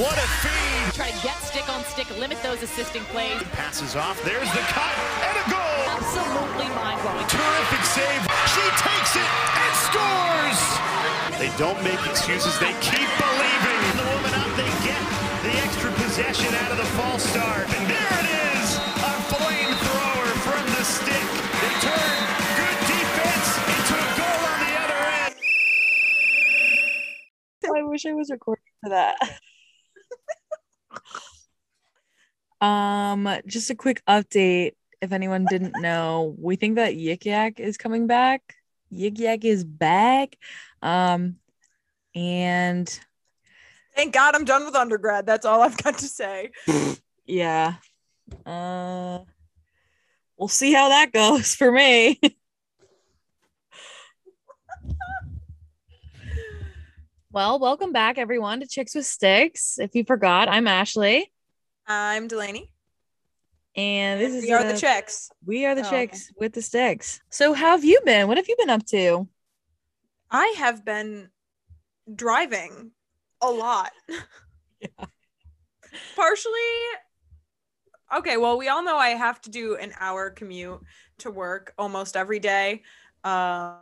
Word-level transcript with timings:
What 0.00 0.16
a 0.16 0.28
feed. 0.40 0.96
Try 0.96 1.12
to 1.12 1.20
get 1.20 1.36
stick 1.44 1.68
on 1.68 1.84
stick, 1.84 2.08
limit 2.16 2.40
those 2.42 2.62
assisting 2.64 3.04
plays. 3.12 3.36
Passes 3.52 3.96
off. 4.00 4.16
There's 4.24 4.48
the 4.56 4.64
cut 4.72 4.96
and 5.28 5.36
a 5.36 5.44
goal. 5.52 5.76
Absolutely 5.92 6.72
mind 6.72 7.04
blowing. 7.04 7.28
Terrific 7.28 7.84
save. 7.84 8.24
She 8.48 8.64
takes 8.80 9.12
it 9.20 9.28
and 9.28 9.72
scores. 9.76 10.56
They 11.36 11.52
don't 11.60 11.76
make 11.84 12.00
excuses. 12.08 12.56
They 12.56 12.72
keep 12.80 13.12
believing. 13.20 13.80
The 14.00 14.08
woman 14.08 14.32
up. 14.40 14.48
They 14.56 14.72
get 14.88 15.04
the 15.44 15.52
extra 15.68 15.92
possession 15.92 16.48
out 16.48 16.72
of 16.72 16.80
the 16.80 16.88
false 16.96 17.20
start. 17.20 17.68
And 17.68 17.84
there 17.84 18.12
it 18.24 18.28
is. 18.56 18.80
A 19.04 19.12
flamethrower 19.28 20.32
from 20.48 20.64
the 20.80 20.84
stick. 20.88 21.28
They 21.60 21.76
turn 21.84 22.16
good 22.56 22.78
defense 22.88 23.48
into 23.68 23.94
a 24.00 24.08
goal 24.16 24.48
on 24.48 24.58
the 24.64 24.72
other 24.80 25.00
end. 25.28 25.36
I 27.68 27.84
wish 27.84 28.08
I 28.08 28.16
was 28.16 28.32
recording 28.32 28.64
for 28.80 28.88
that. 28.96 29.20
um, 32.60 33.28
just 33.46 33.70
a 33.70 33.74
quick 33.74 34.02
update. 34.06 34.72
If 35.00 35.12
anyone 35.12 35.46
didn't 35.48 35.80
know, 35.80 36.34
we 36.38 36.56
think 36.56 36.76
that 36.76 36.94
Yik 36.94 37.24
Yak 37.24 37.58
is 37.58 37.78
coming 37.78 38.06
back. 38.06 38.56
Yik 38.92 39.18
Yak 39.18 39.44
is 39.44 39.64
back. 39.64 40.36
Um, 40.82 41.36
and 42.14 43.00
Thank 43.94 44.14
God 44.14 44.34
I'm 44.34 44.44
done 44.44 44.64
with 44.64 44.74
undergrad. 44.74 45.26
That's 45.26 45.44
all 45.44 45.62
I've 45.62 45.76
got 45.76 45.98
to 45.98 46.06
say. 46.06 46.52
yeah, 47.26 47.74
uh, 48.46 49.18
we'll 50.36 50.48
see 50.48 50.72
how 50.72 50.88
that 50.88 51.12
goes 51.12 51.54
for 51.54 51.70
me. 51.70 52.20
well, 57.32 57.58
welcome 57.58 57.92
back, 57.92 58.16
everyone, 58.16 58.60
to 58.60 58.66
Chicks 58.66 58.94
with 58.94 59.06
Sticks. 59.06 59.78
If 59.78 59.94
you 59.94 60.04
forgot, 60.04 60.48
I'm 60.48 60.66
Ashley, 60.66 61.30
I'm 61.92 62.28
Delaney. 62.28 62.70
and 63.74 64.20
this 64.20 64.32
is 64.32 64.44
we 64.44 64.52
are 64.52 64.64
a- 64.64 64.72
the 64.72 64.78
checks. 64.78 65.30
We 65.44 65.64
are 65.66 65.74
the 65.74 65.82
Oh, 65.82 65.86
okay. 65.88 66.06
chicks 66.06 66.30
with 66.38 66.52
the 66.52 66.62
sticks. 66.62 67.20
So, 67.30 67.52
how 67.52 67.72
have 67.72 67.84
you 67.84 68.00
been? 68.04 68.28
What 68.28 68.36
have 68.36 68.48
you 68.48 68.54
been 68.56 68.70
up 68.70 68.86
to? 68.86 69.28
I 70.30 70.54
have 70.58 70.84
been 70.84 71.30
driving 72.14 72.92
a 73.42 73.50
lot. 73.50 73.90
Yeah. 74.80 74.88
Partially. 76.16 76.50
Okay, 78.16 78.36
well, 78.36 78.56
we 78.56 78.68
all 78.68 78.82
know 78.84 78.96
I 78.96 79.10
have 79.10 79.40
to 79.42 79.50
do 79.50 79.74
an 79.76 79.92
hour 79.98 80.30
commute 80.30 80.80
to 81.18 81.30
work 81.30 81.74
almost 81.78 82.16
every 82.16 82.38
day, 82.38 82.82
um, 83.24 83.78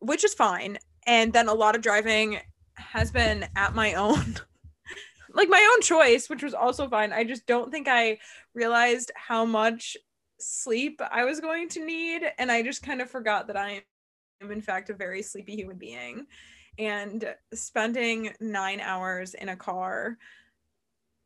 which 0.00 0.24
is 0.24 0.34
fine. 0.34 0.78
And 1.06 1.32
then 1.32 1.48
a 1.48 1.54
lot 1.54 1.76
of 1.76 1.82
driving 1.82 2.38
has 2.74 3.10
been 3.12 3.46
at 3.56 3.74
my 3.74 3.94
own, 4.04 4.36
like 5.36 5.48
my 5.48 5.70
own 5.72 5.82
choice, 5.82 6.28
which 6.28 6.42
was 6.42 6.54
also 6.54 6.88
fine. 6.88 7.12
I 7.12 7.22
just 7.24 7.46
don't 7.46 7.70
think 7.70 7.86
I 7.88 8.18
realized 8.54 9.12
how 9.14 9.44
much 9.44 9.96
sleep 10.38 11.00
I 11.10 11.24
was 11.24 11.40
going 11.40 11.68
to 11.70 11.84
need. 11.84 12.22
And 12.38 12.50
I 12.50 12.62
just 12.62 12.82
kind 12.82 13.00
of 13.00 13.10
forgot 13.10 13.46
that 13.46 13.56
I 13.56 13.82
am, 14.42 14.50
in 14.50 14.62
fact, 14.62 14.90
a 14.90 14.94
very 14.94 15.22
sleepy 15.22 15.54
human 15.54 15.76
being. 15.76 16.26
And 16.78 17.34
spending 17.54 18.32
nine 18.40 18.80
hours 18.80 19.34
in 19.34 19.48
a 19.50 19.56
car 19.56 20.18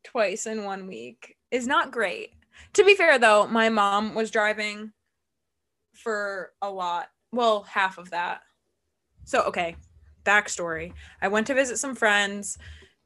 twice 0.05 0.47
in 0.47 0.65
one 0.65 0.87
week 0.87 1.37
is 1.51 1.67
not 1.67 1.93
great. 1.93 2.33
To 2.75 2.85
be 2.85 2.95
fair, 2.95 3.19
though, 3.19 3.47
my 3.47 3.69
mom 3.69 4.15
was 4.15 4.31
driving 4.31 4.93
for 5.95 6.53
a 6.63 6.71
lot. 6.71 7.09
Well, 7.33 7.63
half 7.63 7.99
of 7.99 8.11
that. 8.11 8.43
So, 9.25 9.43
okay, 9.43 9.77
backstory. 10.25 10.93
I 11.23 11.29
went 11.29 11.47
to 11.49 11.55
visit 11.55 11.79
some 11.79 11.95
friends, 11.95 12.59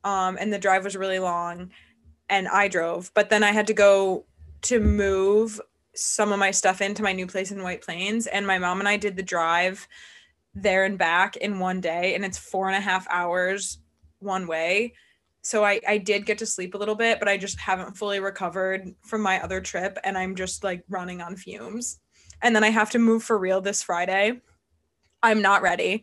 um, 0.05 0.37
and 0.41 0.53
the 0.53 0.59
drive 0.59 0.85
was 0.85 0.97
really 0.97 1.19
long, 1.19 1.71
and 2.29 2.49
I 2.49 2.69
drove, 2.69 3.11
but 3.15 3.31
then 3.31 3.43
I 3.43 3.53
had 3.53 3.67
to 3.67 3.75
go 3.75 4.25
to 4.63 4.81
move 4.81 5.61
some 5.95 6.33
of 6.33 6.39
my 6.39 6.51
stuff 6.51 6.81
into 6.81 7.03
my 7.03 7.13
new 7.13 7.27
place 7.27 7.51
in 7.51 7.63
White 7.63 7.83
Plains, 7.83 8.27
and 8.27 8.47
my 8.47 8.59
mom 8.59 8.81
and 8.81 8.89
I 8.89 8.97
did 8.97 9.17
the 9.17 9.23
drive 9.23 9.89
there 10.55 10.85
and 10.85 10.97
back 10.99 11.37
in 11.37 11.59
one 11.59 11.81
day, 11.81 12.15
and 12.15 12.25
it's 12.25 12.39
four 12.39 12.69
and 12.69 12.77
a 12.77 12.81
half 12.81 13.07
hours 13.11 13.79
one 14.21 14.47
way. 14.47 14.95
So 15.43 15.63
I, 15.63 15.81
I 15.87 15.99
did 15.99 16.25
get 16.25 16.39
to 16.39 16.47
sleep 16.47 16.75
a 16.75 16.79
little 16.79 16.95
bit 16.95 17.19
but 17.19 17.29
i 17.29 17.37
just 17.37 17.61
haven't 17.61 17.97
fully 17.97 18.19
recovered 18.19 18.95
from 19.03 19.21
my 19.21 19.43
other 19.43 19.61
trip 19.61 19.99
and 20.03 20.17
i'm 20.17 20.35
just 20.35 20.65
like 20.65 20.83
running 20.89 21.21
on 21.21 21.37
fumes. 21.37 22.01
And 22.43 22.57
then 22.57 22.65
i 22.65 22.71
have 22.71 22.91
to 22.91 22.99
move 22.99 23.23
for 23.23 23.39
real 23.39 23.61
this 23.61 23.83
friday. 23.83 24.41
I'm 25.23 25.43
not 25.43 25.63
ready. 25.63 26.03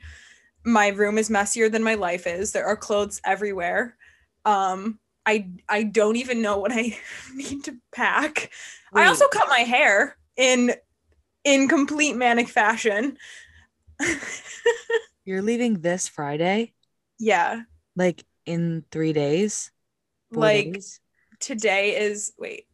My 0.63 0.89
room 0.89 1.17
is 1.17 1.29
messier 1.29 1.69
than 1.69 1.83
my 1.83 1.95
life 1.95 2.25
is. 2.27 2.51
There 2.51 2.65
are 2.65 2.77
clothes 2.77 3.19
everywhere 3.25 3.97
um 4.45 4.99
i 5.25 5.47
i 5.69 5.83
don't 5.83 6.15
even 6.15 6.41
know 6.41 6.57
what 6.57 6.71
i 6.71 6.97
need 7.35 7.63
to 7.63 7.75
pack 7.91 8.51
i 8.93 9.05
also 9.07 9.27
cut 9.27 9.47
my 9.49 9.59
hair 9.59 10.17
in 10.37 10.73
in 11.43 11.67
complete 11.67 12.15
manic 12.15 12.47
fashion 12.47 13.17
You're 15.25 15.43
leaving 15.43 15.81
this 15.81 16.07
Friday, 16.07 16.73
yeah 17.19 17.61
like 17.95 18.23
in 18.45 18.83
three 18.91 19.13
days. 19.13 19.71
Like 20.31 20.73
days? 20.73 20.99
today 21.39 21.95
is 21.97 22.33
wait 22.39 22.65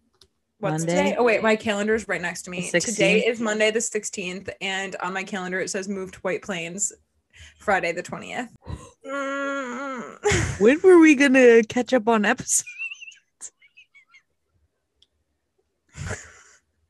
what's 0.59 0.85
Monday? 0.85 1.09
today 1.09 1.15
oh 1.17 1.23
wait 1.23 1.43
my 1.43 1.55
calendar 1.55 1.95
is 1.95 2.07
right 2.07 2.21
next 2.21 2.43
to 2.43 2.49
me 2.51 2.69
today 2.71 3.25
is 3.25 3.39
monday 3.39 3.71
the 3.71 3.79
16th 3.79 4.49
and 4.61 4.95
on 5.01 5.13
my 5.13 5.23
calendar 5.23 5.59
it 5.59 5.69
says 5.69 5.87
move 5.87 6.11
to 6.11 6.19
white 6.19 6.41
plains 6.41 6.91
friday 7.59 7.91
the 7.91 8.03
20th 8.03 8.49
Mm. 8.67 8.77
Mm-hmm. 9.07 10.63
when 10.63 10.79
were 10.83 10.99
we 10.99 11.15
gonna 11.15 11.63
catch 11.63 11.93
up 11.93 12.07
on 12.07 12.25
episodes? 12.25 12.65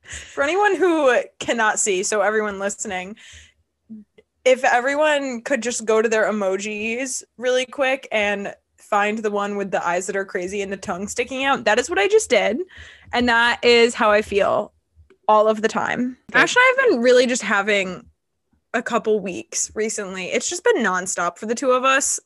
for 0.08 0.44
anyone 0.44 0.76
who 0.76 1.22
cannot 1.40 1.80
see 1.80 2.04
so 2.04 2.22
everyone 2.22 2.60
listening 2.60 3.16
if 4.46 4.64
everyone 4.64 5.42
could 5.42 5.62
just 5.62 5.84
go 5.84 6.02
to 6.02 6.08
their 6.08 6.32
emojis 6.32 7.24
really 7.38 7.66
quick 7.66 8.08
and 8.12 8.54
find 8.78 9.18
the 9.18 9.32
one 9.32 9.58
with 9.58 9.72
the 9.72 9.86
eyes 9.86 10.08
that 10.08 10.16
are 10.16 10.24
crazy 10.24 10.62
and 10.62 10.72
the 10.72 10.78
tongue 10.78 11.08
sticking 11.08 11.44
out 11.44 11.66
that 11.66 11.78
is 11.78 11.90
what 11.90 12.00
i 12.00 12.08
just 12.08 12.30
did. 12.30 12.60
And 13.14 13.28
that 13.28 13.64
is 13.64 13.94
how 13.94 14.12
i 14.12 14.22
feel 14.22 14.74
all 15.28 15.48
of 15.48 15.62
the 15.62 15.68
time. 15.68 16.18
Ash 16.34 16.56
and 16.56 16.62
i 16.62 16.76
have 16.78 16.90
been 16.90 17.02
really 17.02 17.28
just 17.28 17.42
having 17.42 18.06
a 18.78 18.84
couple 18.84 19.20
weeks 19.20 19.72
recently. 19.76 20.26
It's 20.28 20.50
just 20.50 20.64
been 20.64 20.84
nonstop 20.84 21.38
for 21.38 21.46
the 21.46 21.56
two 21.56 21.72
of 21.72 21.84
us. 21.84 22.20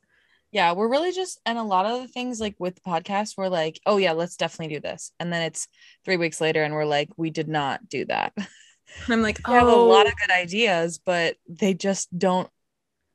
Yeah, 0.51 0.73
we're 0.73 0.89
really 0.89 1.13
just, 1.13 1.39
and 1.45 1.57
a 1.57 1.63
lot 1.63 1.85
of 1.85 2.01
the 2.01 2.07
things 2.09 2.41
like 2.41 2.55
with 2.59 2.75
the 2.75 2.81
podcast, 2.81 3.37
we're 3.37 3.47
like, 3.47 3.79
oh 3.85 3.97
yeah, 3.97 4.11
let's 4.11 4.35
definitely 4.35 4.75
do 4.75 4.81
this, 4.81 5.11
and 5.19 5.31
then 5.31 5.43
it's 5.43 5.67
three 6.03 6.17
weeks 6.17 6.41
later, 6.41 6.63
and 6.63 6.73
we're 6.73 6.85
like, 6.85 7.09
we 7.15 7.29
did 7.29 7.47
not 7.47 7.87
do 7.87 8.05
that. 8.05 8.33
and 8.37 9.13
i'm 9.13 9.21
like 9.21 9.39
We 9.47 9.53
have 9.53 9.67
a 9.67 9.75
lot 9.75 10.05
oh. 10.05 10.09
of 10.09 10.15
good 10.17 10.31
ideas, 10.31 10.99
but 11.03 11.37
they 11.47 11.73
just 11.73 12.17
don't 12.17 12.49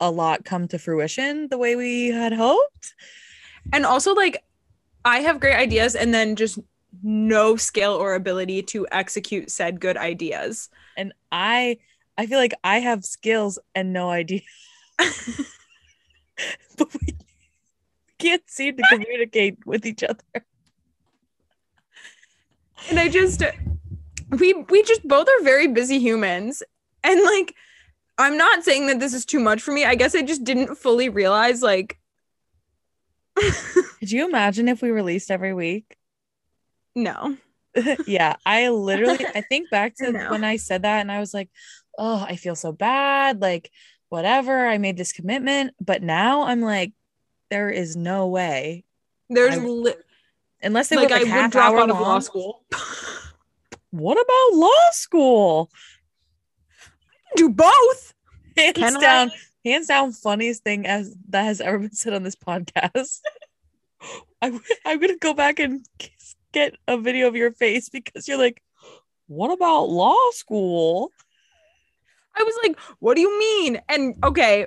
a 0.01 0.11
lot 0.11 0.45
come 0.45 0.69
to 0.69 0.79
fruition 0.79 1.49
the 1.49 1.59
way 1.59 1.77
we 1.77 2.09
had 2.09 2.33
hoped. 2.33 2.95
and 3.73 3.87
also 3.87 4.15
like 4.15 4.45
i 5.07 5.21
have 5.21 5.41
great 5.41 5.57
ideas 5.57 5.95
and 5.95 6.13
then 6.13 6.37
just 6.37 6.59
no 7.03 7.57
skill 7.57 7.93
or 7.93 8.15
ability 8.15 8.63
to 8.63 8.87
execute 8.91 9.51
said 9.51 9.81
good 9.81 9.97
ideas. 9.97 10.69
And 10.97 11.13
I 11.31 11.79
I 12.19 12.27
feel 12.27 12.39
like 12.39 12.55
I 12.65 12.79
have 12.81 13.05
skills 13.05 13.59
and 13.75 13.93
no 13.93 14.11
idea. 14.11 14.41
but 14.99 16.89
we 17.01 17.17
can't 18.19 18.49
seem 18.49 18.77
to 18.77 18.83
communicate 18.91 19.59
with 19.67 19.85
each 19.87 20.03
other. 20.03 20.23
and 22.91 22.99
i 22.99 23.09
just 23.09 23.43
we 24.39 24.53
we 24.71 24.83
just 24.83 25.07
both 25.09 25.27
are 25.29 25.43
very 25.43 25.67
busy 25.67 25.99
humans 25.99 26.63
and 27.03 27.23
like 27.23 27.55
i'm 28.19 28.37
not 28.37 28.65
saying 28.65 28.87
that 28.87 29.01
this 29.01 29.15
is 29.15 29.25
too 29.25 29.41
much 29.41 29.63
for 29.63 29.73
me 29.73 29.85
i 29.85 29.95
guess 29.95 30.15
i 30.15 30.23
just 30.23 30.45
didn't 30.45 30.77
fully 30.77 31.09
realize 31.09 31.63
like 31.63 31.99
Could 33.99 34.11
you 34.11 34.27
imagine 34.27 34.69
if 34.69 34.81
we 34.83 34.91
released 34.91 35.31
every 35.31 35.53
week? 35.55 35.97
no 36.95 37.37
yeah, 38.07 38.37
I 38.47 38.71
literally 38.71 39.27
I 39.35 39.43
think 39.43 39.69
back 39.71 39.95
to 39.97 40.11
No. 40.11 40.31
when 40.31 40.45
I 40.45 40.57
said 40.57 40.81
that 40.83 41.01
and 41.01 41.13
I 41.13 41.21
was 41.21 41.35
like, 41.35 41.51
"Oh, 41.99 42.25
I 42.29 42.37
feel 42.37 42.55
so 42.55 42.73
bad, 42.73 43.41
like 43.41 43.71
whatever, 44.09 44.67
I 44.67 44.79
made 44.79 44.97
this 44.97 45.13
commitment." 45.13 45.75
But 45.81 46.03
now 46.03 46.43
I'm 46.43 46.61
like 46.61 46.93
there 47.51 47.71
is 47.71 47.95
no 47.97 48.27
way 48.27 48.83
there's 49.31 49.55
I- 49.57 49.61
li- 49.65 49.95
unless 50.63 50.89
they 50.89 50.97
like 50.97 51.11
were 51.11 51.15
i 51.17 51.21
would 51.43 51.51
drop 51.53 51.71
hour 51.73 51.79
out 51.79 51.91
of 51.91 52.01
law 52.01 52.19
school 52.19 52.65
What 53.91 54.15
about 54.21 54.59
law 54.59 54.91
school? 54.91 55.71
do 57.37 57.49
both 57.51 58.15
Hands 58.57 58.75
Can 58.75 58.97
I? 58.97 59.01
down, 59.01 59.31
hands 59.65 59.87
down, 59.89 60.13
funniest 60.13 60.65
thing 60.65 60.87
as 60.87 61.15
that 61.29 61.43
has 61.45 61.61
ever 61.61 61.79
been 61.79 61.93
said 61.93 62.15
on 62.15 62.23
this 62.23 62.35
podcast. 62.37 63.21
I, 64.43 64.47
w- 64.47 64.63
I'm 64.85 64.99
gonna 64.99 65.19
go 65.19 65.35
back 65.35 65.59
and 65.59 65.85
get 66.53 66.75
a 66.89 66.97
video 66.97 67.29
of 67.29 67.37
your 67.37 67.53
face 67.53 67.89
because 67.91 68.27
you're 68.27 68.39
like, 68.39 68.63
"What 69.27 69.51
about 69.53 69.91
law 69.91 70.31
school?" 70.31 71.13
I 72.37 72.43
was 72.43 72.55
like, 72.63 72.79
what 72.99 73.15
do 73.15 73.21
you 73.21 73.39
mean? 73.39 73.81
And 73.89 74.15
okay, 74.23 74.67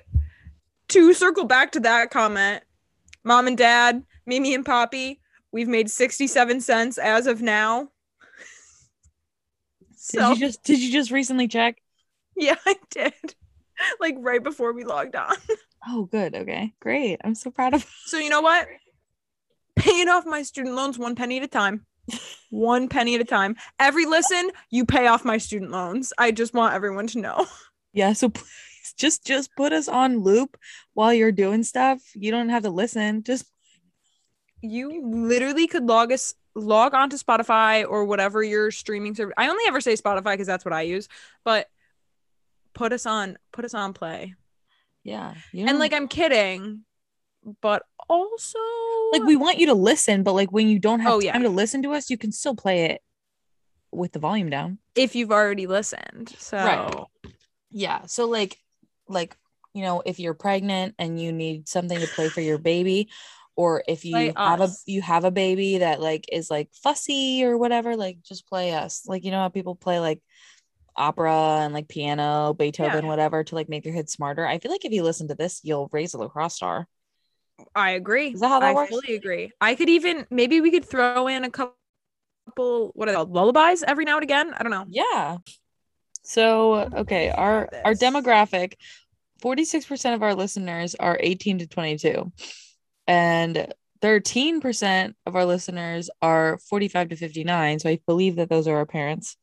to 0.89 1.13
circle 1.13 1.45
back 1.45 1.71
to 1.74 1.80
that 1.81 2.10
comment, 2.12 2.63
Mom 3.24 3.48
and 3.48 3.57
dad, 3.57 4.04
Mimi 4.25 4.54
and 4.54 4.66
Poppy, 4.66 5.21
we've 5.51 5.68
made 5.68 5.89
67 5.89 6.62
cents 6.62 6.98
as 6.98 7.27
of 7.27 7.42
now. 7.42 7.89
Did 10.12 10.30
you 10.30 10.36
just 10.38 10.63
did 10.63 10.80
you 10.80 10.92
just 10.92 11.12
recently 11.12 11.48
check? 11.48 11.81
yeah, 12.36 12.56
I 12.66 12.75
did. 12.89 13.36
Like 14.00 14.16
right 14.18 14.44
before 14.44 14.74
we 14.74 14.83
logged 14.83 15.16
on. 15.16 15.36
Oh, 15.88 16.04
good. 16.04 16.36
Okay, 16.36 16.74
great. 16.81 17.21
I'm 17.24 17.36
so 17.36 17.51
proud 17.51 17.74
of. 17.74 17.89
So, 18.06 18.18
you 18.18 18.30
know 18.30 18.42
what? 18.42 18.68
Paying 19.75 20.10
off 20.10 20.25
my 20.25 20.44
student 20.44 20.75
loans 20.75 21.00
one 21.00 21.16
penny 21.16 21.38
at 21.38 21.44
a 21.44 21.48
time. 21.48 21.86
One 22.50 22.88
penny 22.88 23.15
at 23.15 23.21
a 23.21 23.25
time. 23.25 23.56
Every 23.79 24.06
listen, 24.06 24.51
you 24.69 24.85
pay 24.85 25.07
off 25.07 25.23
my 25.25 25.38
student 25.38 25.71
loans. 25.71 26.13
I 26.17 26.31
just 26.31 26.53
want 26.53 26.73
everyone 26.73 27.07
to 27.07 27.19
know. 27.19 27.45
Yeah. 27.91 28.13
So 28.13 28.29
please, 28.29 28.94
just 28.97 29.25
just 29.25 29.56
put 29.56 29.73
us 29.73 29.88
on 29.88 30.19
loop 30.19 30.57
while 30.94 31.11
you're 31.11 31.31
doing 31.31 31.63
stuff. 31.63 32.00
You 32.13 32.29
don't 32.29 32.50
have 32.50 32.61
to 32.61 32.69
listen. 32.69 33.23
Just 33.23 33.45
You 34.61 35.01
literally 35.03 35.65
could 35.65 35.85
log 35.88 36.11
us 36.11 36.35
log 36.53 36.94
on 36.94 37.09
to 37.09 37.15
Spotify 37.15 37.83
or 37.89 38.06
whatever 38.06 38.44
your 38.44 38.69
streaming 38.69 39.15
service. 39.15 39.33
I 39.38 39.50
only 39.50 39.63
ever 39.67 39.81
say 39.81 39.95
Spotify 39.95 40.33
because 40.33 40.45
that's 40.45 40.63
what 40.65 40.73
I 40.73 40.81
use, 40.81 41.07
but 41.44 41.67
put 42.75 42.94
us 42.94 43.07
on 43.07 43.38
put 43.51 43.65
us 43.65 43.73
on 43.73 43.94
play. 43.94 44.35
yeah. 45.03 45.33
You 45.51 45.65
And 45.65 45.79
like 45.79 45.94
I'm 45.94 46.07
kidding, 46.07 46.83
but 47.61 47.83
also 48.09 48.59
like 49.11 49.23
we 49.23 49.35
want 49.35 49.57
you 49.59 49.67
to 49.67 49.73
listen, 49.73 50.23
but 50.23 50.33
like 50.33 50.51
when 50.51 50.67
you 50.67 50.79
don't 50.79 50.99
have 50.99 51.13
Oh, 51.13 51.21
time 51.21 51.25
yeah. 51.25 51.39
to 51.39 51.49
listen 51.49 51.83
to 51.83 51.93
us, 51.93 52.09
you 52.09 52.17
can 52.17 52.31
still 52.31 52.55
play 52.55 52.85
it 52.85 53.01
with 53.91 54.11
the 54.11 54.19
volume 54.19 54.49
down. 54.49 54.77
if 54.95 55.15
you've 55.15 55.31
already 55.31 55.67
listened. 55.67 56.33
So 56.37 56.57
Right. 56.57 57.05
Yeah. 57.71 58.05
So 58.05 58.27
like 58.27 58.57
like 59.07 59.35
you 59.73 59.83
know, 59.83 60.01
if 60.05 60.19
you're 60.19 60.33
pregnant 60.33 60.95
and 60.97 61.21
you 61.21 61.31
need 61.31 61.67
something 61.67 61.99
to 61.99 62.07
play 62.07 62.29
for 62.29 62.41
your 62.41 62.57
baby 62.57 63.09
or 63.55 63.83
if 63.87 64.03
you 64.05 64.13
Play 64.13 64.33
have 64.35 64.61
us. 64.61 64.83
a 64.87 64.91
you 64.91 65.01
have 65.01 65.25
a 65.25 65.31
baby 65.31 65.79
that 65.79 66.01
like 66.01 66.25
is 66.31 66.49
like 66.49 66.69
fussy 66.73 67.43
or 67.43 67.57
whatever, 67.57 67.95
like 67.95 68.19
just 68.23 68.47
play 68.47 68.73
us. 68.73 69.03
Like 69.07 69.23
you 69.23 69.31
know 69.31 69.39
how 69.39 69.49
people 69.49 69.75
play 69.75 69.99
like 69.99 70.21
opera 70.95 71.61
and 71.63 71.73
like 71.73 71.87
piano, 71.87 72.53
Beethoven, 72.53 73.07
whatever 73.07 73.43
to 73.43 73.55
like 73.55 73.69
make 73.69 73.83
their 73.83 73.93
head 73.93 74.09
smarter. 74.09 74.45
I 74.45 74.59
feel 74.59 74.71
like 74.71 74.85
if 74.85 74.91
you 74.91 75.03
listen 75.03 75.27
to 75.29 75.35
this, 75.35 75.61
you'll 75.63 75.89
raise 75.91 76.13
a 76.13 76.17
lacrosse 76.17 76.55
star. 76.55 76.87
I 77.75 77.91
agree. 77.91 78.29
Is 78.29 78.39
that 78.41 78.50
how 78.50 78.59
that 78.59 78.69
I 78.69 78.73
works? 78.73 78.89
fully 78.89 79.15
agree. 79.15 79.51
I 79.61 79.75
could 79.75 79.89
even 79.89 80.25
maybe 80.29 80.61
we 80.61 80.71
could 80.71 80.85
throw 80.85 81.27
in 81.27 81.44
a 81.44 81.50
couple 81.50 81.75
what 82.56 83.07
are 83.07 83.11
they 83.11 83.15
called? 83.15 83.31
Lullabies 83.31 83.83
every 83.83 84.06
now 84.06 84.15
and 84.15 84.23
again. 84.23 84.53
I 84.53 84.63
don't 84.63 84.71
know. 84.71 84.85
Yeah. 84.89 85.38
So 86.23 86.89
okay, 86.95 87.29
our 87.29 87.69
our 87.85 87.94
demographic, 87.94 88.73
46% 89.41 90.13
of 90.13 90.23
our 90.23 90.35
listeners 90.35 90.95
are 90.95 91.17
18 91.19 91.59
to 91.59 91.67
22. 91.67 92.31
And 93.07 93.73
13% 94.01 95.13
of 95.25 95.35
our 95.35 95.45
listeners 95.45 96.09
are 96.21 96.57
45 96.69 97.09
to 97.09 97.15
59. 97.15 97.79
So 97.79 97.89
I 97.89 98.00
believe 98.06 98.38
that 98.38 98.50
those 98.50 98.67
are 98.67 98.77
our 98.77 98.85
parents. 98.85 99.38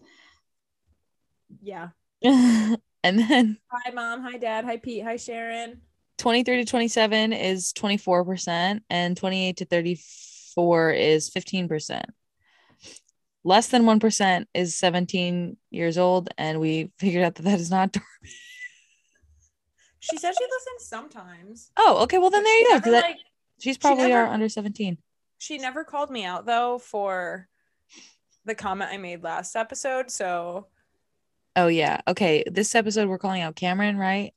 Yeah. 1.63 1.89
and 2.23 2.79
then 3.03 3.59
Hi 3.71 3.91
mom, 3.93 4.23
hi 4.23 4.39
dad, 4.39 4.65
hi 4.65 4.79
Pete, 4.79 5.05
hi 5.05 5.17
Sharon. 5.17 5.83
23 6.19 6.59
to 6.59 6.65
27 6.65 7.33
is 7.33 7.73
24% 7.75 8.81
and 8.91 9.17
28 9.17 9.57
to 9.59 9.65
34 9.67 10.91
is 10.93 11.31
15%. 11.31 12.03
Less 13.45 13.69
than 13.69 13.83
1% 13.85 14.47
is 14.55 14.75
17 14.77 15.57
years 15.71 15.99
old 15.99 16.29
and 16.37 16.59
we 16.61 16.91
figured 16.99 17.25
out 17.25 17.35
that 17.37 17.43
that 17.45 17.61
is 17.61 17.71
not 17.71 17.97
She 20.01 20.17
said 20.19 20.35
she 20.39 20.45
listens 20.45 20.89
sometimes. 20.89 21.71
Oh, 21.77 22.03
okay. 22.05 22.19
Well, 22.19 22.31
then 22.31 22.45
there 22.45 22.53
she 22.55 22.61
you 22.61 22.67
go. 22.67 22.73
never, 22.75 22.91
that- 22.93 23.03
like, 23.05 23.17
she's 23.61 23.79
probably 23.79 24.09
never- 24.09 24.27
our 24.27 24.33
under 24.33 24.49
17. 24.49 24.99
she 25.39 25.59
never 25.59 25.85
called 25.85 26.11
me 26.11 26.25
out 26.25 26.47
though 26.47 26.79
for 26.79 27.49
the 28.45 28.55
comment 28.55 28.91
I 28.93 28.97
made 28.99 29.23
last 29.25 29.57
episode. 29.57 30.11
So 30.11 30.69
Oh, 31.59 31.69
yeah. 31.69 32.03
Okay. 32.07 32.45
This 32.47 32.75
episode, 32.75 33.09
we're 33.09 33.17
calling 33.19 33.41
out 33.41 33.57
Cameron, 33.57 33.97
right? 33.97 34.35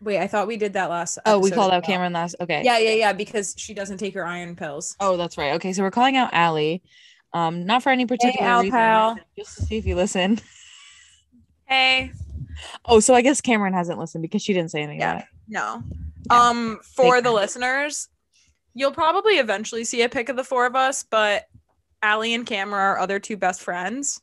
Wait, 0.00 0.18
I 0.18 0.26
thought 0.26 0.46
we 0.46 0.56
did 0.56 0.74
that 0.74 0.90
last. 0.90 1.18
Oh, 1.26 1.38
we 1.38 1.50
called 1.50 1.72
out 1.72 1.82
well. 1.82 1.88
Cameron 1.90 2.12
last. 2.12 2.36
Okay. 2.40 2.62
Yeah, 2.64 2.78
yeah, 2.78 2.90
yeah. 2.92 3.12
Because 3.12 3.54
she 3.56 3.74
doesn't 3.74 3.98
take 3.98 4.14
her 4.14 4.26
iron 4.26 4.56
pills. 4.56 4.96
Oh, 5.00 5.16
that's 5.16 5.36
right. 5.38 5.54
Okay. 5.54 5.72
So 5.72 5.82
we're 5.82 5.90
calling 5.90 6.16
out 6.16 6.30
Allie. 6.32 6.82
Um, 7.32 7.66
not 7.66 7.82
for 7.82 7.90
any 7.90 8.06
particular 8.06 8.46
Al, 8.46 8.60
reason. 8.60 8.70
pal. 8.72 9.18
Just 9.36 9.56
to 9.56 9.62
see 9.64 9.76
if 9.76 9.86
you 9.86 9.94
listen. 9.96 10.38
Hey, 11.68 12.12
Oh, 12.84 13.00
so 13.00 13.12
I 13.12 13.22
guess 13.22 13.40
Cameron 13.40 13.74
hasn't 13.74 13.98
listened 13.98 14.22
because 14.22 14.40
she 14.40 14.52
didn't 14.54 14.70
say 14.70 14.78
anything 14.82 15.00
Yeah. 15.00 15.10
about 15.16 15.22
it. 15.22 15.28
no. 15.48 15.82
Yeah. 16.30 16.48
Um, 16.48 16.80
for 16.94 17.14
Fake 17.16 17.24
the 17.24 17.30
friends. 17.30 17.34
listeners, 17.34 18.08
you'll 18.74 18.92
probably 18.92 19.34
eventually 19.34 19.84
see 19.84 20.02
a 20.02 20.08
pic 20.08 20.28
of 20.28 20.36
the 20.36 20.44
four 20.44 20.64
of 20.66 20.74
us, 20.76 21.04
but 21.10 21.44
Allie 22.02 22.34
and 22.34 22.46
Cameron 22.46 22.80
are 22.80 22.88
our 22.90 22.98
other 22.98 23.18
two 23.18 23.36
best 23.36 23.62
friends. 23.62 24.20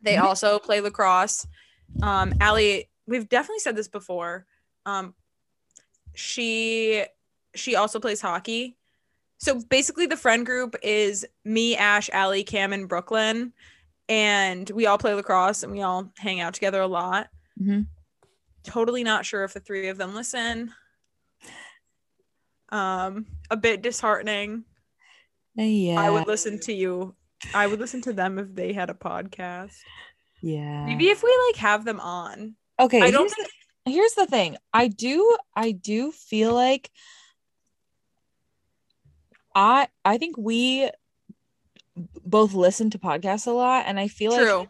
They 0.00 0.14
Mhm. 0.16 0.22
also 0.24 0.58
play 0.58 0.80
lacrosse. 0.80 1.46
Um, 2.02 2.34
Allie, 2.40 2.90
we've 3.06 3.28
definitely 3.28 3.60
said 3.60 3.76
this 3.76 3.88
before. 3.88 4.46
Um, 4.86 5.14
she 6.14 7.04
she 7.54 7.74
also 7.76 8.00
plays 8.00 8.20
hockey. 8.20 8.76
So 9.38 9.60
basically, 9.68 10.06
the 10.06 10.16
friend 10.16 10.46
group 10.46 10.76
is 10.82 11.26
me, 11.44 11.76
Ash, 11.76 12.08
Allie, 12.12 12.44
Cam, 12.44 12.72
and 12.72 12.88
Brooklyn, 12.88 13.52
and 14.08 14.68
we 14.70 14.86
all 14.86 14.98
play 14.98 15.14
lacrosse 15.14 15.62
and 15.64 15.72
we 15.72 15.82
all 15.82 16.12
hang 16.18 16.40
out 16.40 16.54
together 16.54 16.80
a 16.80 16.86
lot. 16.86 17.28
Mhm. 17.60 17.86
Totally 18.62 19.02
not 19.02 19.26
sure 19.26 19.42
if 19.44 19.52
the 19.54 19.60
three 19.60 19.88
of 19.88 19.98
them 19.98 20.14
listen. 20.14 20.72
Um, 22.70 23.26
a 23.50 23.56
bit 23.56 23.82
disheartening. 23.82 24.64
Yeah. 25.54 26.00
I 26.00 26.08
would 26.10 26.26
listen 26.26 26.58
to 26.60 26.72
you. 26.72 27.14
I 27.54 27.66
would 27.66 27.80
listen 27.80 28.00
to 28.02 28.12
them 28.12 28.38
if 28.38 28.54
they 28.54 28.72
had 28.72 28.88
a 28.90 28.94
podcast. 28.94 29.74
yeah. 30.40 30.86
Maybe 30.86 31.08
if 31.10 31.22
we 31.22 31.36
like 31.48 31.56
have 31.56 31.84
them 31.84 32.00
on. 32.00 32.54
Okay. 32.80 33.00
I 33.02 33.10
don't 33.10 33.28
think 33.28 33.46
the- 33.46 33.52
here's 33.84 34.14
the 34.14 34.26
thing. 34.26 34.56
I 34.72 34.88
do 34.88 35.36
I 35.54 35.72
do 35.72 36.12
feel 36.12 36.54
like 36.54 36.90
I 39.54 39.88
I 40.04 40.18
think 40.18 40.36
we 40.38 40.90
both 42.24 42.54
listen 42.54 42.90
to 42.90 42.98
podcasts 42.98 43.46
a 43.46 43.50
lot 43.50 43.84
and 43.86 43.98
I 43.98 44.08
feel 44.08 44.32
like. 44.32 44.68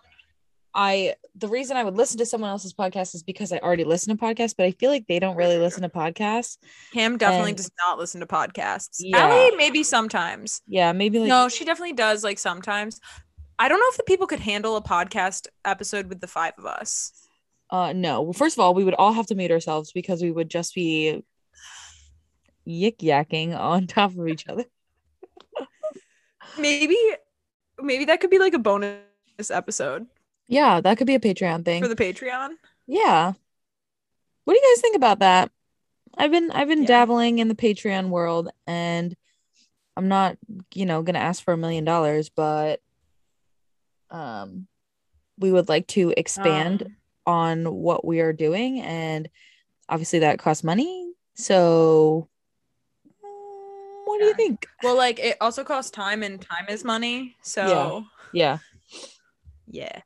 I 0.74 1.16
the 1.34 1.48
reason 1.48 1.76
I 1.76 1.84
would 1.84 1.96
listen 1.96 2.18
to 2.18 2.26
someone 2.26 2.50
else's 2.50 2.72
podcast 2.72 3.14
is 3.14 3.22
because 3.22 3.52
I 3.52 3.58
already 3.58 3.84
listen 3.84 4.16
to 4.16 4.22
podcasts, 4.22 4.54
but 4.56 4.64
I 4.64 4.70
feel 4.70 4.90
like 4.90 5.06
they 5.06 5.18
don't 5.18 5.36
really 5.36 5.58
listen 5.58 5.82
to 5.82 5.88
podcasts. 5.90 6.56
Cam 6.92 7.18
definitely 7.18 7.50
and- 7.50 7.58
does 7.58 7.70
not 7.78 7.98
listen 7.98 8.20
to 8.20 8.26
podcasts. 8.26 8.96
Yeah. 8.98 9.18
Allie 9.18 9.56
maybe 9.56 9.82
sometimes. 9.82 10.62
Yeah, 10.66 10.92
maybe 10.92 11.18
like 11.18 11.28
no, 11.28 11.48
she 11.48 11.64
definitely 11.64 11.92
does 11.92 12.24
like 12.24 12.38
sometimes. 12.38 13.00
I 13.58 13.68
don't 13.68 13.78
know 13.78 13.86
if 13.90 13.98
the 13.98 14.04
people 14.04 14.26
could 14.26 14.40
handle 14.40 14.76
a 14.76 14.82
podcast 14.82 15.46
episode 15.64 16.06
with 16.06 16.20
the 16.20 16.26
five 16.26 16.54
of 16.56 16.64
us. 16.64 17.12
Uh 17.72 17.92
no. 17.92 18.22
Well, 18.22 18.32
first 18.34 18.54
of 18.56 18.60
all, 18.60 18.74
we 18.74 18.84
would 18.84 18.94
all 18.94 19.12
have 19.14 19.26
to 19.26 19.34
mute 19.34 19.50
ourselves 19.50 19.90
because 19.92 20.22
we 20.22 20.30
would 20.30 20.48
just 20.48 20.74
be 20.74 21.24
yik 22.68 22.98
yakking 22.98 23.58
on 23.58 23.86
top 23.88 24.16
of 24.16 24.28
each 24.28 24.46
other. 24.46 24.64
Maybe 26.58 26.96
maybe 27.80 28.04
that 28.04 28.20
could 28.20 28.30
be 28.30 28.38
like 28.38 28.54
a 28.54 28.58
bonus 28.58 29.00
episode 29.50 30.06
Yeah, 30.46 30.80
that 30.82 30.98
could 30.98 31.06
be 31.06 31.14
a 31.14 31.20
Patreon 31.20 31.64
thing. 31.64 31.82
for 31.82 31.88
the 31.88 31.96
Patreon. 31.96 32.50
Yeah. 32.86 33.32
What 34.44 34.54
do 34.54 34.58
you 34.60 34.74
guys 34.74 34.80
think 34.82 34.96
about 34.96 35.20
that? 35.20 35.50
I've 36.16 36.30
been 36.30 36.50
I've 36.50 36.68
been 36.68 36.82
Yeah. 36.82 36.88
dabbling 36.88 37.38
in 37.38 37.48
the 37.48 37.54
Patreon 37.54 38.10
world 38.10 38.50
and 38.66 39.16
I'm 39.96 40.08
not, 40.08 40.36
you 40.74 40.84
know, 40.86 41.02
going 41.02 41.14
to 41.14 41.20
ask 41.20 41.42
for 41.42 41.52
a 41.54 41.56
million 41.56 41.84
dollars, 41.84 42.28
but 42.28 42.80
um 44.10 44.66
we 45.38 45.50
would 45.50 45.68
like 45.70 45.86
to 45.88 46.12
expand 46.16 46.82
Um, 46.82 46.96
on 47.26 47.64
what 47.64 48.04
we 48.04 48.20
are 48.20 48.32
doing 48.32 48.80
and 48.80 49.28
obviously 49.88 50.20
that 50.20 50.38
costs 50.38 50.64
money. 50.64 51.12
So 51.34 52.28
mm, 53.24 54.02
what 54.04 54.18
do 54.18 54.26
you 54.26 54.34
think? 54.34 54.66
well, 54.82 54.96
like 54.96 55.18
it 55.18 55.36
also 55.40 55.64
costs 55.64 55.90
time 55.90 56.22
and 56.22 56.40
time 56.40 56.66
is 56.68 56.84
money. 56.84 57.36
So 57.42 58.04
Yeah. 58.32 58.58
yeah. 59.66 60.00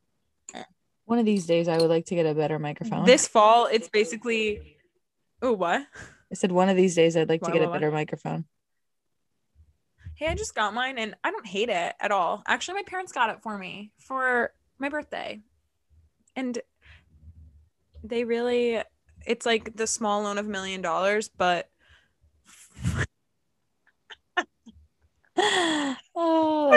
One 1.04 1.20
of 1.20 1.24
these 1.24 1.46
days 1.46 1.68
I 1.68 1.78
would 1.78 1.88
like 1.88 2.06
to 2.06 2.16
get 2.16 2.26
a 2.26 2.34
better 2.34 2.58
microphone. 2.58 3.04
This 3.04 3.28
fall 3.28 3.66
it's 3.66 3.88
basically 3.88 4.76
Oh, 5.40 5.52
what? 5.52 5.86
I 6.32 6.34
said 6.34 6.50
one 6.50 6.68
of 6.68 6.76
these 6.76 6.94
days 6.96 7.16
I'd 7.16 7.28
like 7.28 7.42
to 7.42 7.52
get 7.52 7.62
a 7.62 7.68
better 7.68 7.90
microphone. 7.92 8.46
Hey, 10.14 10.28
I 10.28 10.34
just 10.34 10.54
got 10.54 10.72
mine 10.74 10.98
and 10.98 11.14
I 11.22 11.30
don't 11.30 11.46
hate 11.46 11.68
it 11.68 11.94
at 12.00 12.10
all. 12.10 12.42
Actually, 12.48 12.76
my 12.76 12.84
parents 12.84 13.12
got 13.12 13.30
it 13.30 13.42
for 13.42 13.58
me 13.58 13.92
for 13.98 14.50
my 14.78 14.88
birthday. 14.88 15.42
And 16.34 16.58
they 18.08 18.24
really 18.24 18.82
it's 19.26 19.44
like 19.46 19.76
the 19.76 19.86
small 19.86 20.22
loan 20.22 20.38
of 20.38 20.46
a 20.46 20.50
million 20.50 20.82
dollars, 20.82 21.28
but 21.28 21.68
oh, 26.14 26.76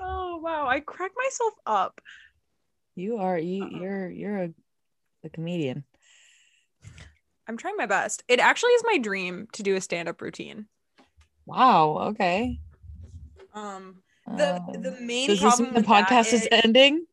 oh 0.00 0.38
wow, 0.42 0.66
I 0.68 0.80
crack 0.80 1.12
myself 1.16 1.54
up. 1.66 2.00
you 2.94 3.16
are 3.18 3.38
you 3.38 3.68
you're 3.70 4.10
you're 4.10 4.42
a, 4.44 4.50
a 5.24 5.28
comedian. 5.30 5.84
I'm 7.48 7.56
trying 7.56 7.76
my 7.76 7.86
best. 7.86 8.22
It 8.28 8.38
actually 8.38 8.72
is 8.72 8.82
my 8.86 8.98
dream 8.98 9.48
to 9.54 9.62
do 9.64 9.74
a 9.74 9.80
stand-up 9.80 10.20
routine. 10.20 10.66
Wow. 11.46 11.98
Okay. 12.10 12.60
Um, 13.54 14.02
the 14.36 14.54
Um, 14.56 14.82
the 14.82 14.96
main 15.00 15.26
does 15.28 15.40
this 15.40 15.56
problem 15.56 15.74
mean 15.74 15.82
the 15.82 15.88
podcast 15.88 16.32
is 16.32 16.42
is- 16.42 16.48
ending? 16.52 17.06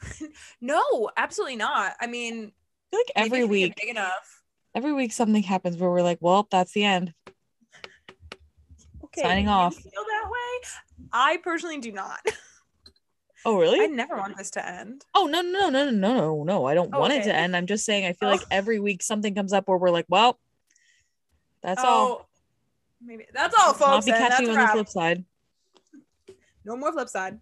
no, 0.60 1.10
absolutely 1.16 1.56
not. 1.56 1.94
I 2.00 2.06
mean, 2.06 2.52
I 2.54 2.90
feel 2.90 3.00
like 3.00 3.12
every 3.16 3.40
if 3.40 3.48
we 3.50 3.58
get 3.60 3.68
week, 3.70 3.76
big 3.76 3.88
enough. 3.90 4.42
every 4.74 4.92
week 4.92 5.12
something 5.12 5.42
happens 5.42 5.76
where 5.76 5.90
we're 5.90 6.02
like, 6.02 6.18
well, 6.20 6.46
that's 6.50 6.72
the 6.72 6.84
end. 6.84 7.14
Okay, 9.04 9.22
Signing 9.22 9.48
off. 9.48 9.74
Feel 9.76 9.90
that 9.94 10.24
way? 10.30 10.68
I 11.12 11.36
personally 11.38 11.78
do 11.78 11.92
not. 11.92 12.20
Oh, 13.44 13.58
really? 13.60 13.80
I 13.80 13.86
never 13.86 14.16
want 14.16 14.36
this 14.36 14.50
to 14.52 14.66
end. 14.68 15.04
Oh 15.14 15.26
no 15.26 15.40
no 15.40 15.68
no 15.70 15.84
no 15.84 15.90
no 15.90 16.14
no 16.14 16.42
no! 16.44 16.64
I 16.66 16.74
don't 16.74 16.90
Oh, 16.92 17.00
want 17.00 17.12
it 17.12 17.22
to 17.24 17.34
end. 17.34 17.56
I'm 17.56 17.66
just 17.66 17.84
saying 17.84 18.04
I 18.04 18.12
feel 18.12 18.28
Oh. 18.28 18.32
like 18.32 18.42
every 18.50 18.78
week 18.80 19.02
something 19.02 19.34
comes 19.34 19.52
up 19.52 19.68
where 19.68 19.78
we're 19.78 19.90
like, 19.90 20.06
well, 20.08 20.38
that's 21.62 21.82
all. 21.82 22.06
oh, 22.08 22.26
maybe 23.02 23.26
that's 23.32 23.54
all, 23.58 23.74
I'll 23.80 24.02
be 24.02 24.10
catching 24.10 24.46
you 24.46 24.52
on 24.52 24.58
the 24.66 24.72
flip 24.72 24.88
side. 24.88 25.24
No 26.64 26.76
more 26.76 26.92
flip 26.92 27.08
side. 27.08 27.38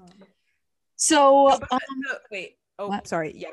Um, 0.00 0.08
So 1.02 1.50
um, 1.50 1.80
wait. 2.30 2.58
Oh, 2.78 2.86
what? 2.86 3.08
sorry. 3.08 3.32
Yeah. 3.34 3.48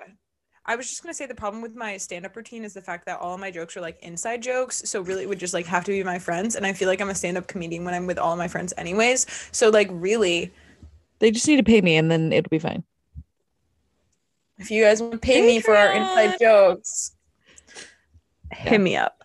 I 0.68 0.76
was 0.76 0.88
just 0.88 1.02
gonna 1.02 1.16
say 1.16 1.26
the 1.26 1.34
problem 1.34 1.64
with 1.64 1.74
my 1.76 1.98
stand-up 1.98 2.36
routine 2.36 2.64
is 2.64 2.76
the 2.76 2.82
fact 2.82 3.08
that 3.08 3.20
all 3.20 3.34
of 3.34 3.40
my 3.40 3.50
jokes 3.50 3.76
are 3.76 3.82
like 3.82 3.98
inside 4.04 4.44
jokes. 4.44 4.84
So 4.86 5.02
really 5.02 5.24
it 5.24 5.30
would 5.30 5.40
just 5.40 5.56
like 5.56 5.66
have 5.66 5.84
to 5.86 5.92
be 5.92 6.04
my 6.04 6.20
friends. 6.20 6.56
And 6.56 6.64
I 6.64 6.74
feel 6.74 6.88
like 6.88 7.02
I'm 7.02 7.10
a 7.10 7.16
stand-up 7.16 7.48
comedian 7.48 7.86
when 7.86 7.96
I'm 7.96 8.06
with 8.06 8.20
all 8.20 8.32
of 8.34 8.38
my 8.38 8.48
friends 8.48 8.72
anyways. 8.78 9.26
So 9.52 9.70
like 9.70 9.88
really, 9.92 10.54
they 11.18 11.32
just 11.32 11.48
need 11.48 11.58
to 11.58 11.64
pay 11.64 11.82
me, 11.82 11.96
and 11.96 12.12
then 12.12 12.32
it'll 12.32 12.50
be 12.50 12.60
fine. 12.60 12.84
if 14.60 14.70
you 14.70 14.84
guys 14.84 15.02
want 15.02 15.14
to 15.14 15.18
pay 15.18 15.42
me 15.42 15.60
for 15.60 15.76
our 15.76 15.92
inside 15.92 16.38
jokes, 16.40 17.16
Yeah. 18.52 18.70
hit 18.70 18.80
me 18.82 18.96
up. 18.96 19.24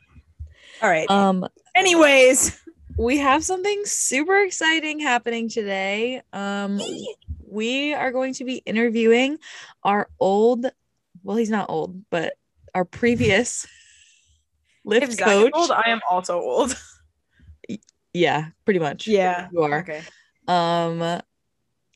All 0.81 0.88
right. 0.88 1.11
Um, 1.11 1.47
anyways. 1.75 2.59
we 2.97 3.19
have 3.19 3.45
something 3.45 3.83
super 3.85 4.38
exciting 4.38 5.00
happening 5.00 5.49
today. 5.49 6.23
Um, 6.33 6.81
we 7.54 7.94
are 7.94 8.11
going 8.11 8.34
to 8.34 8.44
be 8.44 8.56
interviewing 8.56 9.38
our 9.82 10.08
old, 10.18 10.66
well, 11.23 11.37
he's 11.37 11.50
not 11.50 11.70
old, 11.70 12.04
but 12.11 12.34
our 12.75 12.84
previous 12.84 13.66
lift 14.84 15.12
If 15.12 15.18
coach. 15.18 15.52
old, 15.54 15.70
I 15.70 15.84
am 15.87 16.00
also 16.11 16.40
old. 16.40 16.76
yeah, 18.12 18.49
pretty 18.64 18.80
much. 18.80 19.06
Yeah. 19.06 19.49
you 19.52 19.62
are. 19.62 19.80
Okay. 19.80 20.02
Um, 20.49 21.20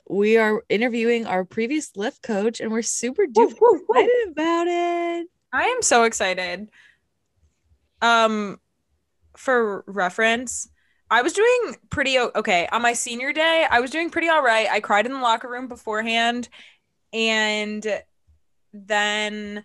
we 0.08 0.38
are 0.38 0.62
interviewing 0.68 1.26
our 1.26 1.44
previous 1.44 1.94
lift 1.96 2.22
coach, 2.22 2.60
and 2.60 2.70
we're 2.70 2.82
super 2.82 3.24
duper 3.24 3.50
excited 3.52 4.28
about 4.30 4.66
it. 4.68 5.26
I 5.52 5.64
am 5.64 5.82
so 5.82 6.04
excited. 6.04 6.70
Um, 8.00 8.58
for 9.36 9.84
reference, 9.86 10.68
I 11.10 11.22
was 11.22 11.32
doing 11.32 11.76
pretty 11.90 12.18
okay 12.18 12.68
on 12.70 12.82
my 12.82 12.92
senior 12.92 13.32
day. 13.32 13.66
I 13.70 13.80
was 13.80 13.90
doing 13.90 14.10
pretty 14.10 14.28
all 14.28 14.42
right. 14.42 14.68
I 14.70 14.80
cried 14.80 15.06
in 15.06 15.12
the 15.12 15.20
locker 15.20 15.48
room 15.48 15.66
beforehand, 15.66 16.48
and 17.12 17.86
then, 18.72 19.64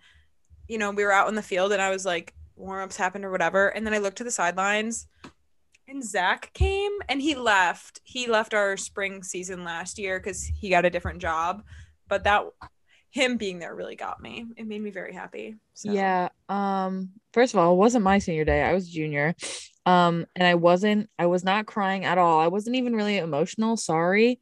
you 0.68 0.78
know, 0.78 0.90
we 0.90 1.04
were 1.04 1.12
out 1.12 1.28
in 1.28 1.34
the 1.34 1.42
field, 1.42 1.72
and 1.72 1.82
I 1.82 1.90
was 1.90 2.06
like, 2.06 2.34
warm 2.56 2.84
ups 2.84 2.96
happened 2.96 3.24
or 3.24 3.30
whatever, 3.30 3.68
and 3.68 3.86
then 3.86 3.92
I 3.92 3.98
looked 3.98 4.18
to 4.18 4.24
the 4.24 4.30
sidelines, 4.30 5.06
and 5.86 6.02
Zack 6.02 6.50
came, 6.54 6.92
and 7.08 7.20
he 7.20 7.34
left. 7.34 8.00
He 8.04 8.26
left 8.26 8.54
our 8.54 8.76
spring 8.78 9.22
season 9.22 9.64
last 9.64 9.98
year 9.98 10.18
because 10.18 10.44
he 10.44 10.70
got 10.70 10.86
a 10.86 10.90
different 10.90 11.20
job, 11.20 11.62
but 12.08 12.24
that 12.24 12.44
him 13.14 13.36
being 13.36 13.60
there 13.60 13.72
really 13.72 13.94
got 13.94 14.20
me. 14.20 14.44
It 14.56 14.66
made 14.66 14.82
me 14.82 14.90
very 14.90 15.14
happy. 15.14 15.54
So. 15.72 15.92
Yeah. 15.92 16.30
Um, 16.48 17.10
first 17.32 17.54
of 17.54 17.60
all, 17.60 17.72
it 17.72 17.76
wasn't 17.76 18.02
my 18.02 18.18
senior 18.18 18.44
day. 18.44 18.60
I 18.60 18.74
was 18.74 18.90
junior. 18.90 19.36
Um, 19.86 20.26
and 20.34 20.46
I 20.46 20.56
wasn't, 20.56 21.08
I 21.16 21.26
was 21.26 21.44
not 21.44 21.66
crying 21.66 22.04
at 22.04 22.18
all. 22.18 22.40
I 22.40 22.48
wasn't 22.48 22.74
even 22.74 22.96
really 22.96 23.18
emotional. 23.18 23.76
Sorry. 23.76 24.40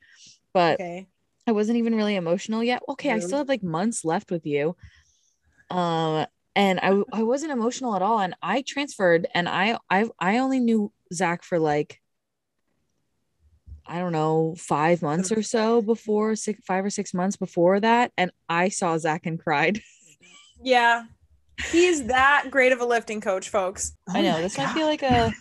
But 0.55 0.81
Okay. 0.81 1.07
I 1.47 1.53
wasn't 1.53 1.79
even 1.79 1.95
really 1.95 2.17
emotional 2.17 2.63
yet. 2.63 2.83
Okay, 2.89 3.11
I 3.11 3.19
still 3.19 3.39
have 3.39 3.49
like 3.49 3.63
months 3.63 4.05
left 4.05 4.31
with 4.31 4.47
you. 4.47 4.75
Um, 5.71 6.27
and 6.55 6.81
I 6.81 7.03
I 7.13 7.25
wasn't 7.25 7.53
emotional 7.53 7.95
at 7.95 8.03
all. 8.03 8.21
And 8.21 8.35
I 8.43 8.63
transferred 8.63 9.27
and 9.35 9.49
I 9.49 9.79
I 9.91 10.09
I 10.19 10.39
only 10.39 10.61
knew 10.61 10.93
Zack 11.13 11.43
for 11.43 11.59
like 11.59 12.01
I 13.93 13.99
don't 13.99 14.13
know, 14.13 14.55
five 14.59 15.03
months 15.03 15.31
or 15.31 15.43
so 15.55 15.83
before 15.83 16.35
six 16.35 16.61
five 16.65 16.85
or 16.85 16.91
six 16.91 17.13
months 17.13 17.37
before 17.37 17.79
that. 17.81 18.11
And 18.17 18.31
I 18.49 18.71
saw 18.71 18.97
Zack 18.99 19.27
and 19.27 19.39
cried. 19.39 19.81
Yeah. 20.65 21.05
He's 21.73 22.05
that 22.07 22.47
great 22.51 22.71
of 22.73 22.81
a 22.81 22.85
lifting 22.87 23.21
coach, 23.21 23.49
folks. 23.49 23.97
Oh 24.09 24.13
I 24.15 24.21
Oh 24.21 24.23
know 24.23 24.41
this 24.41 24.55
God. 24.57 24.67
might 24.69 24.75
be 24.77 24.85
like 24.85 25.03
a 25.03 25.33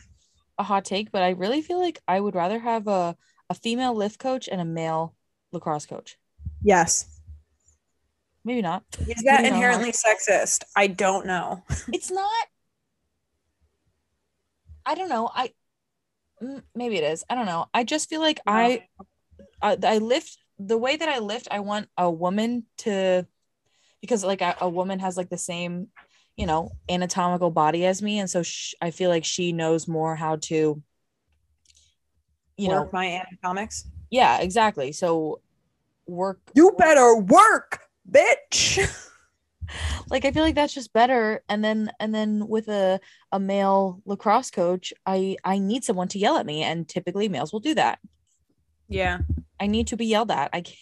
a 0.58 0.64
hot 0.64 0.84
take, 0.84 1.12
but 1.12 1.22
I 1.22 1.30
really 1.30 1.62
feel 1.62 1.80
like 1.80 2.00
I 2.08 2.20
would 2.20 2.34
rather 2.34 2.58
have 2.60 2.88
a, 2.88 3.16
a 3.50 3.54
female 3.54 3.94
lift 3.96 4.20
coach 4.20 4.50
and 4.52 4.60
a 4.60 4.66
male 4.66 5.16
lacrosse 5.52 5.86
coach. 5.86 6.18
Yes. 6.64 7.06
Maybe 8.44 8.64
not. 8.64 8.84
Is 9.08 9.08
that 9.26 9.42
Maybe 9.44 9.50
not. 9.52 9.56
inherently 9.56 9.92
sexist? 9.92 10.64
I 10.76 10.88
don't 10.88 11.28
know. 11.28 11.64
it's 11.94 12.10
not 12.12 12.48
i 14.86 14.96
don't 14.96 15.10
know 15.10 15.30
i 15.36 15.52
Mm, 16.42 16.64
maybe 16.74 16.98
it 16.98 17.04
is 17.04 17.24
i 17.30 17.36
don't 17.36 17.46
know 17.46 17.68
i 17.74 17.84
just 17.84 18.10
feel 18.10 18.20
like 18.20 18.40
i 18.48 18.84
uh, 19.62 19.76
I, 19.84 19.96
I 19.96 19.98
lift 20.00 20.38
the 20.58 20.78
way 20.78 20.96
that 20.96 21.08
i 21.08 21.20
lift 21.20 21.48
i 21.52 21.60
want 21.60 21.88
a 21.98 22.10
woman 22.10 22.66
to 22.80 23.28
because 24.02 24.24
like 24.24 24.42
a, 24.42 24.56
a 24.62 24.68
woman 24.70 25.00
has 25.00 25.18
like 25.18 25.30
the 25.30 25.38
same 25.38 25.90
you 26.36 26.48
know 26.48 26.72
anatomical 26.90 27.52
body 27.52 27.86
as 27.86 28.02
me 28.02 28.18
and 28.18 28.28
so 28.30 28.42
sh- 28.42 28.74
i 28.82 28.90
feel 28.90 29.10
like 29.12 29.24
she 29.26 29.52
knows 29.52 29.88
more 29.88 30.16
how 30.16 30.38
to 30.38 30.82
you 32.58 32.70
know 32.70 32.82
Work 32.82 32.94
my 32.94 33.06
anatomics. 33.06 33.86
yeah 34.10 34.40
exactly 34.40 34.92
so 34.92 35.42
work 36.08 36.40
You 36.56 36.72
better 36.78 37.16
work, 37.18 37.82
bitch. 38.10 38.80
like 40.10 40.26
i 40.26 40.32
feel 40.32 40.44
like 40.44 40.56
that's 40.56 40.74
just 40.74 40.92
better 40.94 41.44
and 41.50 41.64
then 41.64 41.92
and 42.00 42.14
then 42.14 42.48
with 42.48 42.68
a 42.68 43.00
a 43.32 43.40
male 43.40 44.02
lacrosse 44.06 44.52
coach 44.52 44.94
i 45.06 45.36
i 45.44 45.58
need 45.60 45.84
someone 45.84 46.08
to 46.08 46.20
yell 46.20 46.38
at 46.38 46.46
me 46.46 46.64
and 46.64 46.88
typically 46.88 47.30
males 47.30 47.52
will 47.54 47.60
do 47.60 47.76
that 47.76 48.00
Yeah. 48.90 49.20
i 49.60 49.68
need 49.68 49.88
to 49.88 49.98
be 49.98 50.06
yelled 50.06 50.32
at 50.32 50.50
i 50.54 50.62
can't 50.62 50.78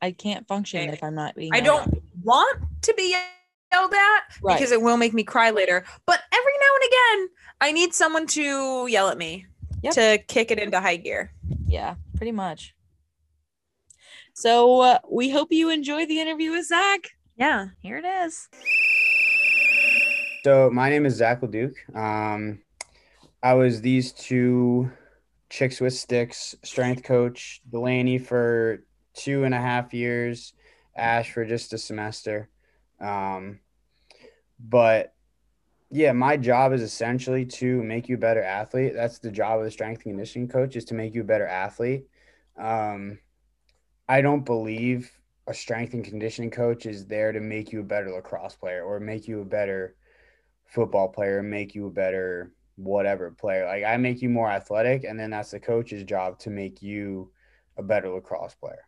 i 0.00 0.10
can't 0.12 0.46
function 0.48 0.82
Okay. 0.82 0.92
if 0.92 1.02
i'm 1.02 1.14
not 1.14 1.34
being 1.34 1.52
I 1.54 1.60
don't 1.60 2.02
want 2.22 2.62
to 2.82 2.94
be 2.94 3.14
yelled 3.72 3.92
at 3.94 4.22
Right. 4.42 4.56
because 4.58 4.72
it 4.72 4.82
will 4.82 4.96
make 4.96 5.14
me 5.14 5.22
cry 5.24 5.50
later. 5.50 5.84
But 6.06 6.20
every 6.32 6.52
now 6.60 6.72
and 6.76 6.84
again, 6.90 7.28
I 7.60 7.72
need 7.72 7.94
someone 7.94 8.26
to 8.28 8.86
yell 8.88 9.08
at 9.08 9.16
me 9.18 9.46
Yep. 9.82 9.94
to 9.94 10.18
kick 10.28 10.50
it 10.50 10.58
into 10.58 10.80
high 10.80 10.96
gear. 10.96 11.32
yeah 11.66 11.94
pretty 12.16 12.32
much 12.32 12.74
so 14.34 14.80
uh, 14.80 14.98
we 15.10 15.30
hope 15.30 15.52
you 15.52 15.70
enjoy 15.70 16.06
the 16.06 16.20
interview 16.20 16.50
with 16.52 16.66
zack 16.66 17.10
Yeah. 17.36 17.68
here 17.80 17.98
it 17.98 18.04
is 18.04 18.48
So 20.44 20.70
my 20.70 20.90
name 20.90 21.06
is 21.06 21.14
Zack 21.14 21.40
LeDuc. 21.40 21.72
Um, 21.96 22.60
I 23.42 23.54
was 23.54 23.80
these 23.80 24.12
two 24.12 24.90
chicks 25.48 25.80
with 25.80 25.94
sticks 25.94 26.54
strength 26.62 27.02
coach 27.02 27.60
Delaney 27.70 28.18
for 28.18 28.84
two 29.14 29.44
and 29.44 29.54
a 29.54 29.60
half 29.60 29.94
years, 29.94 30.54
Ash 30.96 31.30
for 31.32 31.44
just 31.44 31.72
a 31.72 31.78
semester. 31.78 32.48
Um, 33.00 33.60
but 34.58 35.14
yeah, 35.90 36.12
my 36.12 36.36
job 36.36 36.72
is 36.72 36.82
essentially 36.82 37.44
to 37.44 37.82
make 37.82 38.08
you 38.08 38.16
a 38.16 38.18
better 38.18 38.42
athlete. 38.42 38.94
That's 38.94 39.18
the 39.18 39.30
job 39.30 39.58
of 39.58 39.64
the 39.64 39.70
strength 39.70 40.04
and 40.04 40.14
conditioning 40.14 40.48
coach 40.48 40.76
is 40.76 40.84
to 40.86 40.94
make 40.94 41.14
you 41.14 41.22
a 41.22 41.24
better 41.24 41.46
athlete. 41.46 42.06
Um, 42.58 43.18
I 44.08 44.22
don't 44.22 44.44
believe 44.44 45.10
a 45.46 45.54
strength 45.54 45.94
and 45.94 46.04
conditioning 46.04 46.50
coach 46.50 46.86
is 46.86 47.06
there 47.06 47.32
to 47.32 47.40
make 47.40 47.72
you 47.72 47.80
a 47.80 47.84
better 47.84 48.10
lacrosse 48.10 48.54
player 48.54 48.84
or 48.84 49.00
make 49.00 49.26
you 49.26 49.40
a 49.40 49.44
better 49.44 49.96
football 50.66 51.08
player, 51.08 51.42
make 51.42 51.74
you 51.74 51.86
a 51.86 51.90
better 51.90 52.52
whatever 52.76 53.30
player. 53.30 53.66
Like 53.66 53.84
I 53.84 53.96
make 53.96 54.22
you 54.22 54.28
more 54.28 54.50
athletic, 54.50 55.04
and 55.04 55.18
then 55.18 55.30
that's 55.30 55.50
the 55.50 55.60
coach's 55.60 56.04
job 56.04 56.38
to 56.40 56.50
make 56.50 56.82
you 56.82 57.30
a 57.76 57.82
better 57.82 58.08
lacrosse 58.08 58.54
player. 58.54 58.86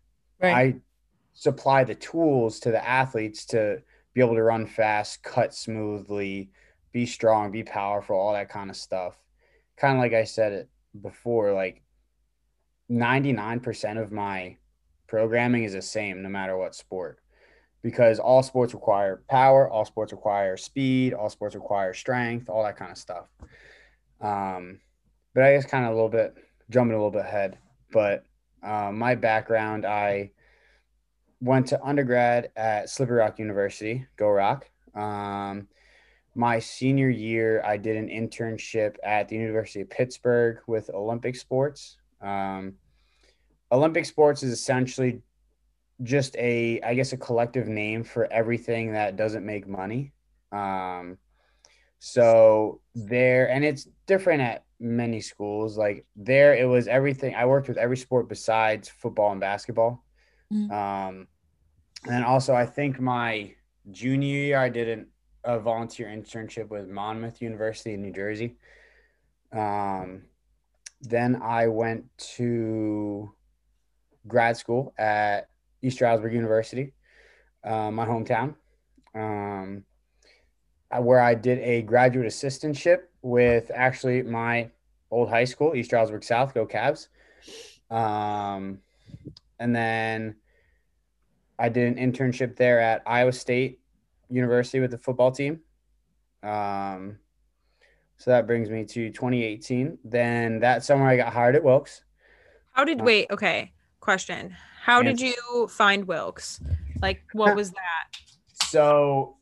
I 0.55 0.77
supply 1.33 1.85
the 1.85 1.95
tools 1.95 2.61
to 2.61 2.71
the 2.71 2.87
athletes 2.87 3.47
to 3.47 3.83
be 4.13 4.21
able 4.21 4.35
to 4.35 4.43
run 4.43 4.67
fast, 4.67 5.23
cut 5.23 5.55
smoothly, 5.55 6.51
be 6.93 7.07
strong, 7.07 7.51
be 7.51 7.65
powerful, 7.65 8.17
all 8.17 8.33
that 8.33 8.49
kind 8.49 8.71
of 8.71 8.77
stuff. 8.77 9.17
Kind 9.77 9.97
of 9.97 10.01
like 10.01 10.13
I 10.13 10.25
said 10.25 10.53
it 10.53 10.69
before, 11.01 11.53
like 11.53 11.83
99% 12.91 14.01
of 14.01 14.13
my 14.13 14.57
programming 15.07 15.65
is 15.65 15.73
the 15.73 15.83
same 15.83 16.23
no 16.23 16.29
matter 16.29 16.57
what 16.57 16.75
sport 16.75 17.19
because 17.83 18.19
all 18.19 18.43
sports 18.43 18.73
require 18.73 19.23
power, 19.29 19.69
all 19.69 19.85
sports 19.85 20.11
require 20.11 20.57
speed, 20.57 21.13
all 21.13 21.29
sports 21.29 21.55
require 21.55 21.93
strength, 21.93 22.49
all 22.49 22.65
that 22.65 22.79
kind 22.79 22.91
of 22.91 22.97
stuff. 22.97 23.27
Um, 24.23 24.81
but 25.35 25.45
I 25.45 25.53
guess 25.53 25.67
kind 25.67 25.85
of 25.85 25.93
a 25.93 25.95
little 25.95 26.09
bit 26.09 26.35
jumping 26.71 26.95
a 26.95 26.97
little 26.97 27.11
bit 27.11 27.27
ahead. 27.27 27.59
But 27.93 28.25
um, 28.63 28.99
my 28.99 29.15
background, 29.15 29.85
I 29.85 30.31
went 31.43 31.67
to 31.69 31.83
undergrad 31.85 32.49
at 32.57 32.89
Slippery 32.89 33.19
Rock 33.19 33.39
University, 33.39 34.07
Go 34.17 34.29
Rock. 34.29 34.67
Um, 34.95 35.69
my 36.35 36.59
senior 36.59 37.11
year, 37.11 37.63
I 37.65 37.77
did 37.77 37.97
an 37.97 38.09
internship 38.09 38.97
at 39.05 39.29
the 39.29 39.37
University 39.37 39.83
of 39.83 39.91
Pittsburgh 39.91 40.59
with 40.67 40.91
Olympic 40.91 41.37
sports. 41.37 41.99
Um, 42.23 42.75
Olympic 43.75 44.07
sports 44.07 44.45
is 44.45 44.53
essentially 44.53 45.21
just 46.03 46.37
a, 46.37 46.81
I 46.83 46.95
guess, 46.95 47.13
a 47.13 47.17
collective 47.17 47.67
name 47.67 48.05
for 48.05 48.33
everything 48.33 48.93
that 48.93 49.17
doesn't 49.17 49.45
make 49.45 49.67
money. 49.67 50.13
Um, 50.53 51.19
so 51.99 52.81
there, 52.95 53.51
and 53.51 53.65
it's 53.65 53.89
different 54.07 54.43
at 54.43 54.65
many 54.79 55.21
schools. 55.21 55.77
Like 55.77 56.07
there, 56.15 56.55
it 56.55 56.67
was 56.67 56.87
everything. 56.87 57.35
I 57.35 57.47
worked 57.47 57.67
with 57.67 57.77
every 57.77 57.97
sport 57.97 58.29
besides 58.29 58.89
football 58.89 59.33
and 59.33 59.41
basketball. 59.41 60.05
Mm. 60.53 60.71
Um, 60.71 61.27
and 62.09 62.25
also, 62.25 62.55
I 62.55 62.67
think 62.67 63.01
my 63.01 63.55
junior 63.91 64.29
year, 64.29 64.59
I 64.59 64.69
did 64.69 64.89
an, 64.89 65.07
a 65.43 65.59
volunteer 65.59 66.07
internship 66.07 66.69
with 66.69 66.89
Monmouth 66.89 67.43
University 67.43 67.95
in 67.95 68.03
New 68.03 68.13
Jersey. 68.13 68.57
Um, 69.53 70.23
then 71.01 71.41
I 71.43 71.67
went 71.67 72.05
to 72.37 73.35
grad 74.27 74.57
school 74.57 74.95
at 74.99 75.49
East 75.83 75.97
Stroudsburg 75.97 76.33
University, 76.33 76.93
uh, 77.63 77.91
my 77.91 78.07
hometown, 78.07 78.55
um, 79.15 79.85
uh, 80.91 81.01
where 81.01 81.21
I 81.21 81.35
did 81.35 81.59
a 81.59 81.83
graduate 81.83 82.27
assistantship 82.27 83.03
with 83.23 83.71
actually 83.75 84.23
my 84.23 84.71
old 85.11 85.29
high 85.29 85.45
school, 85.45 85.75
East 85.75 85.91
Stroudsburg 85.91 86.25
South, 86.25 86.55
go 86.55 86.67
Cavs. 86.67 87.09
Um, 87.91 88.81
and 89.59 89.75
then 89.75 90.37
I 91.59 91.69
did 91.69 91.97
an 91.97 92.13
internship 92.13 92.57
there 92.57 92.81
at 92.81 93.03
Iowa 93.07 93.33
State 93.33 93.81
University 94.29 94.81
with 94.81 94.91
the 94.91 94.99
football 94.99 95.31
team. 95.31 95.61
Um, 96.43 97.19
so 98.17 98.31
that 98.31 98.47
brings 98.47 98.71
me 98.71 98.85
to 98.85 99.11
2018. 99.11 99.99
Then 100.05 100.61
that 100.61 100.85
summer, 100.85 101.07
I 101.07 101.17
got 101.17 101.33
hired 101.33 101.57
at 101.57 101.65
Wilkes. 101.65 102.03
How 102.73 102.85
did 102.85 103.01
Uh, 103.01 103.05
wait? 103.05 103.31
Okay, 103.31 103.73
question. 104.05 104.55
How 104.83 105.03
did 105.03 105.21
you 105.21 105.69
find 105.71 106.07
Wilkes? 106.07 106.61
Like, 107.01 107.23
what 107.33 107.57
was 107.57 107.71
that? 107.71 108.19
So 108.67 109.39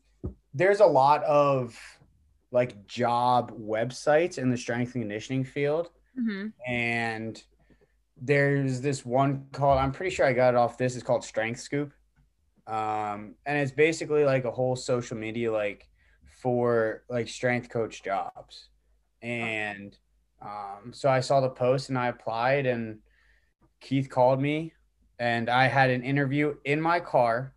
there's 0.53 0.79
a 0.79 0.85
lot 0.85 1.23
of 1.23 1.77
like 2.51 2.85
job 2.85 3.51
websites 3.59 4.37
in 4.37 4.49
the 4.49 4.57
strength 4.57 4.95
and 4.95 5.03
conditioning 5.03 5.43
field. 5.43 5.89
hmm 6.15 6.47
And 6.65 7.43
there's 8.15 8.79
this 8.79 9.05
one 9.05 9.47
called, 9.51 9.79
I'm 9.79 9.91
pretty 9.91 10.15
sure 10.15 10.25
I 10.25 10.33
got 10.33 10.53
it 10.53 10.57
off 10.57 10.77
this, 10.77 10.95
it's 10.95 11.03
called 11.03 11.25
Strength 11.25 11.59
Scoop. 11.59 11.93
Um, 12.65 13.35
and 13.45 13.57
it's 13.57 13.73
basically 13.73 14.23
like 14.23 14.45
a 14.45 14.51
whole 14.51 14.77
social 14.77 15.17
media 15.17 15.51
like 15.51 15.89
for 16.41 17.03
like 17.09 17.27
strength 17.27 17.69
coach 17.69 18.01
jobs. 18.03 18.69
And 19.21 19.97
um, 20.41 20.93
so 20.93 21.09
I 21.09 21.19
saw 21.19 21.41
the 21.41 21.49
post 21.49 21.89
and 21.89 21.97
I 21.97 22.07
applied 22.07 22.65
and 22.65 22.99
Keith 23.83 24.09
called 24.09 24.41
me 24.41 24.73
and 25.19 25.49
I 25.49 25.67
had 25.67 25.89
an 25.91 26.01
interview 26.03 26.55
in 26.65 26.81
my 26.81 26.99
car. 26.99 27.53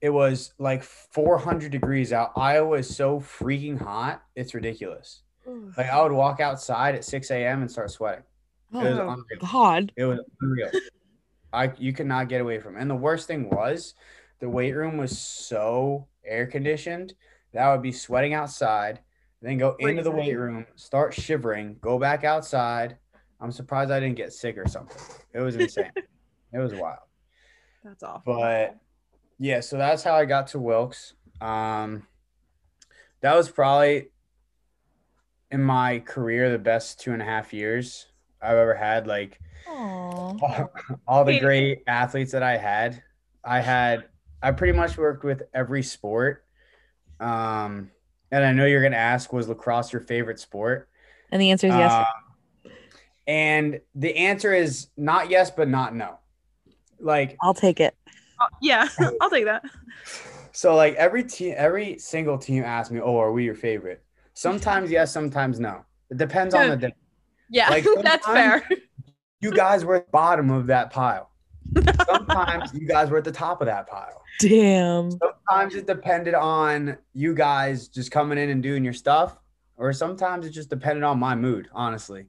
It 0.00 0.10
was 0.10 0.52
like 0.58 0.82
400 0.82 1.72
degrees 1.72 2.12
out. 2.12 2.32
Iowa 2.36 2.76
is 2.78 2.94
so 2.94 3.20
freaking 3.20 3.80
hot. 3.80 4.22
It's 4.36 4.52
ridiculous. 4.52 5.22
Like 5.78 5.88
I 5.88 6.02
would 6.02 6.12
walk 6.12 6.40
outside 6.40 6.94
at 6.94 7.04
6 7.04 7.30
a.m. 7.30 7.62
and 7.62 7.70
start 7.70 7.90
sweating. 7.90 8.24
It 8.72 8.76
was 8.78 8.98
Oh, 8.98 9.08
unreal. 9.08 9.52
God. 9.52 9.92
It 9.96 10.04
was 10.04 10.18
unreal. 10.40 10.70
I 11.52 11.72
you 11.78 11.92
could 11.92 12.06
not 12.06 12.28
get 12.28 12.40
away 12.40 12.58
from. 12.58 12.76
It. 12.76 12.80
And 12.80 12.90
the 12.90 12.96
worst 12.96 13.28
thing 13.28 13.48
was, 13.48 13.94
the 14.40 14.48
weight 14.50 14.72
room 14.72 14.96
was 14.96 15.16
so 15.16 16.08
air 16.24 16.46
conditioned 16.46 17.14
that 17.52 17.62
I 17.62 17.72
would 17.72 17.82
be 17.82 17.92
sweating 17.92 18.34
outside, 18.34 19.00
then 19.40 19.58
go 19.58 19.76
into 19.78 20.02
the 20.02 20.10
weight 20.10 20.34
room, 20.36 20.66
start 20.74 21.14
shivering, 21.14 21.76
go 21.80 21.98
back 21.98 22.24
outside. 22.24 22.98
I'm 23.44 23.52
surprised 23.52 23.90
I 23.90 24.00
didn't 24.00 24.16
get 24.16 24.32
sick 24.32 24.56
or 24.56 24.66
something. 24.66 24.96
It 25.34 25.40
was 25.40 25.54
insane. 25.54 25.92
it 26.54 26.58
was 26.58 26.72
wild. 26.72 27.00
That's 27.84 28.02
awful. 28.02 28.36
But 28.36 28.78
yeah, 29.38 29.60
so 29.60 29.76
that's 29.76 30.02
how 30.02 30.14
I 30.14 30.24
got 30.24 30.46
to 30.48 30.58
Wilkes. 30.58 31.12
Um, 31.42 32.06
that 33.20 33.36
was 33.36 33.50
probably 33.50 34.08
in 35.50 35.62
my 35.62 35.98
career 35.98 36.50
the 36.50 36.58
best 36.58 37.00
two 37.00 37.12
and 37.12 37.20
a 37.20 37.24
half 37.26 37.52
years 37.52 38.06
I've 38.40 38.56
ever 38.56 38.74
had. 38.74 39.06
Like 39.06 39.38
all, 39.68 40.72
all 41.06 41.24
the 41.26 41.38
great 41.38 41.82
athletes 41.86 42.32
that 42.32 42.42
I 42.42 42.56
had. 42.56 43.02
I 43.44 43.60
had 43.60 44.04
I 44.42 44.52
pretty 44.52 44.72
much 44.72 44.96
worked 44.96 45.22
with 45.22 45.42
every 45.52 45.82
sport. 45.82 46.46
Um, 47.20 47.90
and 48.32 48.42
I 48.42 48.52
know 48.52 48.64
you're 48.64 48.82
gonna 48.82 48.96
ask, 48.96 49.34
was 49.34 49.50
lacrosse 49.50 49.92
your 49.92 50.00
favorite 50.00 50.40
sport? 50.40 50.88
And 51.30 51.42
the 51.42 51.50
answer 51.50 51.66
is 51.66 51.74
yes. 51.74 51.92
Um, 51.92 52.23
and 53.26 53.80
the 53.94 54.16
answer 54.16 54.52
is 54.52 54.88
not 54.96 55.30
yes, 55.30 55.50
but 55.50 55.68
not 55.68 55.94
no. 55.94 56.18
Like 57.00 57.36
I'll 57.40 57.54
take 57.54 57.80
it. 57.80 57.96
Oh, 58.40 58.46
yeah, 58.60 58.88
I'll 59.20 59.30
take 59.30 59.44
that. 59.44 59.64
so, 60.52 60.74
like 60.74 60.94
every 60.94 61.24
team, 61.24 61.54
every 61.56 61.98
single 61.98 62.38
team 62.38 62.64
asked 62.64 62.90
me, 62.90 63.00
"Oh, 63.00 63.18
are 63.18 63.32
we 63.32 63.44
your 63.44 63.54
favorite?" 63.54 64.04
Sometimes 64.34 64.90
yes, 64.90 65.12
sometimes 65.12 65.60
no. 65.60 65.84
It 66.10 66.16
depends 66.16 66.54
on 66.54 66.68
the 66.68 66.76
day. 66.76 66.94
Yeah, 67.50 67.70
Like, 67.70 67.86
that's 68.02 68.26
fair. 68.26 68.68
You 69.40 69.52
guys 69.52 69.84
were 69.84 69.96
at 69.96 70.06
the 70.06 70.10
bottom 70.10 70.50
of 70.50 70.66
that 70.66 70.90
pile. 70.90 71.30
Sometimes 72.06 72.72
you 72.74 72.86
guys 72.86 73.10
were 73.10 73.18
at 73.18 73.24
the 73.24 73.32
top 73.32 73.60
of 73.60 73.66
that 73.66 73.86
pile. 73.86 74.24
Damn. 74.40 75.10
sometimes 75.12 75.74
it 75.74 75.86
depended 75.86 76.34
on 76.34 76.98
you 77.12 77.34
guys 77.34 77.88
just 77.88 78.10
coming 78.10 78.38
in 78.38 78.50
and 78.50 78.62
doing 78.62 78.82
your 78.82 78.92
stuff 78.92 79.38
or 79.76 79.92
sometimes 79.92 80.46
it 80.46 80.50
just 80.50 80.70
depended 80.70 81.04
on 81.04 81.18
my 81.18 81.34
mood 81.36 81.68
honestly 81.72 82.26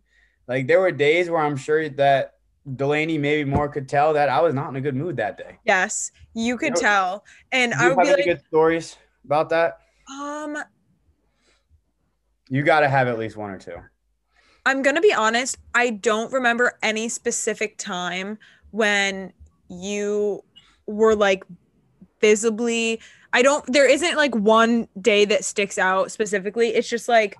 like 0.47 0.67
there 0.67 0.79
were 0.79 0.91
days 0.91 1.29
where 1.29 1.41
i'm 1.41 1.57
sure 1.57 1.89
that 1.89 2.35
delaney 2.75 3.17
maybe 3.17 3.49
more 3.49 3.67
could 3.69 3.87
tell 3.87 4.13
that 4.13 4.29
i 4.29 4.41
was 4.41 4.53
not 4.53 4.69
in 4.69 4.75
a 4.75 4.81
good 4.81 4.95
mood 4.95 5.17
that 5.17 5.37
day 5.37 5.57
Yes, 5.65 6.11
you 6.33 6.57
could 6.57 6.73
know- 6.75 6.81
tell, 6.81 7.25
and 7.51 7.73
I 7.73 7.89
would 7.89 7.97
have 7.97 8.05
be 8.05 8.13
any 8.13 8.29
like, 8.29 8.37
good 8.39 8.45
stories 8.47 8.97
about 9.23 9.49
that 9.49 9.79
um, 10.09 10.57
you 12.49 12.63
got 12.63 12.81
to 12.81 12.89
have 12.89 13.07
at 13.07 13.17
least 13.17 13.37
one 13.37 13.49
or 13.51 13.57
two 13.59 13.77
I'm 14.67 14.81
gonna 14.81 14.99
be 14.99 15.13
honest. 15.13 15.57
I 15.75 15.91
don't 15.91 16.33
remember 16.33 16.79
any 16.81 17.07
specific 17.07 17.77
time 17.77 18.39
when 18.71 19.31
you 19.69 20.43
were 20.87 21.15
like 21.15 21.43
visibly. 22.19 22.99
I 23.31 23.43
don't. 23.43 23.63
There 23.71 23.87
isn't 23.87 24.15
like 24.17 24.33
one 24.33 24.87
day 24.99 25.23
that 25.25 25.45
sticks 25.45 25.77
out 25.77 26.11
specifically. 26.11 26.69
It's 26.69 26.89
just 26.89 27.07
like 27.07 27.37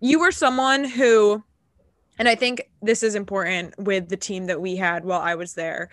you 0.00 0.20
were 0.20 0.30
someone 0.30 0.84
who, 0.84 1.42
and 2.18 2.28
I 2.28 2.34
think 2.34 2.68
this 2.82 3.02
is 3.02 3.14
important 3.14 3.74
with 3.78 4.08
the 4.08 4.16
team 4.16 4.46
that 4.46 4.60
we 4.60 4.76
had 4.76 5.04
while 5.04 5.20
I 5.20 5.34
was 5.34 5.54
there. 5.54 5.90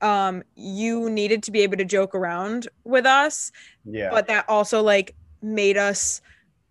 Um, 0.00 0.42
you 0.56 1.08
needed 1.08 1.44
to 1.44 1.52
be 1.52 1.60
able 1.60 1.76
to 1.76 1.84
joke 1.84 2.14
around 2.14 2.66
with 2.82 3.06
us 3.06 3.52
yeah 3.84 4.10
but 4.10 4.26
that 4.26 4.44
also 4.48 4.82
like 4.82 5.14
made 5.42 5.76
us 5.76 6.20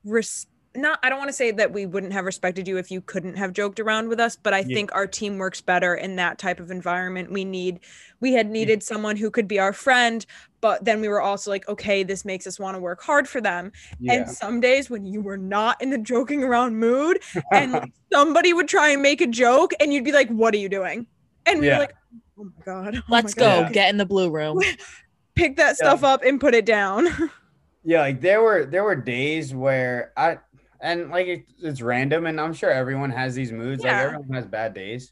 res- 0.03 0.47
not 0.75 0.99
i 1.03 1.09
don't 1.09 1.17
want 1.17 1.27
to 1.29 1.33
say 1.33 1.51
that 1.51 1.73
we 1.73 1.85
wouldn't 1.85 2.13
have 2.13 2.25
respected 2.25 2.67
you 2.67 2.77
if 2.77 2.89
you 2.89 3.01
couldn't 3.01 3.35
have 3.35 3.51
joked 3.51 3.79
around 3.79 4.07
with 4.07 4.19
us 4.19 4.35
but 4.35 4.53
i 4.53 4.59
Yeah. 4.59 4.75
think 4.75 4.93
our 4.95 5.05
team 5.05 5.37
works 5.37 5.59
better 5.61 5.95
in 5.95 6.15
that 6.15 6.37
type 6.37 6.59
of 6.59 6.71
environment 6.71 7.31
we 7.31 7.43
need 7.43 7.79
we 8.21 8.33
had 8.33 8.49
needed 8.49 8.81
someone 8.81 9.17
who 9.17 9.29
could 9.29 9.47
be 9.47 9.59
our 9.59 9.73
friend 9.73 10.25
but 10.61 10.85
then 10.85 11.01
we 11.01 11.07
were 11.09 11.21
also 11.21 11.51
like 11.51 11.67
okay 11.67 12.03
this 12.03 12.23
makes 12.23 12.47
us 12.47 12.59
want 12.59 12.75
to 12.75 12.79
work 12.79 13.01
hard 13.01 13.27
for 13.27 13.41
them 13.41 13.71
yeah 13.99 14.13
and 14.13 14.29
some 14.29 14.59
days 14.61 14.89
when 14.89 15.05
you 15.05 15.21
were 15.21 15.37
not 15.37 15.81
in 15.81 15.89
the 15.89 15.97
joking 15.97 16.43
around 16.43 16.77
mood 16.77 17.19
and 17.51 17.73
like, 17.73 17.91
somebody 18.11 18.53
would 18.53 18.67
try 18.67 18.89
and 18.89 19.01
make 19.01 19.19
a 19.19 19.27
joke 19.27 19.71
and 19.79 19.91
you'd 19.93 20.05
be 20.05 20.11
like 20.13 20.29
what 20.29 20.53
are 20.53 20.57
you 20.57 20.69
doing 20.69 21.05
and 21.45 21.59
we 21.59 21.67
Yeah. 21.67 21.73
were 21.73 21.79
like 21.79 21.95
oh 22.39 22.43
my 22.45 22.63
god 22.65 22.95
oh 22.97 23.01
Let's 23.09 23.33
go. 23.33 23.63
God. 23.63 23.73
Get 23.73 23.89
in 23.89 23.97
the 23.97 24.05
blue 24.05 24.29
room. 24.29 24.59
pick 25.35 25.55
that 25.57 25.75
stuff 25.77 26.03
up 26.03 26.23
and 26.23 26.39
put 26.39 26.53
it 26.53 26.65
down 26.65 27.07
yeah 27.83 28.01
like 28.01 28.21
there 28.21 28.41
were 28.43 28.65
there 28.65 28.83
were 28.83 28.95
days 28.95 29.55
where 29.55 30.11
i 30.17 30.37
and 30.81 31.09
like 31.09 31.27
it, 31.27 31.45
it's 31.61 31.81
random 31.81 32.25
and 32.25 32.39
i'm 32.41 32.53
sure 32.53 32.71
everyone 32.71 33.11
has 33.11 33.35
these 33.35 33.51
moods 33.51 33.83
like 33.83 33.93
everyone 33.93 34.33
has 34.33 34.45
bad 34.45 34.73
days. 34.73 35.11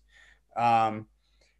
Um 0.57 1.07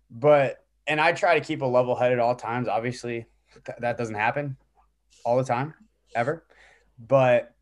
but 0.10 0.66
and 0.88 1.00
i 1.00 1.14
try 1.14 1.38
to 1.40 1.46
keep 1.46 1.62
a 1.62 1.66
level 1.66 1.96
head 1.96 2.12
at 2.12 2.20
all 2.20 2.36
times 2.36 2.68
obviously 2.68 3.28
th- 3.66 3.78
that 3.80 3.98
doesn't 3.98 4.16
happen 4.16 4.58
all 5.24 5.38
the 5.38 5.44
time 5.44 5.74
ever. 6.16 6.46
But 6.98 7.54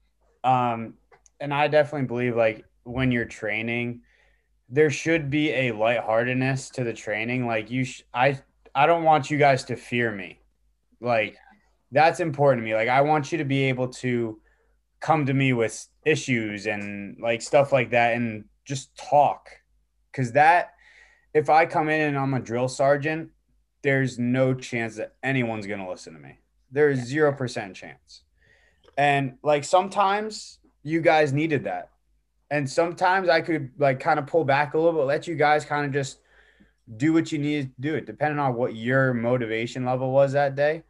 um 0.44 0.96
and 1.40 1.54
i 1.54 1.68
definitely 1.68 2.08
believe 2.08 2.36
like 2.36 2.66
when 2.84 3.12
you're 3.12 3.26
training 3.26 4.02
there 4.70 4.90
should 4.90 5.30
be 5.30 5.52
a 5.52 5.72
lightheartedness 5.72 6.72
to 6.72 6.84
the 6.84 6.94
training. 6.94 7.48
Like 7.48 7.70
you 7.72 7.84
sh- 7.86 8.04
i 8.14 8.40
i 8.74 8.86
don't 8.86 9.04
want 9.04 9.30
you 9.30 9.38
guys 9.38 9.64
to 9.66 9.76
fear 9.76 10.12
me. 10.12 10.40
Like 11.00 11.38
that's 11.92 12.20
important 12.20 12.64
to 12.64 12.66
me. 12.66 12.76
Like 12.76 12.90
i 12.90 13.02
want 13.02 13.32
you 13.32 13.38
to 13.38 13.46
be 13.46 13.64
able 13.66 13.90
to 13.90 14.40
come 15.00 15.26
to 15.26 15.34
me 15.34 15.54
with 15.54 15.88
issues 16.06 16.66
and 16.68 17.18
like 17.22 17.42
stuff 17.42 17.72
like 17.72 17.92
that 17.92 18.16
and 18.16 18.46
just 18.66 18.96
talk 18.98 19.50
because 20.12 20.32
that 20.34 20.74
if 21.34 21.50
i 21.50 21.66
come 21.66 21.90
in 21.90 22.02
and 22.02 22.18
i'm 22.18 22.34
a 22.34 22.40
drill 22.40 22.68
sergeant 22.68 23.30
there's 23.84 24.20
no 24.20 24.54
chance 24.54 24.96
that 24.96 25.16
anyone's 25.24 25.68
going 25.68 25.80
to 25.80 25.90
listen 25.90 26.14
to 26.14 26.20
me 26.20 26.40
there's 26.72 27.00
zero 27.00 27.34
percent 27.34 27.76
chance 27.76 28.24
And 28.98 29.38
like 29.44 29.64
sometimes 29.64 30.60
you 30.84 31.02
guys 31.02 31.34
needed 31.34 31.66
that. 31.66 31.92
And 32.50 32.70
sometimes 32.70 33.30
I 33.30 33.42
could 33.42 33.72
like 33.78 34.00
kind 34.00 34.20
of 34.20 34.28
pull 34.28 34.46
back 34.46 34.74
a 34.74 34.78
little 34.80 35.00
bit, 35.00 35.06
let 35.06 35.28
you 35.28 35.36
guys 35.36 35.66
kind 35.66 35.86
of 35.86 35.92
just 35.94 36.20
do 36.98 37.14
what 37.14 37.32
you 37.32 37.40
needed 37.40 37.76
to 37.76 37.82
do 37.82 37.96
it, 37.96 38.06
depending 38.06 38.40
on 38.40 38.56
what 38.56 38.76
your 38.76 39.14
motivation 39.14 39.86
level 39.86 40.12
was 40.12 40.34
that 40.34 40.56
day 40.56 40.84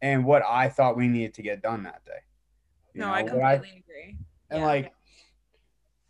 and 0.00 0.24
what 0.24 0.42
I 0.48 0.68
thought 0.68 0.96
we 0.96 1.08
needed 1.08 1.34
to 1.34 1.42
get 1.42 1.62
done 1.62 1.82
that 1.84 2.04
day. 2.06 2.20
You 2.94 3.00
no, 3.00 3.06
know, 3.08 3.12
I 3.14 3.22
completely 3.22 3.84
agree. 3.86 4.16
and 4.50 4.60
Yeah. 4.60 4.66
like 4.66 4.92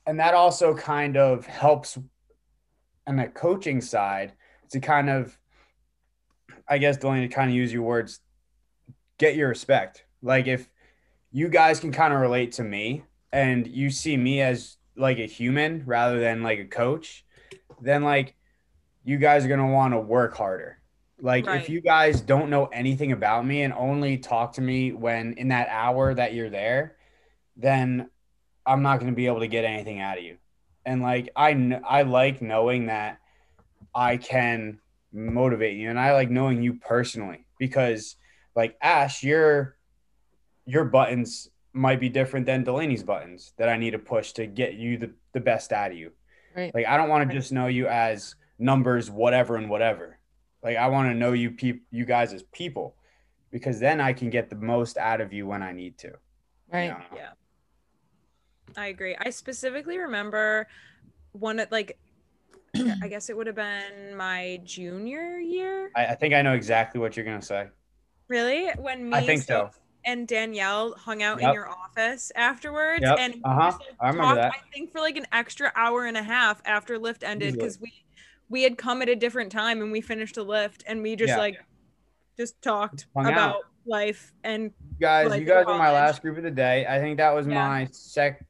and 0.06 0.18
that 0.18 0.34
also 0.34 0.74
kind 0.74 1.16
of 1.16 1.46
helps 1.46 1.98
on 3.06 3.16
the 3.16 3.26
coaching 3.28 3.80
side 3.80 4.32
to 4.70 4.80
kind 4.80 5.10
of 5.10 5.38
i 6.68 6.78
guess 6.78 6.96
Delaney, 6.96 7.28
to 7.28 7.34
kind 7.34 7.50
of 7.50 7.56
use 7.56 7.72
your 7.72 7.82
words 7.82 8.20
get 9.18 9.36
your 9.36 9.48
respect 9.48 10.04
like 10.22 10.46
if 10.46 10.70
you 11.30 11.48
guys 11.48 11.80
can 11.80 11.92
kind 11.92 12.12
of 12.14 12.20
relate 12.20 12.52
to 12.52 12.64
me 12.64 13.04
and 13.32 13.66
you 13.66 13.90
see 13.90 14.16
me 14.16 14.40
as 14.40 14.76
like 14.96 15.18
a 15.18 15.26
human 15.26 15.82
rather 15.86 16.18
than 16.18 16.42
like 16.42 16.58
a 16.58 16.64
coach 16.64 17.24
then 17.80 18.02
like 18.02 18.34
you 19.04 19.16
guys 19.16 19.44
are 19.44 19.48
going 19.48 19.60
to 19.60 19.66
want 19.66 19.94
to 19.94 20.00
work 20.00 20.36
harder 20.36 20.79
like 21.22 21.46
Right. 21.46 21.60
if 21.60 21.68
you 21.68 21.80
guys 21.80 22.20
don't 22.20 22.50
know 22.50 22.66
anything 22.66 23.12
about 23.12 23.46
me 23.46 23.62
and 23.62 23.72
only 23.72 24.18
talk 24.18 24.54
to 24.54 24.60
me 24.60 24.92
when 24.92 25.34
in 25.34 25.48
that 25.48 25.68
hour 25.70 26.14
that 26.14 26.34
you're 26.34 26.50
there 26.50 26.96
then 27.56 28.08
I'm 28.66 28.82
not 28.82 29.00
going 29.00 29.10
to 29.10 29.16
be 29.16 29.26
able 29.26 29.40
to 29.40 29.48
get 29.48 29.64
anything 29.64 30.00
out 30.00 30.18
of 30.18 30.24
you. 30.24 30.36
And 30.86 31.02
like 31.02 31.28
I 31.36 31.52
kn- 31.52 31.82
I 31.86 32.02
like 32.02 32.40
knowing 32.40 32.86
that 32.86 33.18
I 33.94 34.16
can 34.16 34.78
motivate 35.12 35.76
you 35.76 35.90
and 35.90 35.98
I 35.98 36.12
like 36.12 36.30
knowing 36.30 36.62
you 36.62 36.74
personally 36.74 37.46
because 37.58 38.16
like 38.54 38.76
Ash 38.80 39.22
your 39.22 39.76
your 40.66 40.84
buttons 40.84 41.50
might 41.72 42.00
be 42.00 42.08
different 42.08 42.46
than 42.46 42.64
Delaney's 42.64 43.02
buttons 43.02 43.52
that 43.58 43.68
I 43.68 43.76
need 43.76 43.90
to 43.92 43.98
push 43.98 44.32
to 44.32 44.46
get 44.46 44.74
you 44.74 44.98
the, 44.98 45.10
the 45.32 45.40
best 45.40 45.72
out 45.72 45.90
of 45.90 45.96
you. 45.98 46.12
Right. 46.56 46.74
Like 46.74 46.86
I 46.86 46.96
don't 46.96 47.08
want 47.08 47.28
to 47.28 47.36
just 47.36 47.52
know 47.52 47.66
you 47.66 47.88
as 47.88 48.36
numbers 48.58 49.10
whatever 49.10 49.56
and 49.56 49.68
whatever. 49.68 50.18
Like 50.62 50.76
I 50.76 50.88
want 50.88 51.08
to 51.10 51.14
know 51.14 51.32
you 51.32 51.50
peop 51.50 51.84
you 51.90 52.04
guys 52.04 52.32
as 52.32 52.42
people 52.52 52.96
because 53.50 53.80
then 53.80 54.00
I 54.00 54.12
can 54.12 54.30
get 54.30 54.50
the 54.50 54.56
most 54.56 54.96
out 54.96 55.20
of 55.20 55.32
you 55.32 55.46
when 55.46 55.62
I 55.62 55.72
need 55.72 55.98
to. 55.98 56.08
you 56.08 56.14
Right. 56.72 56.88
know? 56.90 57.02
Yeah. 57.14 57.30
I 58.76 58.86
agree. 58.86 59.16
I 59.18 59.30
specifically 59.30 59.98
remember 59.98 60.68
one 61.32 61.58
of 61.58 61.70
like 61.70 61.98
I 63.02 63.08
guess 63.08 63.28
it 63.28 63.36
would 63.36 63.46
have 63.46 63.56
been 63.56 64.16
my 64.16 64.60
junior 64.64 65.38
year. 65.38 65.90
I, 65.96 66.06
I 66.06 66.14
think 66.14 66.34
I 66.34 66.42
know 66.42 66.54
exactly 66.54 67.00
what 67.00 67.16
you're 67.16 67.24
gonna 67.26 67.42
say. 67.42 67.68
Really? 68.28 68.70
When 68.78 69.08
me 69.08 69.16
I 69.16 69.26
think 69.26 69.42
so. 69.42 69.70
And 70.06 70.26
Danielle 70.26 70.94
hung 70.94 71.22
out 71.22 71.42
in 71.42 71.52
your 71.52 71.68
office 71.68 72.32
afterwards 72.34 73.02
Yep. 73.02 73.18
and 73.18 73.34
Uh-huh. 73.44 73.66
just, 73.66 73.80
like, 73.80 73.96
I 74.00 74.08
remember 74.08 74.34
that. 74.36 74.52
I 74.52 74.60
think 74.72 74.92
for 74.92 75.00
like 75.00 75.16
an 75.18 75.26
extra 75.30 75.70
hour 75.76 76.06
and 76.06 76.16
a 76.16 76.22
half 76.22 76.62
after 76.64 76.98
lift 76.98 77.22
ended 77.22 77.52
because 77.54 77.78
we 77.78 77.92
we 78.50 78.62
had 78.64 78.76
come 78.76 79.00
at 79.00 79.08
a 79.08 79.16
different 79.16 79.50
time 79.50 79.80
and 79.80 79.90
we 79.90 80.00
finished 80.02 80.36
a 80.36 80.42
lift 80.42 80.84
and 80.86 81.02
we 81.02 81.16
just 81.16 81.30
Yeah. 81.30 81.38
like 81.38 81.58
just 82.36 82.60
talked 82.60 83.06
Hung 83.16 83.26
out. 83.26 83.32
about 83.32 83.56
life 83.86 84.32
and 84.44 84.64
You 84.64 84.96
guys, 85.00 85.30
Like 85.30 85.40
you 85.40 85.46
guys 85.46 85.64
were 85.66 85.78
my 85.78 85.92
last 85.92 86.20
group 86.20 86.36
of 86.36 86.42
the 86.42 86.50
day. 86.50 86.84
I 86.86 86.98
think 86.98 87.16
that 87.18 87.30
was 87.30 87.46
Yeah. 87.46 87.54
my 87.66 87.88
sec, 87.92 88.44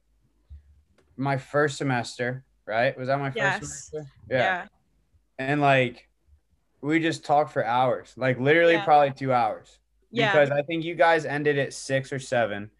my 1.15 1.37
first 1.37 1.77
semester. 1.77 2.43
Right? 2.65 2.97
Was 2.97 3.07
that 3.07 3.19
my 3.19 3.29
first 3.29 3.37
Yes. 3.37 3.89
semester? 3.89 4.11
yeah. 4.29 4.67
And 5.39 5.61
like, 5.61 6.07
we 6.81 6.99
just 6.99 7.23
talked 7.25 7.51
for 7.53 7.65
hours. 7.65 8.13
Like 8.17 8.39
literally, 8.39 8.73
Yeah. 8.73 8.85
probably 8.85 9.11
two 9.11 9.31
hours. 9.33 9.79
Yeah. 10.09 10.31
Because 10.31 10.51
I 10.51 10.61
think 10.63 10.83
you 10.83 10.95
guys 10.95 11.25
ended 11.25 11.57
at 11.59 11.73
six 11.73 12.11
or 12.11 12.19
seven, 12.19 12.71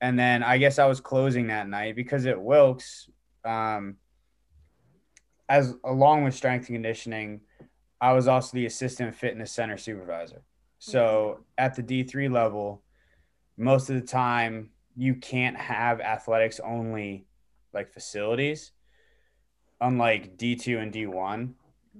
and 0.00 0.18
then 0.18 0.42
I 0.42 0.58
guess 0.58 0.78
I 0.78 0.86
was 0.86 1.00
closing 1.00 1.48
that 1.48 1.68
night 1.68 1.96
because 1.96 2.24
at 2.26 2.40
Wilkes, 2.40 3.08
um, 3.44 3.96
as 5.48 5.74
along 5.84 6.24
with 6.24 6.34
strength 6.34 6.68
and 6.68 6.76
conditioning, 6.76 7.40
I 8.00 8.12
was 8.12 8.28
also 8.28 8.56
the 8.56 8.66
assistant 8.66 9.14
fitness 9.14 9.52
center 9.52 9.76
supervisor. 9.76 10.42
So 10.78 11.40
at 11.56 11.74
the 11.74 11.82
D3 11.82 12.30
level, 12.30 12.82
most 13.56 13.88
of 13.88 13.96
the 13.96 14.06
time 14.06 14.70
you 14.96 15.14
can't 15.14 15.56
have 15.56 16.00
athletics 16.00 16.60
only 16.60 17.26
like 17.72 17.92
facilities, 17.92 18.72
unlike 19.80 20.36
D2 20.36 20.82
and 20.82 20.92
D1. 20.92 21.52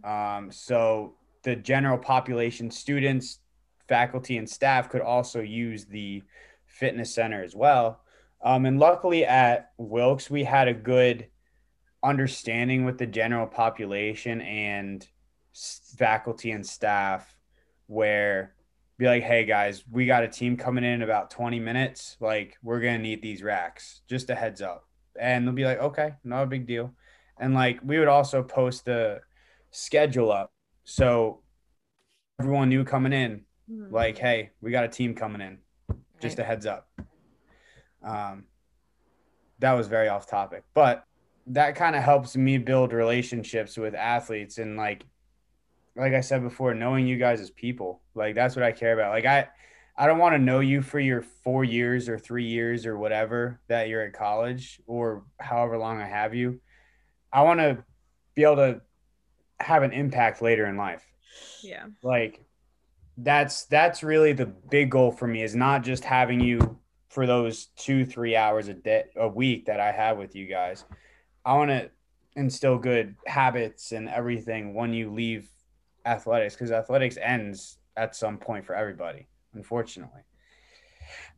Um, 0.04 0.50
so 0.50 1.14
the 1.42 1.56
general 1.56 1.98
population, 1.98 2.70
students, 2.70 3.40
faculty, 3.88 4.36
and 4.36 4.48
staff 4.48 4.88
could 4.88 5.00
also 5.00 5.40
use 5.40 5.84
the 5.86 6.22
fitness 6.66 7.14
center 7.14 7.42
as 7.42 7.54
well. 7.54 8.00
Um, 8.42 8.66
and 8.66 8.78
luckily 8.78 9.24
at 9.24 9.72
Wilkes, 9.78 10.30
we 10.30 10.44
had 10.44 10.68
a 10.68 10.74
good 10.74 11.26
understanding 12.02 12.84
with 12.84 12.98
the 12.98 13.06
general 13.06 13.46
population 13.46 14.40
and 14.42 15.06
faculty 15.96 16.50
and 16.50 16.66
staff 16.66 17.38
where 17.86 18.54
be 18.98 19.06
like, 19.06 19.22
hey 19.22 19.44
guys, 19.44 19.84
we 19.90 20.06
got 20.06 20.22
a 20.24 20.28
team 20.28 20.56
coming 20.56 20.84
in 20.84 20.90
in 20.94 21.02
about 21.02 21.30
20 21.30 21.60
minutes. 21.60 22.16
Like, 22.20 22.56
we're 22.62 22.80
to 22.96 23.02
need 23.02 23.22
these 23.22 23.42
racks. 23.42 24.00
Just 24.08 24.30
a 24.30 24.34
heads 24.34 24.62
up. 24.62 24.88
And 25.18 25.46
they'll 25.46 25.54
be 25.54 25.64
like, 25.64 25.78
okay, 25.80 26.14
not 26.24 26.42
a 26.42 26.46
big 26.46 26.66
deal. 26.66 26.92
And 27.38 27.54
like, 27.54 27.80
we 27.82 27.98
would 27.98 28.08
also 28.08 28.42
post 28.42 28.86
the 28.86 29.20
schedule 29.70 30.32
up. 30.32 30.52
So 30.84 31.42
everyone 32.40 32.68
knew 32.68 32.84
coming 32.84 33.12
in, 33.12 33.44
Mhm. 33.70 33.90
like, 33.92 34.16
hey, 34.16 34.50
we 34.60 34.70
got 34.70 34.84
a 34.84 34.88
team 34.88 35.14
coming 35.14 35.40
in. 35.40 35.58
Just 36.20 36.38
a 36.38 36.44
heads 36.44 36.64
up. 36.66 36.88
Um, 38.02 38.46
that 39.58 39.72
was 39.72 39.88
very 39.88 40.08
off 40.08 40.26
topic, 40.26 40.64
but 40.72 41.04
that 41.48 41.76
kind 41.76 41.94
of 41.96 42.02
helps 42.02 42.36
me 42.36 42.58
build 42.58 42.92
relationships 42.92 43.76
with 43.76 43.94
athletes 43.94 44.58
and 44.58 44.76
like, 44.76 45.04
like 45.96 46.12
I 46.12 46.20
said 46.20 46.42
before, 46.42 46.74
knowing 46.74 47.06
you 47.06 47.16
guys 47.16 47.40
as 47.40 47.50
people. 47.50 48.02
Like 48.14 48.34
that's 48.34 48.56
what 48.56 48.64
I 48.64 48.72
care 48.72 48.92
about. 48.92 49.12
Like 49.12 49.26
I, 49.26 49.48
I 49.96 50.06
don't 50.06 50.18
want 50.18 50.34
to 50.34 50.38
know 50.38 50.60
you 50.60 50.82
for 50.82 51.00
your 51.00 51.22
four 51.22 51.64
years 51.64 52.08
or 52.08 52.18
three 52.18 52.46
years 52.46 52.84
or 52.84 52.98
whatever 52.98 53.60
that 53.68 53.88
you're 53.88 54.02
at 54.02 54.12
college 54.12 54.80
or 54.86 55.24
however 55.38 55.78
long 55.78 56.00
I 56.00 56.06
have 56.06 56.34
you. 56.34 56.60
I 57.32 57.42
want 57.42 57.60
to 57.60 57.84
be 58.34 58.42
able 58.42 58.56
to 58.56 58.80
have 59.60 59.82
an 59.82 59.92
impact 59.92 60.42
later 60.42 60.66
in 60.66 60.76
life 60.76 61.06
yeah. 61.62 61.86
like 62.02 62.40
that's 63.18 63.64
that's 63.66 64.02
really 64.02 64.32
the 64.32 64.46
big 64.46 64.90
goal 64.90 65.10
for 65.10 65.26
me 65.26 65.42
is 65.42 65.54
not 65.54 65.82
just 65.82 66.04
having 66.04 66.40
you 66.40 66.78
for 67.08 67.26
those 67.26 67.66
two 67.76 68.04
three 68.04 68.36
hours 68.36 68.68
a 68.68 68.74
day 68.74 69.04
a 69.16 69.28
week 69.28 69.66
that 69.66 69.80
i 69.80 69.90
have 69.90 70.18
with 70.18 70.34
you 70.36 70.46
guys 70.46 70.84
i 71.46 71.54
want 71.54 71.70
to 71.70 71.88
instill 72.34 72.76
good 72.76 73.14
habits 73.26 73.92
and 73.92 74.08
everything 74.10 74.74
when 74.74 74.92
you 74.92 75.10
leave 75.10 75.48
athletics 76.04 76.54
because 76.54 76.70
athletics 76.70 77.16
ends 77.22 77.78
at 77.96 78.14
some 78.14 78.36
point 78.36 78.64
for 78.66 78.74
everybody 78.74 79.26
unfortunately 79.54 80.20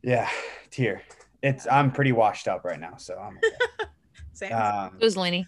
yeah 0.03 0.27
tear 0.71 1.01
it's 1.41 1.65
i'm 1.71 1.89
pretty 1.91 2.11
washed 2.11 2.47
up 2.49 2.65
right 2.65 2.79
now 2.81 2.95
so 2.97 3.17
i'm 3.17 3.39
Same. 4.33 4.51
okay. 4.51 4.55
um 4.61 4.95
It 4.99 5.03
was 5.05 5.15
Laney. 5.15 5.47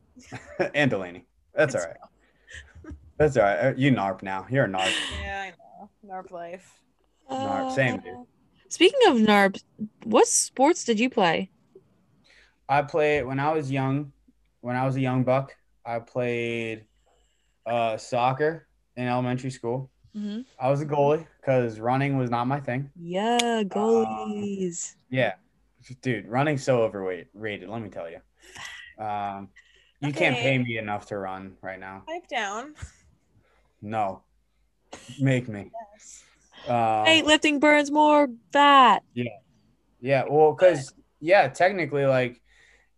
and 0.74 0.90
delaney 0.90 1.26
that's 1.54 1.74
all 1.74 1.82
It's 1.82 1.88
right 1.88 2.94
that's 3.18 3.36
all 3.36 3.42
right 3.44 3.58
Uh, 3.58 3.74
you 3.76 3.90
narp 3.92 4.22
now 4.22 4.46
you're 4.50 4.64
a 4.64 4.68
narp 4.68 4.90
yeah, 5.22 5.42
I 5.42 5.50
know. 5.50 5.90
Narp 6.14 6.30
life. 6.30 6.80
Narp, 7.30 7.74
same, 7.74 7.98
dude. 8.00 8.14
Uh, 8.14 8.22
Speaking 8.68 8.98
of 9.08 9.16
NARP, 9.16 9.62
what 10.04 10.26
sports 10.26 10.84
did 10.84 10.98
you 11.00 11.08
play? 11.08 11.50
I 12.72 12.80
played 12.80 13.26
when 13.26 13.38
I 13.38 13.52
was 13.52 13.70
young. 13.70 14.12
When 14.62 14.76
I 14.76 14.86
was 14.86 14.96
a 14.96 15.00
young 15.00 15.24
buck, 15.24 15.54
I 15.84 15.98
played 15.98 16.86
uh, 17.66 17.98
soccer 17.98 18.66
in 18.96 19.06
elementary 19.06 19.50
school. 19.50 19.90
Mm-hmm. 20.16 20.40
I 20.58 20.70
was 20.70 20.80
a 20.80 20.86
goalie 20.86 21.26
because 21.38 21.78
running 21.78 22.16
was 22.16 22.30
not 22.30 22.46
my 22.46 22.60
thing. 22.60 22.88
Yeah, 22.98 23.62
goalies. 23.64 24.94
Yeah, 25.10 25.34
dude, 26.00 26.26
running's 26.26 26.62
so 26.62 26.80
overweight 26.80 27.26
rated. 27.34 27.68
Let 27.68 27.82
me 27.82 27.90
tell 27.90 28.08
you. 28.08 28.20
Um, 29.04 29.48
you 30.00 30.12
can't 30.14 30.36
pay 30.36 30.56
me 30.56 30.78
enough 30.78 31.04
to 31.06 31.18
run 31.18 31.56
right 31.60 31.78
now. 31.78 32.04
Pipe 32.06 32.26
down. 32.26 32.74
No, 33.82 34.22
make 35.20 35.46
me. 35.46 35.72
Um, 36.68 37.04
Hey, 37.04 37.20
lifting 37.20 37.58
burns 37.58 37.90
more 37.90 38.28
fat. 38.50 39.02
Yeah, 39.12 39.24
yeah, 40.00 40.24
well, 40.30 40.52
because 40.52 40.94
yeah, 41.20 41.48
technically, 41.48 42.06
like 42.06 42.41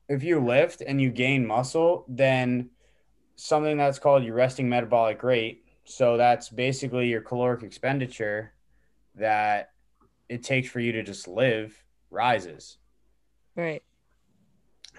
if 0.08 0.22
you 0.22 0.40
lift 0.40 0.80
and 0.80 1.00
you 1.00 1.10
gain 1.10 1.46
muscle, 1.46 2.04
then 2.08 2.70
something 3.36 3.76
that's 3.76 3.98
called 3.98 4.24
your 4.24 4.34
resting 4.34 4.68
metabolic 4.68 5.22
rate. 5.22 5.64
So 5.84 6.16
that's 6.16 6.48
basically 6.48 7.08
your 7.08 7.20
caloric 7.20 7.62
expenditure 7.62 8.52
that 9.16 9.70
it 10.28 10.42
takes 10.42 10.68
for 10.68 10.80
you 10.80 10.92
to 10.92 11.02
just 11.02 11.28
live 11.28 11.76
rises. 12.10 12.78
Right. 13.56 13.82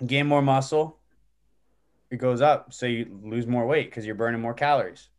Gain 0.05 0.27
more 0.27 0.41
muscle, 0.41 0.99
it 2.11 2.17
goes 2.17 2.41
up. 2.41 2.73
So 2.73 2.85
you 2.85 3.19
lose 3.23 3.47
more 3.47 3.65
weight 3.65 3.89
because 3.89 4.05
you're 4.05 4.15
burning 4.15 4.41
more 4.41 4.53
calories. 4.53 5.09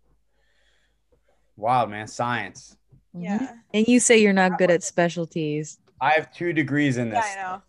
Wow, 1.57 1.87
man, 1.87 2.07
science. 2.07 2.77
Yeah. 3.14 3.55
And 3.72 3.88
you 3.88 3.99
say 3.99 4.18
you're 4.18 4.35
not 4.35 4.59
good 4.59 4.70
at 4.70 4.83
specialties. 4.83 5.79
I 6.01 6.11
have 6.11 6.33
two 6.33 6.53
degrees 6.53 6.99
in 6.99 7.09
Yeah, 7.09 7.14
this. 7.20 7.37
I 7.37 7.42
know. 7.42 7.62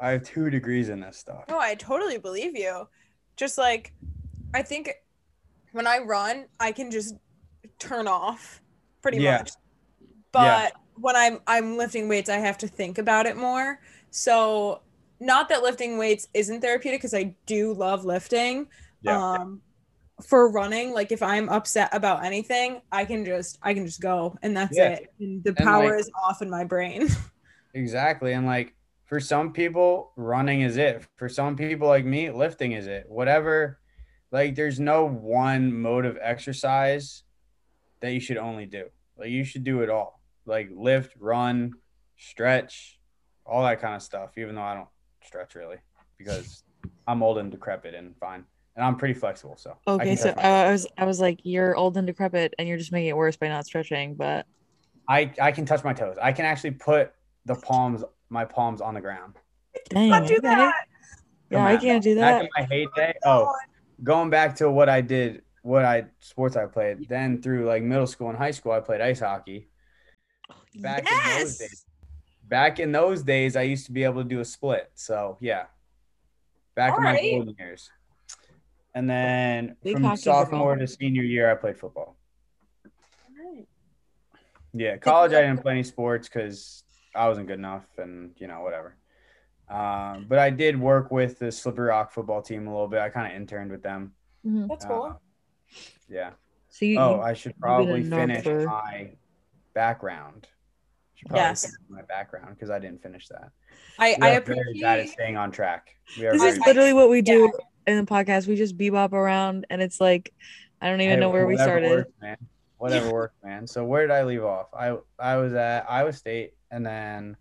I 0.00 0.10
have 0.10 0.22
two 0.24 0.50
degrees 0.50 0.88
in 0.88 1.00
this 1.00 1.16
stuff. 1.18 1.44
No, 1.48 1.58
I 1.58 1.74
totally 1.74 2.18
believe 2.18 2.56
you. 2.56 2.88
Just 3.36 3.58
like 3.58 3.92
I 4.54 4.62
think 4.62 4.90
when 5.72 5.86
I 5.86 5.98
run, 5.98 6.46
I 6.60 6.72
can 6.72 6.90
just 6.90 7.14
turn 7.78 8.08
off 8.08 8.62
pretty 9.02 9.18
Yeah. 9.18 9.38
much. 9.38 9.50
But 10.32 10.72
when 10.94 11.16
I'm 11.16 11.40
I'm 11.46 11.76
lifting 11.76 12.08
weights, 12.08 12.28
I 12.30 12.36
have 12.38 12.58
to 12.58 12.68
think 12.68 12.98
about 12.98 13.26
it 13.26 13.36
more. 13.36 13.80
So 14.10 14.82
not 15.20 15.48
that 15.48 15.62
lifting 15.62 15.98
weights 15.98 16.28
isn't 16.34 16.60
therapeutic 16.60 17.00
because 17.00 17.14
I 17.14 17.34
do 17.46 17.72
love 17.72 18.04
lifting. 18.04 18.68
Yeah. 19.02 19.18
Um 19.18 19.60
for 20.22 20.50
running, 20.50 20.94
like 20.94 21.12
if 21.12 21.22
I'm 21.22 21.50
upset 21.50 21.90
about 21.92 22.24
anything, 22.24 22.80
I 22.90 23.04
can 23.04 23.24
just 23.24 23.58
I 23.62 23.74
can 23.74 23.84
just 23.84 24.00
go 24.00 24.36
and 24.42 24.56
that's 24.56 24.76
Yeah. 24.76 24.88
it. 24.90 25.12
And 25.20 25.44
the 25.44 25.50
And, 25.50 25.58
power 25.58 25.90
like- 25.90 26.00
is 26.00 26.10
off 26.24 26.40
in 26.42 26.48
my 26.50 26.64
brain. 26.64 27.08
Exactly. 27.74 28.32
And 28.32 28.46
like 28.46 28.72
for 29.06 29.20
some 29.20 29.52
people, 29.52 30.12
running 30.16 30.62
is 30.62 30.76
it. 30.76 31.06
For 31.16 31.28
some 31.28 31.56
people 31.56 31.88
like 31.88 32.04
me, 32.04 32.30
lifting 32.30 32.72
is 32.72 32.86
it. 32.86 33.06
Whatever. 33.08 33.78
Like 34.32 34.56
there's 34.56 34.80
no 34.80 35.06
one 35.08 35.72
mode 35.72 36.04
of 36.04 36.18
exercise 36.20 37.22
that 38.00 38.12
you 38.12 38.20
should 38.20 38.36
only 38.36 38.66
do. 38.66 38.86
Like 39.16 39.30
you 39.30 39.44
should 39.44 39.64
do 39.64 39.80
it 39.82 39.90
all. 39.90 40.20
Like 40.44 40.70
lift, 40.74 41.14
run, 41.18 41.72
stretch, 42.16 42.98
all 43.44 43.62
that 43.62 43.80
kind 43.80 43.94
of 43.94 44.02
stuff. 44.02 44.36
Even 44.36 44.56
though 44.56 44.62
I 44.62 44.74
don't 44.74 44.88
stretch 45.24 45.54
really 45.54 45.78
because 46.18 46.64
I'm 47.06 47.22
old 47.22 47.38
and 47.38 47.50
decrepit 47.50 47.94
and 47.94 48.16
fine. 48.18 48.44
And 48.74 48.84
I'm 48.84 48.96
pretty 48.96 49.14
flexible. 49.14 49.56
So 49.56 49.76
Okay, 49.86 50.16
so 50.16 50.30
I 50.30 50.70
was 50.70 50.86
I 50.98 51.06
was 51.06 51.20
like, 51.20 51.40
you're 51.44 51.74
old 51.76 51.96
and 51.96 52.06
decrepit, 52.06 52.54
and 52.58 52.68
you're 52.68 52.76
just 52.76 52.92
making 52.92 53.08
it 53.08 53.16
worse 53.16 53.36
by 53.36 53.48
not 53.48 53.64
stretching. 53.64 54.16
But 54.16 54.46
I, 55.08 55.32
I 55.40 55.52
can 55.52 55.64
touch 55.64 55.82
my 55.82 55.94
toes. 55.94 56.16
I 56.20 56.32
can 56.32 56.44
actually 56.44 56.72
put 56.72 57.12
the 57.46 57.54
palms 57.54 58.02
my 58.28 58.44
palms 58.44 58.80
on 58.80 58.94
the 58.94 59.00
ground. 59.00 59.34
dang, 59.90 60.10
Not 60.10 60.26
do 60.26 60.40
that. 60.40 60.74
Yeah, 61.50 61.64
I 61.64 61.76
can't 61.76 62.02
do 62.02 62.14
that. 62.16 62.20
Back 62.20 62.40
that. 62.40 62.44
in 62.44 62.50
my 62.56 62.74
heyday. 62.96 63.14
Oh, 63.24 63.54
going 64.02 64.30
back 64.30 64.56
to 64.56 64.70
what 64.70 64.88
I 64.88 65.00
did, 65.00 65.42
what 65.62 65.84
I 65.84 66.06
sports 66.20 66.56
I 66.56 66.66
played. 66.66 67.08
Then 67.08 67.40
through 67.40 67.66
like 67.66 67.82
middle 67.82 68.06
school 68.06 68.28
and 68.28 68.38
high 68.38 68.50
school, 68.50 68.72
I 68.72 68.80
played 68.80 69.00
ice 69.00 69.20
hockey. 69.20 69.68
Back 70.76 71.10
in 71.10 71.40
those 71.40 71.58
days, 71.58 71.86
back 72.44 72.80
in 72.80 72.92
those 72.92 73.22
days, 73.22 73.56
I 73.56 73.62
used 73.62 73.86
to 73.86 73.92
be 73.92 74.04
able 74.04 74.22
to 74.22 74.28
do 74.28 74.40
a 74.40 74.44
split. 74.44 74.90
So 74.94 75.38
yeah, 75.40 75.64
back 76.74 76.96
in 76.96 77.02
my 77.02 77.10
Alright. 77.10 77.32
golden 77.32 77.54
years. 77.58 77.90
And 78.94 79.08
then 79.08 79.76
Big 79.82 79.94
from 79.94 80.04
hockey 80.04 80.22
sophomore 80.22 80.74
to 80.76 80.86
senior 80.86 81.22
year, 81.22 81.50
I 81.50 81.54
played 81.54 81.78
football. 81.78 82.16
Yeah, 84.72 84.96
college 84.98 85.32
I 85.32 85.40
didn't 85.40 85.62
play 85.62 85.72
any 85.72 85.82
sports 85.82 86.28
because 86.28 86.82
I 87.16 87.28
wasn't 87.28 87.46
good 87.48 87.58
enough, 87.58 87.86
and 87.98 88.32
you 88.36 88.46
know 88.46 88.60
whatever. 88.60 88.96
Um, 89.68 90.26
but 90.28 90.38
I 90.38 90.50
did 90.50 90.78
work 90.78 91.10
with 91.10 91.38
the 91.40 91.50
Slippery 91.50 91.88
Rock 91.88 92.12
football 92.12 92.40
team 92.42 92.66
a 92.66 92.70
little 92.70 92.86
bit. 92.88 93.00
I 93.00 93.08
kind 93.08 93.26
of 93.32 93.36
interned 93.36 93.70
with 93.72 93.82
them. 93.82 94.12
Mhm. 94.46 94.68
That's 94.68 94.84
cool. 94.84 95.02
Uh, 95.02 95.76
yeah. 96.08 96.30
So 96.68 96.84
you, 96.84 96.98
Oh, 97.00 97.16
you- 97.16 97.22
I 97.22 97.32
should 97.32 97.58
probably 97.58 98.02
finish 98.04 98.44
North 98.44 98.62
or- 98.62 98.66
my 98.66 99.10
background. 99.74 100.46
Should 101.14 101.28
probably 101.28 101.42
Yes. 101.44 101.62
finish 101.64 101.76
my 101.88 102.02
background 102.02 102.50
because 102.54 102.70
I 102.70 102.78
didn't 102.78 103.02
finish 103.02 103.26
that. 103.28 103.50
I, 103.98 104.16
We 104.20 104.26
I 104.26 104.36
are 104.36 104.40
very 104.42 104.80
bad 104.80 104.98
appreciate 105.00 105.08
staying 105.14 105.36
on 105.36 105.50
track. 105.50 105.96
We 106.18 106.26
are 106.26 106.32
this 106.32 106.42
very 106.42 106.52
is 106.52 106.58
literally 106.66 106.92
what 106.92 107.08
we 107.10 107.22
do 107.22 107.50
yeah. 107.86 107.92
in 107.94 108.04
the 108.04 108.08
podcast. 108.10 108.46
We 108.46 108.54
just 108.56 108.76
bebop 108.76 109.12
around, 109.12 109.66
and 109.70 109.80
it's 109.82 110.00
like, 110.00 110.32
I 110.80 110.90
don't 110.90 111.00
even 111.00 111.14
Hey, 111.14 111.20
know 111.20 111.30
where 111.30 111.46
we 111.46 111.56
started. 111.56 111.90
works, 111.90 112.12
man. 112.20 112.36
Whatever 112.78 113.12
works, 113.12 113.36
man. 113.42 113.66
So 113.66 113.84
where 113.84 114.02
did 114.02 114.10
I 114.10 114.24
leave 114.24 114.44
off? 114.44 114.68
I 114.74 114.96
I 115.18 115.36
was 115.36 115.52
at 115.54 115.90
Iowa 115.90 116.12
State 116.12 116.54
and 116.70 116.84
then 116.84 117.36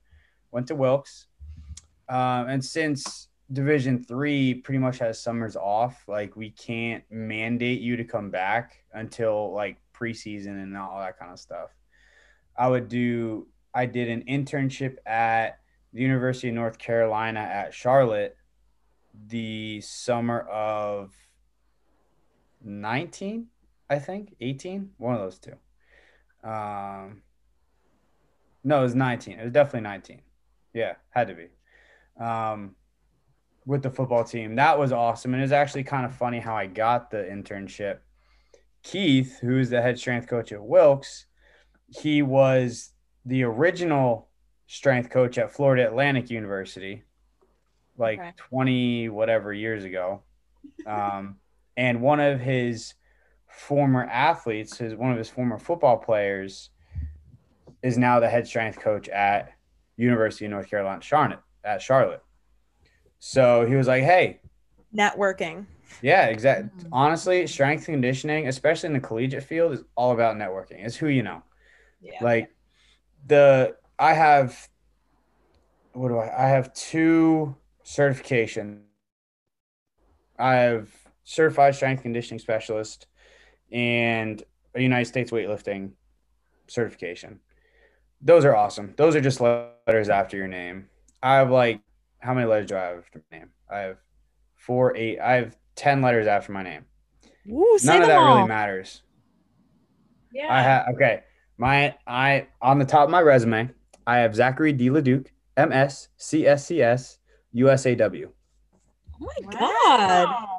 went 0.51 0.67
to 0.67 0.75
Wilkes. 0.75 1.27
Um, 2.07 2.47
and 2.47 2.63
since 2.63 3.27
Division 3.51 4.03
three 4.03 4.53
pretty 4.53 4.79
much 4.79 4.99
has 4.99 5.19
summers 5.19 5.55
off, 5.55 6.03
like 6.07 6.35
we 6.35 6.51
can't 6.51 7.03
mandate 7.09 7.81
you 7.81 7.97
to 7.97 8.03
come 8.03 8.29
back 8.29 8.83
until 8.93 9.53
like 9.53 9.77
preseason 9.93 10.63
and 10.63 10.77
all 10.77 10.99
that 10.99 11.19
kind 11.19 11.31
of 11.31 11.39
stuff. 11.39 11.69
I 12.57 12.67
would 12.67 12.87
do. 12.87 13.47
I 13.73 13.85
did 13.85 14.09
an 14.09 14.23
internship 14.23 14.97
at 15.05 15.59
the 15.91 16.01
University 16.01 16.49
of 16.49 16.55
North 16.55 16.77
Carolina 16.77 17.41
at 17.41 17.73
Charlotte 17.73 18.37
the 19.27 19.81
summer 19.81 20.41
of 20.41 21.13
19 22.63 23.47
I 23.89 23.99
think 23.99 24.35
18, 24.41 24.91
one 24.97 25.15
of 25.15 25.21
those 25.21 25.39
two. 25.39 25.55
Um, 26.47 27.21
no, 28.63 28.79
it 28.79 28.83
was 28.83 28.95
19. 28.95 29.39
It 29.39 29.43
was 29.43 29.53
definitely 29.53 29.81
19. 29.81 30.21
Yeah, 30.73 30.93
had 31.11 31.27
to 31.27 31.35
be. 31.35 31.47
Um, 32.23 32.75
with 33.65 33.83
the 33.83 33.89
football 33.89 34.23
team, 34.23 34.55
that 34.55 34.77
was 34.77 34.91
awesome, 34.91 35.33
and 35.33 35.41
it 35.41 35.45
was 35.45 35.51
actually 35.51 35.83
kind 35.83 36.05
of 36.05 36.15
funny 36.15 36.39
how 36.39 36.55
I 36.55 36.67
got 36.67 37.09
the 37.11 37.17
internship. 37.17 37.99
Keith, 38.83 39.39
who 39.39 39.57
is 39.59 39.69
the 39.69 39.81
head 39.81 39.97
strength 39.97 40.27
coach 40.27 40.51
at 40.51 40.63
Wilkes, 40.63 41.25
he 41.87 42.21
was 42.21 42.91
the 43.25 43.43
original 43.43 44.29
strength 44.67 45.09
coach 45.09 45.37
at 45.37 45.51
Florida 45.51 45.87
Atlantic 45.87 46.29
University, 46.29 47.03
like 47.97 48.19
Okay. 48.19 48.33
20 48.35 49.09
whatever 49.09 49.53
years 49.53 49.83
ago. 49.83 50.21
Um, 50.85 51.37
and 51.77 52.01
one 52.01 52.19
of 52.19 52.39
his 52.39 52.93
former 53.55 54.03
athletes, 54.03 54.77
his 54.77 54.95
one 54.95 55.11
of 55.11 55.17
his 55.17 55.29
former 55.29 55.57
football 55.57 55.97
players, 55.97 56.69
is 57.81 57.97
now 57.97 58.19
the 58.19 58.29
head 58.29 58.45
strength 58.47 58.79
coach 58.79 59.07
at 59.09 59.53
University 59.97 60.45
of 60.45 60.51
North 60.51 60.69
Carolina, 60.69 61.01
Charlotte, 61.01 61.39
at 61.63 61.81
Charlotte. 61.81 62.23
So 63.19 63.65
he 63.65 63.75
was 63.75 63.87
like, 63.87 64.03
"Hey, 64.03 64.41
networking. 64.93 65.65
yeah, 66.01 66.25
exactly. 66.25 66.69
Mhm. 66.83 66.89
Honestly, 66.91 67.47
strength 67.47 67.85
conditioning, 67.85 68.47
especially 68.47 68.87
in 68.87 68.93
the 68.93 68.99
collegiate 68.99 69.43
field, 69.43 69.71
is 69.73 69.83
all 69.95 70.11
about 70.11 70.35
networking. 70.35 70.85
It's 70.85 70.97
who 70.97 71.07
you 71.07 71.23
know. 71.23 71.41
Yeah. 72.01 72.23
Like 72.23 72.53
the 73.25 73.77
I 73.97 74.13
have 74.13 74.69
what 75.93 76.09
do 76.09 76.17
I 76.17 76.45
I 76.45 76.49
have 76.49 76.73
two 76.73 77.55
certifications. 77.85 78.81
I 80.37 80.55
have 80.55 80.89
certified 81.23 81.73
strength 81.75 82.03
conditioning 82.03 82.39
specialist 82.39 83.07
and 83.71 84.41
a 84.75 84.81
United 84.81 85.05
States 85.05 85.31
weightlifting 85.31 85.91
certification. 86.67 87.39
Those 88.21 88.45
are 88.45 88.55
awesome. 88.55 88.93
Those 88.97 89.15
are 89.15 89.21
just 89.21 89.39
letters 89.41 90.09
after 90.09 90.37
your 90.37 90.47
name. 90.47 90.87
I 91.21 91.35
have 91.35 91.51
like 91.51 91.81
how 92.19 92.33
many 92.33 92.47
letters 92.47 92.67
do 92.69 92.75
I 92.75 92.81
have 92.81 92.97
after 92.99 93.23
my 93.31 93.37
name? 93.37 93.49
I 93.71 93.77
have 93.79 93.97
four, 94.55 94.95
eight. 94.95 95.19
I 95.19 95.33
have 95.35 95.55
ten 95.75 96.01
letters 96.01 96.27
after 96.27 96.51
my 96.51 96.63
name. 96.63 96.85
Woo, 97.45 97.77
say 97.77 97.93
None 97.93 98.01
of 98.01 98.07
that 98.07 98.17
all. 98.17 98.35
really 98.37 98.47
matters. 98.47 99.03
yeah. 100.33 100.47
I 100.51 100.61
have 100.61 100.87
okay. 100.95 101.23
My 101.57 101.95
I 102.07 102.47
on 102.61 102.79
the 102.79 102.85
top 102.85 103.05
of 103.05 103.09
my 103.11 103.21
resume, 103.21 103.69
I 104.07 104.17
have 104.17 104.35
Zachary 104.35 104.73
D. 104.73 104.89
LeDuc, 104.89 105.27
MS, 105.57 106.09
CSCS, 106.19 107.17
USAW. 107.55 108.25
Oh 109.21 109.27
my 109.41 109.51
god. 109.57 110.25
Wow. 110.27 110.47
Yeah, 110.49 110.54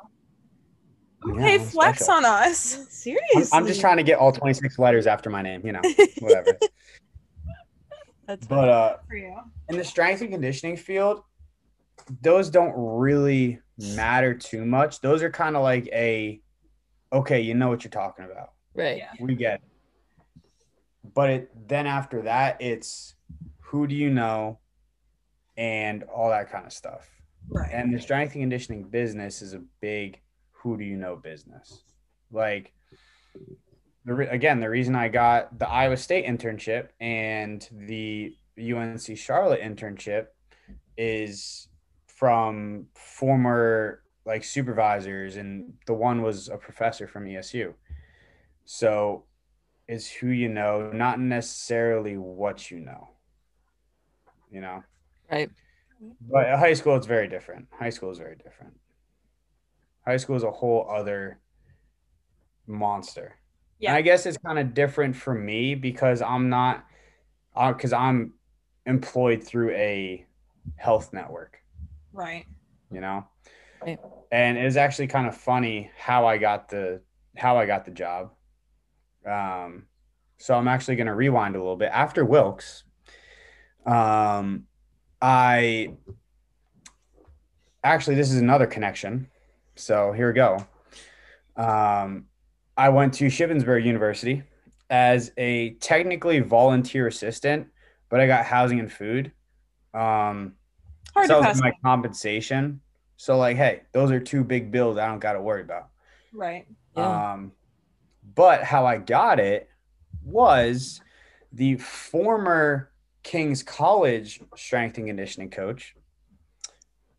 Okay, 1.31 1.55
I'm 1.55 1.61
flex 1.61 1.99
special. 1.99 2.15
on 2.15 2.25
us. 2.25 2.59
Seriously. 2.91 3.43
I'm, 3.53 3.63
I'm 3.63 3.67
just 3.67 3.81
trying 3.81 3.97
to 3.97 4.03
get 4.03 4.19
all 4.19 4.33
26 4.33 4.79
letters 4.79 5.07
after 5.07 5.31
my 5.31 5.43
name, 5.43 5.63
you 5.65 5.73
know, 5.73 5.81
whatever. 6.21 6.59
That's 8.27 8.47
but 8.47 8.69
uh 8.69 8.97
For 9.09 9.17
you. 9.17 9.37
in 9.69 9.77
the 9.77 9.85
strength 9.85 10.21
and 10.21 10.31
conditioning 10.31 10.77
field, 10.77 11.23
those 12.23 12.51
don't 12.51 12.75
really 12.77 13.61
matter 13.95 14.35
too 14.35 14.65
much. 14.65 15.01
Those 15.01 15.23
are 15.23 15.31
kind 15.31 15.55
of 15.57 15.63
like 15.63 15.87
a 15.93 16.41
okay, 17.13 17.41
you 17.41 17.55
know 17.55 17.69
what 17.69 17.85
you're 17.85 17.91
talking 17.91 18.25
about. 18.25 18.51
right. 18.75 18.99
Yeah. 18.99 19.11
We 19.21 19.37
get 19.37 19.55
it. 19.55 19.63
But 21.15 21.31
it 21.31 21.69
then 21.69 21.87
after 21.87 22.23
that, 22.23 22.61
it's 22.61 23.15
who 23.61 23.87
do 23.87 23.95
you 23.95 24.11
know 24.11 24.59
and 25.57 26.03
all 26.05 26.31
that 26.31 26.51
kind 26.51 26.67
of 26.67 26.73
stuff. 26.73 27.09
Right. 27.49 27.71
And 27.73 27.95
the 27.95 28.01
strength 28.01 28.35
and 28.35 28.43
conditioning 28.43 28.85
business 28.85 29.41
is 29.41 29.55
a 29.55 29.63
big 29.81 30.21
who 30.67 30.77
do 30.77 30.85
you 30.85 30.97
know 30.97 31.15
business. 31.15 31.85
Like 32.33 32.73
the 34.05 34.15
re- 34.15 34.29
again, 34.29 34.59
the 34.59 34.69
reason 34.69 34.97
I 34.97 35.09
got 35.09 35.57
the 35.59 35.69
Iowa 35.69 35.97
State 35.97 36.27
internship 36.27 36.89
and 37.01 37.67
the 37.73 38.37
UNC 38.59 39.17
Charlotte 39.17 39.61
internship 39.61 40.27
is 40.97 41.69
from 42.09 42.87
former 42.95 44.03
like 44.25 44.43
supervisors 44.43 45.37
and 45.37 45.73
the 45.87 45.95
one 45.95 46.21
was 46.21 46.49
a 46.49 46.57
professor 46.57 47.07
from 47.07 47.27
ESU. 47.27 47.73
So 48.65 49.23
is 49.87 50.11
who 50.11 50.29
you 50.29 50.49
know, 50.49 50.91
not 50.93 51.21
necessarily 51.21 52.17
what 52.17 52.73
you 52.73 52.81
know. 52.81 53.11
You 54.51 54.63
know? 54.63 54.83
Right. 55.31 55.49
But 56.29 56.47
at 56.47 56.59
high 56.59 56.75
school, 56.75 56.97
it's 56.97 57.07
very 57.07 57.29
different. 57.29 57.69
High 57.71 57.91
school 57.91 58.11
is 58.11 58.19
very 58.19 58.35
different. 58.35 58.75
High 60.07 60.17
school 60.19 60.37
is 60.37 60.43
a 60.45 60.51
whole 60.51 60.89
other 60.91 61.41
monster. 62.67 63.35
Yeah. 63.79 63.91
And 63.91 63.97
I 63.99 64.03
guess 64.03 64.25
it's 64.27 64.39
kind 64.39 64.59
of 64.59 64.73
different 64.73 65.17
for 65.17 65.35
me 65.35 65.75
because 65.75 66.23
I'm 66.23 66.49
not, 66.49 66.85
because 67.55 67.93
I'm 67.93 68.35
employed 68.87 69.43
through 69.43 69.71
a 69.73 70.25
health 70.77 71.13
network, 71.13 71.59
Right. 72.13 72.47
you 72.91 73.01
know? 73.01 73.27
Right. 73.83 73.99
And 74.33 74.57
it 74.57 74.65
was 74.65 74.77
actually 74.77 75.09
kind 75.09 75.27
of 75.27 75.37
funny 75.37 75.91
how 75.99 76.27
I 76.27 76.39
got 76.39 76.69
the 76.69 77.01
how 77.37 77.59
I 77.59 77.67
got 77.67 77.85
the 77.85 77.91
job. 77.91 78.33
Um, 79.31 79.85
so 80.39 80.55
I'm 80.55 80.69
actually 80.69 80.97
going 80.97 81.07
to 81.09 81.15
rewind 81.15 81.55
a 81.55 81.59
little 81.59 81.77
bit. 81.77 81.91
After 81.93 82.25
Wilkes, 82.25 82.85
um, 83.85 84.65
I 85.21 85.95
actually 87.85 88.17
this 88.17 88.31
is 88.31 88.41
another 88.41 88.67
connection. 88.67 89.29
So 89.77 90.13
here 90.13 90.29
we 90.29 90.33
go. 90.33 90.67
Um, 91.57 92.27
I 92.77 92.89
went 92.89 93.15
to 93.15 93.27
Shippensburg 93.27 93.85
University 93.85 94.43
as 94.91 95.33
a 95.37 95.71
technically 95.75 96.41
volunteer 96.41 97.07
assistant, 97.07 97.69
but 98.09 98.21
I 98.21 98.27
got 98.27 98.45
housing 98.45 98.81
and 98.81 98.93
food. 98.93 99.33
Um, 99.95 100.55
Hard 101.15 101.29
so 101.29 101.37
to 101.37 101.41
that 101.41 101.43
pass. 101.43 101.55
was 101.57 101.63
my 101.63 101.73
compensation. 101.83 102.81
So 103.17 103.39
like, 103.39 103.57
hey, 103.57 103.83
those 103.93 104.11
are 104.11 104.21
two 104.21 104.45
big 104.45 104.71
bills 104.71 104.99
I 104.99 105.07
don't 105.07 105.19
got 105.19 105.35
to 105.35 105.41
worry 105.41 105.63
about. 105.63 105.89
Right. 106.33 106.67
Yeah. 106.97 107.33
Um, 107.33 107.53
but 108.35 108.63
how 108.63 108.85
I 108.87 108.99
got 108.99 109.41
it 109.41 109.69
was 110.23 111.01
the 111.53 111.77
former 111.77 112.91
King's 113.23 113.63
College 113.63 114.41
strength 114.57 114.99
and 114.99 115.07
conditioning 115.07 115.51
coach, 115.51 115.95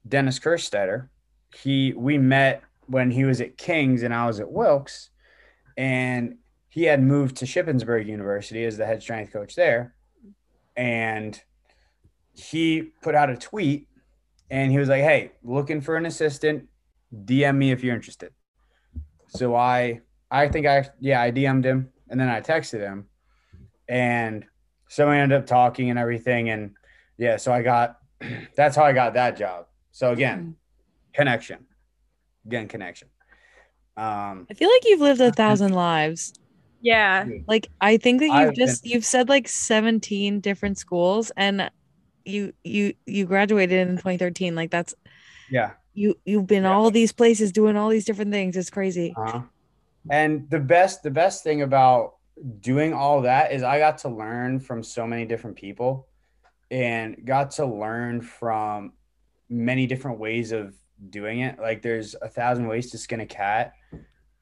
Dennis 0.08 0.39
Kerstetter. 0.39 1.10
He 1.56 1.94
we 1.94 2.18
met 2.18 2.64
when 2.88 3.12
he 3.12 3.26
was 3.26 3.42
at 3.42 3.58
King's 3.58 4.04
and 4.04 4.14
I 4.14 4.26
was 4.28 4.40
at 4.40 4.52
Wilkes, 4.52 5.10
and 5.76 6.38
he 6.70 6.84
had 6.84 7.02
moved 7.02 7.38
to 7.38 7.46
Shippensburg 7.46 8.08
University 8.08 8.64
as 8.66 8.78
the 8.78 8.86
head 8.86 9.02
strength 9.02 9.34
coach 9.34 9.56
there, 9.56 9.96
and 10.76 11.42
he 12.34 12.92
put 13.02 13.16
out 13.16 13.30
a 13.30 13.38
tweet 13.38 13.88
and 14.50 14.72
he 14.72 14.78
was 14.78 14.90
like, 14.90 15.02
"Hey, 15.02 15.32
looking 15.44 15.82
for 15.82 15.96
an 15.96 16.06
assistant. 16.06 16.68
DM 17.14 17.58
me 17.58 17.72
if 17.72 17.84
you're 17.84 17.96
interested." 17.96 18.32
So 19.28 19.56
I 19.56 20.02
I 20.30 20.48
think 20.48 20.66
I 20.68 20.90
yeah, 21.00 21.22
I 21.22 21.32
DM'd 21.32 21.66
him 21.66 21.90
and 22.10 22.20
then 22.20 22.30
I 22.30 22.42
texted 22.42 22.80
him. 22.80 23.08
And 23.88 24.46
so 24.88 25.10
we 25.10 25.18
ended 25.18 25.38
up 25.38 25.46
talking 25.46 25.90
and 25.90 26.00
everything. 26.00 26.50
And 26.50 26.76
yeah, 27.18 27.38
so 27.38 27.52
I 27.52 27.62
got 27.62 27.98
that's 28.56 28.76
how 28.76 28.84
I 28.84 28.94
got 28.94 29.14
that 29.14 29.38
job. 29.38 29.68
So 29.92 30.12
again, 30.12 30.40
mm-hmm. 30.40 30.52
Connection. 31.18 31.60
Again, 32.46 32.68
connection. 32.68 33.10
Um 33.98 34.48
I 34.50 34.54
feel 34.54 34.70
like 34.74 34.84
you've 34.86 35.02
lived 35.02 35.22
a 35.22 35.32
thousand 35.32 35.74
lives. 35.74 36.34
Yeah. 36.82 37.26
Like 37.48 37.68
I 37.82 37.98
think 37.98 38.20
that 38.22 38.28
you've 38.28 38.50
I've 38.50 38.54
just 38.54 38.86
you've 38.86 39.06
said 39.06 39.28
like 39.30 39.48
17 39.48 40.40
different 40.40 40.78
schools 40.78 41.32
and 41.36 41.70
you 42.24 42.54
you 42.64 42.94
you 43.06 43.26
graduated 43.26 43.88
in 43.88 43.96
2013. 43.98 44.56
Like 44.56 44.72
that's 44.72 44.94
yeah. 45.50 45.72
you 45.94 46.16
you've 46.26 46.48
been 46.48 46.64
Yeah. 46.64 46.74
all 46.74 46.92
these 46.92 47.12
places 47.12 47.52
doing 47.52 47.76
all 47.76 47.90
these 47.90 48.06
different 48.06 48.32
things. 48.32 48.56
It's 48.56 48.70
crazy. 48.70 49.14
Uh-huh. 49.18 49.42
And 50.12 50.50
the 50.50 50.60
best 50.60 51.04
the 51.04 51.12
best 51.12 51.44
thing 51.44 51.64
about 51.64 52.14
doing 52.62 52.94
all 52.94 53.22
that 53.24 53.52
is 53.52 53.64
I 53.64 53.80
got 53.80 53.98
to 54.00 54.10
learn 54.10 54.60
from 54.60 54.84
so 54.84 55.08
many 55.08 55.26
different 55.26 55.58
people 55.58 56.08
and 56.70 57.26
got 57.26 57.52
to 57.52 57.66
learn 57.66 58.22
from 58.22 58.94
many 59.50 59.88
different 59.88 60.20
ways 60.20 60.52
of 60.52 60.76
doing 61.10 61.40
it. 61.42 61.60
Like 61.60 61.82
there's 61.82 62.16
a 62.22 62.28
thousand 62.28 62.68
ways 62.68 62.92
to 62.92 62.98
skin 62.98 63.20
a 63.20 63.26
cat. 63.26 63.74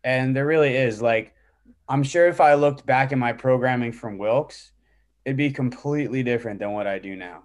And 0.03 0.35
there 0.35 0.45
really 0.45 0.75
is. 0.75 1.01
Like 1.01 1.33
I'm 1.87 2.03
sure 2.03 2.27
if 2.27 2.41
I 2.41 2.53
looked 2.55 2.85
back 2.85 3.11
at 3.11 3.17
my 3.17 3.33
programming 3.33 3.91
from 3.91 4.17
Wilkes, 4.17 4.71
it'd 5.23 5.37
be 5.37 5.51
completely 5.51 6.23
different 6.23 6.59
than 6.59 6.71
what 6.71 6.87
I 6.87 6.99
do 6.99 7.15
now. 7.15 7.43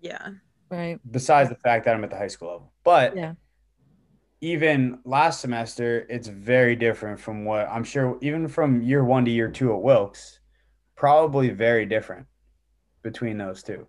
Yeah. 0.00 0.30
Right. 0.70 0.98
Besides 1.10 1.48
the 1.48 1.56
fact 1.56 1.84
that 1.84 1.94
I'm 1.94 2.04
at 2.04 2.10
the 2.10 2.16
high 2.16 2.28
school 2.28 2.48
level. 2.50 2.72
But 2.82 3.16
Yeah. 3.16 3.34
even 4.40 5.00
last 5.04 5.40
semester, 5.40 6.06
it's 6.08 6.28
very 6.28 6.74
different 6.76 7.20
from 7.20 7.44
what 7.44 7.68
I'm 7.68 7.84
sure, 7.84 8.18
even 8.20 8.48
from 8.48 8.82
year 8.82 9.04
one 9.04 9.24
to 9.24 9.30
year 9.30 9.50
two 9.50 9.72
at 9.72 9.82
Wilkes, 9.82 10.40
probably 10.96 11.50
very 11.50 11.86
different 11.86 12.26
between 13.02 13.38
those 13.38 13.62
two 13.62 13.86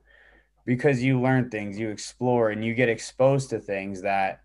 because 0.66 1.02
you 1.04 1.20
learn 1.22 1.50
things, 1.50 1.78
you 1.78 1.90
explore, 1.90 2.50
and 2.50 2.64
you 2.64 2.74
get 2.74 2.90
exposed 2.90 3.50
to 3.52 3.60
things 3.60 4.02
that 4.02 4.42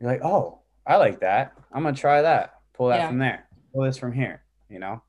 you're 0.00 0.10
like, 0.10 0.24
oh, 0.24 0.60
I 0.86 0.96
like 0.96 1.20
that. 1.20 1.52
I'm 1.72 1.82
going 1.82 1.94
to 1.94 2.00
try 2.00 2.22
that. 2.22 2.54
Pull 2.74 2.88
that 2.88 3.00
Yeah. 3.00 3.08
from 3.08 3.18
there, 3.18 3.48
pull 3.72 3.84
this 3.84 3.96
from 3.96 4.12
here, 4.12 4.42
you 4.68 4.78
know? 4.78 5.02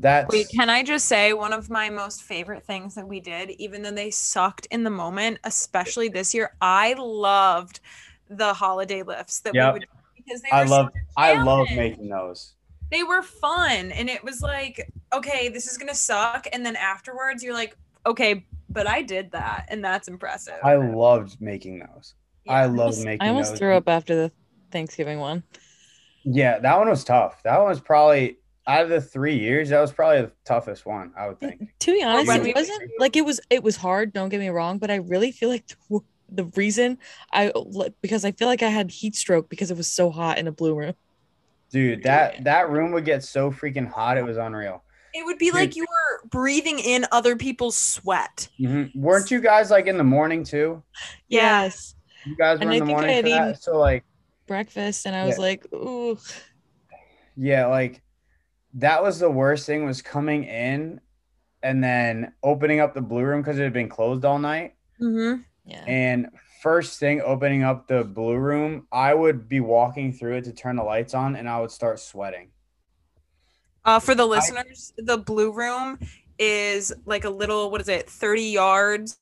That's 0.00 0.32
Wait, 0.32 0.48
can 0.48 0.70
I 0.70 0.82
just 0.82 1.06
say 1.06 1.32
one 1.32 1.52
of 1.52 1.70
my 1.70 1.90
most 1.90 2.22
favorite 2.22 2.64
things 2.64 2.94
that 2.94 3.06
we 3.06 3.18
did, 3.20 3.50
even 3.52 3.82
though 3.82 3.90
they 3.90 4.10
sucked 4.10 4.66
in 4.70 4.84
the 4.84 4.90
moment, 4.90 5.38
especially 5.44 6.08
this 6.08 6.34
year, 6.34 6.54
I 6.60 6.94
loved 6.94 7.80
the 8.30 8.52
holiday 8.54 9.02
lifts 9.02 9.40
that 9.40 9.54
Yep. 9.54 9.74
we 9.74 9.80
would 9.80 9.82
do 9.82 9.88
because 10.16 10.42
they 10.42 10.50
I 10.52 10.64
love 10.64 10.86
a 10.86 11.20
I 11.20 11.42
love 11.42 11.66
making 11.74 12.08
those. 12.10 12.54
they 12.90 13.02
were 13.02 13.22
fun 13.22 13.90
and 13.92 14.08
it 14.10 14.22
was 14.22 14.42
like 14.42 14.92
okay 15.14 15.48
this 15.48 15.66
is 15.66 15.78
gonna 15.78 15.94
suck 15.94 16.46
and 16.52 16.64
then 16.64 16.76
afterwards 16.76 17.42
you're 17.42 17.54
like 17.54 17.74
okay 18.04 18.44
but 18.70 18.86
i 18.88 19.02
did 19.02 19.30
that 19.32 19.66
and 19.68 19.84
that's 19.84 20.08
impressive 20.08 20.54
I 20.62 20.76
loved 20.76 21.40
making 21.40 21.78
those. 21.80 22.14
I 22.48 22.62
Yeah. 22.62 22.66
loved 22.66 22.98
making 22.98 23.26
I 23.26 23.30
almost 23.30 23.50
those. 23.52 23.58
threw 23.58 23.74
up 23.74 23.88
after 23.88 24.14
the 24.14 24.32
Thanksgiving 24.70 25.18
one. 25.18 25.42
Yeah, 26.24 26.58
that 26.58 26.78
one 26.78 26.88
was 26.88 27.04
tough. 27.04 27.42
That 27.44 27.58
one 27.58 27.68
was 27.68 27.80
probably 27.80 28.38
out 28.66 28.82
of 28.82 28.90
the 28.90 29.00
three 29.00 29.38
years, 29.38 29.70
that 29.70 29.80
was 29.80 29.92
probably 29.92 30.22
the 30.22 30.32
toughest 30.44 30.84
one, 30.84 31.12
I 31.16 31.28
would 31.28 31.40
think. 31.40 31.62
To 31.80 31.92
be 31.92 32.02
honest, 32.02 32.30
it 32.30 32.54
wasn't 32.54 32.90
like 32.98 33.16
it 33.16 33.24
was. 33.24 33.40
It 33.48 33.62
was 33.62 33.76
hard. 33.76 34.12
Don't 34.12 34.28
get 34.28 34.40
me 34.40 34.48
wrong, 34.48 34.78
but 34.78 34.90
I 34.90 34.96
really 34.96 35.32
feel 35.32 35.48
like 35.48 35.66
the, 35.88 36.00
the 36.30 36.44
reason 36.56 36.98
I 37.32 37.52
because 38.02 38.24
I 38.26 38.32
feel 38.32 38.48
like 38.48 38.62
I 38.62 38.68
had 38.68 38.90
heat 38.90 39.16
stroke 39.16 39.48
because 39.48 39.70
it 39.70 39.76
was 39.76 39.90
so 39.90 40.10
hot 40.10 40.36
in 40.38 40.46
a 40.46 40.52
blue 40.52 40.74
room. 40.74 40.94
Dude, 41.70 42.02
that 42.02 42.44
that 42.44 42.68
room 42.70 42.92
would 42.92 43.04
get 43.06 43.24
so 43.24 43.50
freaking 43.50 43.88
hot, 43.90 44.18
it 44.18 44.24
was 44.24 44.36
unreal. 44.36 44.82
It 45.14 45.24
would 45.24 45.38
be 45.38 45.50
like 45.50 45.74
you 45.76 45.82
were 45.88 46.28
breathing 46.28 46.78
in 46.78 47.06
other 47.12 47.34
people's 47.36 47.76
sweat 47.76 48.48
Mhm. 48.60 48.94
Weren't 48.94 49.30
you 49.30 49.40
guys 49.40 49.70
like 49.70 49.86
in 49.86 49.96
the 49.96 50.04
morning 50.04 50.44
too? 50.44 50.82
Yes, 51.28 51.94
You 52.24 52.36
guys 52.36 52.58
were 52.58 52.64
And 52.64 52.74
in 52.74 52.76
I 52.76 52.78
the 52.80 52.86
think 52.86 52.98
I 52.98 53.00
morning 53.00 53.14
had 53.14 53.24
for 53.24 53.30
that? 53.52 53.62
So 53.62 53.78
like, 53.78 54.04
breakfast, 54.46 55.06
and 55.06 55.14
I 55.16 55.24
was 55.26 55.36
Yeah. 55.36 55.42
like, 55.42 55.72
ooh, 55.72 56.18
yeah, 57.36 57.66
like 57.66 58.02
that 58.74 59.02
was 59.02 59.18
the 59.18 59.30
worst 59.30 59.66
thing 59.66 59.84
was 59.84 60.02
coming 60.02 60.44
in 60.44 61.00
and 61.62 61.82
then 61.82 62.32
opening 62.42 62.80
up 62.80 62.94
the 62.94 63.00
blue 63.00 63.22
room 63.24 63.40
because 63.42 63.58
it 63.58 63.62
had 63.64 63.72
been 63.72 63.88
closed 63.88 64.24
all 64.24 64.38
night. 64.38 64.74
mm-hmm. 65.00 65.40
yeah. 65.64 65.84
And 65.86 66.28
first 66.62 66.98
thing 66.98 67.20
opening 67.20 67.62
up 67.62 67.86
the 67.86 68.02
blue 68.04 68.36
room, 68.36 68.86
I 68.90 69.14
would 69.14 69.48
be 69.48 69.60
walking 69.60 70.12
through 70.12 70.36
it 70.38 70.44
to 70.44 70.52
turn 70.52 70.76
the 70.76 70.82
lights 70.82 71.14
on 71.14 71.36
and 71.36 71.48
I 71.48 71.60
would 71.60 71.70
start 71.70 72.00
sweating. 72.00 72.50
Uh, 73.84 73.98
for 73.98 74.14
the 74.14 74.26
listeners 74.26 74.92
the 74.98 75.16
blue 75.18 75.52
room 75.52 75.98
is 76.38 76.92
like 77.06 77.24
a 77.24 77.30
little 77.30 77.70
what 77.70 77.80
is 77.80 77.88
it 77.88 78.08
30 78.08 78.42
yards 78.42 79.18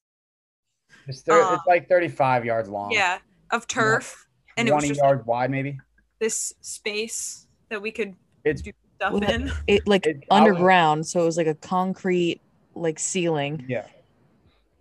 It's, 1.07 1.23
thir- 1.23 1.43
Uh, 1.43 1.55
it's 1.55 1.67
like 1.67 1.89
35 1.89 2.45
yards 2.45 2.69
long. 2.69 2.91
yeah 2.93 3.19
of 3.51 3.67
turf 3.67 4.27
and 4.57 4.69
it 4.69 4.73
was 4.75 4.83
20 4.85 4.89
just 4.89 5.01
yards 5.03 5.27
wide, 5.27 5.51
maybe. 5.51 5.79
this 6.19 6.53
space 6.61 7.47
that 7.69 7.81
we 7.81 7.91
could 7.91 8.15
It's 8.45 8.63
do 8.63 8.73
stuff 8.97 9.13
Well, 9.13 9.23
in 9.31 9.51
it 9.67 9.87
like 9.87 10.07
It- 10.07 10.25
I 10.31 10.41
was- 10.41 10.49
underground, 10.51 11.07
so 11.07 11.21
it 11.21 11.25
was 11.25 11.37
like 11.37 11.47
a 11.47 11.55
concrete 11.55 12.41
like 12.75 12.99
ceiling. 12.99 13.65
yeah, 13.69 13.87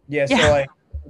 yeah. 0.07 0.25
Yeah. 0.29 0.37
So 0.47 0.51
like 0.51 0.69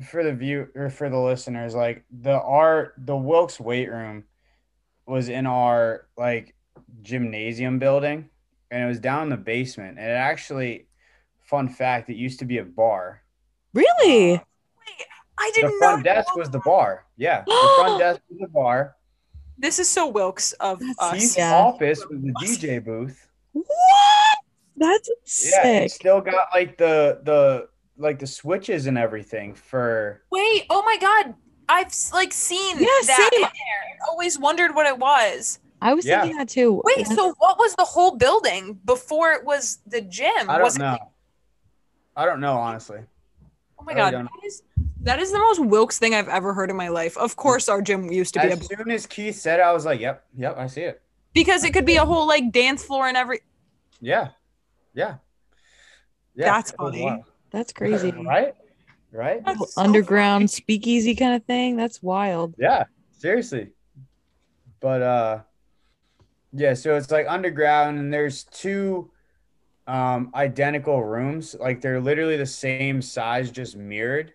for 0.10 0.24
the 0.24 0.34
view 0.34 0.68
or 0.76 0.90
for 0.90 1.10
the 1.10 1.18
listeners, 1.20 1.74
like 1.76 2.04
the 2.22 2.40
our 2.42 2.94
the 2.98 3.16
Wilkes 3.16 3.60
weight 3.60 3.90
room 3.90 4.24
was 5.08 5.30
in 5.30 5.46
our 5.48 6.08
like 6.18 6.54
gymnasium 7.02 7.80
building, 7.80 8.30
and 8.76 8.84
it 8.84 8.88
was 8.88 9.00
down 9.00 9.24
in 9.24 9.30
the 9.30 9.38
basement. 9.38 9.98
And 9.98 10.06
it 10.10 10.14
actually, 10.16 10.88
fun 11.44 11.70
fact, 11.70 12.10
it 12.10 12.18
used 12.18 12.40
to 12.40 12.46
be 12.46 12.58
a 12.58 12.64
bar. 12.66 13.22
Really? 13.74 14.34
Uh, 14.36 14.40
i 15.38 15.52
didn't 15.56 15.78
front 15.78 15.82
know 15.82 15.98
The 15.98 16.04
front 16.04 16.04
desk 16.04 16.36
was 16.36 16.50
the 16.50 16.60
bar. 16.60 17.06
Yeah, 17.16 17.44
the 17.48 17.74
front 17.80 18.00
desk 18.00 18.22
was 18.30 18.40
the 18.42 18.48
bar. 18.50 18.96
this 19.58 19.80
is 19.80 19.88
so 19.90 20.08
wilkes 20.10 20.52
of 20.54 20.80
That's- 20.80 20.96
us 21.00 21.14
Keith's 21.14 21.38
Yeah. 21.38 21.56
office 21.56 22.06
was 22.10 22.20
the 22.22 22.34
DJ 22.44 22.84
booth. 22.84 23.28
what? 23.54 24.38
That's 24.76 25.10
sick. 25.24 25.54
Yeah, 25.64 25.80
it 25.80 25.92
still 25.92 26.20
got 26.20 26.48
like 26.54 26.78
the 26.78 27.22
the 27.24 27.70
like 27.98 28.20
the 28.20 28.28
switches 28.28 28.88
and 28.88 28.98
everything 28.98 29.54
for 29.54 30.22
Wait, 30.32 30.66
oh 30.70 30.84
my 30.84 30.98
god. 31.00 31.34
I've 31.70 31.94
like 32.14 32.34
seen 32.34 32.78
Yeah, 32.78 32.86
that 33.08 33.30
same. 33.32 33.40
in 33.42 33.42
there 33.42 33.82
and 33.92 34.00
always 34.10 34.38
wondered 34.38 34.76
what 34.76 34.86
it 34.86 34.98
was. 35.00 35.60
I 35.86 35.94
was 35.94 36.04
Yeah. 36.06 36.22
thinking 36.22 36.38
that 36.40 36.50
too. 36.50 36.82
Wait, 36.84 37.06
so 37.08 37.34
what 37.38 37.60
was 37.60 37.76
the 37.76 37.84
whole 37.84 38.18
building 38.18 38.80
before 38.86 39.34
it 39.34 39.46
was 39.46 39.80
the 39.86 40.02
gym? 40.02 40.50
I 40.50 40.58
don't 40.58 40.76
it 40.76 40.80
know. 40.80 40.92
like- 40.94 41.02
I 42.18 42.26
don't 42.26 42.40
know 42.40 42.54
honestly. 42.58 43.02
oh 43.78 43.84
my 43.84 43.94
really 43.94 44.12
god. 44.12 44.26
That 44.26 44.46
is, 44.48 44.64
that 45.02 45.20
is 45.20 45.32
the 45.32 45.38
most 45.38 45.60
Wilkes 45.64 46.00
thing 46.00 46.16
I've 46.16 46.28
ever 46.30 46.54
heard 46.54 46.70
in 46.72 46.76
my 46.76 46.88
life. 46.88 47.16
Of 47.18 47.36
course 47.36 47.70
our 47.70 47.82
gym 47.84 48.12
used 48.12 48.34
to 48.34 48.40
be 48.40 48.48
a 48.48 48.52
As 48.54 48.66
soon 48.68 48.90
as 48.90 49.06
Keith 49.06 49.36
said 49.36 49.60
it, 49.60 49.64
I 49.64 49.72
was 49.74 49.86
like, 49.86 50.00
"Yep, 50.00 50.26
yep, 50.38 50.58
I 50.58 50.66
see 50.68 50.82
it." 50.82 51.02
because 51.34 51.64
it 51.66 51.74
could 51.74 51.86
be 51.86 51.98
a 51.98 52.06
whole 52.06 52.26
like 52.26 52.52
dance 52.52 52.84
floor 52.84 53.08
and 53.08 53.16
every 53.18 53.42
Yeah, 54.02 54.30
yeah, 54.96 55.18
yeah. 56.34 56.46
That's 56.46 56.72
it 56.72 56.78
funny. 56.78 57.24
That's 57.52 57.74
crazy. 57.74 58.12
right? 58.26 58.56
Right? 59.12 59.46
That's 59.46 59.76
so 59.76 59.82
Underground 59.82 60.44
funny. 60.50 60.62
speakeasy 60.64 61.14
kind 61.14 61.36
of 61.36 61.44
thing. 61.46 61.76
That's 61.78 62.02
wild. 62.02 62.56
Yeah, 62.58 62.86
seriously. 63.12 63.70
But 64.80 65.02
uh 65.02 65.40
yeah, 66.56 66.74
so 66.74 66.96
it's 66.96 67.12
like 67.12 67.26
underground 67.30 68.00
and 68.00 68.14
there's 68.14 68.44
two 68.46 69.12
um 69.88 70.32
identical 70.36 71.04
rooms. 71.04 71.56
Like 71.60 71.82
they're 71.82 72.02
literally 72.02 72.38
the 72.38 72.46
same 72.46 73.02
size, 73.02 73.52
just 73.52 73.76
mirrored. 73.78 74.34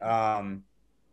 Um 0.00 0.64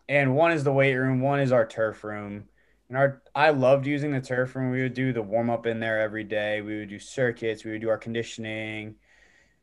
and 0.09 0.35
one 0.35 0.51
is 0.51 0.63
the 0.63 0.73
weight 0.73 0.95
room, 0.95 1.21
one 1.21 1.39
is 1.39 1.51
our 1.51 1.67
turf 1.67 2.03
room. 2.03 2.45
And 2.89 2.97
our 2.97 3.23
I 3.35 3.51
loved 3.51 3.87
using 3.87 4.11
the 4.11 4.21
turf 4.21 4.55
room. 4.55 4.71
We 4.71 4.83
would 4.83 4.93
do 4.93 5.13
the 5.13 5.23
warm 5.23 5.49
up 5.49 5.65
in 5.65 5.79
there 5.79 6.01
every 6.01 6.25
day. 6.25 6.61
We 6.61 6.79
would 6.79 6.89
do 6.89 6.99
circuits, 6.99 7.65
we 7.65 7.71
would 7.71 7.81
do 7.81 7.89
our 7.89 7.97
conditioning. 7.97 8.95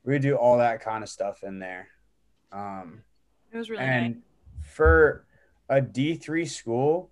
We 0.04 0.14
would 0.14 0.22
do 0.22 0.36
all 0.36 0.58
that 0.58 0.80
kind 0.82 1.02
of 1.04 1.10
stuff 1.10 1.42
in 1.44 1.58
there. 1.60 1.88
Um 2.52 3.04
It 3.52 3.58
was 3.58 3.70
really 3.70 3.84
and 3.84 4.14
nice. 4.16 4.22
for 4.62 5.26
a 5.68 5.80
D3 5.80 6.44
school, 6.46 7.10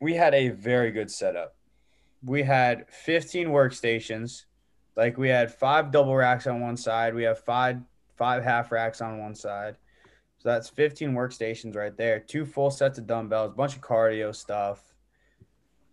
we 0.00 0.14
had 0.14 0.34
a 0.34 0.50
very 0.50 0.90
good 0.90 1.10
setup. 1.10 1.54
We 2.24 2.42
had 2.42 2.88
15 2.88 3.48
workstations. 3.48 4.44
Like 4.96 5.16
we 5.16 5.28
had 5.28 5.52
five 5.52 5.90
double 5.90 6.14
racks 6.14 6.46
on 6.46 6.60
one 6.60 6.76
side. 6.76 7.14
We 7.14 7.24
have 7.24 7.38
five 7.40 7.80
five 8.16 8.44
half 8.44 8.70
racks 8.70 9.00
on 9.00 9.18
one 9.18 9.34
side. 9.34 9.76
So 10.38 10.48
that's 10.48 10.68
15 10.68 11.12
workstations 11.12 11.76
right 11.76 11.96
there. 11.96 12.18
Two 12.18 12.44
full 12.44 12.70
sets 12.70 12.98
of 12.98 13.06
dumbbells, 13.06 13.54
bunch 13.54 13.76
of 13.76 13.80
cardio 13.80 14.34
stuff, 14.34 14.82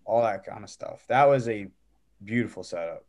all 0.05 0.23
that 0.23 0.43
kind 0.43 0.63
of 0.63 0.69
stuff. 0.71 1.05
That 1.07 1.25
was 1.25 1.47
a 1.47 1.67
beautiful 2.23 2.63
setup. 2.63 3.05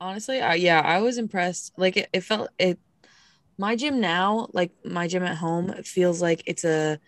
Honestly, 0.00 0.40
I, 0.40 0.54
yeah, 0.54 0.80
I 0.80 1.00
was 1.00 1.18
impressed. 1.18 1.72
Like 1.76 1.96
it, 1.96 2.08
it 2.12 2.20
felt 2.20 2.50
it. 2.58 2.78
My 3.58 3.76
gym 3.76 4.00
now, 4.00 4.48
like 4.52 4.72
my 4.84 5.08
gym 5.08 5.22
at 5.22 5.36
home, 5.36 5.70
it 5.70 5.86
feels 5.86 6.22
like 6.22 6.42
it's 6.46 6.64
a. 6.64 6.98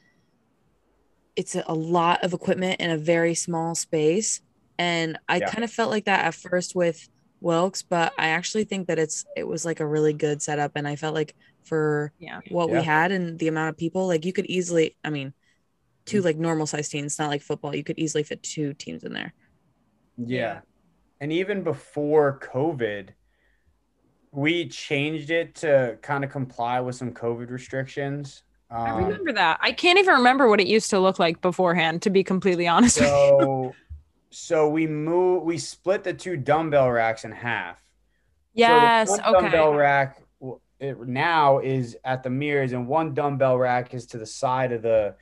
It's 1.37 1.55
a, 1.55 1.65
a 1.67 1.75
lot 1.75 2.25
of 2.25 2.33
equipment 2.33 2.81
in 2.81 2.91
a 2.91 2.97
very 2.97 3.35
small 3.35 3.75
space, 3.75 4.41
and 4.79 5.19
I 5.29 5.41
Yeah. 5.41 5.47
kind 5.47 5.65
of 5.65 5.71
felt 5.73 5.91
like 5.91 6.05
that 6.07 6.25
at 6.25 6.35
first 6.35 6.75
with 6.75 7.09
Wilkes, 7.41 7.83
but 7.83 8.13
I 8.19 8.29
actually 8.29 8.65
think 8.65 8.89
that 8.89 8.99
it's 8.99 9.25
it 9.37 9.47
was 9.47 9.65
like 9.65 9.81
a 9.81 9.87
really 9.87 10.13
good 10.15 10.43
setup, 10.43 10.73
and 10.77 10.87
I 10.89 10.97
felt 10.97 11.15
like 11.15 11.35
for 11.65 12.13
Yeah. 12.19 12.41
what 12.49 12.71
Yeah. 12.71 12.75
we 12.75 12.83
had 12.83 13.13
and 13.13 13.39
the 13.39 13.49
amount 13.49 13.71
of 13.71 13.77
people, 13.79 14.07
like 14.07 14.25
you 14.25 14.33
could 14.33 14.47
easily, 14.47 14.97
I 15.05 15.11
mean, 15.11 15.35
two 16.07 16.19
Mm-hmm. 16.19 16.25
like 16.25 16.37
normal 16.39 16.67
size 16.67 16.89
teams, 16.89 17.19
not 17.19 17.31
like 17.31 17.43
football, 17.43 17.75
you 17.77 17.85
could 17.85 17.99
easily 17.99 18.23
fit 18.25 18.43
two 18.43 18.75
teams 18.75 19.05
in 19.05 19.13
there. 19.13 19.35
Yeah. 20.17 20.27
Yeah. 20.27 20.61
And 21.21 21.33
even 21.33 21.63
before 21.63 22.39
COVID, 22.41 23.11
we 24.33 24.69
changed 24.69 25.31
it 25.31 25.55
to 25.57 25.99
kind 26.03 26.25
of 26.25 26.31
comply 26.31 26.81
with 26.81 26.95
some 26.97 27.13
COVID 27.13 27.51
restrictions. 27.51 28.43
I 28.85 28.91
Um, 28.91 28.97
remember 28.99 29.33
that. 29.33 29.59
I 29.61 29.73
can't 29.73 29.99
even 29.99 30.17
remember 30.17 30.49
what 30.49 30.61
it 30.61 30.67
used 30.67 30.91
to 30.91 31.01
look 31.01 31.19
like 31.19 31.41
beforehand, 31.41 32.03
to 32.03 32.11
be 32.11 32.25
completely 32.25 32.67
honest 32.69 33.01
with 33.01 33.09
you. 33.23 33.33
so, 33.39 33.77
so 34.31 34.69
we 34.69 34.87
move, 34.87 35.43
we 35.43 35.59
split 35.59 36.05
the 36.05 36.13
two 36.13 36.37
dumbbell 36.37 36.91
racks 36.91 37.25
in 37.25 37.33
half. 37.33 37.83
Yes. 38.55 39.09
So 39.11 39.23
okay. 39.23 39.33
dumbbell 39.33 39.75
rack 39.75 40.23
it 40.79 41.01
now 41.07 41.59
is 41.59 41.97
at 42.05 42.23
the 42.23 42.31
mirrors, 42.31 42.73
and 42.73 42.87
one 42.87 43.15
dumbbell 43.15 43.59
rack 43.59 43.95
is 43.95 44.07
to 44.07 44.19
the 44.19 44.27
side 44.27 44.73
of 44.73 44.83
the 44.83 45.15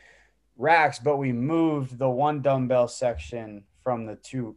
racks. 0.57 0.99
But 0.99 1.19
we 1.19 1.33
moved 1.33 1.99
the 1.99 2.09
one 2.09 2.43
dumbbell 2.43 2.89
section 2.89 3.65
from 3.83 4.07
the 4.07 4.17
two; 4.17 4.57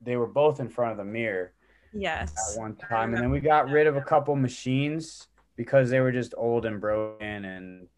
they 0.00 0.16
were 0.16 0.26
both 0.26 0.60
in 0.60 0.68
front 0.68 0.92
of 0.92 0.98
the 0.98 1.04
mirror 1.04 1.52
Yes. 1.92 2.54
at 2.54 2.60
one 2.60 2.76
time, 2.76 3.14
and 3.14 3.22
then 3.22 3.30
we 3.30 3.40
got 3.40 3.68
rid 3.68 3.86
of 3.86 3.96
a 3.96 4.00
couple 4.00 4.34
machines 4.36 5.26
because 5.56 5.90
they 5.90 6.00
were 6.00 6.12
just 6.12 6.34
old 6.36 6.64
and 6.64 6.80
broken, 6.80 7.44
and 7.44 7.88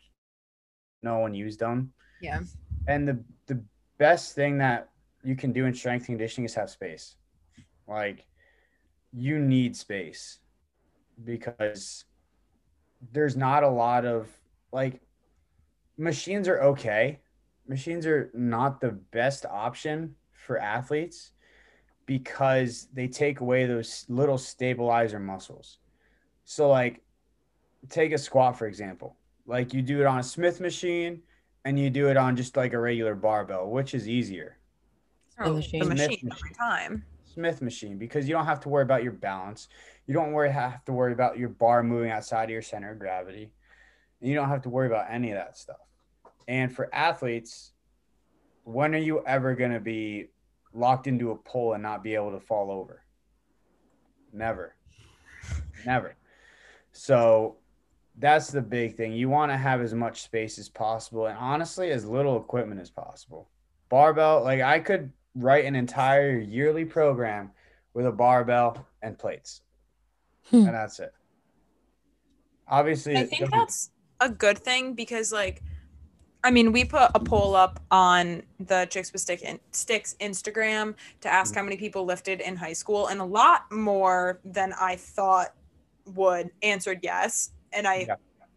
no 1.02 1.18
one 1.18 1.34
used 1.34 1.60
them. 1.60 1.92
Yeah. 2.20 2.40
And 2.88 3.06
the 3.06 3.22
the 3.46 3.62
best 3.98 4.34
thing 4.34 4.58
that 4.58 4.88
you 5.24 5.36
can 5.36 5.52
do 5.52 5.66
in 5.66 5.74
strength 5.74 6.06
conditioning 6.06 6.46
is 6.46 6.54
have 6.54 6.70
space. 6.70 7.16
Like 7.88 8.26
you 9.12 9.38
need 9.38 9.76
space 9.76 10.38
because 11.24 12.04
there's 13.12 13.36
not 13.36 13.62
a 13.62 13.68
lot 13.68 14.04
of 14.04 14.28
like 14.72 15.00
machines 15.96 16.48
are 16.48 16.60
okay. 16.60 17.20
Machines 17.68 18.06
are 18.06 18.30
not 18.34 18.80
the 18.80 18.90
best 18.90 19.46
option 19.46 20.14
for 20.32 20.58
athletes 20.58 21.32
because 22.06 22.88
they 22.92 23.06
take 23.06 23.40
away 23.40 23.66
those 23.66 24.04
little 24.08 24.38
stabilizer 24.38 25.20
muscles. 25.20 25.78
So 26.44 26.68
like 26.68 27.02
take 27.88 28.12
a 28.12 28.18
squat 28.18 28.58
for 28.58 28.66
example. 28.66 29.16
Like 29.46 29.72
you 29.74 29.82
do 29.82 30.00
it 30.00 30.06
on 30.06 30.18
a 30.18 30.22
Smith 30.22 30.60
machine 30.60 31.22
and 31.64 31.78
you 31.78 31.90
do 31.90 32.08
it 32.08 32.16
on 32.16 32.36
just 32.36 32.56
like 32.56 32.72
a 32.72 32.78
regular 32.78 33.14
barbell, 33.14 33.70
which 33.70 33.94
is 33.94 34.08
easier? 34.08 34.56
Oh, 35.46 35.54
machine. 35.54 35.80
The 35.80 35.86
Smith 35.86 35.98
machine 35.98 36.10
every 36.12 36.28
machine. 36.28 36.54
time. 36.54 37.04
Smith 37.24 37.62
machine 37.62 37.98
because 37.98 38.28
you 38.28 38.34
don't 38.34 38.44
have 38.44 38.60
to 38.60 38.68
worry 38.68 38.82
about 38.82 39.02
your 39.02 39.12
balance. 39.12 39.68
You 40.06 40.14
don't 40.14 40.32
worry 40.32 40.50
have 40.52 40.84
to 40.84 40.92
worry 40.92 41.12
about 41.12 41.38
your 41.38 41.48
bar 41.48 41.82
moving 41.82 42.10
outside 42.10 42.44
of 42.44 42.50
your 42.50 42.62
center 42.62 42.92
of 42.92 42.98
gravity. 42.98 43.50
And 44.20 44.28
you 44.28 44.36
don't 44.36 44.48
have 44.48 44.62
to 44.62 44.68
worry 44.68 44.86
about 44.86 45.06
any 45.10 45.30
of 45.30 45.36
that 45.36 45.56
stuff. 45.56 45.80
And 46.46 46.74
for 46.74 46.94
athletes, 46.94 47.72
when 48.64 48.94
are 48.94 48.98
you 48.98 49.24
ever 49.26 49.54
going 49.54 49.72
to 49.72 49.80
be 49.80 50.28
locked 50.72 51.06
into 51.06 51.30
a 51.30 51.36
pole 51.36 51.72
and 51.72 51.82
not 51.82 52.02
be 52.02 52.14
able 52.14 52.32
to 52.32 52.40
fall 52.40 52.70
over? 52.70 53.02
Never. 54.32 54.74
Never. 55.84 56.16
So 56.92 57.56
that's 58.18 58.50
the 58.50 58.62
big 58.62 58.96
thing. 58.96 59.12
You 59.12 59.28
want 59.28 59.50
to 59.52 59.56
have 59.56 59.80
as 59.80 59.94
much 59.94 60.22
space 60.22 60.58
as 60.58 60.68
possible 60.68 61.26
and 61.26 61.38
honestly 61.38 61.90
as 61.90 62.04
little 62.04 62.36
equipment 62.36 62.80
as 62.80 62.90
possible. 62.90 63.48
Barbell, 63.88 64.42
like 64.42 64.60
I 64.60 64.78
could 64.78 65.12
write 65.34 65.64
an 65.64 65.74
entire 65.74 66.38
yearly 66.38 66.84
program 66.84 67.50
with 67.94 68.06
a 68.06 68.12
barbell 68.12 68.86
and 69.02 69.18
plates. 69.18 69.62
Hmm. 70.50 70.56
and 70.66 70.74
that's 70.74 70.98
it. 70.98 71.12
Obviously, 72.68 73.16
I 73.16 73.24
think 73.26 73.40
doesn't- 73.42 73.50
that's 73.58 73.90
a 74.20 74.28
good 74.28 74.58
thing 74.58 74.94
because, 74.94 75.32
like, 75.32 75.62
I 76.44 76.50
mean, 76.50 76.72
we 76.72 76.84
put 76.84 77.10
a 77.14 77.20
poll 77.20 77.54
up 77.54 77.80
on 77.90 78.42
the 78.58 78.86
Chicks 78.86 79.12
with 79.12 79.20
Stick 79.20 79.42
in, 79.42 79.60
Sticks 79.70 80.16
Instagram 80.20 80.96
to 81.20 81.32
ask 81.32 81.54
how 81.54 81.62
many 81.62 81.76
people 81.76 82.04
lifted 82.04 82.40
in 82.40 82.56
high 82.56 82.72
school, 82.72 83.06
and 83.06 83.20
a 83.20 83.24
lot 83.24 83.70
more 83.70 84.40
than 84.44 84.72
I 84.72 84.96
thought 84.96 85.54
would 86.06 86.50
answered 86.62 87.00
yes. 87.02 87.52
And 87.72 87.86
I 87.86 88.06
Yeah. 88.08 88.16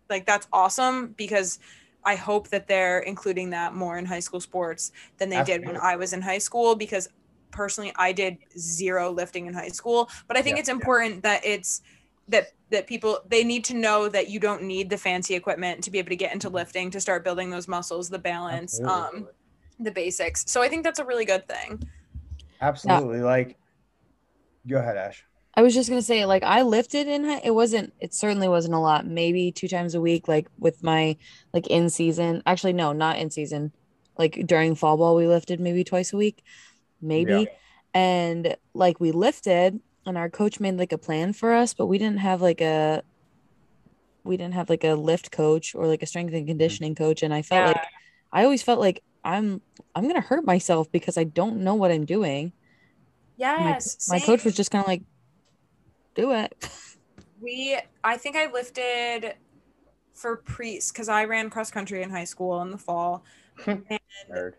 like 0.10 0.26
that's 0.26 0.48
awesome 0.52 1.10
because 1.10 1.60
I 2.06 2.16
hope 2.16 2.50
that 2.50 2.68
they're 2.68 3.00
including 3.00 3.50
that 3.52 3.74
more 3.74 3.98
in 3.98 4.06
high 4.06 4.20
school 4.20 4.40
sports 4.40 4.92
than 5.18 5.30
they 5.30 5.44
did 5.44 5.66
when 5.66 5.78
I 5.78 5.96
was 5.96 6.14
in 6.14 6.22
high 6.22 6.38
school 6.38 6.76
because 6.76 7.08
personally 7.52 7.92
I 7.96 8.12
did 8.12 8.38
zero 8.58 9.12
lifting 9.12 9.48
in 9.48 9.54
high 9.54 9.70
school. 9.70 10.10
But 10.28 10.38
I 10.38 10.42
think 10.42 10.56
Yeah, 10.56 10.60
it's 10.62 10.70
yeah. 10.70 10.76
important 10.76 11.24
that 11.24 11.46
it's 11.46 11.82
that 12.28 12.54
that 12.72 12.88
people 12.88 13.20
they 13.28 13.44
need 13.44 13.64
to 13.66 13.74
know 13.76 14.10
that 14.10 14.30
you 14.30 14.40
don't 14.40 14.64
need 14.64 14.90
the 14.90 14.98
fancy 14.98 15.36
equipment 15.36 15.84
to 15.84 15.92
be 15.92 16.00
able 16.00 16.10
to 16.10 16.16
get 16.16 16.34
into 16.34 16.50
lifting 16.50 16.92
to 16.92 17.00
start 17.00 17.24
building 17.24 17.50
those 17.50 17.68
muscles, 17.68 18.10
the 18.10 18.20
balance, 18.20 18.80
Absolutely. 18.80 19.22
um, 19.22 19.30
the 19.80 19.92
basics. 19.92 20.44
So 20.48 20.62
I 20.62 20.70
think 20.70 20.84
that's 20.84 21.00
a 21.00 21.06
really 21.06 21.26
good 21.26 21.48
thing. 21.48 21.84
absolutely 22.62 23.22
like. 23.22 23.58
Go 24.68 24.78
ahead, 24.78 24.98
Ash. 24.98 25.24
I 25.58 25.62
was 25.62 25.74
just 25.74 25.90
gonna 25.90 26.02
say, 26.02 26.26
like, 26.26 26.44
I 26.44 26.64
lifted 26.64 27.08
in 27.08 27.24
high. 27.24 27.42
It 27.44 27.52
wasn't. 27.52 27.94
It 28.00 28.14
certainly 28.14 28.48
wasn't 28.48 28.76
a 28.76 28.80
lot. 28.80 29.08
Maybe 29.08 29.52
two 29.52 29.68
times 29.68 29.96
a 29.96 30.02
week, 30.02 30.28
like 30.28 30.48
with 30.60 30.84
my 30.84 31.16
like 31.54 31.68
in 31.68 31.90
season. 31.90 32.44
Actually, 32.46 32.74
no, 32.74 32.92
not 32.92 33.18
in 33.18 33.30
season. 33.30 33.72
Like 34.18 34.44
during 34.46 34.76
fall 34.76 34.98
ball, 34.98 35.16
we 35.16 35.28
lifted 35.28 35.60
maybe 35.60 35.84
twice 35.84 36.14
a 36.14 36.18
week, 36.18 36.44
maybe. 37.02 37.48
And 37.94 38.58
like 38.74 39.00
we 39.00 39.12
lifted, 39.12 39.80
and 40.06 40.18
our 40.18 40.30
coach 40.30 40.60
made 40.60 40.78
like 40.78 40.92
a 40.92 40.98
plan 40.98 41.32
for 41.32 41.54
us, 41.54 41.74
but 41.74 41.86
we 41.86 41.98
didn't 41.98 42.20
have 42.20 42.42
like 42.42 42.62
a. 42.62 43.04
We 44.24 44.38
didn't 44.38 44.56
have 44.56 44.70
like 44.70 44.84
a 44.84 44.96
lift 44.96 45.32
coach 45.32 45.76
or 45.76 45.88
like 45.88 46.02
a 46.02 46.06
strength 46.06 46.34
and 46.34 46.42
mm-hmm. 46.42 46.48
conditioning 46.48 46.96
coach, 46.96 47.24
and 47.24 47.34
I 47.34 47.42
felt 47.44 47.68
like 47.68 47.86
I 48.34 48.44
always 48.44 48.62
felt 48.62 48.80
like 48.80 49.04
I'm 49.24 49.62
I'm 49.96 50.08
gonna 50.08 50.22
hurt 50.22 50.46
myself 50.46 50.92
because 50.92 51.18
I 51.18 51.24
don't 51.24 51.58
know 51.58 51.76
what 51.76 51.92
I'm 51.92 52.06
doing. 52.06 52.52
My- 53.38 53.70
yes, 53.70 54.10
my 54.10 54.20
coach 54.20 54.44
was 54.44 54.56
just 54.56 54.72
kind 54.72 54.84
of 54.84 54.88
like, 54.88 55.04
do 56.16 56.32
it. 56.32 56.70
we 57.42 57.78
i 58.04 58.18
think 58.18 58.36
i 58.36 58.50
lifted 58.52 59.36
for 60.14 60.38
priest 60.38 60.94
because 60.94 61.10
i 61.10 61.26
ran 61.26 61.50
cross 61.50 61.70
country 61.70 62.02
in 62.02 62.10
high 62.10 62.24
school 62.24 62.62
in 62.62 62.72
the 62.72 62.78
fall 62.78 63.24
Nerd. 63.66 64.54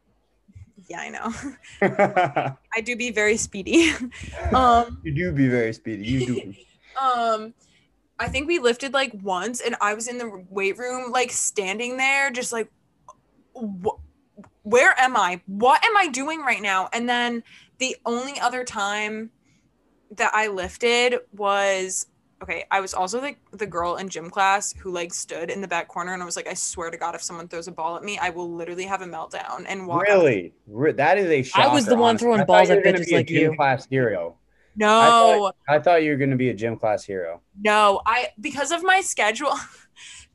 yeah 0.88 1.00
i 1.00 1.08
know 1.08 1.32
i 2.76 2.80
do 2.80 2.94
be 2.94 3.10
very 3.10 3.36
speedy 3.36 3.90
um 4.54 4.98
you 5.02 5.12
do 5.12 5.32
be 5.32 5.48
very 5.48 5.72
speedy. 5.72 6.04
You 6.04 6.26
do. 6.26 6.54
um 7.00 7.54
i 8.18 8.28
think 8.28 8.46
we 8.46 8.58
lifted 8.58 8.92
like 8.92 9.12
once 9.22 9.60
and 9.60 9.74
i 9.80 9.94
was 9.94 10.06
in 10.08 10.18
the 10.18 10.44
weight 10.50 10.78
room 10.78 11.10
like 11.10 11.32
standing 11.32 11.96
there 11.96 12.30
just 12.30 12.52
like 12.52 12.70
wh- 13.54 13.98
where 14.62 14.94
am 15.00 15.16
i 15.16 15.40
what 15.46 15.82
am 15.84 15.96
i 15.96 16.08
doing 16.08 16.40
right 16.42 16.60
now 16.62 16.88
and 16.92 17.08
then 17.08 17.42
the 17.78 17.96
only 18.04 18.38
other 18.40 18.64
time 18.64 19.30
that 20.12 20.30
i 20.34 20.46
lifted 20.48 21.18
was 21.32 22.06
okay, 22.42 22.64
I 22.70 22.80
was 22.80 22.92
also 22.92 23.18
like 23.18 23.38
the 23.52 23.66
girl 23.66 23.96
in 23.96 24.10
gym 24.10 24.28
class 24.28 24.70
who 24.74 24.90
like 24.92 25.14
stood 25.14 25.48
in 25.50 25.62
the 25.62 25.68
back 25.68 25.88
corner 25.88 26.12
and 26.12 26.22
I 26.22 26.26
was 26.26 26.36
like, 26.36 26.46
I 26.46 26.52
swear 26.52 26.90
to 26.90 26.96
God, 26.98 27.14
if 27.14 27.22
someone 27.22 27.48
throws 27.48 27.66
a 27.66 27.72
ball 27.72 27.96
at 27.96 28.04
me, 28.04 28.18
I 28.18 28.28
will 28.28 28.52
literally 28.52 28.84
have 28.84 29.00
a 29.00 29.06
meltdown 29.06 29.64
and 29.66 29.86
walk. 29.86 30.02
out. 30.02 30.08
Really? 30.08 30.52
Re- 30.66 30.92
That 30.92 31.16
is 31.16 31.30
a 31.30 31.42
shocker. 31.42 31.70
I 31.70 31.72
was 31.72 31.86
the 31.86 31.94
one 31.96 32.10
honestly. 32.10 32.26
throwing 32.26 32.44
balls 32.44 32.68
at 32.68 32.84
bitches 32.84 33.10
like 33.10 33.30
you. 33.30 33.54
Class 33.56 33.86
hero. 33.88 34.36
No, 34.76 34.86
I 35.00 35.08
thought, 35.08 35.56
I 35.66 35.78
thought 35.78 36.02
you 36.02 36.10
were 36.10 36.18
going 36.18 36.28
to 36.30 36.36
be 36.36 36.50
a 36.50 36.54
gym 36.54 36.76
class 36.76 37.04
hero. 37.04 37.40
no, 37.58 38.02
I 38.04 38.28
because 38.38 38.70
of 38.70 38.82
my 38.82 39.00
schedule. 39.00 39.54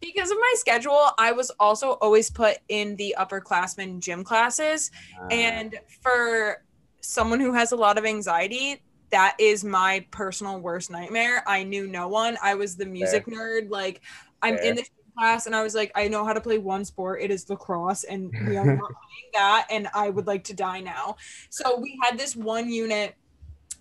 Because 0.02 0.32
of 0.32 0.38
my 0.40 0.54
schedule, 0.58 1.12
I 1.20 1.32
was 1.34 1.52
also 1.60 1.92
always 2.02 2.32
put 2.32 2.58
in 2.70 2.96
the 2.96 3.14
upperclassmen 3.20 4.00
gym 4.00 4.24
classes. 4.24 4.90
Uh, 5.22 5.28
And 5.30 5.80
for 6.02 6.64
someone 7.02 7.40
who 7.40 7.54
has 7.54 7.72
a 7.72 7.76
lot 7.76 8.00
of 8.00 8.06
anxiety, 8.06 8.82
that 9.12 9.36
is 9.40 9.64
my 9.64 10.06
personal 10.12 10.60
worst 10.60 10.90
nightmare. 10.90 11.44
I 11.48 11.64
knew 11.64 11.88
no 11.88 12.08
one. 12.08 12.38
I 12.42 12.56
was 12.56 12.76
the 12.76 12.86
music 12.86 13.26
nerd. 13.28 13.70
Like, 13.70 14.02
I'm 14.42 14.58
Fair. 14.58 14.66
in 14.66 14.76
the 14.78 14.86
class 15.18 15.46
and 15.46 15.56
I 15.56 15.62
was 15.62 15.76
like, 15.76 15.92
I 15.96 16.08
know 16.08 16.24
how 16.26 16.34
to 16.34 16.42
play 16.42 16.58
one 16.58 16.86
sport. 16.86 17.22
It 17.22 17.30
is 17.32 17.50
lacrosse, 17.50 18.04
and 18.06 18.32
we 18.48 18.58
are 18.58 18.66
not 18.66 18.78
playing 18.80 19.32
that. 19.34 19.68
And 19.70 19.88
I 19.94 20.10
would 20.10 20.28
like 20.28 20.44
to 20.46 20.54
die 20.54 20.80
now. 20.80 21.18
So 21.50 21.78
we 21.80 22.00
had 22.04 22.18
this 22.18 22.36
one 22.36 22.70
unit 22.70 23.16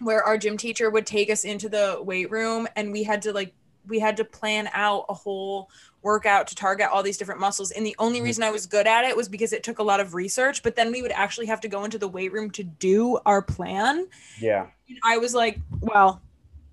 where 0.00 0.22
our 0.24 0.36
gym 0.38 0.56
teacher 0.56 0.90
would 0.90 1.06
take 1.06 1.30
us 1.30 1.44
into 1.44 1.68
the 1.68 1.98
weight 2.02 2.30
room, 2.30 2.66
and 2.76 2.90
we 2.92 3.02
had 3.04 3.22
to 3.22 3.32
like 3.32 3.54
we 3.88 3.98
had 3.98 4.16
to 4.18 4.24
plan 4.24 4.68
out 4.74 5.06
a 5.08 5.14
whole 5.14 5.70
workout 6.02 6.46
to 6.46 6.54
target 6.54 6.86
all 6.92 7.02
these 7.02 7.16
different 7.16 7.40
muscles. 7.40 7.70
And 7.70 7.84
the 7.84 7.96
only 7.98 8.20
Mhm. 8.20 8.24
reason 8.24 8.44
I 8.44 8.50
was 8.50 8.66
good 8.66 8.86
at 8.86 9.04
it 9.04 9.16
was 9.16 9.26
because 9.28 9.54
it 9.54 9.62
took 9.62 9.78
a 9.78 9.82
lot 9.82 10.00
of 10.00 10.14
research, 10.14 10.62
but 10.62 10.76
then 10.76 10.92
we 10.92 11.00
would 11.00 11.12
actually 11.12 11.46
have 11.46 11.60
to 11.62 11.68
go 11.68 11.84
into 11.84 11.98
the 11.98 12.06
weight 12.06 12.30
room 12.30 12.50
to 12.52 12.62
do 12.62 13.18
our 13.24 13.40
plan. 13.40 14.06
yeah. 14.38 14.66
And 14.90 14.98
I 15.04 15.16
was 15.18 15.34
like, 15.34 15.58
well, 15.80 16.20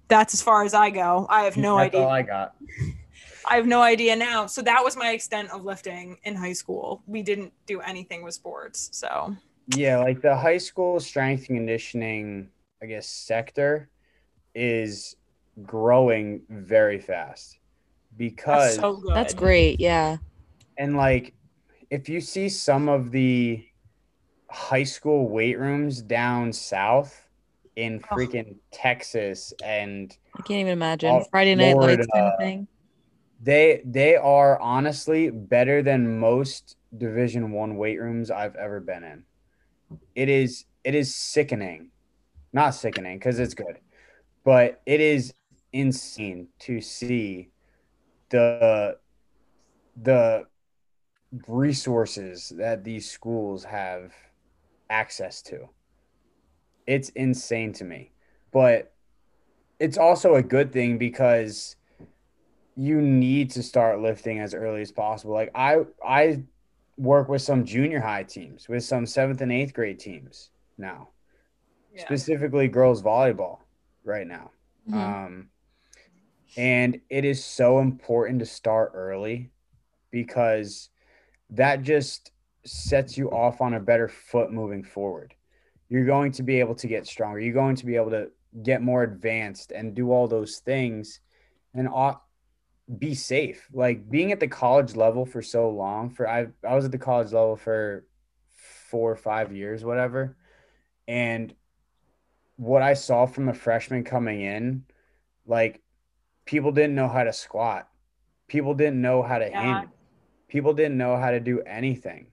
that's 0.10 0.34
as 0.34 0.42
far 0.42 0.64
as 0.66 0.74
I 0.74 0.90
go. 0.90 1.26
I 1.30 1.44
have 1.44 1.56
no 1.58 1.78
That's 1.78 1.88
idea. 1.96 2.02
all 2.02 2.10
I 2.10 2.22
got. 2.24 2.56
I 3.50 3.56
have 3.56 3.66
no 3.68 3.82
idea 3.82 4.16
now. 4.16 4.46
So 4.48 4.62
that 4.64 4.84
was 4.84 4.98
my 4.98 5.12
extent 5.12 5.52
of 5.52 5.64
lifting 5.64 6.18
in 6.24 6.36
high 6.36 6.54
school. 6.54 7.02
We 7.08 7.22
didn't 7.24 7.54
do 7.66 7.80
anything 7.82 8.24
with 8.24 8.34
sports. 8.34 8.90
So 8.92 9.36
Yeah, 9.76 10.00
like 10.00 10.22
the 10.22 10.36
high 10.36 10.58
school 10.58 11.00
strength 11.00 11.48
and 11.50 11.58
conditioning, 11.60 12.50
I 12.82 12.88
guess, 12.88 13.08
sector 13.08 13.90
is 14.56 15.16
growing 15.64 16.42
very 16.50 17.00
fast 17.00 17.58
because 18.18 18.76
that's 18.78 18.82
so 18.82 18.98
good. 18.98 19.16
That's 19.16 19.34
great. 19.34 19.80
Yeah. 19.80 20.18
and 20.78 20.98
like 20.98 21.34
if 21.90 22.10
you 22.10 22.20
see 22.22 22.50
some 22.50 22.90
of 22.90 23.12
the 23.12 23.66
high 24.50 24.84
school 24.84 25.30
weight 25.30 25.58
rooms 25.60 26.02
down 26.02 26.52
south 26.54 27.27
in 27.78 28.02
Oh. 28.12 28.16
freaking 28.16 28.56
Texas 28.72 29.54
and 29.64 30.18
I 30.36 30.42
can't 30.42 30.60
even 30.62 30.74
imagine. 30.74 31.12
Oh, 31.16 31.24
Friday 31.32 31.56
night 31.56 31.78
lights 31.78 32.08
kind 32.08 32.26
of 32.26 32.40
thing. 32.40 32.68
they 33.42 33.82
they 33.86 34.16
are 34.16 34.60
honestly 34.60 35.30
better 35.30 35.84
than 35.84 36.20
most 36.20 36.76
division 36.98 37.52
1 37.52 37.78
weight 37.78 38.00
rooms 38.02 38.32
I've 38.32 38.56
ever 38.56 38.80
been 38.80 39.04
in. 39.04 39.24
It 40.16 40.28
is 40.28 40.66
it 40.84 40.96
is 40.96 41.16
sickening. 41.16 41.92
Not 42.52 42.72
sickening 42.72 43.20
cuz 43.20 43.40
it's 43.40 43.54
good. 43.54 43.78
But 44.44 44.82
it 44.86 45.00
is 45.00 45.34
insane 45.72 46.48
to 46.60 46.82
see 46.82 47.50
the 48.30 48.98
the 50.02 50.48
resources 51.48 52.50
that 52.58 52.84
these 52.84 53.10
schools 53.10 53.64
have 53.66 54.14
access 54.90 55.42
to. 55.44 55.70
It's 56.88 57.10
insane 57.10 57.74
to 57.74 57.84
me. 57.84 58.12
But 58.52 58.94
it's 59.80 59.98
also 59.98 60.36
a 60.36 60.42
good 60.42 60.72
thing 60.72 60.98
because 60.98 61.76
you 62.76 63.02
need 63.02 63.52
to 63.52 63.64
start 63.64 64.00
lifting 64.02 64.40
as 64.40 64.54
early 64.54 64.82
as 64.82 64.92
possible. 64.92 65.34
Like 65.34 65.52
I 65.54 65.86
I 66.06 66.44
work 66.98 67.30
with 67.30 67.42
some 67.42 67.66
junior 67.66 68.00
high 68.00 68.24
teams, 68.24 68.68
with 68.68 68.84
some 68.84 69.06
7th 69.06 69.42
and 69.42 69.52
8th 69.52 69.74
grade 69.74 70.00
teams 70.00 70.50
now. 70.78 71.10
Yeah. 71.94 72.06
Specifically 72.06 72.68
girls 72.68 73.04
volleyball 73.04 73.60
right 74.04 74.26
now. 74.26 74.52
Mhm. 74.90 74.94
Um, 74.94 75.50
and 76.56 77.02
it 77.10 77.26
is 77.26 77.44
so 77.44 77.80
important 77.80 78.40
to 78.40 78.46
start 78.46 78.92
early 78.96 79.52
because 80.12 80.90
that 81.50 81.82
just 81.84 82.32
sets 82.66 83.18
you 83.18 83.30
off 83.30 83.62
on 83.62 83.74
a 83.74 83.80
better 83.80 84.08
foot 84.08 84.52
moving 84.52 84.84
forward. 84.84 85.34
You're 85.90 86.06
going 86.06 86.32
to 86.34 86.44
be 86.44 86.60
able 86.60 86.76
to 86.76 86.88
get 86.88 87.08
stronger. 87.08 87.40
You're 87.40 87.54
going 87.54 87.76
to 87.78 87.86
be 87.86 87.96
able 87.96 88.12
to 88.12 88.30
get 88.64 88.82
more 88.82 89.04
advanced 89.04 89.72
and 89.72 89.96
do 89.96 90.12
all 90.12 90.28
those 90.28 90.60
things 90.60 91.22
and 91.74 91.90
be 92.98 93.14
safe. 93.14 93.68
Like 93.74 94.10
being 94.10 94.32
at 94.32 94.40
the 94.40 94.48
college 94.48 94.96
level 94.96 95.26
for 95.26 95.42
so 95.42 95.70
long, 95.70 96.10
for 96.10 96.28
I 96.28 96.48
I 96.68 96.76
was 96.76 96.86
at 96.86 96.92
the 96.92 96.98
college 96.98 97.32
level 97.32 97.56
for 97.56 98.06
four 98.90 99.12
or 99.12 99.16
five 99.16 99.54
years, 99.54 99.84
whatever. 99.84 100.38
And 101.08 101.54
what 102.56 102.82
I 102.82 102.94
saw 102.94 103.26
from 103.26 103.50
a 103.50 103.54
freshman 103.54 104.04
coming 104.04 104.42
in, 104.42 104.84
like 105.46 105.82
people 106.46 106.72
didn't 106.72 106.96
know 106.96 107.08
how 107.08 107.24
to 107.24 107.34
squat. 107.34 107.88
People 108.48 108.74
didn't 108.74 109.02
know 109.02 109.22
how 109.22 109.40
to 109.40 109.50
Yeah. 109.50 109.82
hinge. 109.82 109.92
People 110.48 110.74
didn't 110.74 110.98
know 110.98 111.18
how 111.18 111.32
to 111.32 111.40
do 111.40 111.62
anything. 111.62 112.32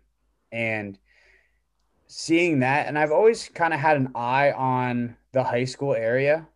And 0.52 0.98
seeing 2.06 2.60
that, 2.60 2.86
and 2.86 2.98
I've 2.98 3.12
always 3.12 3.48
kind 3.48 3.74
of 3.74 3.80
had 3.80 3.96
an 3.96 4.10
eye 4.14 4.52
on 4.52 5.16
the 5.32 5.42
high 5.44 5.64
school 5.64 5.94
area 5.94 6.46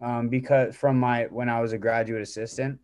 um, 0.00 0.28
because 0.28 0.76
from 0.76 0.98
my 1.00 1.24
when 1.26 1.48
I 1.48 1.60
was 1.60 1.72
a 1.72 1.78
graduate 1.78 2.22
assistant, 2.22 2.80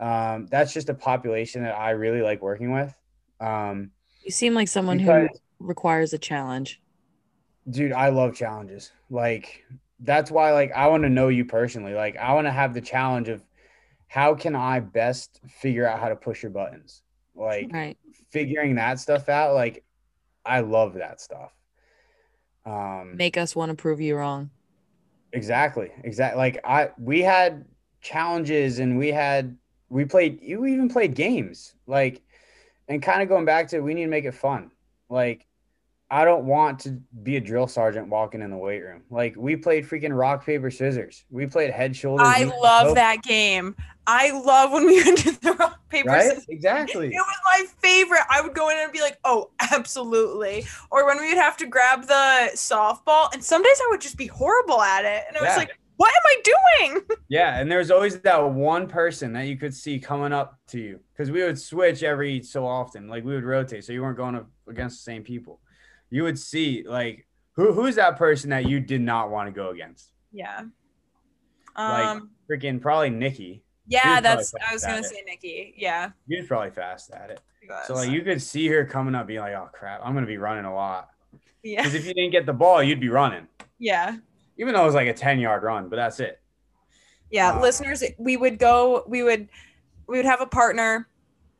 um, 0.00 0.46
that's 0.48 0.72
just 0.74 0.88
a 0.90 0.94
population 0.94 1.64
that 1.64 1.76
I 1.78 1.90
really 1.90 2.22
like 2.22 2.42
working 2.42 2.72
with. 2.72 2.94
Um, 3.40 3.92
You 4.24 4.30
seem 4.30 4.54
like 4.54 4.68
someone 4.68 4.98
who 4.98 5.28
requires 5.58 6.12
a 6.12 6.18
challenge. 6.18 6.80
dude 7.68 7.92
i 7.92 8.08
love 8.08 8.34
challenges 8.34 8.92
like 9.10 9.64
that's 10.00 10.30
why 10.30 10.52
like 10.52 10.70
i 10.72 10.86
want 10.86 11.02
to 11.02 11.08
know 11.08 11.28
you 11.28 11.44
personally 11.44 11.94
like 11.94 12.16
i 12.16 12.32
want 12.32 12.46
to 12.46 12.50
have 12.52 12.74
the 12.74 12.80
challenge 12.80 13.28
of 13.28 13.42
how 14.08 14.34
can 14.34 14.56
i 14.56 14.80
best 14.80 15.40
figure 15.48 15.88
out 15.88 16.00
how 16.00 16.10
to 16.10 16.16
push 16.16 16.42
your 16.42 16.50
buttons 16.52 17.02
like 17.36 17.72
Right. 17.72 17.98
figuring 18.32 18.76
that 18.76 19.00
stuff 19.00 19.28
out 19.30 19.54
like 19.54 19.84
i 20.46 20.60
love 20.60 20.94
that 20.94 21.20
stuff. 21.20 21.52
Um 22.64 23.16
Make 23.16 23.36
us 23.36 23.54
want 23.54 23.70
to 23.70 23.74
prove 23.76 24.00
you 24.00 24.16
wrong. 24.16 24.50
exactly 25.32 25.90
exactly 26.04 26.38
like 26.38 26.58
i 26.64 26.90
we 26.98 27.20
had 27.20 27.64
challenges 28.00 28.78
and 28.78 28.96
we 28.96 29.08
had 29.08 29.56
we 29.88 30.04
played 30.04 30.40
you 30.42 30.64
even 30.66 30.88
played 30.88 31.14
games 31.14 31.74
like 31.86 32.22
and 32.88 33.02
kind 33.02 33.20
of 33.22 33.28
going 33.28 33.44
back 33.44 33.68
to 33.68 33.80
we 33.80 33.94
need 33.94 34.04
to 34.04 34.10
make 34.10 34.24
it 34.24 34.34
fun. 34.34 34.70
Like 35.08 35.46
i 36.08 36.24
don't 36.24 36.44
want 36.44 36.78
to 36.80 36.90
be 37.24 37.36
a 37.36 37.40
drill 37.40 37.66
sergeant 37.66 38.08
walking 38.08 38.40
in 38.40 38.50
the 38.50 38.56
weight 38.56 38.80
room. 38.82 39.02
Like 39.10 39.34
we 39.36 39.56
played 39.56 39.84
freaking 39.84 40.16
rock 40.16 40.46
paper 40.46 40.70
scissors. 40.70 41.24
We 41.30 41.46
played 41.46 41.70
head 41.70 41.96
shoulders 41.96 42.28
I 42.28 42.44
love 42.44 42.94
that 42.94 43.22
game. 43.22 43.74
I 44.06 44.30
love 44.30 44.70
when 44.72 44.86
we 44.86 45.02
went 45.04 45.18
to 45.18 45.40
the 45.40 45.52
rock 45.54 45.75
paper 45.88 46.08
right 46.08 46.22
scissors. 46.30 46.46
exactly 46.48 47.08
It 47.08 47.12
was 47.14 47.36
my 47.52 47.64
favorite. 47.80 48.22
I 48.30 48.40
would 48.40 48.54
go 48.54 48.68
in 48.70 48.76
and 48.78 48.92
be 48.92 49.00
like, 49.00 49.18
"Oh, 49.24 49.50
absolutely!" 49.72 50.66
Or 50.90 51.06
when 51.06 51.18
we 51.20 51.28
would 51.28 51.38
have 51.38 51.56
to 51.58 51.66
grab 51.66 52.06
the 52.06 52.50
softball, 52.54 53.32
and 53.32 53.42
some 53.42 53.62
days 53.62 53.80
I 53.84 53.88
would 53.90 54.00
just 54.00 54.16
be 54.16 54.26
horrible 54.26 54.80
at 54.82 55.04
it, 55.04 55.24
and 55.28 55.36
I 55.36 55.40
was 55.42 55.56
like, 55.56 55.78
"What 55.96 56.12
am 56.12 56.22
I 56.26 56.36
doing?" 56.44 57.02
Yeah, 57.28 57.58
and 57.58 57.70
there's 57.70 57.90
always 57.90 58.20
that 58.20 58.36
one 58.52 58.86
person 58.86 59.32
that 59.32 59.46
you 59.46 59.56
could 59.56 59.74
see 59.74 59.98
coming 59.98 60.32
up 60.32 60.58
to 60.68 60.78
you 60.78 61.00
because 61.12 61.30
we 61.30 61.42
would 61.42 61.58
switch 61.58 62.02
every 62.04 62.42
so 62.42 62.64
often. 62.66 63.08
Like 63.08 63.24
we 63.24 63.34
would 63.34 63.44
rotate, 63.44 63.84
so 63.84 63.92
you 63.92 64.02
weren't 64.02 64.16
going 64.16 64.36
up 64.36 64.48
against 64.68 64.98
the 65.04 65.10
same 65.10 65.22
people. 65.24 65.60
You 66.10 66.22
would 66.22 66.38
see 66.38 66.84
like 66.86 67.26
who 67.52 67.72
who's 67.72 67.96
that 67.96 68.16
person 68.16 68.50
that 68.50 68.66
you 68.66 68.78
did 68.80 69.00
not 69.00 69.30
want 69.30 69.48
to 69.48 69.52
go 69.52 69.70
against? 69.70 70.12
Yeah. 70.32 70.62
Like- 71.76 72.06
Um. 72.06 72.30
Freaking 72.48 72.80
probably 72.80 73.10
Nikki. 73.10 73.64
Yeah, 73.88 74.20
that's. 74.20 74.52
I 74.68 74.72
was 74.72 74.84
gonna 74.84 74.98
it. 74.98 75.04
say 75.04 75.22
Nikki. 75.26 75.74
Yeah. 75.76 76.10
Was 76.28 76.46
probably 76.46 76.70
fast 76.70 77.10
at 77.12 77.30
it. 77.30 77.40
So 77.86 77.94
like 77.94 78.10
you 78.10 78.22
could 78.22 78.40
see 78.40 78.66
her 78.68 78.84
coming 78.84 79.14
up, 79.14 79.26
being 79.26 79.40
like, 79.40 79.54
"Oh 79.54 79.68
crap, 79.72 80.00
I'm 80.04 80.14
gonna 80.14 80.26
be 80.26 80.38
running 80.38 80.64
a 80.64 80.74
lot." 80.74 81.10
yeah. 81.62 81.82
Because 81.82 81.94
if 81.94 82.06
you 82.06 82.14
didn't 82.14 82.30
get 82.32 82.46
the 82.46 82.52
ball, 82.52 82.80
you'd 82.82 83.00
be 83.00 83.08
running, 83.08 83.48
Yeah. 83.78 84.16
even 84.56 84.72
though 84.74 84.82
it 84.82 84.86
was 84.86 84.94
like 84.94 85.08
a 85.08 85.14
ten 85.14 85.38
yard 85.40 85.62
run. 85.64 85.88
But 85.88 85.96
that's 85.96 86.20
it. 86.20 86.40
Yeah, 87.30 87.56
Wow. 87.56 87.62
listeners, 87.62 88.04
we 88.18 88.36
would 88.36 88.58
go, 88.60 89.02
we 89.08 89.24
would, 89.24 89.48
we 90.06 90.16
would 90.16 90.24
have 90.26 90.40
a 90.40 90.46
partner, 90.46 91.08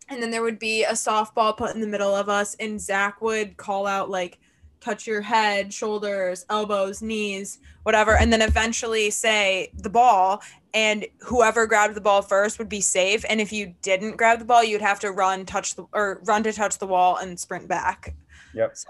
and 0.09 0.23
then 0.23 0.31
there 0.31 0.43
would 0.43 0.61
be 0.61 0.85
a 0.85 0.93
softball 0.93 1.57
put 1.57 1.75
in 1.75 1.81
the 1.81 1.89
middle 1.89 2.15
of 2.15 2.29
us, 2.29 2.55
and 2.61 2.81
Zack 2.81 3.21
would 3.21 3.57
call 3.57 3.85
out 3.89 4.09
like, 4.09 4.39
touch 4.81 5.07
your 5.07 5.21
head, 5.23 5.73
shoulders, 5.73 6.45
elbows, 6.51 7.03
knees, 7.03 7.59
whatever, 7.83 8.17
and 8.17 8.33
then 8.33 8.43
eventually 8.43 9.11
say 9.11 9.71
the 9.75 9.91
ball, 9.91 10.43
and 10.75 11.07
whoever 11.21 11.67
grabbed 11.67 11.95
the 11.95 12.01
ball 12.01 12.23
first 12.23 12.59
would 12.59 12.69
be 12.69 12.81
safe, 12.81 13.25
and 13.29 13.41
if 13.41 13.53
you 13.53 13.75
didn't 13.83 14.17
grab 14.17 14.39
the 14.39 14.45
ball, 14.45 14.63
you'd 14.63 14.83
have 14.83 15.01
to 15.01 15.11
run, 15.13 15.47
touch 15.47 15.75
the 15.75 15.87
or 15.93 16.21
run 16.25 16.43
to 16.43 16.53
touch 16.53 16.79
the 16.79 16.87
wall 16.87 17.17
and 17.17 17.39
sprint 17.39 17.67
back. 17.69 18.15
Yep. 18.55 18.77
So 18.77 18.89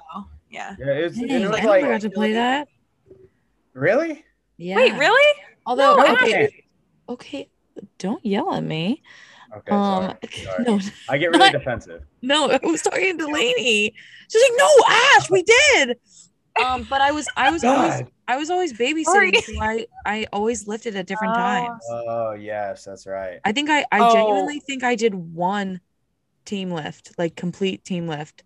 yeah. 0.51 0.77
Yeah, 0.79 0.87
it's 0.87 1.17
Dang, 1.19 1.31
and 1.31 1.45
it 1.45 1.47
I 1.47 1.51
was 1.51 1.57
never 1.59 1.69
like 1.69 1.83
got 1.83 2.01
to 2.03 2.11
play 2.11 2.33
that. 2.33 2.69
really. 3.73 4.25
Yeah. 4.57 4.77
Wait, 4.77 4.95
really? 4.95 5.43
Although 5.67 5.97
No, 5.97 6.07
I 6.07 6.13
okay, 6.15 6.65
okay, 7.09 7.49
Don't 7.99 8.25
yell 8.25 8.53
at 8.55 8.63
me. 8.65 9.03
Okay, 9.57 9.73
um, 9.73 10.03
sorry. 10.05 10.19
sorry. 10.45 10.65
no, 10.65 10.81
I 11.09 11.19
get 11.19 11.27
really 11.29 11.39
not- 11.39 11.53
defensive. 11.53 12.03
no, 12.23 12.51
I 12.51 12.59
was 12.63 12.83
talking 12.83 13.17
to 13.19 13.25
Delaney. 13.27 13.95
She's 14.31 14.43
like, 14.43 14.53
"No, 14.59 14.69
Ash, 14.89 15.31
we 15.31 15.43
did." 15.43 15.97
Um, 16.65 16.87
but 16.89 17.01
I 17.01 17.11
was, 17.13 17.29
I 17.37 17.51
was 17.51 17.63
always, 17.65 18.03
I 18.29 18.37
was 18.37 18.51
always 18.51 18.73
babysitting. 18.73 19.05
Sorry. 19.05 19.33
So 19.35 19.53
I, 19.61 19.87
I 20.07 20.27
always 20.33 20.67
lifted 20.67 20.97
at 20.97 21.07
different 21.07 21.35
Oh. 21.35 21.37
times. 21.37 21.83
Oh 21.91 22.33
yes, 22.33 22.85
that's 22.85 23.07
right. 23.07 23.41
I 23.45 23.53
think 23.53 23.71
I, 23.71 23.81
I 23.93 24.01
Oh. 24.01 24.13
genuinely 24.13 24.61
think 24.61 24.83
I 24.85 24.95
did 24.95 25.15
one 25.15 25.81
team 26.45 26.71
lift, 26.71 27.13
like 27.19 27.37
complete 27.37 27.85
team 27.85 28.09
lift. 28.09 28.43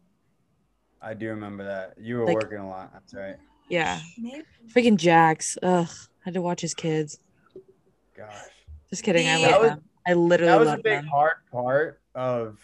I 1.02 1.14
do 1.14 1.28
remember 1.28 1.64
that. 1.64 1.94
You 1.98 2.18
were 2.18 2.26
Like- 2.26 2.34
working 2.34 2.58
a 2.58 2.68
lot. 2.68 2.92
That's 2.92 3.14
right. 3.14 3.36
Yeah, 3.68 4.00
Maybe. 4.18 4.42
freaking 4.74 4.96
Jax. 4.96 5.56
Ugh, 5.62 5.88
had 6.24 6.34
to 6.34 6.42
watch 6.42 6.60
his 6.60 6.74
kids. 6.74 7.20
Gosh. 8.16 8.34
Just 8.90 9.04
kidding. 9.04 9.28
I 9.28 9.36
love 9.36 9.50
That 9.50 9.60
was- 9.60 9.70
them. 9.70 9.82
I 10.06 10.14
literally 10.14 10.50
That 10.52 10.58
was 10.60 10.68
a 10.68 10.76
big 10.76 11.00
them. 11.00 11.06
hard 11.06 11.36
part 11.50 12.00
of 12.14 12.58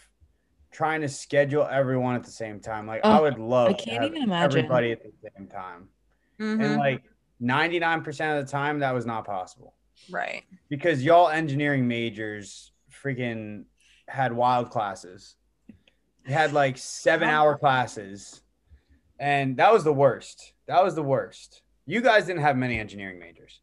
trying 0.71 1.01
to 1.01 1.09
schedule 1.09 1.63
everyone 1.69 2.15
at 2.15 2.23
the 2.23 2.31
same 2.31 2.59
time. 2.59 2.85
Like 2.87 3.05
I 3.05 3.19
Oh, 3.19 3.23
would 3.23 3.39
love 3.39 3.69
I 3.69 3.73
can't 3.73 4.03
even 4.03 4.23
imagine. 4.23 4.59
everybody 4.59 4.91
at 4.91 5.01
the 5.03 5.11
same 5.35 5.47
time. 5.47 5.89
Mhm. 6.39 6.63
And 6.63 6.75
like 6.77 7.03
99% 7.41 8.39
of 8.39 8.45
the 8.45 8.51
time 8.51 8.79
that 8.79 8.93
was 8.93 9.05
not 9.05 9.25
possible. 9.25 9.73
right. 10.11 10.43
Because 10.69 11.03
y'all 11.03 11.29
engineering 11.29 11.87
majors 11.87 12.71
freaking 12.91 13.65
had 14.07 14.31
wild 14.31 14.69
classes. 14.69 15.35
You 16.25 16.33
had 16.33 16.53
like 16.53 16.77
seven 16.77 17.27
hour 17.29 17.57
classes. 17.57 18.41
And 19.19 19.57
that 19.57 19.73
was 19.73 19.83
the 19.83 19.93
worst. 19.93 20.53
That 20.67 20.83
was 20.83 20.93
the 20.93 21.01
worst. 21.03 21.63
You 21.87 22.01
guys 22.01 22.25
didn't 22.27 22.41
have 22.43 22.55
many 22.57 22.79
engineering 22.79 23.17
majors. 23.17 23.61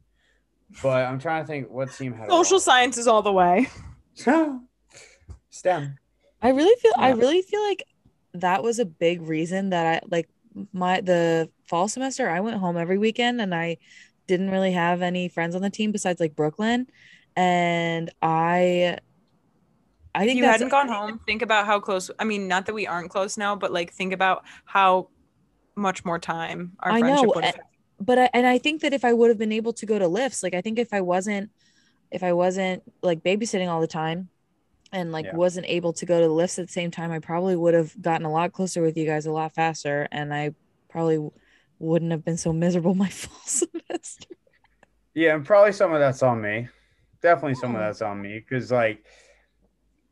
But 0.82 1.06
I'm 1.06 1.18
trying 1.18 1.42
to 1.42 1.46
think 1.46 1.70
what 1.70 1.92
team 1.92 2.12
had 2.12 2.28
Social 2.28 2.60
sciences 2.60 3.06
all 3.06 3.22
the 3.22 3.32
way. 3.32 3.68
So 4.14 4.60
stem. 5.50 5.98
I 6.42 6.50
really 6.50 6.74
feel 6.80 6.92
I 6.98 7.10
really 7.10 7.42
feel 7.42 7.62
like 7.62 7.84
that 8.34 8.62
was 8.62 8.78
a 8.78 8.84
big 8.84 9.22
reason 9.22 9.70
that 9.70 9.86
I 9.86 10.06
like 10.10 10.28
my 10.72 11.00
the 11.00 11.48
fall 11.66 11.88
semester 11.88 12.28
I 12.28 12.40
went 12.40 12.58
home 12.58 12.76
every 12.76 12.98
weekend 12.98 13.40
and 13.40 13.54
I 13.54 13.78
didn't 14.26 14.50
really 14.50 14.72
have 14.72 15.02
any 15.02 15.28
friends 15.28 15.54
on 15.54 15.62
the 15.62 15.70
team 15.70 15.90
besides 15.90 16.20
like 16.20 16.36
Brooklyn 16.36 16.86
and 17.36 18.10
I 18.22 18.98
I 20.14 20.26
think 20.26 20.38
you 20.38 20.44
hadn't 20.44 20.68
gone 20.68 20.88
home, 20.88 21.20
think 21.26 21.42
about 21.42 21.66
how 21.66 21.80
close. 21.80 22.10
I 22.18 22.24
mean, 22.24 22.46
not 22.46 22.66
that 22.66 22.74
we 22.74 22.86
aren't 22.86 23.10
close 23.10 23.36
now, 23.36 23.56
but 23.56 23.72
like 23.72 23.92
think 23.92 24.12
about 24.12 24.44
how 24.64 25.08
much 25.74 26.04
more 26.04 26.20
time 26.20 26.72
our 26.78 26.92
I 26.92 27.00
friendship 27.00 27.26
know, 27.26 27.32
would 27.34 27.44
eh, 27.44 27.46
have. 27.48 27.60
But 28.04 28.18
I, 28.18 28.30
and 28.34 28.46
I 28.46 28.58
think 28.58 28.82
that 28.82 28.92
if 28.92 29.04
I 29.04 29.12
would 29.12 29.28
have 29.30 29.38
been 29.38 29.52
able 29.52 29.72
to 29.74 29.86
go 29.86 29.98
to 29.98 30.08
lifts, 30.08 30.42
like 30.42 30.54
I 30.54 30.60
think 30.60 30.78
if 30.78 30.92
I 30.92 31.00
wasn't 31.00 31.50
if 32.10 32.22
I 32.22 32.32
wasn't 32.32 32.82
like 33.02 33.22
babysitting 33.22 33.68
all 33.68 33.80
the 33.80 33.86
time 33.86 34.30
and 34.92 35.12
like 35.12 35.26
Yeah. 35.26 35.32
wasn't 35.32 35.66
able 35.68 35.92
to 35.94 36.06
go 36.06 36.20
to 36.20 36.26
the 36.26 36.32
lifts 36.32 36.58
at 36.58 36.66
the 36.66 36.72
same 36.72 36.90
time, 36.90 37.10
I 37.12 37.18
probably 37.18 37.56
would 37.56 37.74
have 37.74 38.00
gotten 38.00 38.26
a 38.26 38.32
lot 38.32 38.52
closer 38.52 38.82
with 38.82 38.96
you 38.96 39.06
guys 39.06 39.26
a 39.26 39.32
lot 39.32 39.54
faster 39.54 40.08
and 40.12 40.32
I 40.34 40.52
probably 40.88 41.28
wouldn't 41.78 42.12
have 42.12 42.24
been 42.24 42.36
so 42.36 42.52
miserable 42.52 42.94
my 42.96 43.08
fall 43.08 43.40
semester. 43.46 44.28
Yeah, 45.14 45.34
and 45.34 45.44
probably 45.44 45.72
some 45.72 45.92
of 45.92 46.00
that's 46.00 46.22
on 46.22 46.40
me. 46.40 46.68
Definitely 47.22 47.54
some 47.54 47.74
of 47.74 47.80
that's 47.80 48.02
on 48.02 48.20
me 48.20 48.38
because 48.38 48.70
like, 48.70 49.04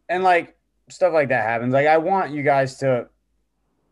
and 0.09 0.23
like 0.23 0.57
stuff 0.89 1.13
like 1.13 1.29
that 1.29 1.45
happens. 1.45 1.73
Like 1.73 1.87
I 1.87 1.99
want 1.99 2.33
you 2.33 2.43
guys 2.43 2.79
to, 2.79 3.09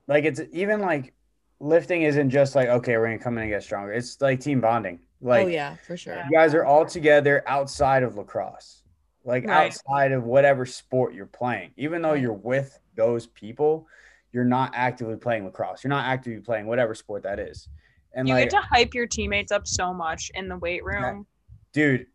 like 0.06 0.24
it's 0.24 0.40
even 0.52 0.80
like 0.80 1.14
lifting 1.60 2.02
isn't 2.02 2.30
just 2.30 2.54
like 2.54 2.68
okay 2.68 2.96
we're 2.96 3.06
gonna 3.06 3.18
come 3.18 3.36
in 3.38 3.42
and 3.44 3.52
get 3.52 3.62
stronger. 3.62 3.92
It's 3.92 4.20
like 4.20 4.40
team 4.40 4.60
bonding. 4.60 4.98
Oh, 5.22 5.28
like 5.28 5.44
oh 5.44 5.48
yeah, 5.48 5.76
for 5.86 5.96
sure. 5.96 6.16
You 6.28 6.30
guys 6.36 6.54
are 6.54 6.64
all 6.64 6.84
together 6.86 7.42
outside 7.46 8.02
of 8.02 8.16
lacrosse, 8.16 8.82
like 9.24 9.46
Right. 9.46 9.66
outside 9.66 10.12
of 10.12 10.24
whatever 10.24 10.64
sport 10.66 11.14
you're 11.14 11.26
playing. 11.26 11.72
Even 11.76 12.00
though 12.02 12.14
you're 12.14 12.32
with 12.32 12.78
those 12.94 13.26
people, 13.26 13.86
you're 14.32 14.44
not 14.44 14.72
actively 14.74 15.16
playing 15.16 15.44
lacrosse. 15.44 15.84
You're 15.84 15.90
not 15.90 16.06
actively 16.06 16.40
playing 16.40 16.66
whatever 16.66 16.94
sport 16.94 17.22
that 17.24 17.38
is. 17.38 17.68
And 18.14 18.26
You 18.26 18.34
like, 18.34 18.50
get 18.50 18.60
to 18.60 18.66
hype 18.66 18.94
your 18.94 19.06
teammates 19.06 19.52
up 19.52 19.66
so 19.66 19.92
much 19.92 20.30
in 20.34 20.48
the 20.48 20.56
weight 20.56 20.84
room. 20.84 21.26
dude, 21.72 22.06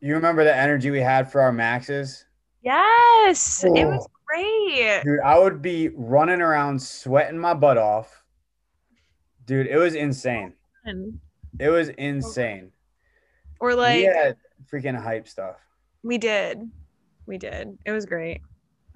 you 0.00 0.14
remember 0.14 0.44
the 0.44 0.54
energy 0.54 0.90
we 0.90 1.00
had 1.00 1.30
for 1.32 1.40
our 1.40 1.52
maxes? 1.52 2.24
Yes, 2.62 3.64
it 3.64 3.86
was 3.86 4.06
Oh. 4.06 4.10
great. 4.26 5.02
Dude, 5.02 5.20
I 5.24 5.38
would 5.38 5.60
be 5.62 5.88
running 5.94 6.40
around 6.40 6.80
sweating 6.80 7.38
my 7.38 7.54
butt 7.54 7.78
off. 7.78 8.19
Dude, 9.50 9.66
it 9.66 9.78
was 9.78 9.96
insane. 9.96 10.52
It 11.58 11.70
was 11.70 11.88
insane. 11.88 12.70
Or 13.58 13.74
like 13.74 13.96
we 13.96 14.04
had 14.04 14.36
freaking 14.72 14.96
hype 14.96 15.26
stuff. 15.26 15.56
we 16.04 16.18
did, 16.18 16.70
we 17.26 17.36
did. 17.36 17.76
It 17.84 17.90
was 17.90 18.06
great. 18.06 18.42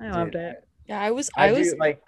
I 0.00 0.10
loved 0.10 0.36
it. 0.36 0.62
Yeah, 0.86 1.00
I 1.00 1.10
was 1.10 1.28
I, 1.36 1.48
I, 1.48 1.52
was 1.58 1.72
do, 1.72 1.78
like 1.80 2.00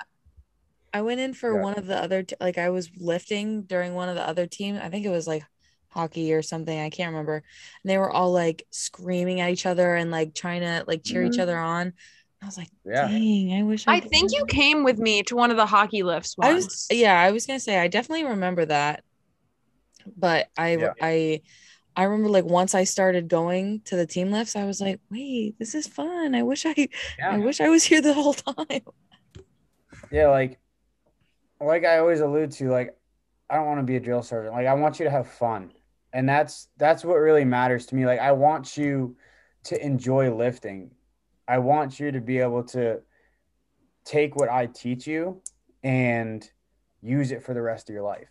I 0.94 1.02
went 1.02 1.18
in 1.18 1.34
for 1.34 1.56
Yeah. 1.56 1.60
one 1.60 1.74
of 1.74 1.86
the 1.86 1.96
other 2.00 2.22
t- 2.22 2.36
like 2.40 2.56
I 2.56 2.70
was 2.70 2.88
lifting 2.96 3.62
during 3.62 3.94
one 3.94 4.08
of 4.08 4.14
the 4.14 4.22
other 4.22 4.46
teams. 4.46 4.78
I 4.80 4.90
think 4.90 5.04
it 5.04 5.10
was 5.10 5.26
like 5.26 5.42
hockey 5.88 6.32
or 6.32 6.40
something. 6.42 6.78
I 6.78 6.88
can't 6.88 7.10
remember. 7.10 7.42
And 7.82 7.90
they 7.90 7.98
were 7.98 8.12
all 8.12 8.30
like 8.30 8.64
screaming 8.70 9.40
at 9.40 9.50
each 9.50 9.66
other 9.66 9.96
and 9.96 10.12
like 10.12 10.36
trying 10.36 10.60
to 10.60 10.84
like 10.86 11.02
cheer 11.02 11.24
each 11.24 11.32
Mhm. 11.38 11.40
other 11.40 11.58
on. 11.58 11.94
I 12.42 12.46
was 12.46 12.58
like, 12.58 12.68
yeah. 12.84 13.08
dang, 13.08 13.54
I 13.54 13.62
wish 13.62 13.86
I, 13.88 13.96
I 13.96 14.00
think 14.00 14.32
you 14.32 14.44
came 14.46 14.84
with 14.84 14.98
me 14.98 15.22
to 15.24 15.36
one 15.36 15.50
of 15.50 15.56
the 15.56 15.66
hockey 15.66 16.02
lifts 16.02 16.36
I 16.40 16.54
was 16.54 16.86
yeah, 16.90 17.18
I 17.18 17.30
was 17.30 17.46
gonna 17.46 17.60
say 17.60 17.78
I 17.78 17.88
definitely 17.88 18.24
remember 18.24 18.64
that. 18.66 19.02
But 20.16 20.48
I 20.56 20.76
Yeah. 20.76 20.92
I 21.00 21.42
I 21.96 22.02
remember 22.04 22.28
like 22.28 22.44
once 22.44 22.74
I 22.74 22.84
started 22.84 23.28
going 23.28 23.80
to 23.86 23.96
the 23.96 24.06
team 24.06 24.30
lifts, 24.30 24.54
I 24.54 24.64
was 24.64 24.80
like, 24.80 25.00
wait, 25.10 25.58
this 25.58 25.74
is 25.74 25.86
fun. 25.86 26.34
I 26.34 26.42
wish 26.42 26.66
I 26.66 26.88
I 27.24 27.38
wish 27.38 27.60
I 27.60 27.68
was 27.68 27.84
here 27.84 28.02
the 28.02 28.12
whole 28.12 28.34
time. 28.34 28.82
Yeah, 30.10 30.28
like 30.28 30.58
like 31.60 31.84
I 31.84 31.98
always 31.98 32.20
allude 32.20 32.52
to, 32.52 32.70
like 32.70 32.96
I 33.48 33.56
don't 33.56 33.66
want 33.66 33.80
to 33.80 33.84
be 33.84 33.96
a 33.96 34.00
drill 34.00 34.22
sergeant. 34.22 34.54
Like 34.54 34.66
I 34.66 34.74
want 34.74 34.98
you 34.98 35.04
to 35.04 35.10
have 35.10 35.26
fun. 35.26 35.72
And 36.12 36.28
that's 36.28 36.68
that's 36.76 37.04
what 37.04 37.16
really 37.16 37.44
matters 37.44 37.86
to 37.86 37.94
me. 37.94 38.06
Like 38.06 38.20
I 38.20 38.32
want 38.32 38.76
you 38.76 39.16
to 39.64 39.84
enjoy 39.84 40.34
lifting. 40.34 40.90
I 41.48 41.58
want 41.58 42.00
you 42.00 42.10
to 42.10 42.20
be 42.20 42.38
able 42.38 42.64
to 42.64 43.00
take 44.04 44.36
what 44.36 44.48
I 44.48 44.66
teach 44.66 45.06
you 45.06 45.42
and 45.82 46.48
use 47.02 47.30
it 47.30 47.42
for 47.42 47.54
the 47.54 47.62
rest 47.62 47.88
of 47.88 47.94
your 47.94 48.02
life. 48.02 48.28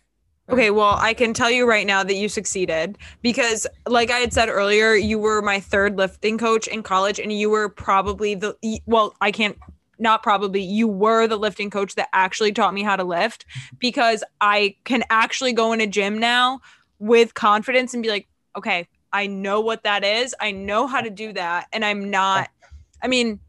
Okay, 0.48 0.70
well, 0.70 0.96
I 0.96 1.12
can 1.12 1.34
tell 1.34 1.50
you 1.50 1.66
right 1.66 1.86
now 1.86 2.04
that 2.04 2.14
you 2.14 2.28
succeeded 2.28 2.98
because, 3.20 3.66
like 3.88 4.10
I 4.10 4.18
had 4.18 4.32
said 4.32 4.48
earlier, 4.48 4.94
you 4.94 5.18
were 5.18 5.42
my 5.42 5.58
third 5.58 5.98
lifting 5.98 6.38
coach 6.38 6.68
in 6.68 6.84
college, 6.84 7.18
and 7.18 7.32
you 7.32 7.50
were 7.50 7.68
probably 7.68 8.36
the 8.36 8.56
well, 8.86 9.14
I 9.20 9.32
can't 9.32 9.58
not 9.98 10.22
probably, 10.22 10.62
you 10.62 10.86
were 10.86 11.26
the 11.26 11.36
lifting 11.36 11.70
coach 11.70 11.94
that 11.94 12.08
actually 12.12 12.52
taught 12.52 12.74
me 12.74 12.82
how 12.82 12.96
to 12.96 13.04
lift 13.04 13.46
because 13.78 14.22
I 14.40 14.76
can 14.84 15.04
actually 15.10 15.52
go 15.52 15.72
in 15.72 15.80
a 15.80 15.86
gym 15.86 16.18
now 16.18 16.60
with 16.98 17.34
confidence 17.34 17.94
and 17.94 18.02
be 18.02 18.08
like, 18.08 18.28
okay, 18.56 18.88
I 19.12 19.26
know 19.26 19.60
what 19.60 19.84
that 19.84 20.04
is, 20.04 20.34
I 20.40 20.50
know 20.50 20.86
how 20.86 21.00
to 21.00 21.10
do 21.10 21.32
that, 21.32 21.68
and 21.72 21.84
I'm 21.84 22.10
not, 22.10 22.50
I 23.02 23.08
mean, 23.08 23.40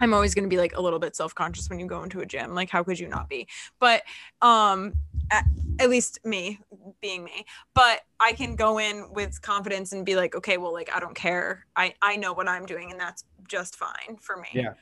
I'm 0.00 0.14
always 0.14 0.34
going 0.34 0.44
to 0.44 0.48
be 0.48 0.58
like 0.58 0.76
a 0.76 0.80
little 0.80 0.98
bit 0.98 1.14
self-conscious 1.14 1.68
when 1.70 1.78
you 1.78 1.86
go 1.86 2.02
into 2.02 2.20
a 2.20 2.26
gym. 2.26 2.54
Like, 2.54 2.70
how 2.70 2.82
could 2.82 2.98
you 2.98 3.08
not 3.08 3.28
be? 3.28 3.46
But, 3.78 4.02
um, 4.40 4.94
at, 5.30 5.44
at 5.78 5.88
least 5.88 6.18
me 6.24 6.58
being 7.00 7.24
me 7.24 7.44
but 7.74 8.02
i 8.20 8.32
can 8.32 8.54
go 8.54 8.78
in 8.78 9.06
with 9.12 9.40
confidence 9.40 9.92
and 9.92 10.04
be 10.04 10.14
like 10.14 10.34
okay 10.34 10.58
well 10.58 10.72
like 10.72 10.90
i 10.94 11.00
don't 11.00 11.14
care 11.14 11.66
i 11.76 11.94
i 12.02 12.16
know 12.16 12.32
what 12.32 12.48
i'm 12.48 12.66
doing 12.66 12.90
and 12.90 13.00
that's 13.00 13.24
just 13.48 13.76
fine 13.76 14.16
for 14.20 14.36
me 14.36 14.48
Yeah. 14.52 14.74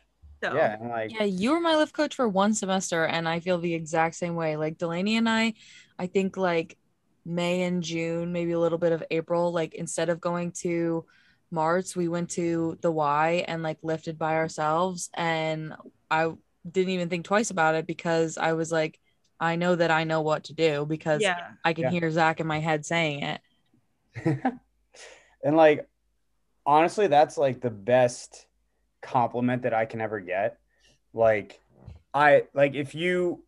so 0.42 0.54
Yeah. 0.54 0.76
Like 0.80 1.12
Yeah, 1.12 1.24
you 1.24 1.52
were 1.52 1.60
my 1.60 1.76
lift 1.76 1.92
coach 1.94 2.14
for 2.14 2.28
one 2.28 2.54
semester, 2.54 3.04
and 3.04 3.28
I 3.28 3.40
feel 3.40 3.58
the 3.58 3.74
exact 3.74 4.14
same 4.16 4.34
way. 4.34 4.56
Like 4.56 4.78
Delaney 4.78 5.16
and 5.16 5.28
I, 5.28 5.54
I 5.98 6.06
think 6.06 6.36
like 6.36 6.76
May 7.24 7.62
and 7.62 7.82
June, 7.82 8.32
maybe 8.32 8.52
a 8.52 8.60
little 8.60 8.78
bit 8.78 8.92
of 8.92 9.02
April, 9.10 9.52
like 9.52 9.74
instead 9.74 10.08
of 10.08 10.20
going 10.20 10.52
to 10.62 11.04
March, 11.50 11.96
we 11.96 12.08
went 12.08 12.30
to 12.30 12.78
the 12.80 12.90
Y 12.90 13.44
and 13.48 13.62
like 13.62 13.78
lifted 13.82 14.18
by 14.18 14.36
ourselves. 14.36 15.10
And 15.14 15.74
I 16.10 16.32
didn't 16.70 16.90
even 16.90 17.08
think 17.08 17.24
twice 17.24 17.50
about 17.50 17.74
it 17.74 17.86
because 17.86 18.38
I 18.38 18.52
was 18.52 18.70
like, 18.70 18.98
I 19.38 19.56
know 19.56 19.74
that 19.74 19.90
I 19.90 20.04
know 20.04 20.20
what 20.20 20.44
to 20.44 20.54
do 20.54 20.84
because 20.86 21.22
yeah 21.22 21.36
I 21.64 21.72
can 21.72 21.84
Yeah. 21.84 21.90
hear 21.90 22.10
Zack 22.10 22.40
in 22.40 22.46
my 22.46 22.60
head 22.60 22.84
saying 22.84 23.22
it. 23.22 23.40
and 25.44 25.56
like 25.56 25.88
honestly 26.66 27.06
that's 27.06 27.38
like 27.38 27.60
the 27.60 27.70
best 27.70 28.46
compliment 29.02 29.62
that 29.62 29.72
i 29.72 29.84
can 29.84 30.00
ever 30.00 30.20
get 30.20 30.58
like 31.14 31.60
i 32.12 32.42
like 32.54 32.74
if 32.74 32.94
you 32.94 33.42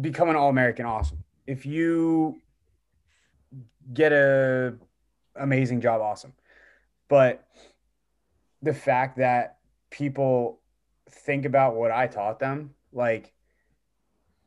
become 0.00 0.28
an 0.28 0.36
all-american 0.36 0.86
awesome 0.86 1.22
if 1.46 1.64
you 1.66 2.40
get 3.92 4.12
a 4.12 4.74
amazing 5.36 5.80
job 5.80 6.00
awesome 6.00 6.32
but 7.12 7.44
the 8.62 8.72
fact 8.72 9.18
that 9.18 9.58
people 9.90 10.60
think 11.10 11.44
about 11.44 11.76
what 11.76 11.90
i 11.90 12.06
taught 12.06 12.38
them 12.38 12.70
like 12.92 13.32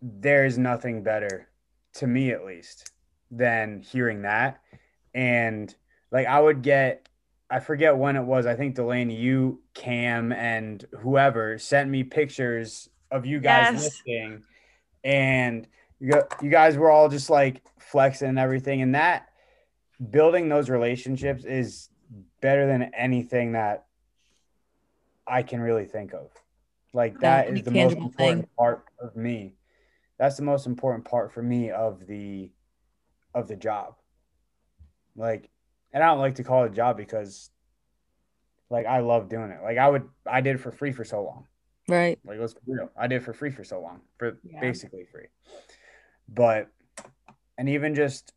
there's 0.02 0.58
nothing 0.58 1.04
better 1.04 1.48
to 1.94 2.08
me 2.08 2.32
at 2.32 2.44
least 2.44 2.92
than 3.30 3.82
hearing 3.82 4.24
that 4.24 4.60
and 5.14 5.76
like 6.12 6.28
I 6.28 6.40
would 6.40 6.62
get 6.62 7.08
I 7.50 7.60
forget 7.60 7.96
when 7.96 8.16
it 8.16 8.24
was. 8.24 8.46
I 8.46 8.56
think 8.56 8.76
Delaney, 8.76 9.16
you, 9.16 9.62
Cam, 9.76 10.32
and 10.32 10.84
whoever 11.02 11.60
sent 11.60 11.90
me 11.90 12.04
pictures 12.04 12.90
of 13.12 13.26
you 13.26 13.40
guys 13.40 13.72
Yes. 13.72 13.84
lifting, 13.84 14.44
and 15.04 15.68
you 16.00 16.22
you 16.42 16.50
guys 16.50 16.78
were 16.78 16.90
all 16.90 17.08
just 17.10 17.30
like 17.30 17.62
flexing 17.78 18.30
and 18.30 18.40
everything, 18.40 18.82
and 18.82 18.96
that 18.96 19.28
building 20.10 20.50
those 20.50 20.70
relationships 20.70 21.46
is 21.46 21.90
better 22.46 22.68
than 22.68 22.92
anything 22.94 23.54
that 23.54 23.88
I 25.26 25.42
can 25.42 25.62
really 25.62 25.86
think 25.86 26.14
of. 26.14 26.30
Like 26.94 27.20
that 27.22 27.48
is 27.50 27.64
the 27.64 27.72
most 27.72 27.96
important 27.98 28.44
thing. 28.44 28.50
part 28.56 28.86
of 29.00 29.16
me. 29.16 29.56
That's 30.20 30.38
the 30.38 30.44
most 30.44 30.68
important 30.68 31.06
part 31.06 31.34
for 31.34 31.42
me 31.42 31.72
of 31.72 32.06
the 32.06 32.52
of 33.34 33.48
the 33.48 33.56
job. 33.56 33.96
Like, 35.16 35.50
and 35.92 36.04
I 36.04 36.08
don't 36.10 36.20
like 36.20 36.36
to 36.36 36.44
call 36.44 36.66
it 36.66 36.68
a 36.68 36.76
job 36.76 36.98
because 36.98 37.50
like 38.70 38.86
I 38.86 39.00
love 39.00 39.28
doing 39.28 39.50
it. 39.50 39.64
Like 39.64 39.80
I 39.80 39.90
would 39.90 40.08
I 40.28 40.42
did 40.42 40.58
it 40.58 40.60
for 40.60 40.72
free 40.72 40.92
for 40.92 41.04
so 41.04 41.24
long. 41.24 41.48
Right. 41.90 42.20
Like 42.24 42.38
let's 42.40 42.54
be 42.54 42.62
real. 42.68 42.92
I 42.96 43.08
did 43.08 43.24
it 43.24 43.26
for 43.26 43.34
free 43.34 43.50
for 43.50 43.64
so 43.64 43.82
long. 43.82 44.02
For 44.20 44.38
Yeah. 44.44 44.62
basically 44.62 45.06
free. 45.12 45.30
But 46.30 46.68
and 47.58 47.68
even 47.68 47.96
just 47.96 48.34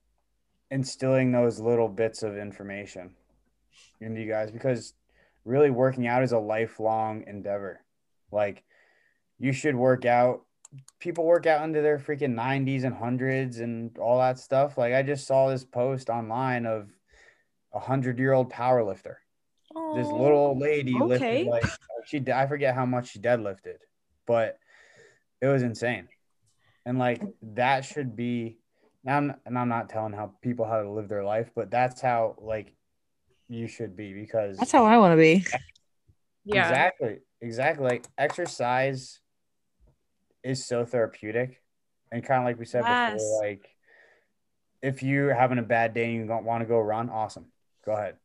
instilling 0.70 1.30
those 1.30 1.60
little 1.60 1.88
bits 1.88 2.22
of 2.22 2.38
information 2.38 3.14
into 4.00 4.20
you 4.20 4.28
guys 4.28 4.50
because 4.50 4.94
really 5.44 5.70
working 5.70 6.06
out 6.06 6.22
is 6.22 6.32
a 6.32 6.38
lifelong 6.38 7.24
endeavor. 7.26 7.80
Like 8.30 8.64
you 9.38 9.52
should 9.52 9.74
work 9.74 10.04
out. 10.04 10.42
People 11.00 11.24
work 11.24 11.46
out 11.46 11.64
into 11.64 11.80
their 11.80 11.98
freaking 11.98 12.34
90s 12.34 12.84
and 12.84 12.94
hundreds 12.94 13.60
and 13.60 13.96
all 13.98 14.18
that 14.18 14.38
stuff. 14.38 14.76
Like 14.76 14.92
I 14.92 15.02
just 15.02 15.26
saw 15.26 15.48
this 15.48 15.64
post 15.64 16.10
online 16.10 16.66
of 16.66 16.90
a 17.72 17.80
hundred 17.80 18.18
year 18.18 18.32
old 18.32 18.50
power 18.50 18.84
lifter. 18.84 19.20
This 19.94 20.06
oh, 20.06 20.22
little 20.22 20.38
old 20.38 20.58
lady 20.58 20.94
okay. 20.94 21.44
lifted 21.44 21.46
like 21.46 21.64
she 22.06 22.22
I 22.32 22.46
forget 22.46 22.74
how 22.74 22.86
much 22.86 23.12
she 23.12 23.18
deadlifted, 23.18 23.76
but 24.26 24.58
it 25.40 25.46
was 25.46 25.62
insane. 25.62 26.08
And 26.84 26.98
like 26.98 27.22
that 27.42 27.84
should 27.84 28.16
be 28.16 28.58
now 29.04 29.34
and 29.46 29.58
I'm 29.58 29.68
not 29.68 29.88
telling 29.88 30.12
how 30.12 30.32
people 30.42 30.66
how 30.66 30.82
to 30.82 30.90
live 30.90 31.08
their 31.08 31.24
life, 31.24 31.50
but 31.54 31.70
that's 31.70 32.00
how 32.00 32.34
like 32.38 32.74
you 33.48 33.66
should 33.66 33.96
be 33.96 34.12
because 34.12 34.58
That's 34.58 34.72
how 34.72 34.84
I 34.84 34.98
want 34.98 35.12
to 35.12 35.16
be. 35.16 35.44
Yeah. 36.44 36.62
Exactly. 36.68 37.18
Exactly. 37.40 37.84
Like 37.84 38.06
exercise 38.16 39.20
is 40.42 40.64
so 40.64 40.84
therapeutic. 40.84 41.62
And 42.10 42.24
kind 42.24 42.40
of 42.40 42.44
like 42.46 42.58
we 42.58 42.64
said 42.64 42.84
Yes. 42.88 43.12
before, 43.12 43.46
like 43.46 43.68
if 44.80 45.02
you're 45.02 45.34
having 45.34 45.58
a 45.58 45.62
bad 45.62 45.94
day 45.94 46.04
and 46.04 46.14
you 46.14 46.26
don't 46.26 46.44
want 46.44 46.62
to 46.62 46.66
go 46.66 46.78
run, 46.78 47.10
awesome. 47.10 47.46
Go 47.84 47.92
ahead. 47.92 48.16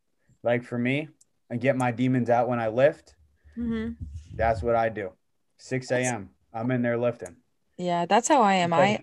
Like 0.44 0.64
for 0.64 0.78
me, 0.78 1.10
I 1.52 1.58
get 1.58 1.76
my 1.76 1.92
demons 1.92 2.30
out 2.30 2.48
when 2.48 2.60
I 2.60 2.68
lift. 2.70 3.16
hmm 3.56 3.90
That's 4.36 4.62
what 4.62 4.76
I 4.76 4.90
do. 4.90 5.12
6 5.58 5.92
a.m. 5.92 6.30
I'm 6.54 6.72
in 6.72 6.82
there 6.82 6.98
lifting. 6.98 7.38
Yeah, 7.78 8.06
that's 8.06 8.28
how 8.28 8.42
I 8.42 8.56
am. 8.56 8.74
I 8.74 9.00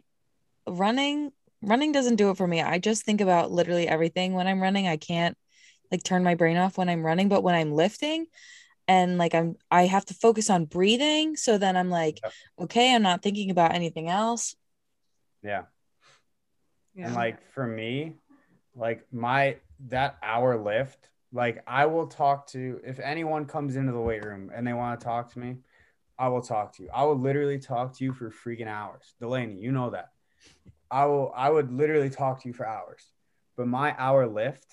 running 0.66 1.32
running 1.62 1.92
doesn't 1.92 2.16
do 2.16 2.30
it 2.30 2.36
for 2.36 2.46
me. 2.46 2.62
I 2.62 2.78
just 2.78 3.04
think 3.04 3.20
about 3.20 3.50
literally 3.50 3.86
everything 3.86 4.32
when 4.34 4.46
I'm 4.46 4.62
running. 4.62 4.86
I 4.88 4.96
can't 4.96 5.36
like 5.90 6.02
turn 6.02 6.24
my 6.24 6.34
brain 6.34 6.56
off 6.56 6.78
when 6.78 6.88
I'm 6.88 7.04
running, 7.04 7.28
but 7.28 7.42
when 7.42 7.54
I'm 7.54 7.72
lifting 7.72 8.26
and 8.88 9.18
like 9.18 9.34
I'm 9.34 9.56
I 9.70 9.86
have 9.86 10.04
to 10.06 10.14
focus 10.14 10.50
on 10.50 10.64
breathing, 10.64 11.36
so 11.36 11.58
then 11.58 11.76
I'm 11.76 11.90
like, 11.90 12.20
Yep. 12.22 12.32
okay, 12.62 12.94
I'm 12.94 13.02
not 13.02 13.22
thinking 13.22 13.50
about 13.50 13.74
anything 13.74 14.08
else. 14.08 14.56
Yeah. 15.42 15.62
Yeah. 16.94 17.06
And 17.06 17.14
like 17.14 17.50
for 17.52 17.66
me, 17.66 18.14
like 18.74 19.06
my 19.12 19.56
that 19.88 20.18
hour 20.22 20.58
lift, 20.60 21.08
like 21.32 21.62
I 21.66 21.86
will 21.86 22.06
talk 22.06 22.48
to 22.48 22.80
if 22.84 22.98
anyone 23.00 23.46
comes 23.46 23.76
into 23.76 23.92
the 23.92 24.00
weight 24.00 24.24
room 24.24 24.50
and 24.54 24.66
they 24.66 24.72
want 24.72 24.98
to 24.98 25.04
talk 25.04 25.32
to 25.32 25.38
me, 25.38 25.56
I 26.18 26.28
will 26.28 26.42
talk 26.42 26.74
to 26.76 26.82
you. 26.82 26.90
I 26.92 27.04
will 27.04 27.18
literally 27.18 27.58
talk 27.58 27.96
to 27.96 28.04
you 28.04 28.12
for 28.12 28.30
freaking 28.30 28.66
hours. 28.66 29.14
Delaney, 29.20 29.54
you 29.54 29.72
know 29.72 29.90
that. 29.90 30.10
I 30.90 31.04
will 31.06 31.32
I 31.34 31.48
would 31.48 31.72
literally 31.72 32.10
talk 32.10 32.42
to 32.42 32.48
you 32.48 32.54
for 32.54 32.66
hours. 32.66 33.04
But 33.56 33.68
my 33.68 33.94
hour 33.98 34.26
lift, 34.26 34.66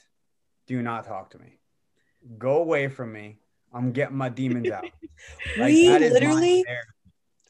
do 0.68 0.82
not 0.82 1.05
talk 1.05 1.32
to 1.32 1.39
me. 1.39 1.57
Go 2.38 2.57
away 2.57 2.88
from 2.88 3.11
me. 3.11 3.39
I'm 3.74 3.91
getting 3.91 4.18
my 4.18 4.30
demons 4.30 4.70
out. 4.70 4.86
Like, 5.55 5.70
we 5.70 5.88
that 5.88 6.03
is 6.03 6.13
literally 6.13 6.63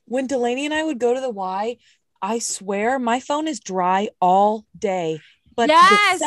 when 0.05 0.28
Delaney 0.28 0.65
and 0.65 0.74
I 0.74 0.84
would 0.84 0.99
go 0.99 1.13
to 1.13 1.20
the 1.20 1.30
Y, 1.30 1.78
I 2.22 2.39
swear 2.39 2.97
my 2.99 3.20
phone 3.20 3.47
is 3.47 3.59
dry 3.59 4.09
all 4.22 4.65
day. 4.78 5.20
But 5.55 5.68
the 5.68 5.74
yes. 5.74 6.22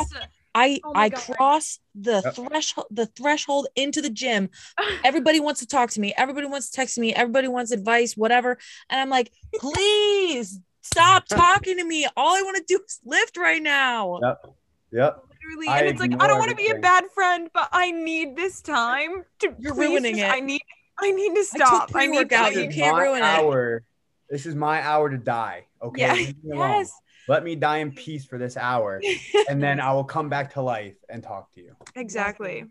I 0.54 0.80
Oh 0.84 0.92
I 0.94 1.10
God. 1.10 1.20
cross 1.20 1.78
the 1.94 2.20
Yep. 2.22 2.34
threshold 2.34 2.86
the 2.90 3.06
threshold 3.06 3.68
into 3.76 4.02
the 4.02 4.10
gym. 4.10 4.50
Everybody 5.04 5.40
wants 5.40 5.60
to 5.60 5.66
talk 5.66 5.90
to 5.90 6.00
me. 6.00 6.12
Everybody 6.16 6.46
wants 6.46 6.70
to 6.70 6.76
text 6.76 6.98
me. 6.98 7.14
Everybody 7.14 7.48
wants 7.48 7.70
advice, 7.70 8.16
whatever. 8.16 8.58
And 8.90 9.00
I'm 9.00 9.08
like, 9.08 9.32
please 9.54 10.60
stop 10.82 11.26
talking 11.28 11.78
to 11.78 11.84
me. 11.84 12.06
All 12.16 12.36
I 12.36 12.42
want 12.42 12.56
to 12.56 12.64
do 12.66 12.80
is 12.84 13.00
lift 13.04 13.36
right 13.36 13.62
now. 13.62 14.18
Yep. 14.20 14.46
Yep. 14.92 15.24
Literally, 15.42 15.68
I 15.68 15.78
and 15.80 15.88
it's 15.88 16.00
like 16.00 16.22
I 16.22 16.26
don't 16.26 16.38
want 16.38 16.50
to 16.50 16.56
be 16.56 16.68
a 16.68 16.78
bad 16.78 17.04
friend, 17.14 17.48
but 17.52 17.68
I 17.72 17.90
need 17.90 18.36
this 18.36 18.60
time 18.60 19.24
to. 19.40 19.54
You're 19.58 19.74
please 19.74 19.90
ruining 19.90 20.16
just- 20.16 20.28
it. 20.28 20.36
I 20.36 20.40
need. 20.40 20.62
I 21.02 21.12
need 21.12 21.34
to 21.34 21.44
stop. 21.44 21.90
I, 21.94 22.06
need 22.06 22.18
to. 22.18 22.26
pre-workout. 22.26 22.54
You 22.54 22.68
can't 22.68 22.96
my 22.96 23.02
ruin 23.02 23.22
it. 23.22 23.82
This 24.28 24.44
is 24.44 24.54
my 24.54 24.82
hour 24.82 25.08
to 25.08 25.16
die. 25.16 25.66
Okay. 25.82 26.02
Yeah. 26.02 26.12
Leave 26.12 26.34
alone. 26.44 26.70
Yes. 26.70 26.92
Let 27.26 27.42
me 27.42 27.54
die 27.54 27.78
in 27.78 27.92
peace 27.92 28.24
for 28.24 28.38
this 28.38 28.56
hour, 28.56 29.00
and 29.48 29.62
then 29.62 29.80
I 29.80 29.92
will 29.92 30.04
come 30.04 30.28
back 30.28 30.52
to 30.54 30.62
life 30.62 30.96
and 31.08 31.22
talk 31.22 31.52
to 31.52 31.60
you. 31.60 31.74
exactly. 31.94 32.66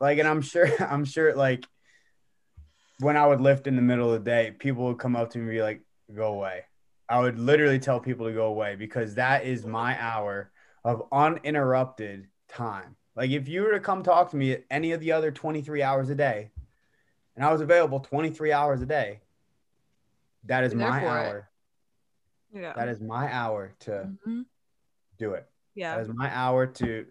Like, 0.00 0.18
and 0.18 0.28
I'm 0.28 0.42
sure, 0.42 0.68
I'm 0.82 1.04
sure, 1.04 1.34
like, 1.34 1.64
when 2.98 3.16
I 3.16 3.26
would 3.26 3.40
lift 3.40 3.66
in 3.66 3.76
the 3.76 3.82
middle 3.82 4.12
of 4.12 4.24
the 4.24 4.30
day, 4.30 4.50
people 4.58 4.84
would 4.86 4.98
come 4.98 5.16
up 5.16 5.30
to 5.30 5.38
me 5.38 5.44
and 5.44 5.52
be 5.52 5.62
like, 5.62 5.82
"Go 6.14 6.34
away." 6.34 6.64
I 7.08 7.20
would 7.20 7.38
literally 7.38 7.78
tell 7.78 8.00
people 8.00 8.26
to 8.26 8.32
go 8.32 8.46
away 8.46 8.76
because 8.76 9.14
that 9.16 9.44
is 9.44 9.66
my 9.66 10.00
hour 10.00 10.50
of 10.84 11.06
uninterrupted 11.12 12.28
time. 12.48 12.96
Like, 13.14 13.30
if 13.30 13.48
you 13.48 13.62
were 13.62 13.72
to 13.72 13.80
come 13.80 14.02
talk 14.02 14.30
to 14.30 14.36
me 14.36 14.52
at 14.52 14.64
any 14.70 14.92
of 14.92 15.00
the 15.00 15.12
other 15.12 15.30
23 15.30 15.82
hours 15.82 16.08
a 16.08 16.14
day, 16.14 16.50
and 17.36 17.44
I 17.44 17.52
was 17.52 17.60
available 17.60 18.00
23 18.00 18.52
hours 18.52 18.82
a 18.82 18.86
day, 18.86 19.20
that 20.44 20.64
is 20.64 20.74
my 20.74 21.00
for 21.00 21.06
it. 21.06 21.10
hour. 21.10 21.48
Yeah. 22.54 22.72
That 22.74 22.88
is 22.88 23.00
my 23.00 23.32
hour 23.32 23.74
to 23.80 24.10
Mhm. 24.26 24.46
do 25.18 25.34
it. 25.34 25.48
yeah. 25.74 25.96
That 25.96 26.02
is 26.02 26.08
my 26.08 26.28
hour 26.34 26.66
to 26.66 27.06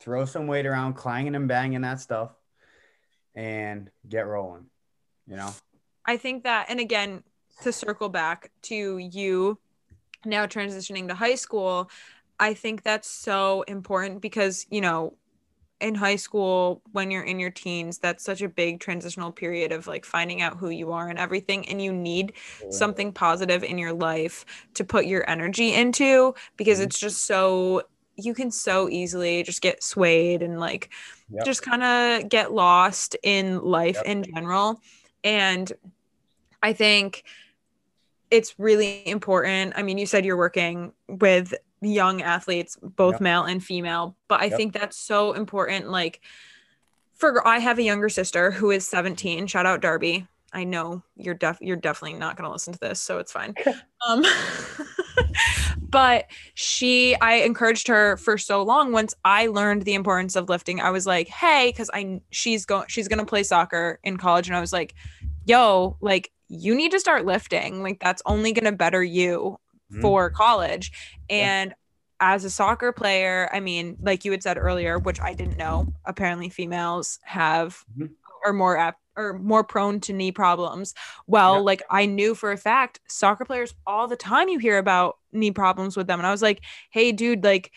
throw 0.00 0.24
some 0.24 0.46
weight 0.46 0.66
around, 0.66 0.94
clanging 0.94 1.34
and 1.34 1.48
banging 1.48 1.82
that 1.82 2.00
stuff, 2.00 2.34
and 3.34 3.90
get 4.08 4.26
rolling. 4.26 4.70
You 5.26 5.36
know, 5.36 5.52
I 6.04 6.16
think 6.16 6.44
that, 6.44 6.66
and 6.70 6.80
again, 6.80 7.24
to 7.62 7.72
circle 7.72 8.08
back 8.08 8.52
to 8.62 8.98
you 8.98 9.58
now 10.24 10.46
transitioning 10.46 11.08
to 11.08 11.14
high 11.14 11.34
school, 11.34 11.90
I 12.38 12.54
think 12.54 12.82
that's 12.82 13.08
so 13.08 13.62
important 13.62 14.20
because, 14.20 14.66
you 14.70 14.80
know, 14.80 15.14
in 15.80 15.94
high 15.94 16.16
school, 16.16 16.80
when 16.92 17.10
you're 17.10 17.22
in 17.22 17.38
your 17.38 17.50
teens, 17.50 17.98
that's 17.98 18.24
such 18.24 18.40
a 18.40 18.48
big 18.48 18.80
transitional 18.80 19.30
period 19.30 19.72
of 19.72 19.86
like 19.86 20.04
finding 20.06 20.40
out 20.40 20.56
who 20.56 20.70
you 20.70 20.92
are 20.92 21.08
and 21.08 21.18
everything. 21.18 21.68
And 21.68 21.82
you 21.82 21.92
need 21.92 22.32
something 22.70 23.12
positive 23.12 23.62
in 23.62 23.76
your 23.76 23.92
life 23.92 24.44
to 24.74 24.84
put 24.84 25.06
your 25.06 25.28
energy 25.28 25.74
into 25.74 26.34
because 26.56 26.78
Mhm. 26.78 26.84
it's 26.84 26.98
just 26.98 27.24
so, 27.26 27.82
you 28.16 28.32
can 28.32 28.50
so 28.50 28.88
easily 28.88 29.42
just 29.42 29.60
get 29.60 29.82
swayed 29.82 30.42
and 30.42 30.58
like 30.58 30.90
Yep. 31.28 31.44
just 31.44 31.62
kind 31.62 31.82
of 31.82 32.28
get 32.30 32.52
lost 32.52 33.16
in 33.22 33.60
life 33.62 33.96
Yep. 33.96 34.06
in 34.06 34.22
general. 34.22 34.80
And 35.24 35.72
I 36.62 36.72
think 36.72 37.24
it's 38.30 38.58
really 38.58 39.06
important. 39.06 39.74
I 39.76 39.82
mean, 39.82 39.98
you 39.98 40.06
said 40.06 40.24
you're 40.24 40.36
working 40.36 40.92
with 41.08 41.54
young 41.80 42.22
athletes, 42.22 42.76
both 42.82 43.14
Yep. 43.14 43.20
male 43.20 43.44
and 43.44 43.62
female, 43.62 44.16
but 44.28 44.40
I 44.40 44.44
Yep. 44.46 44.56
think 44.56 44.72
that's 44.72 44.96
so 44.96 45.32
important. 45.32 45.90
Like, 45.90 46.20
for 47.14 47.46
I 47.46 47.58
have 47.58 47.78
a 47.78 47.82
younger 47.82 48.08
sister 48.08 48.50
who 48.50 48.70
is 48.70 48.86
17. 48.86 49.46
Shout 49.46 49.66
out 49.66 49.80
Darby. 49.80 50.26
I 50.52 50.64
know 50.64 51.02
you're 51.16 51.34
def 51.34 51.58
you're 51.60 51.76
definitely 51.76 52.18
not 52.18 52.36
gonna 52.36 52.50
listen 52.52 52.72
to 52.72 52.78
this, 52.78 53.00
so 53.00 53.18
it's 53.18 53.32
fine. 53.32 53.54
um, 54.06 54.24
but 55.90 56.26
she, 56.54 57.16
I 57.20 57.36
encouraged 57.36 57.88
her 57.88 58.16
for 58.16 58.38
so 58.38 58.62
long. 58.62 58.92
Once 58.92 59.14
I 59.24 59.46
learned 59.46 59.82
the 59.82 59.94
importance 59.94 60.36
of 60.36 60.48
lifting, 60.48 60.80
I 60.80 60.90
was 60.90 61.06
like, 61.06 61.28
hey, 61.28 61.70
because 61.70 61.90
I 61.92 62.20
she's 62.30 62.64
going 62.64 62.86
she's 62.88 63.08
gonna 63.08 63.26
play 63.26 63.42
soccer 63.42 63.98
in 64.02 64.16
college, 64.16 64.48
and 64.48 64.56
I 64.56 64.60
was 64.60 64.72
like, 64.72 64.94
yo, 65.44 65.96
like 66.00 66.30
you 66.48 66.74
need 66.74 66.92
to 66.92 67.00
start 67.00 67.26
lifting. 67.26 67.82
Like 67.82 68.00
that's 68.00 68.22
only 68.26 68.52
gonna 68.52 68.72
better 68.72 69.02
you 69.02 69.58
Mhm. 69.92 70.00
for 70.00 70.30
college. 70.30 70.90
Yeah. 71.28 71.36
And 71.36 71.74
as 72.20 72.44
a 72.44 72.50
soccer 72.50 72.92
player, 72.92 73.48
I 73.52 73.60
mean, 73.60 73.96
like 74.00 74.24
you 74.24 74.30
had 74.32 74.42
said 74.42 74.56
earlier, 74.58 74.98
which 74.98 75.20
I 75.20 75.34
didn't 75.34 75.58
know, 75.58 75.92
apparently 76.04 76.48
females 76.48 77.18
have 77.24 77.84
Mhm. 77.98 78.10
are 78.44 78.52
more 78.52 78.76
apt 78.76 79.00
or 79.18 79.38
more 79.38 79.64
prone 79.64 79.98
to 80.00 80.12
knee 80.12 80.30
problems. 80.32 80.94
Well, 81.26 81.54
Yeah. 81.54 81.60
like 81.60 81.82
I 81.90 82.04
knew 82.06 82.34
for 82.34 82.52
a 82.52 82.56
fact, 82.58 83.00
soccer 83.08 83.44
players 83.46 83.74
all 83.86 84.08
the 84.08 84.16
time 84.16 84.48
you 84.48 84.58
hear 84.58 84.76
about 84.78 85.16
knee 85.32 85.50
problems 85.50 85.96
with 85.96 86.06
them. 86.06 86.20
And 86.20 86.26
I 86.26 86.30
was 86.30 86.42
like, 86.42 86.60
hey, 86.90 87.12
dude, 87.12 87.42
like 87.44 87.72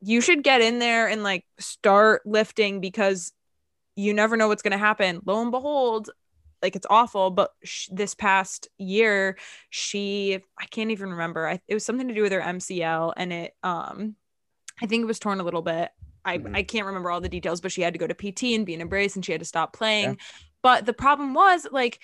you 0.00 0.20
should 0.20 0.44
get 0.44 0.60
in 0.60 0.78
there 0.78 1.08
and 1.08 1.22
like 1.24 1.44
start 1.58 2.22
lifting 2.24 2.80
because 2.80 3.32
you 3.96 4.14
never 4.14 4.36
know 4.36 4.46
what's 4.46 4.62
going 4.62 4.70
to 4.72 4.78
happen. 4.78 5.20
Lo 5.26 5.42
and 5.42 5.50
behold, 5.50 6.10
like 6.62 6.76
it's 6.76 6.86
awful, 6.90 7.30
but 7.30 7.50
sh- 7.64 7.88
this 7.92 8.14
past 8.14 8.68
year, 8.78 9.36
she, 9.70 10.38
I 10.58 10.66
can't 10.66 10.90
even 10.90 11.10
remember. 11.10 11.46
I, 11.48 11.60
it 11.68 11.74
was 11.74 11.84
something 11.84 12.08
to 12.08 12.14
do 12.14 12.22
with 12.22 12.32
her 12.32 12.40
MCL 12.40 13.12
and 13.16 13.32
it, 13.32 13.54
um, 13.62 14.16
I 14.82 14.86
think 14.86 15.02
it 15.02 15.06
was 15.06 15.18
torn 15.18 15.40
a 15.40 15.44
little 15.44 15.62
bit. 15.62 15.90
I, 16.24 16.38
Mhm. 16.38 16.56
I 16.56 16.62
can't 16.62 16.86
remember 16.86 17.10
all 17.10 17.20
the 17.20 17.28
details, 17.28 17.60
but 17.60 17.72
she 17.72 17.82
had 17.82 17.94
to 17.94 17.98
go 17.98 18.06
to 18.06 18.14
PT 18.14 18.54
and 18.54 18.66
be 18.66 18.74
in 18.74 18.80
a 18.80 18.86
brace 18.86 19.14
and 19.16 19.24
she 19.24 19.32
had 19.32 19.40
to 19.40 19.44
stop 19.44 19.72
playing. 19.72 20.18
But 20.62 20.84
the 20.86 20.92
problem 20.92 21.34
was 21.34 21.66
like, 21.70 22.00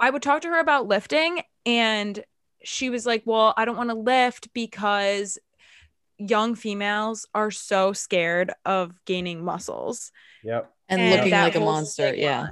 I 0.00 0.10
would 0.10 0.22
talk 0.22 0.42
to 0.42 0.48
her 0.48 0.60
about 0.60 0.86
lifting 0.86 1.42
and 1.64 2.22
she 2.62 2.90
was 2.90 3.06
like, 3.06 3.22
Well, 3.26 3.54
I 3.56 3.64
don't 3.64 3.76
want 3.76 3.90
to 3.90 3.96
lift 3.96 4.52
because 4.54 5.38
young 6.18 6.54
females 6.54 7.26
are 7.34 7.50
so 7.50 7.92
scared 7.92 8.52
of 8.64 8.92
gaining 9.04 9.44
muscles. 9.44 10.10
Yep. 10.42 10.72
and, 10.88 11.00
And 11.00 11.10
looking 11.16 11.32
like 11.32 11.54
a 11.56 11.60
monster. 11.60 12.08
stigma. 12.08 12.22
Yeah. 12.22 12.46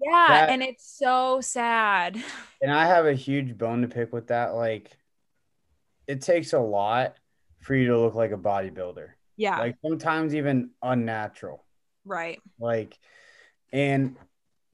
Yeah. 0.00 0.26
That- 0.28 0.50
and 0.50 0.62
it's 0.62 0.88
so 0.98 1.40
sad. 1.40 2.16
And 2.60 2.72
I 2.72 2.86
have 2.86 3.06
a 3.06 3.14
huge 3.14 3.56
bone 3.56 3.82
to 3.82 3.88
pick 3.88 4.12
with 4.12 4.28
that. 4.28 4.54
Like, 4.54 4.90
it 6.08 6.22
takes 6.22 6.52
a 6.52 6.58
lot 6.58 7.14
for 7.60 7.74
you 7.76 7.86
to 7.88 8.00
look 8.00 8.14
like 8.16 8.32
a 8.32 8.36
bodybuilder. 8.36 9.10
Yeah. 9.36 9.58
Like 9.60 9.76
sometimes 9.84 10.34
even 10.34 10.70
unnatural. 10.82 11.64
right. 12.04 12.40
Like, 12.58 12.98
and 13.72 14.16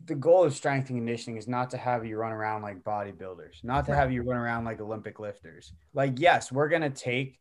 the 0.03 0.14
goal 0.14 0.45
of 0.45 0.55
strength 0.55 0.89
and 0.89 0.99
conditioning 0.99 1.37
is 1.37 1.47
not 1.47 1.70
to 1.72 1.77
have 1.77 2.07
you 2.07 2.16
run 2.16 2.33
around 2.33 2.62
like 2.62 2.83
bodybuilders, 2.83 3.62
not 3.64 3.85
to 3.87 3.95
have 3.95 4.11
you 4.12 4.22
run 4.22 4.39
around 4.39 4.64
like 4.64 4.81
Olympic 4.81 5.18
lifters. 5.20 5.72
Like, 5.93 6.18
yes, 6.18 6.51
we're 6.51 6.68
gonna 6.68 6.89
take 6.91 7.39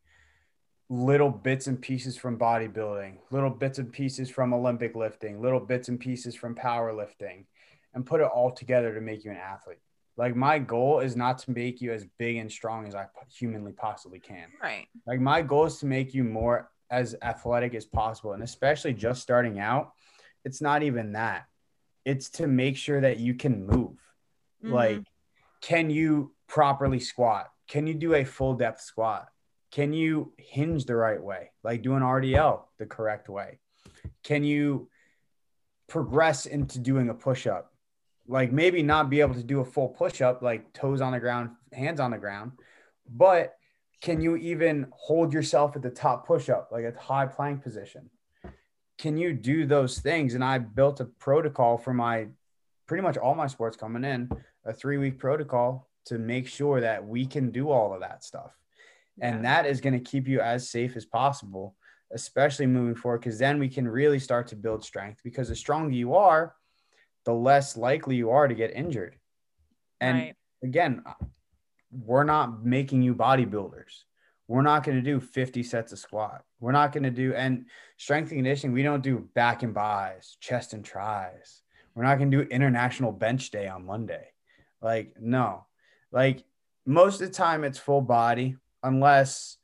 little 0.89 1.29
bits 1.29 1.67
and 1.67 1.81
pieces 1.81 2.17
from 2.17 2.37
bodybuilding, 2.37 3.17
little 3.31 3.49
bits 3.49 3.79
and 3.79 3.91
pieces 3.93 4.29
from 4.29 4.53
Olympic 4.53 4.95
lifting, 4.95 5.41
little 5.41 5.59
bits 5.61 5.87
and 5.87 5.99
pieces 5.99 6.35
from 6.35 6.53
powerlifting, 6.55 7.45
and 7.93 8.05
put 8.05 8.21
it 8.21 8.27
all 8.27 8.51
together 8.51 8.93
to 8.93 9.01
make 9.01 9.23
you 9.23 9.31
an 9.31 9.37
athlete. 9.37 9.79
Like, 10.15 10.35
my 10.35 10.59
goal 10.59 10.99
is 10.99 11.15
not 11.15 11.39
to 11.39 11.51
make 11.51 11.81
you 11.81 11.91
as 11.91 12.05
big 12.19 12.37
and 12.37 12.51
strong 12.51 12.87
as 12.87 12.93
I 12.93 13.07
humanly 13.35 13.71
possibly 13.71 14.19
can. 14.19 14.47
Right. 14.61 14.87
Like 15.07 15.19
my 15.19 15.41
goal 15.41 15.65
is 15.65 15.79
to 15.79 15.85
make 15.87 16.13
you 16.13 16.23
more 16.23 16.69
as 16.91 17.15
athletic 17.23 17.73
as 17.73 17.85
possible. 17.85 18.33
And 18.33 18.43
especially 18.43 18.93
just 18.93 19.23
starting 19.23 19.59
out, 19.59 19.93
it's 20.45 20.61
not 20.61 20.83
even 20.83 21.13
that. 21.13 21.45
It's 22.05 22.29
to 22.31 22.47
make 22.47 22.77
sure 22.77 23.01
that 23.01 23.17
you 23.17 23.33
can 23.33 23.65
move. 23.65 23.97
Mhm. 24.63 24.71
Like, 24.71 24.99
can 25.61 25.89
you 25.89 26.35
properly 26.47 26.99
squat? 26.99 27.51
Can 27.67 27.87
you 27.87 27.95
do 27.95 28.13
a 28.13 28.23
full 28.23 28.53
depth 28.53 28.81
squat? 28.81 29.29
Can 29.71 29.93
you 29.93 30.33
hinge 30.37 30.85
the 30.85 30.95
right 30.95 31.21
way? 31.21 31.51
Like 31.63 31.81
do 31.81 31.95
an 31.95 32.03
RDL 32.03 32.67
the 32.77 32.85
correct 32.85 33.29
way? 33.29 33.59
Can 34.23 34.43
you 34.43 34.89
progress 35.87 36.45
into 36.45 36.77
doing 36.77 37.09
a 37.09 37.13
push 37.15 37.47
up? 37.47 37.72
Like 38.27 38.51
maybe 38.51 38.81
not 38.83 39.09
be 39.09 39.21
able 39.21 39.35
to 39.35 39.43
do 39.43 39.59
a 39.59 39.65
full 39.65 39.89
push 39.89 40.21
up, 40.21 40.41
like 40.41 40.71
toes 40.73 41.01
on 41.01 41.11
the 41.11 41.19
ground, 41.19 41.51
hands 41.73 41.99
on 41.99 42.11
the 42.11 42.17
ground, 42.17 42.53
but 43.09 43.55
can 44.01 44.21
you 44.21 44.35
even 44.35 44.87
hold 44.91 45.33
yourself 45.33 45.75
at 45.75 45.81
the 45.81 45.89
top 45.89 46.27
push 46.27 46.49
up, 46.49 46.69
like 46.71 46.85
a 46.85 46.93
high 46.99 47.25
plank 47.25 47.63
position? 47.63 48.09
Can 48.97 49.17
you 49.17 49.33
do 49.33 49.65
those 49.65 49.99
things? 49.99 50.35
And 50.35 50.43
I 50.43 50.57
built 50.57 50.99
a 50.99 51.05
protocol 51.05 51.77
for 51.77 51.93
my 51.93 52.27
pretty 52.85 53.01
much 53.01 53.17
all 53.17 53.35
my 53.35 53.47
sports 53.47 53.77
coming 53.77 54.03
in, 54.03 54.29
a 54.65 54.73
three 54.73 54.97
week 54.97 55.19
protocol 55.19 55.89
to 56.05 56.17
make 56.17 56.47
sure 56.47 56.81
that 56.81 57.05
we 57.05 57.25
can 57.25 57.49
do 57.49 57.69
all 57.69 57.93
of 57.93 58.01
that 58.01 58.23
stuff. 58.23 58.51
And 59.21 59.45
that 59.45 59.65
is 59.65 59.79
going 59.79 59.93
to 59.93 60.11
keep 60.11 60.27
you 60.27 60.41
as 60.41 60.69
safe 60.69 60.97
as 60.97 61.05
possible, 61.05 61.75
especially 62.11 62.65
moving 62.65 62.95
forward, 62.95 63.19
because 63.19 63.37
then 63.37 63.59
we 63.59 63.69
can 63.69 63.87
really 63.87 64.19
start 64.19 64.47
to 64.47 64.55
build 64.55 64.83
strength. 64.83 65.21
Because 65.23 65.49
the 65.49 65.55
stronger 65.55 65.93
you 65.93 66.15
are, 66.15 66.55
the 67.25 67.33
less 67.33 67.77
likely 67.77 68.15
you 68.15 68.29
are 68.31 68.47
to 68.47 68.55
get 68.55 68.75
injured. 68.75 69.17
And 70.01 70.17
Right. 70.17 70.35
again, 70.61 71.03
we're 71.91 72.23
not 72.23 72.65
making 72.65 73.01
you 73.01 73.15
bodybuilders. 73.15 74.03
We're 74.47 74.61
not 74.61 74.83
going 74.83 74.97
to 74.97 75.01
do 75.01 75.19
50 75.19 75.63
sets 75.63 75.91
of 75.91 75.99
squat. 75.99 76.43
We're 76.59 76.73
not 76.73 76.91
going 76.91 77.03
to 77.03 77.11
do, 77.11 77.33
and 77.33 77.65
strength 77.97 78.29
and 78.31 78.39
conditioning, 78.39 78.73
we 78.73 78.83
don't 78.83 79.03
do 79.03 79.29
back 79.33 79.63
and 79.63 79.73
bis, 79.73 80.37
chest 80.39 80.73
and 80.73 80.83
tris. 80.83 81.61
We're 81.95 82.03
not 82.03 82.17
going 82.17 82.31
to 82.31 82.43
do 82.43 82.49
international 82.49 83.11
bench 83.11 83.51
day 83.51 83.67
on 83.67 83.85
Monday. 83.85 84.29
Like, 84.81 85.13
no. 85.19 85.65
Like, 86.11 86.43
most 86.85 87.21
of 87.21 87.27
the 87.27 87.33
time 87.33 87.63
it's 87.63 87.77
full 87.77 88.01
body, 88.01 88.57
unless 88.81 89.57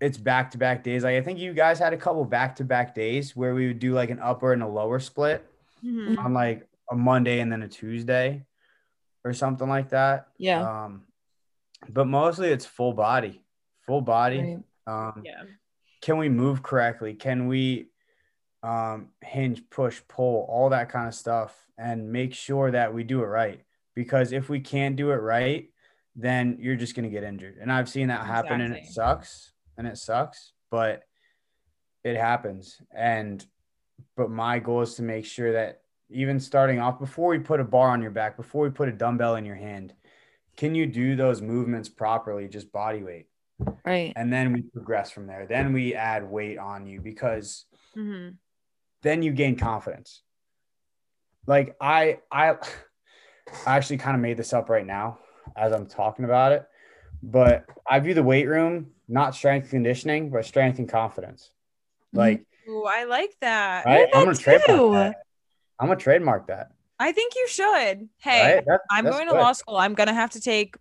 it's 0.00 0.18
back 0.18 0.50
to 0.50 0.58
back 0.58 0.84
days. 0.84 1.04
Like, 1.04 1.16
I 1.16 1.22
think 1.22 1.38
you 1.38 1.54
guys 1.54 1.78
had 1.78 1.94
a 1.94 1.96
couple 1.96 2.24
back 2.24 2.56
to 2.56 2.64
back 2.64 2.94
days 2.94 3.34
where 3.34 3.54
we 3.54 3.68
would 3.68 3.78
do 3.78 3.94
like 3.94 4.10
an 4.10 4.20
upper 4.20 4.52
and 4.52 4.62
a 4.62 4.68
lower 4.68 4.98
split 5.00 5.48
Mhm. 5.84 6.18
on 6.18 6.32
like 6.34 6.66
a 6.90 6.94
Monday 6.96 7.40
and 7.40 7.50
then 7.50 7.62
a 7.62 7.68
Tuesday 7.68 8.44
or 9.24 9.32
something 9.32 9.68
like 9.68 9.90
that. 9.90 10.28
Yeah. 10.38 10.84
Um, 10.84 11.06
but 11.88 12.06
mostly 12.06 12.48
it's 12.50 12.64
full 12.66 12.92
body, 12.92 13.42
full 13.86 14.00
body. 14.00 14.62
Right. 14.86 15.08
Um, 15.08 15.22
Yeah. 15.24 15.42
Can 16.00 16.18
we 16.18 16.28
move 16.28 16.62
correctly? 16.62 17.14
Can 17.14 17.46
we 17.48 17.90
um, 18.62 19.10
hinge, 19.22 19.68
push, 19.70 20.00
pull, 20.08 20.44
all 20.48 20.70
that 20.70 20.88
kind 20.88 21.06
of 21.06 21.14
stuff, 21.14 21.68
and 21.78 22.10
make 22.10 22.34
sure 22.34 22.70
that 22.70 22.92
we 22.92 23.04
do 23.04 23.22
it 23.22 23.26
right? 23.26 23.62
Because 23.94 24.32
if 24.32 24.48
we 24.48 24.60
can't 24.60 24.96
do 24.96 25.10
it 25.12 25.16
right, 25.16 25.70
then 26.16 26.58
you're 26.60 26.74
just 26.76 26.94
going 26.96 27.04
to 27.04 27.10
get 27.10 27.22
injured. 27.22 27.58
And 27.60 27.70
I've 27.70 27.88
seen 27.88 28.08
that 28.08 28.26
happen, 28.26 28.60
and 28.60 28.74
it 28.74 28.86
sucks, 28.86 29.52
and 29.76 29.86
it 29.86 29.98
sucks, 29.98 30.52
but 30.70 31.02
it 32.02 32.16
happens. 32.16 32.80
And 32.92 33.44
but 34.16 34.30
my 34.30 34.58
goal 34.58 34.82
is 34.82 34.94
to 34.94 35.02
make 35.02 35.24
sure 35.24 35.52
that 35.52 35.82
even 36.08 36.38
starting 36.38 36.78
off 36.78 36.98
before 36.98 37.30
we 37.30 37.38
put 37.38 37.60
a 37.60 37.64
bar 37.64 37.90
on 37.90 38.00
your 38.00 38.10
back, 38.10 38.36
before 38.36 38.62
we 38.62 38.70
put 38.70 38.88
a 38.88 38.92
dumbbell 38.92 39.36
in 39.36 39.44
your 39.44 39.56
hand, 39.56 39.92
can 40.56 40.74
you 40.74 40.86
do 40.86 41.16
those 41.16 41.42
movements 41.42 41.88
properly, 41.88 42.48
just 42.48 42.72
body 42.72 43.02
weight? 43.02 43.26
Right. 43.84 44.12
And 44.16 44.32
then 44.32 44.52
we 44.52 44.62
progress 44.62 45.10
from 45.10 45.26
there. 45.26 45.46
Then 45.46 45.72
we 45.72 45.94
add 45.94 46.28
weight 46.30 46.58
on 46.58 46.86
you 46.86 47.00
because 47.00 47.66
Mhm. 47.96 48.38
then 49.02 49.22
you 49.22 49.32
gain 49.32 49.56
confidence. 49.56 50.22
Like 51.46 51.76
I 51.80 52.20
I 52.30 52.56
I 53.66 53.76
actually 53.76 53.98
kind 53.98 54.14
of 54.14 54.20
made 54.20 54.36
this 54.36 54.52
up 54.52 54.68
right 54.68 54.86
now 54.86 55.18
as 55.56 55.72
I'm 55.72 55.86
talking 55.86 56.24
about 56.24 56.52
it, 56.52 56.66
but 57.22 57.66
I 57.88 58.00
view 58.00 58.14
the 58.14 58.22
weight 58.22 58.46
room 58.46 58.92
not 59.08 59.34
strength 59.34 59.70
conditioning, 59.70 60.30
but 60.30 60.44
strength 60.44 60.78
and 60.78 60.88
confidence. 60.88 61.50
Like 62.12 62.46
Ooh, 62.68 62.84
I 62.84 63.04
like 63.04 63.36
that. 63.40 63.86
right? 63.86 64.08
I'm 64.14 64.24
gonna 64.24 64.36
trademark 64.36 64.92
that. 64.92 65.16
I'm 65.78 65.88
gonna 65.88 66.00
trademark 66.00 66.46
that. 66.48 66.68
I 66.98 67.12
think 67.12 67.34
you 67.34 67.46
should. 67.48 68.08
Hey, 68.18 68.56
right? 68.56 68.64
That- 68.66 68.80
I'm 68.90 69.04
that's 69.04 69.16
going 69.16 69.28
to 69.28 69.34
law 69.34 69.52
school. 69.52 69.76
I'm 69.76 69.94
gonna 69.94 70.14
have 70.14 70.30
to 70.30 70.40
take 70.40 70.76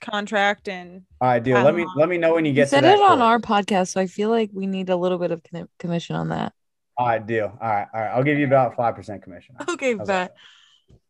contract 0.00 0.68
and 0.68 1.02
All 1.20 1.28
right, 1.28 1.42
deal. 1.42 1.62
Let 1.62 1.74
me 1.74 1.86
let 1.96 2.08
me 2.08 2.18
know 2.18 2.34
when 2.34 2.44
you 2.44 2.50
You 2.50 2.54
get 2.56 2.64
to 2.64 2.68
said 2.70 2.84
that 2.84 2.98
it 2.98 3.02
on 3.02 3.20
our 3.20 3.38
podcast, 3.38 3.88
so 3.88 4.00
I 4.00 4.06
feel 4.06 4.30
like 4.30 4.50
we 4.52 4.66
need 4.66 4.88
a 4.90 4.96
little 4.96 5.18
bit 5.18 5.30
of 5.30 5.42
commission 5.78 6.16
on 6.16 6.30
that. 6.30 6.52
All 6.96 7.06
right, 7.06 7.24
deal. 7.24 7.56
All 7.60 7.68
right, 7.68 7.86
all 7.92 8.00
right. 8.00 8.10
I'll 8.10 8.22
give 8.22 8.38
you 8.38 8.46
about 8.46 8.76
five 8.76 8.94
percent 8.94 9.22
commission. 9.22 9.56
okay, 9.68 9.96
How's 9.96 10.06
but 10.06 10.34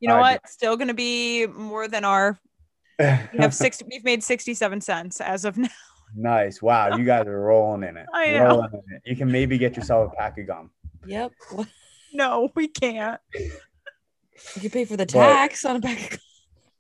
you 0.01 0.09
know 0.09 0.15
All 0.15 0.21
right, 0.21 0.41
what? 0.43 0.51
Still 0.51 0.77
gonna 0.77 0.95
be 0.95 1.47
more 1.47 1.87
than 1.89 2.05
our. 2.05 2.39
We 2.99 3.07
have 3.39 3.55
six. 3.55 3.81
we've 3.89 4.05
made 4.05 4.25
sixty-seven 4.25 4.81
cents 4.81 5.21
as 5.21 5.45
of 5.45 5.57
now. 5.57 5.69
Nice. 6.15 6.61
Wow, 6.63 6.97
you 6.97 7.05
guys 7.05 7.27
are 7.27 7.41
rolling 7.41 7.83
in 7.89 7.97
it. 7.97 8.07
I 8.15 8.33
know. 8.33 8.45
Rolling 8.47 8.71
in 8.73 8.97
it. 8.97 9.03
You 9.07 9.17
can 9.17 9.31
maybe 9.31 9.59
get 9.59 9.77
yourself 9.77 10.13
a 10.13 10.17
pack 10.17 10.39
of 10.39 10.47
gum. 10.47 10.71
Yep. 11.07 11.33
No, 12.13 12.49
we 12.55 12.69
can't. 12.69 13.21
You 13.35 13.51
can 14.61 14.71
pay 14.71 14.85
for 14.87 14.97
the 14.97 15.05
But- 15.05 15.13
tax 15.13 15.67
on 15.67 15.77
a 15.77 15.81
back. 15.81 16.19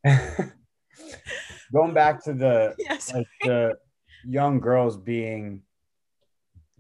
Going 1.72 1.92
back 1.92 2.24
to 2.24 2.32
the 2.32 2.74
Yes. 2.78 3.12
like 3.12 3.26
the 3.42 3.74
young 4.24 4.60
girls 4.60 4.96
being 4.96 5.62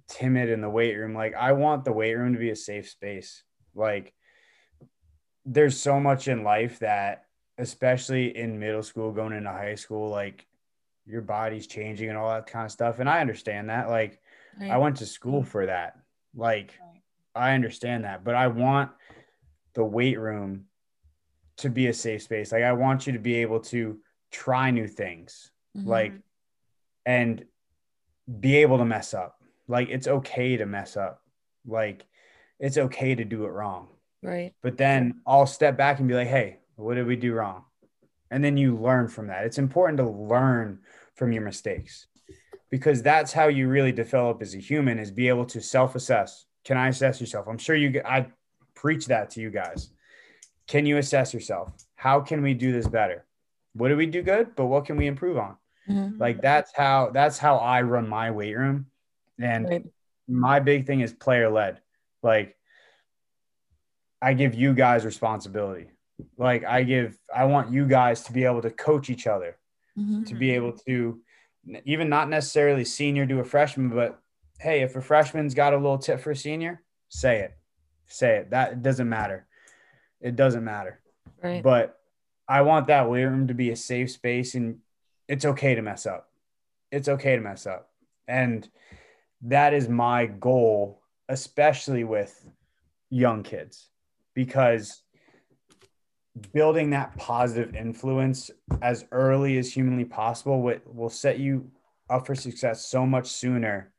timid 0.08 0.48
in 0.48 0.60
the 0.60 0.70
weight 0.70 0.94
room 0.96 1.14
like 1.14 1.34
i 1.34 1.50
want 1.52 1.84
the 1.84 1.92
weight 1.92 2.14
room 2.14 2.32
to 2.32 2.38
be 2.38 2.50
a 2.50 2.56
safe 2.56 2.88
space 2.88 3.42
like 3.74 4.14
there's 5.44 5.76
so 5.78 5.98
much 5.98 6.28
in 6.28 6.44
life 6.44 6.78
that 6.78 7.24
especially 7.58 8.36
in 8.36 8.58
middle 8.60 8.84
school 8.84 9.10
going 9.12 9.32
into 9.32 9.50
high 9.50 9.74
school 9.74 10.08
like 10.08 10.45
your 11.06 11.22
body's 11.22 11.66
changing 11.66 12.08
and 12.08 12.18
all 12.18 12.28
that 12.30 12.46
kind 12.46 12.64
of 12.64 12.72
stuff 12.72 12.98
and 12.98 13.08
i 13.08 13.20
understand 13.20 13.70
that 13.70 13.88
like 13.88 14.20
i 14.72 14.76
went 14.78 14.96
to 14.96 15.06
school 15.06 15.42
for 15.42 15.66
that 15.66 15.96
like 16.34 16.74
i 17.34 17.52
understand 17.54 18.04
that 18.04 18.24
but 18.24 18.34
i 18.34 18.46
want 18.48 18.90
the 19.74 19.84
weight 19.84 20.18
room 20.18 20.64
to 21.58 21.70
be 21.70 21.86
a 21.86 21.94
safe 21.94 22.22
space 22.22 22.52
like 22.52 22.62
i 22.62 22.72
want 22.72 23.06
you 23.06 23.12
to 23.12 23.18
be 23.18 23.36
able 23.36 23.60
to 23.60 23.98
try 24.30 24.70
new 24.70 24.86
things 24.88 25.50
Mhm. 25.76 25.86
like 25.86 26.12
and 27.04 27.44
be 28.40 28.56
able 28.56 28.78
to 28.78 28.84
mess 28.84 29.14
up 29.14 29.40
like 29.68 29.88
it's 29.88 30.08
okay 30.08 30.56
to 30.56 30.66
mess 30.66 30.96
up 30.96 31.22
like 31.66 32.06
it's 32.58 32.78
okay 32.78 33.14
to 33.14 33.24
do 33.24 33.44
it 33.44 33.50
wrong. 33.50 33.88
Right. 34.22 34.54
but 34.62 34.76
then 34.76 35.20
i'll 35.26 35.46
step 35.46 35.76
back 35.76 35.98
and 36.00 36.08
be 36.08 36.14
like 36.14 36.26
hey 36.28 36.58
what 36.76 36.94
did 36.94 37.06
we 37.06 37.16
do 37.16 37.32
wrong? 37.32 37.64
And 38.30 38.42
then 38.44 38.56
you 38.58 38.76
learn 38.76 39.06
from 39.08 39.28
that. 39.28 39.44
It's 39.46 39.56
important 39.56 39.96
to 39.98 40.04
learn 40.10 40.80
from 41.16 41.32
your 41.32 41.42
mistakes 41.42 42.06
because 42.70 43.02
that's 43.02 43.32
how 43.32 43.48
you 43.48 43.68
really 43.68 43.92
develop 43.92 44.40
as 44.42 44.54
a 44.54 44.58
human 44.58 44.98
is 44.98 45.10
be 45.10 45.28
able 45.28 45.44
to 45.46 45.60
self-assess 45.60 46.46
can 46.64 46.76
i 46.76 46.88
assess 46.88 47.20
yourself 47.20 47.46
i'm 47.48 47.58
sure 47.58 47.76
you 47.76 48.00
i 48.04 48.26
preach 48.74 49.06
that 49.06 49.30
to 49.30 49.40
you 49.40 49.50
guys. 49.50 49.90
Can 50.68 50.84
you 50.84 50.98
assess 50.98 51.32
yourself? 51.32 51.72
How 51.94 52.20
can 52.20 52.42
we 52.42 52.52
do 52.52 52.72
this 52.72 52.86
better? 52.86 53.24
What 53.72 53.88
do 53.88 53.96
we 53.96 54.04
do 54.06 54.22
good, 54.22 54.54
but 54.54 54.66
what 54.66 54.84
can 54.84 54.96
we 54.96 55.06
improve 55.06 55.38
on? 55.38 55.56
Mhm. 55.88 56.20
Like 56.20 56.42
that's 56.42 56.72
how 56.76 57.10
that's 57.10 57.38
how 57.38 57.56
I 57.56 57.82
run 57.82 58.06
my 58.06 58.30
weight 58.30 58.54
room. 58.54 58.86
And 59.40 59.66
Right. 59.66 59.84
my 60.28 60.60
big 60.60 60.86
thing 60.86 61.00
is 61.00 61.12
player 61.12 61.48
led. 61.48 61.80
Like 62.22 62.56
I 64.20 64.34
give 64.34 64.54
you 64.54 64.74
guys 64.74 65.04
responsibility. 65.06 65.88
Like 66.36 66.64
I 66.64 66.82
give 66.82 67.18
I 67.34 67.44
want 67.46 67.72
you 67.72 67.86
guys 67.86 68.24
to 68.24 68.32
be 68.32 68.44
able 68.44 68.62
to 68.62 68.70
coach 68.70 69.08
each 69.08 69.26
other, 69.26 69.56
To 69.96 70.34
be 70.34 70.48
mm-hmm. 70.48 70.54
able 70.54 70.72
to 70.86 71.20
even 71.84 72.08
not 72.08 72.28
necessarily 72.28 72.84
senior 72.84 73.26
to 73.26 73.40
a 73.40 73.44
freshman, 73.44 73.88
but 73.88 74.20
hey, 74.58 74.82
if 74.82 74.94
a 74.94 75.00
freshman's 75.00 75.54
got 75.54 75.72
a 75.72 75.76
little 75.76 75.98
tip 75.98 76.20
for 76.20 76.30
a 76.30 76.36
senior, 76.36 76.82
say 77.08 77.40
it. 77.40 77.56
Say 78.06 78.36
it. 78.36 78.50
That 78.50 78.72
it 78.72 78.82
doesn't 78.82 79.08
matter. 79.08 79.46
It 80.20 80.36
doesn't 80.36 80.64
matter 80.64 81.00
Right. 81.42 81.62
but 81.62 81.98
I 82.48 82.62
want 82.62 82.86
that 82.86 83.10
weight 83.10 83.24
room 83.24 83.48
to 83.48 83.54
be 83.54 83.70
a 83.70 83.76
safe 83.76 84.10
space 84.10 84.54
and 84.54 84.78
it's 85.28 85.44
okay 85.44 85.74
to 85.74 85.82
mess 85.82 86.06
up. 86.06 86.30
It's 86.90 87.08
okay 87.08 87.36
to 87.36 87.42
mess 87.42 87.66
up. 87.66 87.90
And 88.28 88.68
that 89.42 89.74
is 89.74 89.88
my 89.88 90.26
goal, 90.26 91.02
especially 91.28 92.04
with 92.04 92.48
young 93.10 93.42
kids, 93.42 93.88
because 94.34 95.02
building 96.52 96.90
that 96.90 97.16
positive 97.16 97.74
influence 97.74 98.50
as 98.82 99.06
early 99.12 99.58
as 99.58 99.72
humanly 99.72 100.04
possible 100.04 100.60
will, 100.60 100.78
will 100.84 101.10
set 101.10 101.38
you 101.38 101.70
up 102.10 102.26
for 102.26 102.34
success 102.34 102.86
so 102.86 103.06
much 103.06 103.26
sooner 103.26 103.92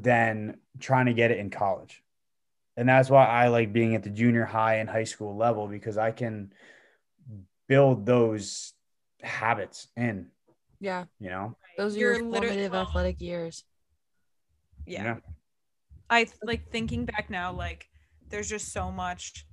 than 0.00 0.56
trying 0.80 1.06
to 1.06 1.14
get 1.14 1.30
it 1.30 1.38
in 1.38 1.50
college. 1.50 2.02
And 2.76 2.88
that's 2.88 3.08
why 3.08 3.24
I 3.26 3.48
like 3.48 3.72
being 3.72 3.94
at 3.94 4.02
the 4.02 4.10
junior 4.10 4.44
high 4.44 4.76
and 4.76 4.88
high 4.88 5.04
school 5.04 5.36
level 5.36 5.66
because 5.68 5.96
I 5.96 6.10
can 6.10 6.52
build 7.68 8.04
those 8.04 8.72
habits 9.22 9.88
in, 9.96 10.26
Yeah. 10.80 11.04
you 11.20 11.30
know? 11.30 11.56
Those 11.78 11.96
are 11.96 11.98
You're 12.00 12.14
your 12.16 12.24
literally- 12.24 12.48
formative 12.48 12.74
athletic 12.74 13.20
years. 13.20 13.64
yeah. 14.86 15.16
I 16.10 16.26
like 16.42 16.70
thinking 16.70 17.06
back 17.06 17.30
now, 17.30 17.52
like 17.52 17.88
there's 18.28 18.48
just 18.48 18.72
so 18.72 18.90
much 18.92 19.46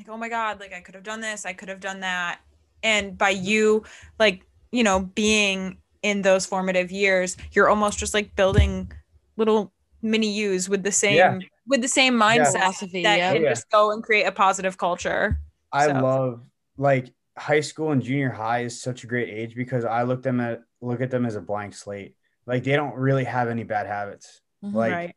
like, 0.00 0.08
oh 0.08 0.16
my 0.16 0.30
God, 0.30 0.60
like 0.60 0.72
I 0.72 0.80
could 0.80 0.94
have 0.94 1.04
done 1.04 1.20
this, 1.20 1.44
I 1.44 1.52
could 1.52 1.68
have 1.68 1.80
done 1.80 2.00
that. 2.00 2.40
And 2.82 3.18
by 3.18 3.30
you, 3.30 3.84
like, 4.18 4.46
you 4.72 4.82
know, 4.82 5.00
being 5.00 5.76
in 6.02 6.22
those 6.22 6.46
formative 6.46 6.90
years, 6.90 7.36
you're 7.52 7.68
almost 7.68 7.98
just 7.98 8.14
like 8.14 8.34
building 8.34 8.90
little 9.36 9.74
mini 10.00 10.32
yous 10.32 10.68
with 10.70 10.82
the 10.82 10.92
same 10.92 11.16
Yeah. 11.16 11.38
with 11.66 11.82
the 11.82 11.88
same 11.88 12.14
mindset 12.14 12.52
Philosophy, 12.52 13.02
that 13.02 13.18
yeah. 13.18 13.32
can 13.34 13.42
Yeah. 13.42 13.50
just 13.50 13.70
go 13.70 13.92
and 13.92 14.02
create 14.02 14.24
a 14.24 14.32
positive 14.32 14.78
culture. 14.78 15.38
I 15.70 15.86
So- 15.88 15.92
love 16.00 16.42
like 16.78 17.12
high 17.36 17.60
school 17.60 17.92
and 17.92 18.02
junior 18.02 18.30
high 18.30 18.60
is 18.60 18.80
such 18.80 19.04
a 19.04 19.06
great 19.06 19.28
age 19.28 19.54
because 19.54 19.84
I 19.84 20.02
look 20.04 20.22
them 20.22 20.40
at 20.40 20.62
look 20.80 21.02
at 21.02 21.10
them 21.10 21.26
as 21.26 21.36
a 21.36 21.42
blank 21.42 21.74
slate. 21.74 22.16
Like 22.46 22.64
they 22.64 22.72
don't 22.74 22.94
really 22.94 23.24
have 23.24 23.48
any 23.48 23.64
bad 23.64 23.86
habits. 23.86 24.40
Mhm. 24.64 24.72
Like 24.72 24.92
right. 24.92 25.16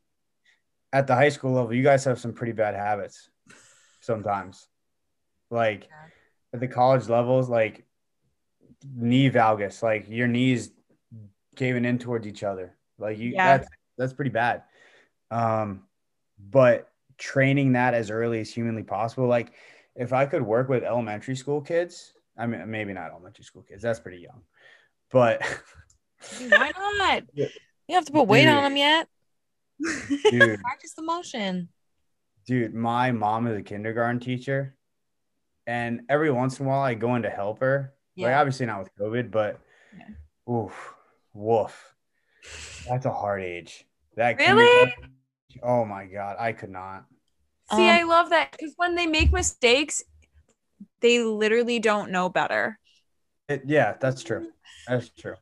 at 0.92 1.08
the 1.08 1.16
high 1.16 1.30
school 1.30 1.54
level, 1.54 1.74
you 1.74 1.84
guys 1.84 2.04
have 2.04 2.20
some 2.20 2.34
pretty 2.34 2.52
bad 2.52 2.76
habits 2.76 3.30
sometimes. 4.02 4.68
Like 5.54 5.84
Yeah. 5.84 6.10
at 6.56 6.60
the 6.60 6.68
college 6.68 7.08
levels, 7.08 7.48
like 7.50 7.86
knee 8.96 9.30
valgus, 9.30 9.82
like 9.84 10.10
your 10.10 10.28
knees 10.28 10.72
caving 11.56 11.86
in 11.86 12.00
towards 12.00 12.28
each 12.28 12.44
other. 12.44 12.76
Like 12.98 13.18
you 13.20 13.30
Yeah. 13.30 13.58
that's 13.58 13.70
that's 13.98 14.14
pretty 14.14 14.32
bad. 14.32 14.64
Um, 15.32 15.84
but 16.40 16.90
training 17.18 17.74
that 17.74 17.94
as 17.94 18.10
early 18.10 18.40
as 18.40 18.52
humanly 18.52 18.84
possible, 18.84 19.28
like 19.28 19.54
if 19.96 20.12
I 20.12 20.26
could 20.26 20.42
work 20.42 20.68
with 20.70 20.84
elementary 20.84 21.36
school 21.36 21.62
kids, 21.62 22.14
I 22.38 22.48
mean 22.48 22.70
maybe 22.70 22.94
not 22.94 23.12
elementary 23.12 23.46
school 23.46 23.62
kids, 23.62 23.84
that's 23.84 24.00
pretty 24.00 24.20
young. 24.20 24.42
But 25.12 25.44
Why 26.40 26.72
not? 26.76 27.24
You 27.88 27.96
have 27.96 28.06
to 28.06 28.14
put 28.14 28.28
weight 28.30 28.48
on 28.48 28.64
them 28.64 28.78
yet? 28.78 29.08
dude, 30.32 30.60
Practice 30.62 30.94
the 30.94 31.02
motion. 31.04 31.68
dude, 32.48 32.74
my 32.74 33.12
mom 33.12 33.46
is 33.46 33.58
a 33.58 33.62
kindergarten 33.62 34.22
teacher, 34.22 34.76
and 35.68 36.02
every 36.10 36.32
once 36.32 36.60
in 36.60 36.66
a 36.66 36.70
while 36.70 36.82
I 36.82 36.94
go 36.94 37.16
in 37.16 37.22
to 37.24 37.30
help 37.30 37.60
her. 37.60 37.94
Yeah. 38.16 38.28
Like 38.28 38.36
obviously 38.38 38.66
not 38.66 38.80
with 38.80 38.96
COVID, 39.00 39.32
but 39.32 39.60
oof, 40.50 40.94
woof. 41.34 41.94
That's 42.88 43.06
a 43.06 43.12
hard 43.14 43.42
age. 43.44 43.86
That 44.16 44.38
Really? 44.38 44.66
kindergarten- 44.66 45.10
Oh 45.62 45.86
my 45.86 46.06
god, 46.06 46.38
I 46.40 46.52
could 46.52 46.72
not. 46.72 47.06
See, 47.72 47.88
Um, 47.90 47.96
I 47.96 48.04
love 48.04 48.30
that 48.32 48.52
because 48.52 48.74
when 48.76 48.96
they 48.96 49.06
make 49.06 49.32
mistakes, 49.32 50.04
they 51.00 51.20
literally 51.22 51.80
don't 51.80 52.12
know 52.12 52.28
better. 52.30 52.80
It, 53.48 53.62
yeah, 53.66 53.94
that's 54.00 54.24
true. 54.24 54.52
That's 54.88 55.10
true. 55.10 55.36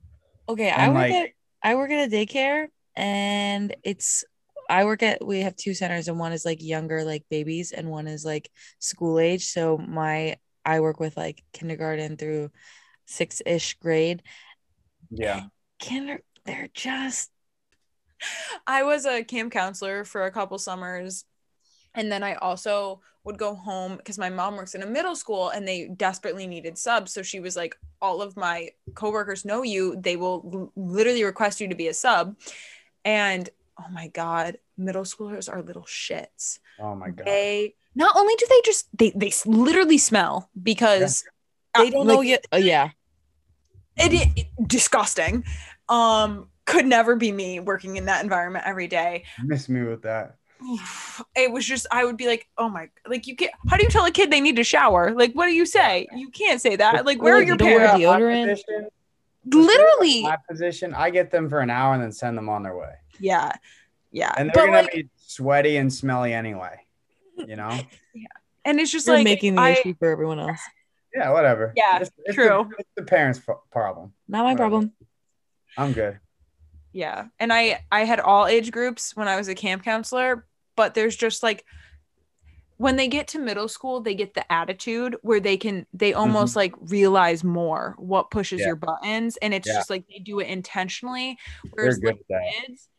Okay, 0.50 0.70
I 0.70 0.88
work 0.90 0.98
like- 0.98 1.14
at 1.14 1.30
I 1.64 1.76
work 1.76 1.92
at 1.92 2.08
a 2.08 2.12
daycare 2.12 2.68
and 2.96 3.76
it's 3.84 4.24
I 4.72 4.86
work 4.86 5.04
at 5.04 5.24
we 5.24 5.42
have 5.42 5.58
two 5.58 5.74
centers 5.74 6.08
and 6.08 6.18
one 6.18 6.32
is 6.32 6.46
like 6.46 6.64
younger 6.64 7.04
like 7.04 7.26
babies 7.30 7.74
and 7.74 7.90
one 7.90 8.08
is 8.08 8.24
like 8.24 8.50
school 8.80 9.20
age. 9.20 9.48
So 9.48 9.78
my 9.78 10.38
I 10.64 10.80
work 10.80 10.98
with 11.00 11.18
like 11.18 11.44
kindergarten 11.52 12.16
through 12.16 12.52
six 13.06 13.42
ish 13.46 13.78
grade. 13.80 14.24
Yeah. 15.10 15.44
Kinder 15.86 16.22
they're 16.46 16.70
just 16.74 17.32
I 18.66 18.84
was 18.84 19.06
a 19.06 19.26
camp 19.26 19.52
counselor 19.52 20.06
for 20.06 20.26
a 20.26 20.32
couple 20.32 20.58
summers. 20.58 21.26
And 21.94 22.10
then 22.10 22.24
I 22.24 22.36
also 22.36 23.02
would 23.26 23.38
go 23.38 23.54
home 23.54 23.98
because 23.98 24.18
my 24.18 24.30
mom 24.30 24.56
works 24.56 24.74
in 24.74 24.84
a 24.84 24.88
middle 24.88 25.18
school 25.18 25.50
and 25.50 25.68
they 25.68 25.90
desperately 25.90 26.48
needed 26.48 26.78
subs. 26.78 27.12
So 27.12 27.24
she 27.24 27.42
was 27.42 27.58
like, 27.58 27.76
All 28.02 28.22
of 28.22 28.38
my 28.38 28.70
coworkers 28.96 29.44
know 29.44 29.64
you. 29.64 29.98
They 30.00 30.16
will 30.16 30.50
l- 30.54 30.72
literally 30.78 31.26
request 31.26 31.60
you 31.60 31.68
to 31.68 31.76
be 31.76 31.90
a 31.90 31.94
sub. 31.94 32.38
And 33.04 33.50
oh 33.82 33.92
my 33.92 34.08
God, 34.08 34.58
middle 34.78 35.04
schoolers 35.04 35.52
are 35.52 35.62
little 35.62 35.84
shits. 35.84 36.60
Oh 36.80 36.96
my 36.96 37.10
god. 37.10 37.26
They 37.26 37.76
not 37.96 38.16
only 38.16 38.36
do 38.36 38.46
they 38.50 38.62
just, 38.64 38.88
they, 38.98 39.12
they 39.16 39.32
literally 39.46 39.98
smell 39.98 40.50
because 40.62 41.24
they 41.78 41.90
don't 41.90 42.08
like, 42.08 42.16
know 42.16 42.22
yet. 42.22 42.46
Oh 42.52 42.58
yeah. 42.58 42.92
it, 43.98 44.32
it- 44.36 44.48
disgusting. 44.68 45.44
Um, 45.90 46.48
could 46.66 46.86
never 46.86 47.16
be 47.16 47.32
me 47.32 47.60
working 47.60 47.98
in 47.98 48.06
that 48.06 48.24
environment 48.24 48.64
every 48.66 48.88
day. 48.88 49.26
Miss 49.44 49.68
me 49.68 49.84
with 49.84 50.04
that. 50.04 50.38
it 51.36 51.52
was 51.52 51.66
just 51.66 51.88
I 51.92 52.06
would 52.06 52.18
be 52.18 52.28
like, 52.28 52.48
oh 52.58 52.70
my, 52.70 52.90
like 53.08 53.26
you 53.28 53.36
can't. 53.36 53.52
How 53.68 53.78
do 53.78 53.84
you 53.84 53.90
tell 53.90 54.06
a 54.06 54.12
kid 54.12 54.32
they 54.32 54.42
need 54.42 54.58
to 54.58 54.64
shower? 54.64 55.12
Like, 55.12 55.34
what 55.34 55.48
do 55.48 55.54
you 55.54 55.66
say? 55.66 56.08
You 56.16 56.30
can't 56.30 56.62
say 56.62 56.76
that. 56.76 57.06
Like, 57.06 57.22
where 57.22 57.36
are 57.36 57.42
your 57.42 57.54
you 57.54 57.58
don't 57.58 57.68
wear 57.68 57.88
parents? 57.90 58.64
deodorant? 58.70 58.88
Literally, 59.46 60.22
my 60.22 60.38
position, 60.48 60.94
I 60.94 61.10
get 61.10 61.32
them 61.32 61.50
for 61.50 61.62
an 61.62 61.72
hour 61.72 61.96
and 61.96 62.04
then 62.04 62.12
send 62.12 62.38
them 62.38 62.48
on 62.48 62.62
their 62.62 62.78
way. 62.78 62.94
Yeah, 63.20 63.52
yeah. 64.12 64.34
And 64.38 64.50
they're 64.50 64.54
but 64.54 64.66
gonna 64.68 64.82
like, 64.84 64.92
be 64.94 65.10
sweaty 65.18 65.78
and 65.78 65.92
smelly 65.92 66.34
anyway. 66.34 66.80
You 67.38 67.56
know? 67.56 67.70
yeah, 68.14 68.28
and 68.66 68.80
it's 68.80 68.92
just 68.92 69.08
You're 69.08 69.18
like 69.18 69.24
making 69.24 69.56
the 69.56 69.62
I, 69.62 69.70
issue 69.72 69.96
for 70.00 70.10
everyone 70.12 70.40
else. 70.40 70.60
Yeah, 71.14 71.32
whatever. 71.32 71.74
Yeah, 71.76 72.00
it's, 72.00 72.12
it's 72.26 72.36
true. 72.36 72.68
The, 72.70 72.76
it's 72.80 72.90
the 72.96 73.04
parents' 73.04 73.40
problem. 73.72 74.14
Not 74.28 74.44
my 74.44 74.52
Whatever. 74.54 74.58
problem. 74.58 74.92
I'm 75.78 75.94
good. 75.94 76.20
yeah, 76.94 77.26
and 77.40 77.52
I 77.54 77.84
I 77.92 78.06
had 78.06 78.20
all 78.20 78.48
age 78.48 78.72
groups 78.72 79.16
when 79.16 79.28
I 79.28 79.36
was 79.38 79.48
a 79.48 79.56
camp 79.56 79.84
counselor, 79.84 80.46
but 80.76 80.94
there's 80.94 81.16
just 81.16 81.44
like 81.44 81.66
when 82.78 82.96
they 82.96 83.08
get 83.08 83.28
to 83.30 83.40
middle 83.40 83.68
school, 83.68 84.02
they 84.02 84.16
get 84.16 84.34
the 84.34 84.52
attitude 84.52 85.16
where 85.22 85.40
they 85.40 85.56
can 85.58 85.86
they 85.94 86.14
almost 86.14 86.56
like 86.56 86.74
realize 86.82 87.44
more 87.44 87.94
what 87.98 88.32
pushes 88.32 88.60
Mm-hmm. 88.60 88.62
Yeah. 88.62 88.68
your 88.68 88.76
buttons, 88.76 89.38
and 89.38 89.54
it's 89.54 89.68
Yeah. 89.68 89.76
just 89.76 89.90
like 89.90 90.06
they 90.08 90.20
do 90.20 90.40
it 90.40 90.48
intentionally. 90.48 91.38
Whereas 91.72 92.00
good 92.00 92.18
like, 92.30 92.42
kids 92.68 92.90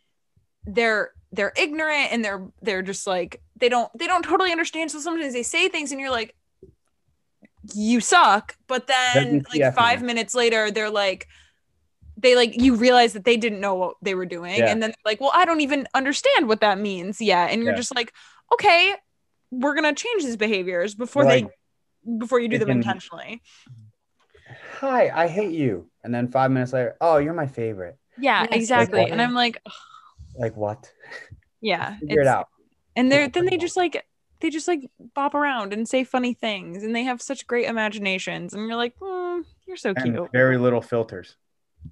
they're 0.65 1.11
they're 1.33 1.53
ignorant 1.57 2.13
and 2.13 2.25
they're 2.25 2.47
they're 2.63 2.83
just 2.83 3.07
like 3.07 3.41
they 3.57 3.69
don't 3.69 3.91
they 3.99 4.07
don't 4.07 4.23
totally 4.25 4.53
understand 4.53 4.91
so 4.91 4.99
sometimes 5.01 5.33
they 5.33 5.43
say 5.43 5.69
things 5.69 5.91
and 5.93 6.01
you're 6.01 6.11
like 6.11 6.35
you 7.75 8.01
suck 8.01 8.57
but 8.67 8.87
then 8.87 9.41
WTF, 9.43 9.45
like 9.65 9.75
five 9.75 10.01
man. 10.01 10.07
minutes 10.07 10.35
later 10.35 10.71
they're 10.71 10.91
like 10.91 11.29
they 12.17 12.35
like 12.37 12.61
you 12.61 12.75
realize 12.75 13.13
that 13.15 13.25
they 13.25 13.37
didn't 13.37 13.61
know 13.61 13.75
what 13.75 13.97
they 14.03 14.15
were 14.15 14.27
doing 14.27 14.57
Yeah. 14.57 14.67
and 14.71 14.83
then 14.83 14.93
like 15.05 15.21
well 15.21 15.31
i 15.35 15.45
don't 15.45 15.61
even 15.61 15.87
understand 15.95 16.49
what 16.49 16.61
that 16.61 16.79
means 16.79 17.21
yet 17.21 17.51
and 17.51 17.63
you're 17.63 17.73
Yeah. 17.73 17.77
just 17.79 17.95
like 17.95 18.13
okay 18.53 18.95
we're 19.51 19.75
gonna 19.75 19.95
change 19.95 20.25
these 20.25 20.37
behaviors 20.37 20.95
before 20.95 21.25
Like, 21.25 21.47
they 22.05 22.13
before 22.19 22.41
you 22.41 22.49
do 22.49 22.59
them 22.59 22.69
can- 22.69 22.77
intentionally 22.79 23.43
Hi, 24.81 25.09
I 25.15 25.29
hate 25.29 25.53
you. 25.53 25.89
And 26.05 26.13
then 26.15 26.29
five 26.29 26.51
minutes 26.51 26.73
later, 26.73 26.97
oh, 27.01 27.17
you're 27.19 27.33
my 27.33 27.47
favorite. 27.47 27.97
yeah 28.19 28.43
Yes, 28.43 28.49
exactly 28.63 28.99
exactly. 29.01 29.13
and 29.13 29.23
i'm 29.23 29.35
like 29.35 29.63
Like 30.37 30.57
what? 30.57 30.91
yeah 31.61 31.97
Figure 31.99 32.21
it 32.23 32.27
out. 32.27 32.49
and 32.97 33.11
they're 33.13 33.29
then 33.29 33.47
they 33.47 33.57
just 33.57 33.77
like 33.77 34.05
they 34.41 34.51
just 34.51 34.67
like 34.67 34.91
bop 35.15 35.35
around 35.35 35.73
and 35.73 35.89
say 35.89 36.03
funny 36.05 36.35
things 36.35 36.83
and 36.83 36.95
they 36.97 37.05
have 37.05 37.23
such 37.23 37.47
great 37.47 37.67
imaginations 37.67 38.53
and 38.55 38.67
you're 38.67 38.77
like 38.77 38.99
mm, 38.99 39.45
you're 39.67 39.77
so 39.77 39.93
And 39.97 40.15
cute 40.17 40.33
very 40.33 40.59
little 40.59 40.81
filters. 40.83 41.37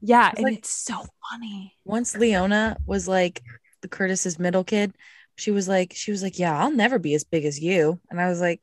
yeah 0.00 0.30
It's 0.30 0.38
and 0.38 0.44
like- 0.46 0.58
it's 0.58 0.70
so 0.70 1.04
funny 1.30 1.74
Once 1.84 2.16
Leona 2.16 2.76
was 2.86 3.06
like 3.06 3.42
the 3.82 3.88
Curtis's 3.88 4.38
middle 4.38 4.64
kid, 4.64 4.94
she 5.36 5.50
was 5.52 5.66
like, 5.68 5.92
she 5.96 6.10
was 6.10 6.22
like, 6.22 6.38
yeah, 6.38 6.58
I'll 6.58 6.70
never 6.70 6.98
be 6.98 7.14
as 7.14 7.24
big 7.24 7.44
as 7.46 7.58
you. 7.58 7.98
And 8.10 8.20
I 8.20 8.28
was 8.28 8.40
like, 8.42 8.60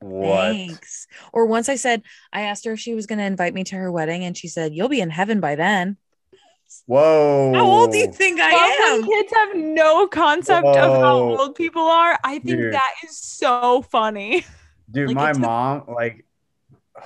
What? 0.00 0.50
thanks. 0.56 1.06
Or 1.32 1.46
once 1.46 1.68
I 1.68 1.76
said, 1.76 2.02
I 2.32 2.42
asked 2.42 2.64
her 2.64 2.72
if 2.72 2.80
she 2.80 2.94
was 2.94 3.06
going 3.06 3.20
to 3.20 3.24
invite 3.24 3.54
me 3.54 3.62
to 3.64 3.76
her 3.76 3.92
wedding, 3.92 4.24
and 4.24 4.36
she 4.36 4.48
said, 4.48 4.74
you'll 4.74 4.88
be 4.88 5.00
in 5.00 5.10
heaven 5.10 5.38
by 5.38 5.54
then. 5.54 5.96
Whoa. 6.86 7.52
How 7.54 7.64
old 7.66 7.92
do 7.92 7.98
you 7.98 8.10
think 8.12 8.40
I 8.40 8.52
Well, 8.52 8.96
am? 8.98 9.04
kids 9.04 9.32
have 9.34 9.56
no 9.56 10.06
concept 10.06 10.66
of 10.66 10.76
how 10.76 11.16
old 11.18 11.54
people 11.54 11.82
are. 11.82 12.18
I 12.24 12.34
think 12.38 12.58
Dude. 12.58 12.74
that 12.74 12.94
is 13.04 13.16
so 13.16 13.82
funny. 13.82 14.44
Dude, 14.90 15.08
Like, 15.08 15.16
my 15.16 15.30
it 15.30 15.32
took- 15.34 15.42
mom, 15.42 15.84
like, 15.88 16.24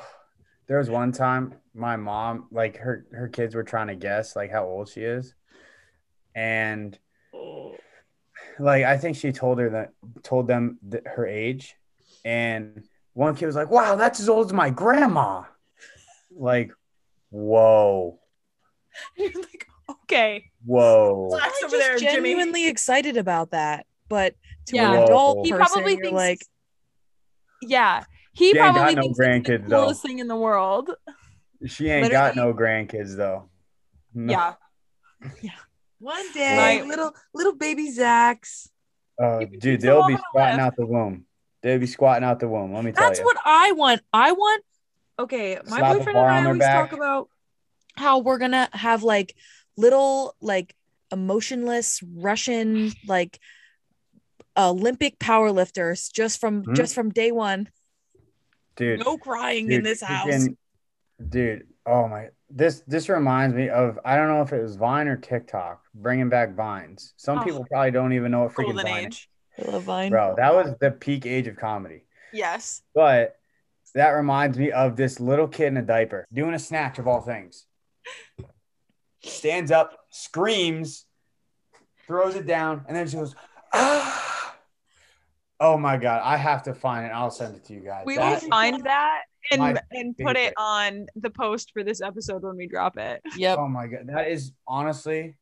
there 0.66 0.78
was 0.78 0.90
one 0.90 1.12
time 1.12 1.54
my 1.74 1.96
mom, 1.96 2.48
like, 2.50 2.76
her 2.78 3.06
her 3.12 3.28
kids 3.28 3.54
were 3.54 3.62
trying 3.64 3.88
to 3.88 3.94
guess 3.96 4.34
like 4.36 4.50
how 4.50 4.64
old 4.64 4.88
she 4.88 5.02
is, 5.02 5.34
and 6.34 6.98
like 8.58 8.84
I 8.84 8.96
think 8.96 9.16
she 9.16 9.32
told 9.32 9.58
her 9.58 9.70
that 9.70 9.92
told 10.22 10.48
them 10.48 10.78
that 10.88 11.06
her 11.06 11.26
age, 11.26 11.76
and 12.24 12.82
one 13.12 13.34
kid 13.36 13.46
was 13.46 13.56
like, 13.56 13.70
"Wow, 13.70 13.96
that's 13.96 14.20
as 14.20 14.28
old 14.28 14.46
as 14.46 14.52
my 14.52 14.70
grandma." 14.70 15.44
Like, 16.34 16.72
whoa, 17.30 18.18
You're 19.16 19.32
like, 19.34 19.66
okay. 20.02 20.44
whoa. 20.64 21.24
Relax 21.30 21.58
I'm 21.62 21.64
over 21.66 21.76
just 21.76 21.88
there, 21.88 21.98
Jimmy. 21.98 22.30
genuinely 22.30 22.68
excited 22.68 23.16
about 23.16 23.50
that. 23.50 23.86
But 24.08 24.34
to 24.66 24.76
Yeah. 24.76 24.92
an 24.94 25.02
adult 25.04 25.38
Whoa. 25.38 25.42
He 25.44 25.50
person, 25.52 25.66
probably 25.66 25.92
you're 25.94 26.00
thinks 26.02 26.14
like, 26.14 26.38
Yeah. 27.62 28.04
He 28.32 28.52
She 28.52 28.58
ain't 28.58 28.74
probably 28.74 28.80
got 28.80 28.94
no 28.96 29.02
thinks 29.02 29.08
it's 29.08 29.18
the 29.18 29.24
grandkids, 29.58 29.68
though. 29.68 29.92
thing 29.94 30.18
in 30.18 30.28
the 30.28 30.36
world. 30.36 30.90
She 31.66 31.88
ain't 31.88 32.10
got 32.10 32.36
no 32.36 32.52
grandkids 32.52 33.16
though. 33.16 33.48
No. 34.14 34.32
Yeah. 34.32 34.54
one 35.98 36.32
day, 36.32 36.56
Right. 36.80 36.86
little 36.86 37.14
little 37.34 37.54
baby 37.54 37.90
Zack's. 37.90 38.70
Oh, 39.18 39.40
uh, 39.40 39.44
dude, 39.58 39.80
they'll 39.80 40.06
be 40.06 40.16
squatting 40.28 40.60
out 40.60 40.76
the 40.76 40.84
womb. 40.84 41.24
They'll 41.62 41.78
be 41.78 41.86
squatting 41.86 42.24
out 42.24 42.38
the 42.38 42.48
womb. 42.48 42.74
Let 42.74 42.84
me 42.84 42.92
tell 42.92 43.06
That's 43.08 43.18
you. 43.18 43.24
That's 43.24 43.36
what 43.36 43.42
I 43.46 43.72
want. 43.72 44.02
I 44.12 44.32
want. 44.32 44.62
Okay, 45.18 45.58
my 45.66 45.78
Slap 45.78 45.96
boyfriend 45.96 46.18
and 46.18 46.26
I 46.28 46.44
always 46.44 46.58
back. 46.58 46.90
talk 46.90 46.98
about 46.98 47.30
how 47.96 48.18
we're 48.20 48.38
gonna 48.38 48.68
have 48.72 49.02
like 49.02 49.34
little 49.76 50.34
like 50.40 50.74
emotionless 51.12 52.02
Russian 52.02 52.92
like 53.06 53.38
Olympic 54.56 55.18
powerlifters 55.18 56.10
just 56.12 56.40
from 56.40 56.64
Hmm? 56.64 56.74
just 56.74 56.94
from 56.94 57.10
day 57.10 57.30
one. 57.32 57.68
dude. 58.76 59.00
No 59.04 59.16
crying 59.16 59.70
in 59.70 59.82
this 59.82 60.02
house. 60.02 60.26
freaking- 60.28 60.56
Dude, 61.30 61.66
oh 61.86 62.08
my, 62.08 62.28
this 62.50 62.82
this 62.86 63.08
reminds 63.08 63.54
me 63.56 63.68
of 63.70 63.98
I 64.04 64.16
don't 64.16 64.28
know 64.28 64.42
if 64.42 64.52
it 64.52 64.60
was 64.62 64.76
Vine 64.76 65.08
or 65.08 65.16
TikTok, 65.16 65.80
bringing 65.94 66.28
back 66.28 66.54
Vines. 66.54 67.14
Some 67.16 67.38
Oh. 67.38 67.44
people 67.44 67.64
probably 67.70 67.90
don't 67.90 68.12
even 68.12 68.30
know 68.32 68.42
what 68.44 68.52
freaking 68.52 68.74
Golden 68.74 68.86
Vine 68.86 69.06
age. 69.06 69.30
I 69.58 69.70
love 69.70 69.82
Vine. 69.84 70.06
is. 70.06 70.10
Bro, 70.10 70.34
that 70.38 70.54
was 70.54 70.74
the 70.80 70.90
peak 70.90 71.24
age 71.26 71.46
of 71.46 71.56
comedy. 71.56 72.04
Yes. 72.32 72.82
But 72.94 73.36
that 73.94 74.10
reminds 74.10 74.58
me 74.58 74.72
of 74.72 74.96
this 74.96 75.20
little 75.20 75.48
kid 75.48 75.68
in 75.68 75.76
a 75.78 75.82
diaper 75.82 76.26
doing 76.32 76.54
a 76.54 76.58
snatch 76.58 76.98
of 76.98 77.06
all 77.08 77.20
things. 77.22 77.65
Stands 79.22 79.70
up, 79.70 79.98
screams, 80.10 81.04
throws 82.06 82.36
it 82.36 82.46
down, 82.46 82.84
and 82.86 82.96
then 82.96 83.08
she 83.08 83.16
goes, 83.16 83.34
ah. 83.72 84.54
Oh 85.58 85.78
my 85.78 85.96
god, 85.96 86.20
I 86.22 86.36
have 86.36 86.62
to 86.64 86.74
find 86.74 87.06
it. 87.06 87.10
I'll 87.10 87.30
send 87.30 87.56
it 87.56 87.64
to 87.66 87.74
you 87.74 87.80
guys. 87.80 88.04
We 88.04 88.16
That- 88.16 88.42
will 88.42 88.48
find 88.48 88.84
that 88.84 89.22
and 89.50 89.80
and 89.92 90.16
put 90.18 90.36
it 90.36 90.52
on 90.56 91.06
the 91.16 91.30
post 91.30 91.70
for 91.72 91.82
this 91.82 92.00
episode 92.02 92.42
when 92.42 92.56
we 92.56 92.66
drop 92.66 92.98
it. 92.98 93.22
Yep. 93.36 93.58
Oh 93.58 93.68
my 93.68 93.86
god, 93.86 94.06
that 94.08 94.28
is 94.28 94.52
honestly 94.68 95.36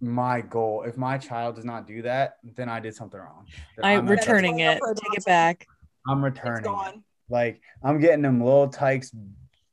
my 0.00 0.40
goal. 0.40 0.84
If 0.86 0.96
my 0.96 1.18
child 1.18 1.56
does 1.56 1.64
not 1.64 1.86
do 1.86 2.02
that, 2.02 2.36
then 2.56 2.68
I 2.68 2.80
did 2.80 2.94
something 2.94 3.18
wrong. 3.20 3.46
Then 3.76 3.84
I'm 3.84 4.06
returning 4.06 4.60
it. 4.60 4.80
Take 4.86 5.18
it 5.18 5.24
back. 5.24 5.66
I'm 6.06 6.24
returning. 6.24 6.60
it. 6.60 6.64
gone. 6.64 7.04
Like 7.28 7.60
I'm 7.82 8.00
getting 8.00 8.22
them 8.22 8.40
little 8.42 8.68
tykes 8.68 9.12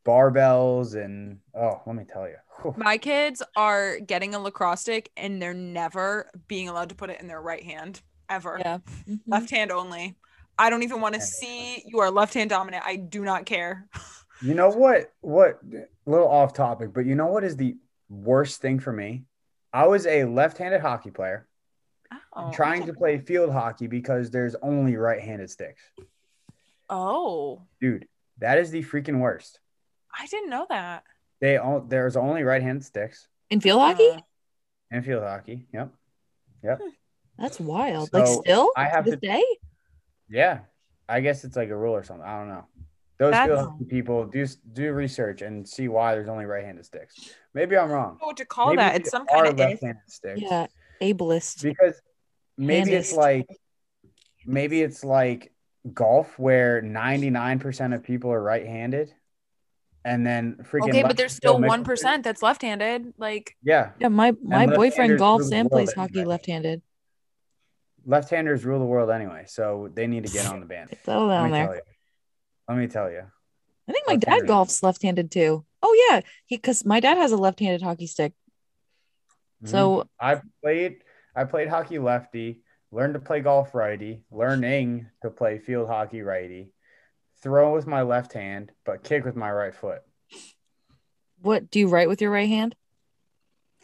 barbells 0.05 0.95
and 0.95 1.39
oh, 1.53 1.81
let 1.85 1.95
me 1.95 2.03
tell 2.11 2.27
you. 2.27 2.35
My 2.77 2.97
kids 2.97 3.43
are 3.55 3.99
getting 3.99 4.33
a 4.35 4.39
lacrosse 4.39 4.81
stick 4.81 5.11
and 5.17 5.41
they're 5.41 5.53
never 5.53 6.29
being 6.47 6.69
allowed 6.69 6.89
to 6.89 6.95
put 6.95 7.09
it 7.09 7.19
in 7.19 7.27
their 7.27 7.41
right 7.41 7.63
hand 7.63 8.01
ever. 8.29 8.57
Yeah. 8.59 8.77
Mhm. 9.07 9.19
Left 9.27 9.49
hand 9.49 9.71
only. 9.71 10.15
I 10.57 10.69
don't 10.69 10.83
even 10.83 11.01
want 11.01 11.15
to 11.15 11.21
see 11.21 11.83
you 11.85 11.99
are 11.99 12.09
left 12.09 12.33
hand 12.33 12.49
dominant. 12.49 12.83
I 12.85 12.95
do 12.95 13.23
not 13.25 13.45
care. 13.45 13.87
You 14.41 14.53
know 14.53 14.69
what? 14.69 15.11
What 15.21 15.59
a 15.73 15.85
little 16.09 16.27
off 16.29 16.53
topic, 16.53 16.93
but 16.93 17.05
you 17.05 17.15
know 17.15 17.27
what 17.27 17.43
is 17.43 17.55
the 17.57 17.75
worst 18.09 18.61
thing 18.61 18.79
for 18.79 18.93
me? 18.93 19.23
I 19.73 19.87
was 19.87 20.05
a 20.07 20.23
left-handed 20.23 20.79
hockey 20.79 21.11
player 21.11 21.47
Oh, 22.33 22.51
trying 22.53 22.85
to 22.85 22.93
play 22.93 23.17
field 23.17 23.51
hockey 23.51 23.87
because 23.87 24.29
there's 24.29 24.55
only 24.61 24.95
right-handed 24.95 25.49
sticks. 25.49 25.81
Oh, 26.89 27.61
Dude, 27.81 28.07
that 28.39 28.57
is 28.57 28.71
the 28.71 28.83
freaking 28.83 29.19
worst. 29.19 29.59
I 30.17 30.25
didn't 30.27 30.49
know 30.49 30.65
that. 30.69 31.03
They 31.41 31.57
all 31.57 31.81
there's 31.81 32.15
only 32.15 32.43
right-handed 32.43 32.83
sticks 32.85 33.27
In 33.49 33.59
field 33.59 33.81
hockey? 33.81 34.09
Uh, 34.09 34.19
in 34.91 35.03
field 35.03 35.23
hockey. 35.23 35.67
Yep. 35.73 35.91
Yep. 36.63 36.79
That's 37.37 37.59
wild. 37.59 38.09
like 38.13 38.27
still? 38.27 38.71
I 38.77 38.85
have 38.85 39.05
this 39.05 39.15
to- 39.15 39.19
day? 39.19 39.43
Yeah, 40.29 40.59
I 41.09 41.19
guess 41.19 41.43
it's 41.43 41.55
like 41.55 41.69
a 41.69 41.75
rule 41.75 41.93
or 41.93 42.03
something. 42.03 42.25
I 42.25 42.39
don't 42.39 42.49
know. 42.49 42.65
Those 43.17 43.31
That's- 43.31 43.47
field 43.49 43.69
hockey 43.69 43.85
people 43.85 44.25
do 44.25 44.45
do 44.73 44.91
research 44.93 45.41
and 45.41 45.67
see 45.67 45.87
why 45.87 46.15
there's 46.15 46.29
only 46.29 46.45
right-handed 46.45 46.85
sticks. 46.85 47.33
Maybe 47.53 47.77
I'm 47.77 47.89
wrong. 47.91 48.15
I 48.15 48.19
don't 48.19 48.27
what 48.27 48.37
to 48.37 48.45
call 48.45 48.67
Maybe 48.67 48.77
that. 48.77 48.95
It's 48.95 49.09
some 49.11 49.25
kind 49.27 49.47
of 49.47 49.53
if. 49.53 49.59
left-handed 49.59 50.01
sticks. 50.09 50.41
Yeah. 50.41 50.67
Ableist. 51.01 51.61
Because 51.63 52.01
maybe 52.57 52.93
it's 52.93 53.13
like 53.13 53.47
maybe 54.45 54.81
it's 54.81 55.03
like 55.03 55.51
golf 55.93 56.39
where 56.39 56.81
99% 56.81 57.93
of 57.93 58.01
people 58.03 58.31
are 58.31 58.41
right-handed, 58.41 59.13
and 60.05 60.25
then 60.25 60.55
freaking 60.71 60.89
Okay, 60.89 61.01
but 61.03 61.17
there's 61.17 61.35
still 61.35 61.59
one 61.59 61.83
percent 61.83 62.23
that's 62.23 62.41
left-handed. 62.41 63.13
Like, 63.17 63.57
Yeah, 63.63 63.91
Yeah, 63.99 64.07
my 64.07 64.31
my 64.41 64.67
boyfriend 64.67 65.11
rule 65.13 65.19
golfs 65.19 65.51
and 65.51 65.69
plays 65.69 65.91
hockey 65.93 66.19
anyway. 66.19 66.29
left-handed. 66.29 66.81
left-handers 68.05 68.63
rule 68.63 68.79
the 68.79 68.85
world 68.85 69.09
anyway, 69.09 69.43
so 69.47 69.89
they 69.93 70.05
need 70.07 70.25
to 70.27 70.31
get 70.31 70.45
on 70.45 70.59
the 70.59 70.65
band. 70.67 70.95
Settle 71.03 71.27
Let 71.27 71.37
down 71.37 71.45
me 71.51 71.57
there. 71.57 71.65
tell 71.65 71.75
you. 71.75 71.81
Let 72.69 72.77
me 72.77 72.87
tell 72.87 73.11
you. 73.11 73.23
I 73.87 73.91
think 73.91 74.07
my 74.07 74.15
dad 74.15 74.43
golfs 74.43 74.81
left-handed 74.83 75.31
too. 75.31 75.65
Oh 75.81 76.07
yeah, 76.09 76.21
he 76.45 76.57
because 76.57 76.85
my 76.85 76.99
dad 76.99 77.17
has 77.17 77.31
a 77.31 77.37
left-handed 77.37 77.81
hockey 77.81 78.07
stick. 78.07 78.33
Mhm. 79.63 79.69
So 79.69 80.07
I 80.19 80.41
played 80.63 81.03
I 81.35 81.43
played 81.45 81.67
hockey 81.67 81.97
lefty, 81.99 82.61
learned 82.91 83.15
to 83.15 83.19
play 83.19 83.41
golf 83.41 83.73
righty, 83.75 84.23
learning 84.31 85.07
to 85.23 85.29
play 85.31 85.57
field 85.59 85.87
hockey 85.89 86.21
righty, 86.21 86.71
throw 87.45 87.73
with 87.75 87.85
my 87.85 88.01
left 88.01 88.33
hand, 88.33 88.71
but 88.85 89.03
kick 89.03 89.23
with 89.23 89.35
my 89.35 89.51
right 89.51 89.75
foot. 89.75 90.01
what 91.41 91.69
do 91.69 91.77
you 91.77 91.87
write 91.87 92.09
with 92.09 92.19
your 92.19 92.31
right 92.31 92.49
hand? 92.49 92.75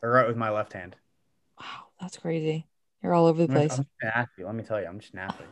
Or 0.01 0.09
right 0.09 0.27
with 0.27 0.35
my 0.35 0.49
left 0.49 0.73
hand. 0.73 0.95
Wow, 1.59 1.83
that's 1.99 2.17
crazy. 2.17 2.65
You're 3.03 3.13
all 3.13 3.27
over 3.27 3.45
the 3.45 3.53
I'm, 3.53 3.57
I'm 3.61 3.67
place. 3.67 3.77
just. 3.77 4.29
Let 4.39 4.55
me 4.55 4.63
tell 4.63 4.81
you, 4.81 4.87
I'm 4.87 4.99
just 4.99 5.13
an. 5.13 5.45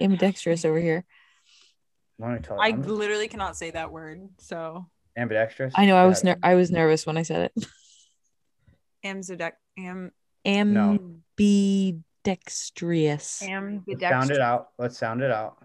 Ambidextrous 0.00 0.64
over 0.64 0.80
here. 0.80 1.04
Let 2.18 2.30
me 2.30 2.38
tell 2.38 2.56
you, 2.56 2.62
I 2.62 2.68
I'm 2.68 2.78
just 2.78 2.88
literally 2.88 3.28
cannot 3.28 3.54
say 3.54 3.70
that 3.72 3.92
word. 3.92 4.26
So, 4.38 4.86
ambidextrous. 5.14 5.74
I 5.76 5.84
know 5.84 5.96
I 5.96 6.06
was 6.06 6.24
ner- 6.24 6.38
I 6.42 6.54
was 6.54 6.70
nervous 6.70 7.04
when 7.04 7.18
I 7.18 7.22
said 7.22 7.50
it. 7.54 7.66
amzidec, 9.04 9.52
am, 9.76 10.10
Ambidextrous. 10.46 12.00
Let's 12.24 13.42
ambidextrous. 13.42 14.10
sound 14.10 14.30
it 14.30 14.40
out. 14.40 14.68
Let's 14.78 14.96
sound 14.96 15.20
it 15.20 15.30
out. 15.30 15.62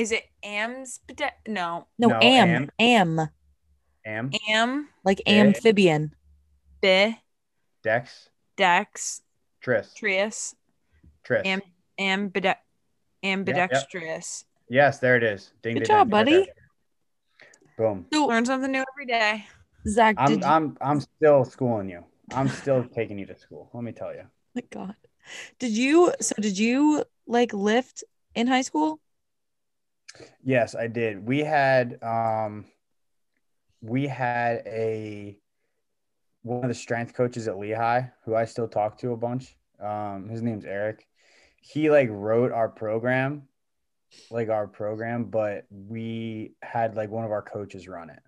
Is 0.00 0.12
it 0.12 0.24
amsbidex? 0.42 1.32
No, 1.46 1.86
No, 1.98 2.08
No, 2.08 2.18
am, 2.22 2.70
am, 2.78 3.20
Am 4.06 4.30
am 4.48 4.88
like 5.04 5.20
Yeah. 5.26 5.42
amphibian. 5.44 6.14
bidex 6.82 7.16
dex 7.82 8.30
Dex. 8.56 9.20
tris 9.60 9.92
trius 9.94 10.54
tris. 11.22 11.42
am 11.44 11.60
ambide 11.98 12.54
ambidextrous. 13.22 14.44
yes, 14.70 14.98
there 15.00 15.16
it 15.16 15.22
is. 15.22 15.52
Ding, 15.62 15.74
Good 15.74 15.80
ding, 15.80 15.88
job, 15.88 16.06
ding. 16.06 16.10
buddy. 16.10 16.48
Boom. 17.76 18.06
So 18.12 18.26
Learn 18.26 18.46
something 18.46 18.72
new 18.72 18.84
every 18.92 19.04
day. 19.06 19.44
Zack, 19.86 20.16
I'm 20.18 20.28
did 20.32 20.40
you- 20.40 20.46
I'm 20.48 20.76
I'm 20.80 21.00
still 21.00 21.44
schooling 21.44 21.90
you. 21.90 22.02
I'm 22.32 22.48
still 22.48 22.84
taking 22.96 23.18
you 23.18 23.26
to 23.26 23.36
school. 23.36 23.68
Let 23.74 23.84
me 23.84 23.92
tell 23.92 24.14
you. 24.14 24.24
my 24.54 24.62
God. 24.70 24.94
Did 25.58 25.72
you 25.76 26.12
so 26.22 26.34
did 26.40 26.56
you 26.58 27.04
like 27.26 27.52
lift 27.52 28.02
in 28.34 28.46
high 28.46 28.62
school? 28.62 28.98
Yes, 30.42 30.74
I 30.74 30.86
did. 30.86 31.24
We 31.26 31.40
had 31.40 32.02
um 32.02 32.64
we 33.80 34.06
had 34.06 34.62
a 34.66 35.38
one 36.42 36.62
of 36.64 36.68
the 36.68 36.74
strength 36.74 37.14
coaches 37.14 37.48
at 37.48 37.58
Lehigh 37.58 38.02
who 38.24 38.34
I 38.34 38.44
still 38.44 38.68
talk 38.68 38.98
to 38.98 39.12
a 39.12 39.16
bunch. 39.16 39.56
Um 39.80 40.28
his 40.28 40.42
name's 40.42 40.64
Eric. 40.64 41.06
He 41.60 41.90
like 41.90 42.08
wrote 42.10 42.52
our 42.52 42.68
program, 42.68 43.48
like 44.30 44.48
our 44.48 44.66
program, 44.66 45.24
but 45.24 45.66
we 45.70 46.54
had 46.62 46.96
like 46.96 47.10
one 47.10 47.24
of 47.24 47.30
our 47.30 47.42
coaches 47.42 47.86
run 47.88 48.10
it. 48.10 48.22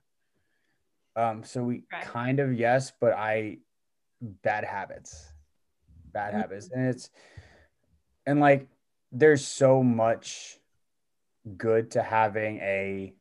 Um 1.17 1.45
so 1.45 1.63
we 1.63 1.85
Okay. 1.93 2.05
kind 2.05 2.41
of 2.41 2.55
yes, 2.55 2.93
but 3.01 3.13
I 3.13 3.59
bad 4.21 4.65
habits. 4.65 5.33
bad 6.13 6.35
habits. 6.35 6.71
And 6.73 6.87
it's 6.87 7.11
and 8.27 8.39
like 8.41 8.69
there's 9.11 9.45
so 9.47 9.83
much 9.83 10.59
good 11.57 11.91
to 11.93 12.03
having 12.03 12.59
a 12.59 13.15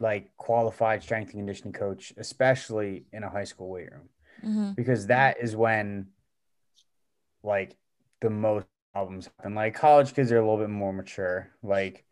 like 0.00 0.36
qualified 0.36 1.02
strength 1.02 1.30
and 1.30 1.38
conditioning 1.40 1.72
coach, 1.72 2.12
especially 2.16 3.04
in 3.12 3.22
a 3.22 3.28
high 3.30 3.44
school 3.44 3.70
weight 3.70 3.90
room, 3.92 4.08
Mhm. 4.44 4.76
because 4.76 5.06
that 5.06 5.38
is 5.40 5.54
when 5.54 6.08
like 7.42 7.76
the 8.20 8.30
most 8.30 8.66
problems 8.92 9.26
happen. 9.38 9.54
Like 9.54 9.74
college 9.74 10.14
kids 10.14 10.32
are 10.32 10.38
a 10.38 10.40
little 10.40 10.58
bit 10.58 10.70
more 10.70 10.92
mature. 10.92 11.50
Like 11.62 12.04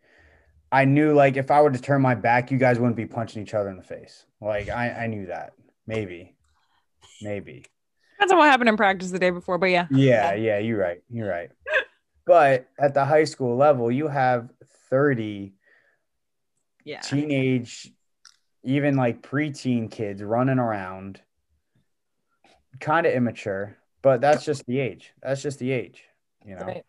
I 0.71 0.85
knew 0.85 1.13
like 1.13 1.37
if 1.37 1.51
I 1.51 1.61
were 1.61 1.71
to 1.71 1.81
turn 1.81 2.01
my 2.01 2.15
back, 2.15 2.51
you 2.51 2.57
guys 2.57 2.79
wouldn't 2.79 2.95
be 2.95 3.05
punching 3.05 3.41
each 3.41 3.53
other 3.53 3.69
in 3.69 3.77
the 3.77 3.83
face. 3.83 4.25
Like 4.41 4.69
I, 4.69 4.89
I 4.91 5.07
knew 5.07 5.25
that. 5.27 5.53
Maybe. 5.85 6.35
Maybe. 7.21 7.65
That's 8.19 8.31
what 8.33 8.45
happened 8.49 8.69
in 8.69 8.77
practice 8.77 9.11
the 9.11 9.19
day 9.19 9.29
before, 9.31 9.57
but 9.57 9.67
yeah. 9.69 9.87
Yeah, 9.91 10.33
yeah, 10.33 10.57
you're 10.59 10.77
right. 10.79 11.01
You're 11.09 11.29
right. 11.29 11.51
But 12.25 12.67
at 12.79 12.93
the 12.93 13.03
high 13.03 13.25
school 13.25 13.57
level, 13.57 13.91
you 13.91 14.07
have 14.07 14.49
30 14.93 15.55
Yeah. 16.83 16.99
teenage, 16.99 17.91
even 18.61 18.95
like 18.95 19.23
preteen 19.23 19.89
kids 19.89 20.21
running 20.21 20.59
around, 20.59 21.19
kind 22.79 23.07
of 23.07 23.13
immature, 23.13 23.75
but 24.03 24.21
that's 24.21 24.45
just 24.45 24.67
the 24.67 24.79
age. 24.79 25.11
That's 25.23 25.41
just 25.41 25.57
the 25.57 25.71
age, 25.71 26.03
you 26.45 26.55
know? 26.55 26.65
Right. 26.65 26.85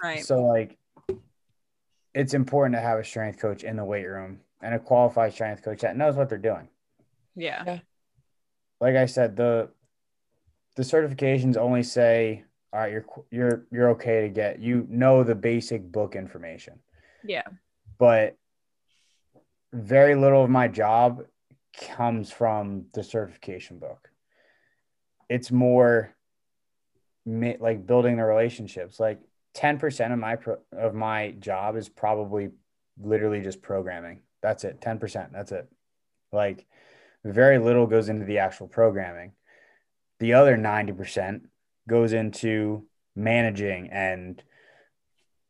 Right. 0.00 0.24
So, 0.24 0.44
like, 0.44 0.78
it's 2.14 2.34
important 2.34 2.76
to 2.76 2.80
have 2.80 3.00
a 3.00 3.04
strength 3.04 3.40
coach 3.40 3.64
in 3.64 3.74
the 3.74 3.84
weight 3.84 4.06
room 4.06 4.38
and 4.62 4.72
a 4.72 4.78
qualified 4.78 5.32
strength 5.32 5.64
coach 5.64 5.80
that 5.80 5.96
knows 5.96 6.14
what 6.14 6.28
they're 6.28 6.38
doing. 6.38 6.68
Yeah. 7.34 7.80
Like 8.80 8.94
I 8.94 9.06
said, 9.06 9.34
the 9.34 9.70
the 10.76 10.82
certifications 10.84 11.56
only 11.56 11.82
say, 11.82 12.44
all 12.72 12.80
right, 12.80 12.92
you're 12.92 13.06
you're 13.32 13.66
you're 13.72 13.90
okay 13.90 14.20
to 14.20 14.28
get. 14.28 14.60
You 14.60 14.86
know 14.88 15.24
the 15.24 15.34
basic 15.34 15.90
book 15.90 16.14
information. 16.14 16.78
Yeah. 17.24 17.42
but 17.98 18.36
very 19.72 20.14
little 20.14 20.44
of 20.44 20.50
my 20.50 20.68
job 20.68 21.24
comes 21.96 22.30
from 22.30 22.86
the 22.94 23.02
certification 23.02 23.78
book. 23.78 24.10
It's 25.28 25.50
more 25.50 26.14
like 27.26 27.86
building 27.86 28.16
the 28.16 28.24
relationships. 28.24 29.00
Like 29.00 29.20
10% 29.56 30.12
of 30.12 30.18
my 30.18 30.36
pro- 30.36 30.58
of 30.72 30.94
my 30.94 31.32
job 31.32 31.76
is 31.76 31.88
probably 31.88 32.50
literally 33.00 33.40
just 33.40 33.62
programming. 33.62 34.20
That's 34.42 34.64
it. 34.64 34.80
10%. 34.80 35.32
That's 35.32 35.52
it. 35.52 35.68
Like 36.32 36.66
very 37.24 37.58
little 37.58 37.86
goes 37.86 38.08
into 38.08 38.26
the 38.26 38.38
actual 38.38 38.68
programming. 38.68 39.32
The 40.20 40.34
other 40.34 40.56
90% 40.56 41.42
goes 41.88 42.12
into 42.12 42.86
managing 43.16 43.88
and 43.90 44.42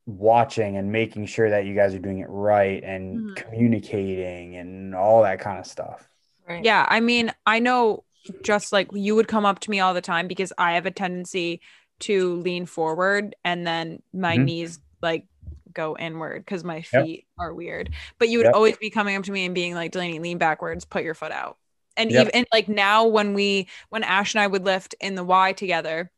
watching 0.07 0.77
and 0.77 0.93
making 0.93 1.27
sure 1.27 1.49
that 1.51 1.65
you 1.65 1.75
guys 1.75 1.95
are 1.95 1.99
doing 1.99 2.19
it 2.19 2.29
right 2.29 2.83
and 2.85 3.21
Mhm. 3.21 3.37
communicating 3.37 4.57
and 4.57 4.95
all 4.95 5.23
that 5.23 5.41
kind 5.41 5.59
of 5.59 5.67
stuff. 5.67 6.09
Right. 6.49 6.65
Yeah. 6.65 6.87
I 6.89 7.01
mean, 7.01 7.33
I 7.47 7.59
know 7.59 8.05
just 8.43 8.73
like 8.73 8.89
you 8.93 9.15
would 9.15 9.29
come 9.29 9.47
up 9.47 9.61
to 9.61 9.71
me 9.71 9.81
all 9.81 9.95
the 9.95 10.01
time 10.01 10.29
because 10.29 10.53
I 10.59 10.73
have 10.73 10.87
a 10.87 10.91
tendency 10.91 11.61
to 12.01 12.35
lean 12.37 12.67
forward 12.67 13.35
and 13.45 13.67
then 13.67 14.03
my 14.13 14.37
Mhm. 14.37 14.45
knees 14.45 14.79
like 15.01 15.27
go 15.73 15.97
inward 15.99 16.45
because 16.45 16.65
my 16.65 16.77
Yep. 16.77 17.05
feet 17.05 17.27
are 17.39 17.55
weird. 17.55 17.91
But 18.19 18.29
you 18.29 18.39
would 18.39 18.47
Yep. 18.47 18.55
always 18.55 18.77
be 18.77 18.91
coming 18.91 19.17
up 19.17 19.25
to 19.25 19.33
me 19.33 19.45
and 19.45 19.55
being 19.55 19.75
like, 19.75 19.93
Delaney, 19.93 20.19
lean 20.19 20.39
backwards, 20.39 20.85
put 20.85 21.03
your 21.05 21.15
foot 21.15 21.33
out. 21.33 21.57
And 21.97 22.11
Yep. 22.11 22.21
even 22.23 22.35
and 22.35 22.47
like 22.53 22.69
now 22.69 23.07
when 23.07 23.35
we 23.35 23.69
when 23.91 24.03
Ash 24.03 24.35
and 24.35 24.41
I 24.41 24.47
would 24.47 24.65
lift 24.65 24.95
in 25.01 25.15
the 25.15 25.25
Y 25.25 25.53
together, 25.53 26.11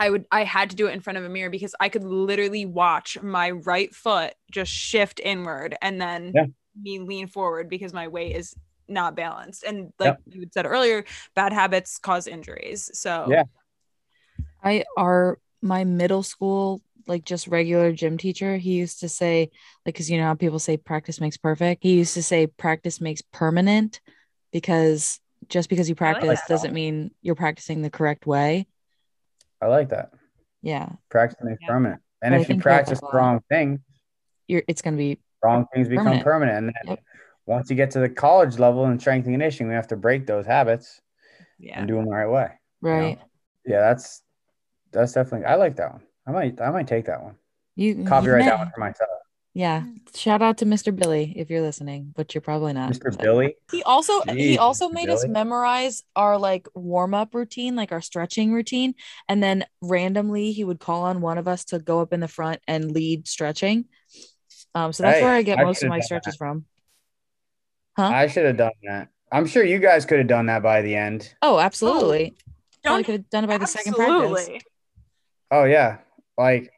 I 0.00 0.08
would 0.08 0.24
I 0.32 0.44
had 0.44 0.70
to 0.70 0.76
do 0.76 0.86
it 0.86 0.94
in 0.94 1.00
front 1.00 1.18
of 1.18 1.24
a 1.24 1.28
mirror 1.28 1.50
because 1.50 1.74
I 1.78 1.90
could 1.90 2.04
literally 2.04 2.64
watch 2.64 3.20
my 3.22 3.50
right 3.50 3.94
foot 3.94 4.32
just 4.50 4.72
shift 4.72 5.20
inward 5.22 5.76
and 5.82 6.00
then 6.00 6.32
Yeah. 6.34 6.46
me 6.80 6.98
lean 7.00 7.26
forward 7.28 7.68
because 7.68 7.92
my 7.92 8.08
weight 8.08 8.34
is 8.34 8.54
not 8.88 9.14
balanced. 9.14 9.62
And 9.62 9.92
like 9.98 10.16
you 10.26 10.40
had 10.40 10.54
said 10.54 10.66
earlier, 10.66 11.04
bad 11.36 11.52
habits 11.52 11.98
cause 11.98 12.26
injuries. 12.26 12.90
So 12.94 13.26
Yeah. 13.28 13.44
I 14.64 14.84
our 14.96 15.38
my 15.60 15.84
middle 15.84 16.22
school 16.22 16.80
like 17.06 17.24
just 17.24 17.46
regular 17.46 17.92
gym 17.92 18.16
teacher 18.16 18.56
he 18.56 18.72
used 18.72 19.00
to 19.00 19.08
say 19.08 19.50
like 19.84 19.94
because 19.94 20.10
you 20.10 20.16
know 20.18 20.24
how 20.24 20.34
people 20.34 20.58
say 20.58 20.76
practice 20.76 21.20
makes 21.20 21.36
perfect 21.36 21.82
he 21.82 21.94
used 21.94 22.14
to 22.14 22.22
say 22.22 22.46
practice 22.46 23.00
makes 23.00 23.22
permanent 23.32 24.00
because 24.52 25.20
just 25.48 25.68
because 25.68 25.88
you 25.88 25.94
I 25.98 26.12
like 26.12 26.20
practice 26.20 26.42
doesn't 26.48 26.72
mean 26.72 27.10
you're 27.20 27.34
practicing 27.34 27.82
the 27.82 27.90
correct 27.90 28.26
way 28.26 28.66
I 29.60 29.66
like 29.66 29.90
that. 29.90 30.12
yeah 30.62 30.88
Practice 31.10 31.38
makes 31.42 31.58
Yeah. 31.62 31.68
permanent. 31.68 32.00
And 32.22 32.32
But 32.32 32.40
if 32.42 32.48
you 32.48 32.54
think 32.54 32.64
you 32.64 32.70
have 32.70 32.80
to 32.80 32.84
practice 32.90 33.00
the 33.00 33.16
wrong 33.16 33.40
thing, 33.48 33.80
you're 34.46 34.62
it's 34.68 34.82
going 34.82 34.94
to 34.94 34.98
be 34.98 35.18
wrong 35.42 35.66
things 35.72 35.88
become 35.88 36.04
Permanent. 36.04 36.24
permanent. 36.24 36.58
And 36.58 36.66
then 36.68 36.74
Yep. 36.88 37.00
once 37.46 37.70
you 37.70 37.76
get 37.76 37.90
to 37.92 38.00
the 38.00 38.08
college 38.08 38.58
level 38.58 38.84
in 38.86 38.98
strength 38.98 39.26
and 39.26 39.34
conditioning, 39.34 39.68
we 39.68 39.74
have 39.74 39.88
to 39.88 39.96
break 39.96 40.26
those 40.26 40.46
habits 40.46 41.00
yeah. 41.58 41.78
and 41.78 41.88
do 41.88 41.94
them 41.96 42.04
the 42.04 42.10
right 42.10 42.28
way. 42.30 42.50
right 42.80 43.18
Yeah, 43.64 43.80
that's 43.80 44.22
that's 44.92 45.12
definitely 45.12 45.46
I 45.46 45.54
like 45.54 45.76
that 45.76 45.92
one. 45.92 46.02
I 46.26 46.32
might 46.32 46.60
I 46.60 46.70
might 46.70 46.86
take 46.88 47.06
that 47.06 47.22
one. 47.22 47.36
you 47.76 47.94
you 47.94 48.04
Copyright 48.04 48.44
that 48.44 48.58
one 48.58 48.70
for 48.74 48.80
myself. 48.80 49.10
Yeah 49.52 49.82
shout 50.14 50.42
out 50.42 50.58
to 50.58 50.64
mr 50.64 50.94
billy 50.94 51.32
if 51.36 51.50
you're 51.50 51.60
listening 51.60 52.12
but 52.16 52.34
you're 52.34 52.40
probably 52.40 52.72
not 52.72 52.92
Mr. 52.92 53.12
so. 53.12 53.18
Billy. 53.18 53.56
He 53.72 53.82
also 53.82 54.20
he 54.22 54.56
also 54.58 54.88
Mr. 54.88 54.92
made 54.94 55.08
us 55.10 55.26
memorize 55.26 56.04
our 56.14 56.38
like 56.38 56.68
warm 56.74 57.14
up 57.14 57.34
routine, 57.34 57.74
like 57.74 57.90
our 57.92 58.00
stretching 58.00 58.52
routine, 58.52 58.94
and 59.28 59.42
then 59.42 59.64
randomly 59.82 60.52
he 60.52 60.62
would 60.64 60.78
call 60.78 61.02
on 61.02 61.20
one 61.20 61.36
of 61.38 61.48
us 61.48 61.64
to 61.66 61.78
go 61.80 62.00
up 62.00 62.12
in 62.12 62.20
the 62.20 62.28
front 62.28 62.60
and 62.68 62.92
lead 62.92 63.26
stretching. 63.26 63.86
Um, 64.74 64.92
so 64.92 65.02
that's 65.02 65.18
Hey, 65.18 65.24
where 65.24 65.32
I 65.34 65.42
get 65.42 65.58
I 65.58 65.64
most 65.64 65.82
of 65.82 65.88
my 65.88 66.00
stretches 66.00 66.34
that. 66.34 66.38
from. 66.38 66.64
Huh? 67.96 68.06
I 68.08 68.26
should 68.28 68.44
have 68.46 68.56
done 68.56 68.72
that. 68.84 69.08
I'm 69.32 69.46
sure 69.46 69.64
you 69.64 69.78
guys 69.78 70.04
could 70.06 70.18
have 70.18 70.28
done 70.28 70.46
that 70.46 70.62
by 70.62 70.82
the 70.82 70.94
end. 70.94 71.32
Oh, 71.42 71.58
absolutely. 71.58 72.34
Probably 72.84 73.02
Don't- 73.02 73.04
could 73.04 73.12
have 73.14 73.30
done 73.30 73.44
it 73.44 73.48
by 73.48 73.58
the 73.58 73.66
second 73.66 73.94
practice. 73.94 74.16
Absolutely. 74.30 74.60
Oh 75.50 75.64
yeah. 75.64 75.98
Like 76.38 76.72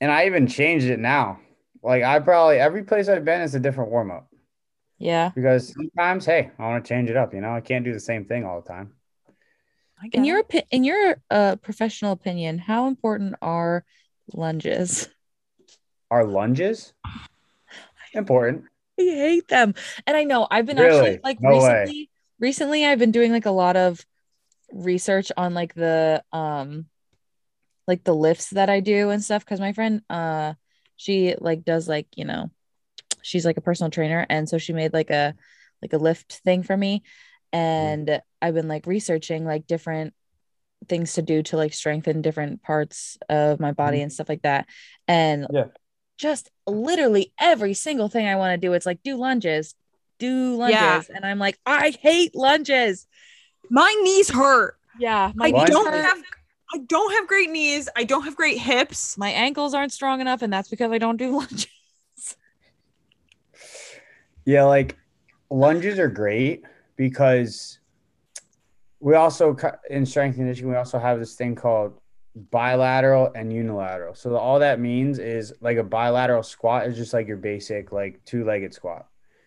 and 0.00 0.10
I 0.10 0.26
even 0.26 0.46
changed 0.46 0.86
it 0.86 0.98
now. 0.98 1.40
Like 1.82 2.02
I 2.02 2.18
probably 2.20 2.58
every 2.58 2.82
place 2.84 3.08
I've 3.08 3.24
been 3.24 3.40
is 3.42 3.54
a 3.54 3.60
different 3.60 3.90
warm 3.90 4.10
up 4.10 4.28
Yeah. 4.98 5.32
because 5.34 5.72
sometimes, 5.72 6.26
hey, 6.26 6.50
I 6.58 6.66
want 6.66 6.84
to 6.84 6.88
change 6.88 7.10
it 7.10 7.16
up. 7.16 7.34
You 7.34 7.40
know, 7.40 7.54
I 7.54 7.60
can't 7.60 7.84
do 7.84 7.92
the 7.92 8.00
same 8.00 8.24
thing 8.24 8.44
all 8.44 8.60
the 8.60 8.68
time. 8.68 8.92
In 10.12 10.24
your 10.24 10.40
it. 10.40 10.48
opi- 10.48 10.66
in 10.70 10.84
your 10.84 11.16
uh 11.30 11.56
professional 11.56 12.12
opinion, 12.12 12.58
how 12.58 12.86
important 12.86 13.34
are 13.40 13.84
lunges? 14.32 15.08
Are 16.10 16.24
lunges 16.24 16.92
important. 18.16 18.64
I 18.98 19.02
hate 19.02 19.48
them. 19.48 19.74
And 20.06 20.16
I 20.16 20.24
know 20.24 20.46
I've 20.50 20.66
been 20.66 20.78
Really? 20.78 20.98
actually 21.10 21.20
like 21.22 21.40
No 21.40 21.50
way. 21.50 21.84
recently 21.84 22.10
recently 22.38 22.84
I've 22.86 22.98
been 22.98 23.12
doing 23.12 23.32
like 23.32 23.46
a 23.46 23.50
lot 23.50 23.76
of 23.76 24.04
research 24.72 25.30
on 25.36 25.54
like 25.54 25.74
the 25.74 26.22
um 26.32 26.86
like 27.86 28.04
the 28.04 28.14
lifts 28.14 28.50
that 28.50 28.68
I 28.68 28.80
do 28.80 29.10
and 29.10 29.22
stuff 29.22 29.44
cuz 29.46 29.60
my 29.60 29.72
friend 29.72 30.02
uh 30.10 30.54
she 30.96 31.34
like 31.38 31.64
does 31.64 31.88
like, 31.88 32.06
you 32.16 32.24
know, 32.24 32.50
she's 33.22 33.44
like 33.44 33.56
a 33.56 33.62
personal 33.62 33.90
trainer 33.90 34.24
and 34.28 34.48
so 34.48 34.58
she 34.58 34.72
made 34.72 34.92
like 34.92 35.10
a 35.10 35.34
like 35.82 35.92
a 35.92 35.98
lift 35.98 36.32
thing 36.44 36.62
for 36.62 36.76
me 36.76 37.02
and 37.52 38.20
I've 38.40 38.54
been 38.54 38.68
like 38.68 38.86
researching 38.86 39.44
like 39.44 39.66
different 39.66 40.14
things 40.88 41.14
to 41.14 41.22
do 41.22 41.42
to 41.42 41.56
like 41.56 41.74
strengthen 41.74 42.22
different 42.22 42.62
parts 42.62 43.16
of 43.28 43.60
my 43.60 43.72
body 43.72 43.98
mm-hmm. 43.98 44.04
and 44.04 44.12
stuff 44.12 44.28
like 44.28 44.42
that. 44.42 44.66
And 45.08 45.46
Yeah. 45.50 45.66
just 46.18 46.50
literally 46.66 47.32
every 47.40 47.74
single 47.74 48.08
thing 48.08 48.26
I 48.26 48.36
want 48.36 48.52
to 48.60 48.66
do, 48.66 48.72
it's 48.74 48.86
like 48.86 49.02
do 49.02 49.16
lunges, 49.16 49.74
do 50.18 50.56
lunges. 50.56 50.76
Yeah. 50.80 51.02
And 51.14 51.24
I'm 51.24 51.38
like, 51.38 51.58
I 51.66 51.90
hate 51.90 52.34
lunges. 52.34 53.06
My 53.70 53.92
knees 54.02 54.30
hurt. 54.30 54.76
Yeah. 54.98 55.32
My 55.34 55.46
I 55.46 55.50
knees 55.50 55.68
don't 55.68 55.86
hurt. 55.92 56.04
have 56.04 56.18
I 56.74 56.78
don't 56.78 57.12
have 57.12 57.28
great 57.28 57.50
knees. 57.50 57.88
I 57.96 58.04
don't 58.04 58.24
have 58.24 58.36
great 58.36 58.58
hips. 58.58 59.16
my 59.16 59.30
ankles 59.30 59.74
aren't 59.74 59.92
strong 59.92 60.20
enough, 60.20 60.42
and 60.42 60.52
that's 60.52 60.68
because 60.68 60.90
I 60.90 60.98
don't 60.98 61.16
do 61.16 61.30
lunges. 61.38 61.68
Yeah, 64.44 64.64
like 64.64 64.96
lunges 65.50 65.98
are 65.98 66.08
great 66.08 66.64
because 66.96 67.78
we 69.00 69.14
also 69.14 69.56
in 69.90 70.06
strength 70.06 70.36
conditioning 70.36 70.70
we 70.70 70.76
also 70.76 70.98
have 70.98 71.18
this 71.18 71.34
thing 71.34 71.54
called 71.54 72.00
bilateral 72.50 73.30
and 73.34 73.52
unilateral. 73.52 74.14
So 74.14 74.36
all 74.36 74.58
that 74.58 74.78
means 74.78 75.18
is 75.18 75.54
like 75.60 75.78
a 75.78 75.82
bilateral 75.82 76.42
squat 76.42 76.86
is 76.86 76.96
just 76.96 77.12
like 77.12 77.26
your 77.26 77.38
basic 77.38 77.92
like 77.92 78.24
two-legged 78.24 78.74
squat. 78.74 79.06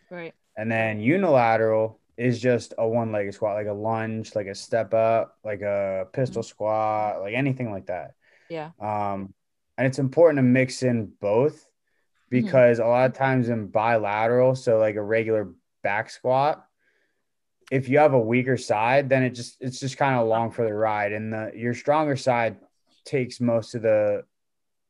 Right. 0.09 0.33
And 0.57 0.71
then 0.71 0.99
unilateral 0.99 1.99
is 2.19 2.41
just 2.41 2.73
a 2.77 2.85
one-legged 2.85 3.33
squat, 3.33 3.55
like 3.55 3.67
a 3.67 3.73
lunge, 3.73 4.35
like 4.35 4.47
a 4.47 4.53
step 4.53 4.93
up, 4.93 5.37
like 5.45 5.61
a 5.61 6.05
pistol 6.11 6.43
squat, 6.43 7.21
like 7.21 7.33
anything 7.33 7.71
like 7.71 7.85
that. 7.85 8.11
Yeah. 8.49 8.71
Um, 8.77 9.33
and 9.77 9.87
it's 9.87 9.99
important 9.99 10.37
to 10.39 10.43
mix 10.43 10.83
in 10.83 11.13
both 11.21 11.65
because 12.29 12.79
a 12.79 12.85
lot 12.85 13.09
of 13.09 13.15
times 13.15 13.47
in 13.47 13.67
bilateral, 13.67 14.53
so 14.55 14.77
like 14.77 14.95
a 14.95 15.01
regular 15.01 15.53
back 15.81 16.09
squat, 16.09 16.65
if 17.71 17.87
you 17.87 17.99
have 17.99 18.13
a 18.13 18.19
weaker 18.19 18.57
side, 18.57 19.07
then 19.07 19.23
it 19.23 19.29
just 19.29 19.55
it's 19.61 19.79
just 19.79 19.97
kind 19.97 20.19
of 20.19 20.27
long 20.27 20.51
for 20.51 20.65
the 20.65 20.73
ride. 20.73 21.13
And 21.13 21.31
the 21.31 21.51
your 21.55 21.73
stronger 21.73 22.17
side 22.17 22.57
takes 23.05 23.39
most 23.39 23.75
of 23.75 23.81
the 23.81 24.23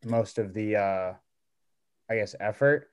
most 0.04 0.40
of 0.40 0.54
the 0.56 0.78
uh 0.78 1.14
I 2.10 2.16
guess 2.16 2.36
effort. 2.40 2.90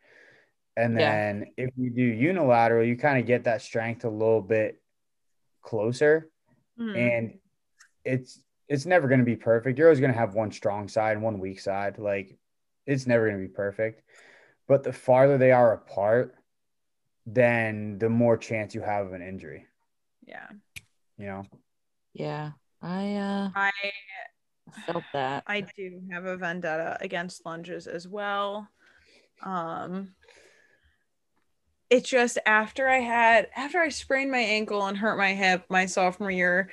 And 0.77 0.95
Yeah. 0.99 1.11
then 1.11 1.47
if 1.57 1.71
you 1.77 1.91
do 1.91 2.03
unilateral, 2.03 2.85
you 2.85 2.97
kind 2.97 3.19
of 3.19 3.27
get 3.27 3.45
that 3.45 3.63
strength 3.63 4.05
a 4.05 4.11
little 4.11 4.43
bit 4.43 4.83
closer 5.63 6.31
Mhm. 6.79 6.97
and 6.97 7.39
it's 8.05 8.41
it's 8.69 8.87
never 8.87 9.09
going 9.09 9.21
to 9.21 9.25
be 9.27 9.37
perfect. 9.37 9.79
You're 9.79 9.89
always 9.89 10.01
going 10.01 10.13
to 10.13 10.19
have 10.19 10.35
one 10.35 10.51
strong 10.53 10.89
side 10.89 11.17
and 11.17 11.23
one 11.23 11.39
weak 11.39 11.61
side. 11.61 11.99
Like 11.99 12.37
it's 12.85 13.07
never 13.07 13.27
going 13.29 13.41
to 13.41 13.49
be 13.49 13.53
perfect. 13.53 14.03
But 14.69 14.83
the 14.83 14.93
farther 14.93 15.39
they 15.39 15.53
are 15.53 15.73
apart, 15.73 16.35
then 17.27 17.99
the 17.99 18.09
more 18.09 18.37
chance 18.37 18.75
you 18.75 18.81
have 18.83 19.07
of 19.07 19.13
an 19.13 19.23
injury, 19.23 19.67
yeah. 20.27 20.49
you 21.17 21.27
know. 21.27 21.45
Yeah. 22.13 22.53
I 22.83 23.15
uh 23.15 23.51
I 23.55 23.73
felt 24.85 25.05
that. 25.13 25.45
I 25.47 25.61
do 25.63 26.03
have 26.11 26.25
a 26.25 26.37
vendetta 26.37 26.99
against 27.01 27.47
lunges 27.47 27.87
as 27.87 28.07
well. 28.09 28.69
Um 29.43 30.15
it's 31.91 32.09
just 32.09 32.39
after 32.47 32.89
I 32.89 32.99
had 32.99 33.49
after 33.57 33.79
I 33.81 33.89
sprained 33.91 34.31
my 34.31 34.39
ankle 34.39 34.85
and 34.87 34.97
hurt 34.99 35.17
my 35.17 35.35
hip 35.35 35.65
my 35.69 35.87
sophomore 35.87 36.31
year 36.31 36.71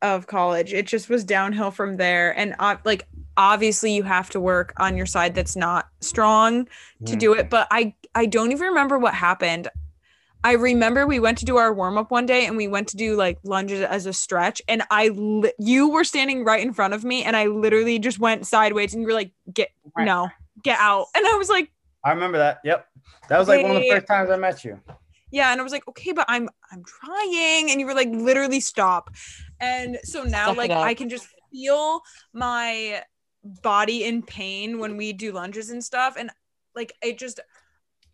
of 0.00 0.26
college, 0.26 0.72
it 0.72 0.86
just 0.86 1.08
was 1.08 1.24
downhill 1.24 1.70
from 1.70 1.96
there. 1.96 2.36
And 2.36 2.54
uh, 2.58 2.76
like 2.84 3.06
obviously 3.36 3.94
you 3.94 4.02
have 4.02 4.30
to 4.30 4.40
work 4.40 4.72
on 4.78 4.96
your 4.96 5.06
side 5.06 5.34
that's 5.34 5.56
not 5.56 5.88
strong 6.00 6.66
to 7.06 7.14
Mhm. 7.14 7.18
do 7.18 7.34
it, 7.34 7.50
but 7.50 7.66
I 7.70 7.94
I 8.14 8.26
don't 8.26 8.52
even 8.52 8.68
remember 8.68 8.98
what 8.98 9.14
happened. 9.14 9.68
I 10.44 10.52
remember 10.54 11.06
we 11.06 11.20
went 11.20 11.38
to 11.38 11.44
do 11.44 11.56
our 11.56 11.72
warm 11.72 11.96
up 11.96 12.10
one 12.10 12.26
day 12.26 12.46
and 12.46 12.56
we 12.56 12.66
went 12.66 12.88
to 12.88 12.96
do 12.96 13.14
like 13.14 13.38
lunges 13.44 13.80
as 13.80 14.06
a 14.06 14.12
stretch 14.12 14.60
and 14.66 14.82
I 14.90 15.08
li- 15.08 15.52
you 15.60 15.88
were 15.90 16.02
standing 16.02 16.44
right 16.44 16.60
in 16.60 16.72
front 16.72 16.94
of 16.94 17.04
me 17.04 17.22
and 17.22 17.36
I 17.36 17.46
literally 17.46 18.00
just 18.00 18.18
went 18.18 18.44
sideways 18.44 18.92
and 18.92 19.02
you 19.02 19.06
were 19.06 19.14
like 19.14 19.30
get 19.54 19.70
Right. 19.96 20.04
no 20.04 20.30
get 20.64 20.78
out 20.80 21.06
and 21.14 21.24
I 21.26 21.34
was 21.36 21.48
like 21.48 21.70
I 22.04 22.10
remember 22.10 22.38
that. 22.38 22.58
Yep. 22.64 22.88
That 23.28 23.38
was 23.38 23.48
like 23.48 23.62
one 23.62 23.76
of 23.76 23.82
the 23.82 23.88
first 23.88 24.06
times 24.06 24.30
I 24.30 24.36
met 24.36 24.64
you. 24.64 24.80
yeah 25.30 25.50
and 25.52 25.60
I 25.60 25.64
was 25.64 25.72
like 25.72 25.86
okay 25.88 26.12
but 26.12 26.26
I'm 26.28 26.48
I'm 26.70 26.82
trying 26.84 27.70
and 27.70 27.80
you 27.80 27.86
were 27.86 27.94
like 27.94 28.10
literally 28.10 28.60
stop 28.60 29.10
and 29.60 29.98
so 30.04 30.24
now 30.24 30.48
Suck 30.48 30.56
like. 30.58 30.70
I 30.70 30.94
can 30.94 31.08
just 31.08 31.26
feel 31.50 32.02
my 32.32 33.02
body 33.62 34.04
in 34.04 34.22
pain 34.22 34.78
when 34.78 34.96
we 34.96 35.12
do 35.12 35.32
lunges 35.32 35.70
and 35.70 35.82
stuff 35.82 36.16
and 36.18 36.30
like 36.74 36.92
it 37.02 37.18
just 37.18 37.40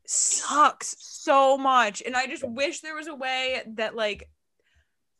sucks 0.06 0.96
so 0.98 1.58
much 1.58 2.02
and 2.06 2.16
I 2.16 2.26
just 2.26 2.46
wish 2.48 2.80
there 2.80 2.94
was 2.94 3.08
a 3.08 3.14
way 3.14 3.62
that 3.76 3.94
like 3.94 4.28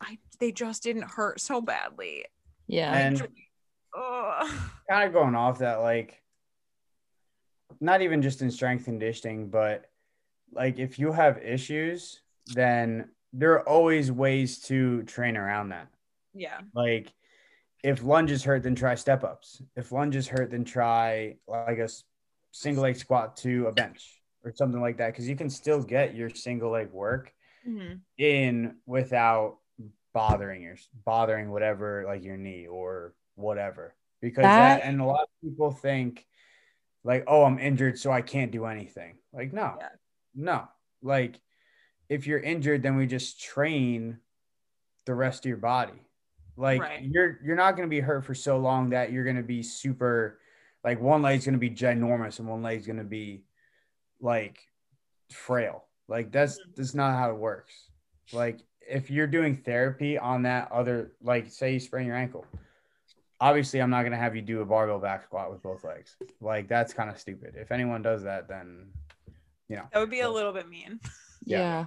I 0.00 0.18
they 0.38 0.52
just 0.52 0.82
didn't 0.82 1.02
hurt 1.10 1.40
so 1.40 1.60
badly 1.60 2.24
Yeah. 2.68 2.94
And 2.94 3.28
Ugh. 3.98 4.50
kind 4.88 5.06
of 5.08 5.12
going 5.12 5.34
off 5.34 5.58
that, 5.58 5.76
like, 5.80 6.22
not 7.80 8.02
even 8.02 8.22
just 8.22 8.42
in 8.42 8.50
strength 8.50 8.84
conditioning, 8.84 9.48
but 9.50 9.86
like 10.52 10.78
if 10.78 10.98
you 10.98 11.12
have 11.12 11.38
issues, 11.38 12.20
then 12.46 13.10
there 13.32 13.52
are 13.52 13.68
always 13.68 14.10
ways 14.10 14.60
to 14.62 15.02
train 15.04 15.36
around 15.36 15.68
that. 15.70 15.88
yeah 16.34 16.60
Like, 16.74 17.12
if 17.84 18.02
lunges 18.02 18.42
hurt, 18.42 18.62
then 18.64 18.74
try 18.74 18.94
step 18.96 19.22
ups. 19.22 19.62
If 19.76 19.92
lunges 19.92 20.26
hurt, 20.26 20.50
then 20.50 20.64
try 20.64 21.36
like 21.46 21.78
a 21.78 21.88
single 22.50 22.82
leg 22.82 22.96
squat 22.96 23.36
to 23.38 23.66
a 23.66 23.72
bench 23.72 24.20
or 24.44 24.52
something 24.52 24.80
like 24.80 24.96
that. 24.98 25.14
Cause 25.14 25.26
you 25.28 25.36
can 25.36 25.48
still 25.50 25.82
get 25.82 26.14
your 26.14 26.30
single 26.30 26.70
leg 26.70 26.90
work 26.90 27.32
Mhm. 27.66 28.00
in 28.16 28.76
without 28.86 29.58
bothering 30.14 30.62
your 30.62 30.76
bothering 31.04 31.50
whatever 31.50 32.04
like 32.06 32.24
your 32.24 32.36
knee 32.36 32.66
or 32.66 33.14
whatever 33.36 33.94
because 34.20 34.42
that, 34.46 34.78
That- 34.80 34.84
and 34.86 35.00
a 35.00 35.04
lot 35.04 35.22
of 35.24 35.28
people 35.40 35.70
think 35.70 36.26
like 37.08 37.24
oh 37.26 37.42
i'm 37.42 37.58
injured 37.58 37.98
so 37.98 38.12
i 38.12 38.20
can't 38.20 38.52
do 38.52 38.66
anything. 38.66 39.16
Like 39.32 39.52
no 39.52 39.74
Yeah. 39.80 39.88
no. 40.34 40.68
Like 41.02 41.40
if 42.08 42.26
you're 42.26 42.38
injured 42.38 42.82
then 42.82 42.96
we 42.96 43.06
just 43.06 43.42
train 43.42 44.18
the 45.06 45.14
rest 45.14 45.44
of 45.44 45.48
your 45.48 45.56
body. 45.56 46.06
Like 46.56 46.82
Right. 46.82 47.02
you're 47.02 47.38
you're 47.42 47.56
not 47.56 47.76
going 47.76 47.88
to 47.88 47.90
be 47.90 48.00
hurt 48.00 48.26
for 48.26 48.34
so 48.34 48.58
long 48.58 48.90
that 48.90 49.10
you're 49.10 49.24
going 49.24 49.36
to 49.36 49.42
be 49.42 49.62
super 49.62 50.38
like 50.84 51.00
one 51.00 51.22
leg's 51.22 51.46
going 51.46 51.54
to 51.54 51.58
be 51.58 51.70
ginormous 51.70 52.38
and 52.40 52.48
one 52.48 52.62
leg's 52.62 52.86
going 52.86 52.98
to 52.98 53.04
be 53.04 53.42
like 54.20 54.58
frail. 55.32 55.84
Like 56.08 56.30
that's 56.30 56.58
mm-hmm. 56.58 56.72
that's 56.76 56.94
not 56.94 57.14
how 57.14 57.30
it 57.30 57.36
works. 57.36 57.72
Like 58.32 58.60
if 58.80 59.10
you're 59.10 59.26
doing 59.26 59.56
therapy 59.56 60.18
on 60.18 60.42
that 60.42 60.70
other 60.72 61.12
like 61.22 61.50
say 61.50 61.72
you 61.72 61.80
sprain 61.80 62.06
your 62.06 62.16
ankle 62.16 62.44
obviously 63.40 63.80
i'm 63.80 63.90
not 63.90 64.02
going 64.02 64.12
to 64.12 64.18
have 64.18 64.34
you 64.34 64.42
do 64.42 64.60
a 64.60 64.64
barbell 64.64 64.98
back 64.98 65.24
squat 65.24 65.50
with 65.50 65.62
both 65.62 65.84
legs. 65.84 66.16
Like 66.40 66.68
that's 66.68 66.92
kind 66.92 67.10
of 67.10 67.18
stupid. 67.18 67.54
If 67.56 67.72
anyone 67.72 68.02
does 68.02 68.22
that 68.24 68.48
then 68.48 68.88
you 69.68 69.76
know. 69.76 69.84
That 69.92 70.00
would 70.00 70.10
be 70.10 70.20
a 70.20 70.30
little 70.30 70.52
bit 70.52 70.68
mean. 70.68 71.00
Yeah. 71.44 71.86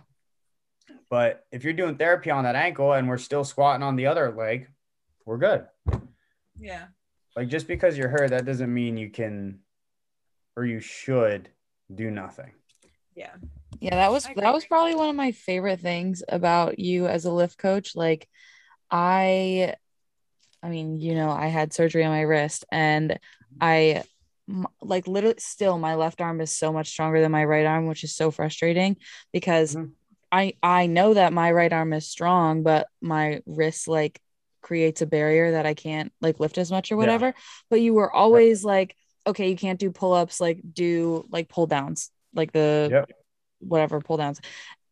yeah. 0.90 0.96
but 1.10 1.46
if 1.52 1.64
you're 1.64 1.74
doing 1.74 1.98
therapy 1.98 2.32
on 2.32 2.46
that 2.46 2.56
ankle 2.56 2.94
and 2.94 3.08
we're 3.08 3.18
still 3.18 3.44
squatting 3.44 3.84
on 3.84 3.96
the 3.96 4.08
other 4.08 4.32
leg 4.32 4.70
we're 5.26 5.38
good. 5.38 5.66
Yeah. 6.60 6.86
Like 7.36 7.48
just 7.48 7.68
because 7.68 7.98
you're 7.98 8.10
hurt 8.10 8.32
that 8.32 8.46
doesn't 8.46 8.74
mean 8.74 8.98
you 8.98 9.10
can 9.10 9.60
or 10.56 10.66
you 10.66 10.80
should 10.80 11.50
do 11.94 12.12
nothing. 12.12 12.52
Yeah. 13.16 13.34
Yeah, 13.80 13.96
that 13.96 14.12
was 14.12 14.28
that 14.36 14.54
was 14.54 14.66
probably 14.66 14.96
one 14.96 15.10
of 15.10 15.16
my 15.16 15.32
favorite 15.32 15.80
things 15.80 16.24
about 16.30 16.78
you 16.78 17.08
as 17.08 17.26
a 17.26 17.32
lift 17.32 17.58
coach. 17.58 17.96
Like 17.96 18.28
I 18.90 19.76
I 20.64 20.70
mean, 20.70 21.00
you 21.00 21.16
know, 21.16 21.30
I 21.32 21.48
had 21.48 21.74
surgery 21.74 22.04
on 22.04 22.12
my 22.12 22.22
wrist 22.22 22.66
and 22.72 23.20
I 23.60 24.04
like 24.82 25.08
literally 25.08 25.36
still 25.40 25.78
my 25.78 25.96
left 25.96 26.20
arm 26.22 26.42
is 26.42 26.52
so 26.52 26.74
much 26.74 26.90
stronger 26.90 27.22
than 27.22 27.32
my 27.32 27.46
right 27.46 27.66
arm, 27.66 27.88
which 27.88 28.04
is 28.04 28.16
so 28.16 28.32
frustrating 28.32 28.98
because 29.32 29.76
Mhm. 29.76 29.92
I 30.32 30.54
I 30.62 30.88
know 30.88 31.14
that 31.14 31.34
my 31.34 31.52
right 31.52 31.72
arm 31.72 31.94
is 31.94 32.08
strong, 32.08 32.64
but 32.64 32.88
my 33.02 33.42
wrist 33.46 33.88
like 33.88 34.20
creates 34.62 35.02
a 35.02 35.06
barrier 35.06 35.52
that 35.52 35.66
I 35.66 35.74
can't 35.74 36.12
like 36.22 36.40
lift 36.40 36.58
as 36.58 36.72
much 36.72 36.92
or 36.92 36.96
Yeah. 36.96 37.02
whatever. 37.02 37.34
But 37.70 37.82
you 37.82 37.94
were 37.94 38.12
always 38.12 38.64
like, 38.64 38.96
okay, 39.26 39.50
you 39.50 39.56
can't 39.56 39.80
do 39.80 39.92
pull-ups, 39.92 40.40
like 40.40 40.62
do 40.74 41.26
like 41.30 41.50
pull 41.50 41.68
downs, 41.68 42.12
like 42.34 42.52
the 42.52 42.90
Yep. 42.92 43.12
whatever 43.60 44.00
pull 44.02 44.18
downs 44.18 44.42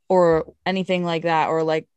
or 0.10 0.54
anything 0.66 1.04
like 1.04 1.24
that 1.24 1.50
or 1.50 1.64
like 1.64 1.88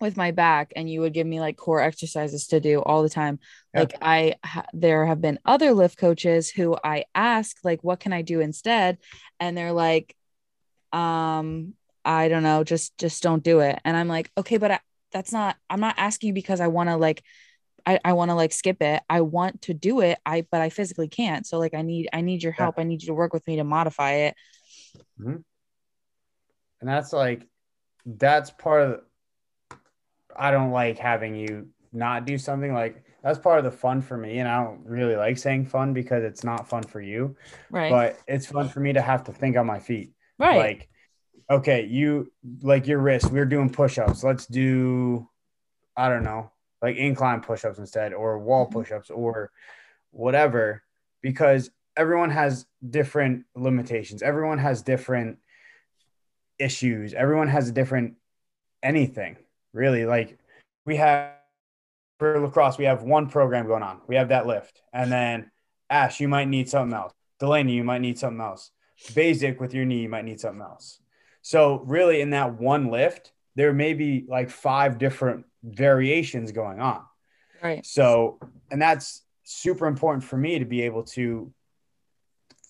with 0.00 0.16
my 0.16 0.30
back 0.30 0.72
and 0.76 0.88
you 0.90 1.00
would 1.00 1.12
give 1.12 1.26
me 1.26 1.40
like 1.40 1.56
core 1.56 1.80
exercises 1.80 2.46
to 2.48 2.60
do 2.60 2.80
all 2.80 3.02
the 3.02 3.08
time 3.08 3.38
Yeah. 3.74 3.80
like 3.80 3.94
i 4.02 4.34
ha- 4.44 4.66
there 4.72 5.06
have 5.06 5.20
been 5.20 5.38
other 5.44 5.72
lift 5.72 5.98
coaches 5.98 6.50
who 6.50 6.76
i 6.82 7.04
ask 7.14 7.56
like 7.64 7.84
what 7.84 8.00
can 8.00 8.12
i 8.12 8.22
do 8.22 8.40
instead 8.40 8.98
and 9.38 9.56
they're 9.56 9.72
like 9.72 10.14
um 10.92 11.74
i 12.04 12.28
don't 12.28 12.42
know 12.42 12.64
just 12.64 12.96
just 12.98 13.22
don't 13.22 13.42
do 13.44 13.60
it 13.60 13.78
and 13.84 13.96
i'm 13.96 14.08
like 14.08 14.30
okay 14.36 14.56
but 14.56 14.70
I, 14.70 14.80
that's 15.12 15.32
not 15.32 15.56
i'm 15.68 15.80
not 15.80 15.94
asking 15.98 16.28
you 16.28 16.34
because 16.34 16.60
i 16.60 16.66
want 16.68 16.88
to 16.88 16.96
like 16.96 17.22
I, 17.86 17.98
I 18.04 18.12
want 18.12 18.30
to 18.30 18.34
like 18.34 18.52
skip 18.52 18.82
it. 18.82 19.02
I 19.08 19.22
want 19.22 19.62
to 19.62 19.72
do 19.72 20.00
it. 20.00 20.18
I 20.26 20.44
but 20.52 20.60
I 20.60 20.68
physically 20.68 21.08
can't. 21.08 21.46
So 21.46 21.58
like 21.58 21.72
I 21.72 21.80
need 21.80 22.10
I 22.12 22.20
need 22.20 22.42
your 22.42 22.52
Yeah. 22.52 22.64
help. 22.64 22.74
I 22.78 22.82
need 22.84 23.00
you 23.02 23.06
to 23.06 23.14
work 23.14 23.32
with 23.32 23.46
me 23.46 23.56
to 23.56 23.64
modify 23.64 24.12
it. 24.28 24.34
and 25.18 25.42
that's 26.82 27.14
like 27.14 27.48
that's 28.04 28.50
part 28.50 28.82
of 28.82 29.00
i 30.40 30.50
don't 30.50 30.70
like 30.72 30.98
having 30.98 31.34
you 31.36 31.68
not 31.92 32.24
do 32.24 32.36
something 32.38 32.72
like 32.72 33.04
that's 33.22 33.38
part 33.38 33.58
of 33.58 33.64
the 33.64 33.70
fun 33.70 34.00
for 34.00 34.16
me 34.16 34.38
and 34.38 34.48
i 34.48 34.64
don't 34.64 34.84
really 34.84 35.14
like 35.16 35.36
saying 35.38 35.66
fun 35.66 35.92
because 35.92 36.24
it's 36.24 36.42
not 36.42 36.68
fun 36.68 36.82
for 36.82 37.00
you 37.00 37.36
Right. 37.70 37.90
but 37.90 38.18
it's 38.26 38.46
fun 38.46 38.68
for 38.68 38.80
me 38.80 38.92
to 38.94 39.02
have 39.02 39.22
to 39.24 39.32
think 39.32 39.56
on 39.56 39.66
my 39.66 39.78
feet 39.78 40.12
right. 40.38 40.56
like 40.56 40.88
okay 41.50 41.84
you 41.84 42.32
like 42.62 42.86
your 42.86 42.98
wrist 43.00 43.30
we're 43.30 43.44
doing 43.44 43.70
push-ups 43.70 44.24
let's 44.24 44.46
do 44.46 45.28
i 45.96 46.08
don't 46.08 46.22
know 46.24 46.50
like 46.80 46.96
incline 46.96 47.40
push-ups 47.40 47.78
instead 47.78 48.12
or 48.14 48.38
wall 48.38 48.66
Mhm. 48.66 48.72
push-ups 48.72 49.10
or 49.10 49.50
whatever 50.12 50.82
because 51.22 51.70
everyone 51.96 52.30
has 52.30 52.66
different 52.88 53.44
limitations 53.54 54.22
everyone 54.22 54.58
has 54.58 54.80
different 54.82 55.38
issues 56.58 57.14
everyone 57.14 57.48
has 57.48 57.68
a 57.68 57.72
different 57.72 58.14
anything 58.82 59.36
really 59.72 60.04
like 60.04 60.38
we 60.84 60.96
have 60.96 61.32
for 62.18 62.38
lacrosse 62.40 62.78
we 62.78 62.84
have 62.84 63.02
one 63.02 63.28
program 63.28 63.66
going 63.66 63.82
on. 63.82 64.00
We 64.06 64.16
have 64.16 64.28
that 64.28 64.46
lift. 64.46 64.82
And 64.92 65.10
then 65.10 65.50
ash 65.88 66.20
you 66.20 66.28
might 66.28 66.48
need 66.48 66.68
something 66.68 66.96
else. 66.96 67.12
Delaney 67.38 67.72
you 67.72 67.84
might 67.84 68.00
need 68.00 68.18
something 68.18 68.40
else. 68.40 68.70
Basic 69.14 69.60
with 69.60 69.74
your 69.74 69.84
knee 69.84 70.02
you 70.02 70.08
might 70.08 70.24
need 70.24 70.40
something 70.40 70.62
else. 70.62 71.00
So 71.42 71.82
really 71.86 72.20
in 72.20 72.30
that 72.30 72.60
one 72.60 72.90
lift 72.90 73.32
there 73.56 73.72
may 73.72 73.94
be 73.94 74.24
like 74.28 74.50
five 74.50 74.98
different 74.98 75.46
variations 75.62 76.52
going 76.52 76.80
on. 76.80 77.02
Right. 77.62 77.84
so, 77.84 78.38
and 78.70 78.80
that's 78.80 79.22
super 79.44 79.86
important 79.86 80.24
for 80.24 80.36
me 80.36 80.60
to 80.60 80.64
be 80.64 80.82
able 80.82 81.02
to 81.04 81.52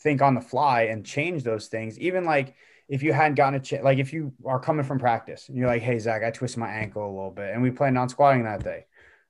think 0.03 0.23
on 0.23 0.35
the 0.35 0.41
fly 0.41 0.83
and 0.83 1.05
change 1.05 1.45
those 1.45 1.69
things. 1.69 1.99
Even 1.99 2.25
like 2.25 2.55
if 2.91 3.05
you 3.05 3.13
hadn't 3.13 3.37
gotten 3.37 3.55
a 3.55 3.61
chance, 3.63 3.85
like 3.85 3.99
if 3.99 4.13
you 4.13 4.33
are 4.45 4.59
coming 4.59 4.85
from 4.85 4.99
practice 4.99 5.49
and 5.49 5.57
you're 5.57 5.69
like, 5.69 5.81
hey, 5.81 6.01
Zack, 6.01 6.25
I 6.25 6.33
twisted 6.33 6.59
my 6.59 6.69
ankle 6.69 7.07
a 7.07 7.15
little 7.15 7.31
bit 7.31 7.55
and 7.55 7.63
we 7.63 7.71
planned 7.71 7.97
on 7.97 8.09
squatting 8.09 8.43
that 8.43 8.65
day. 8.65 8.87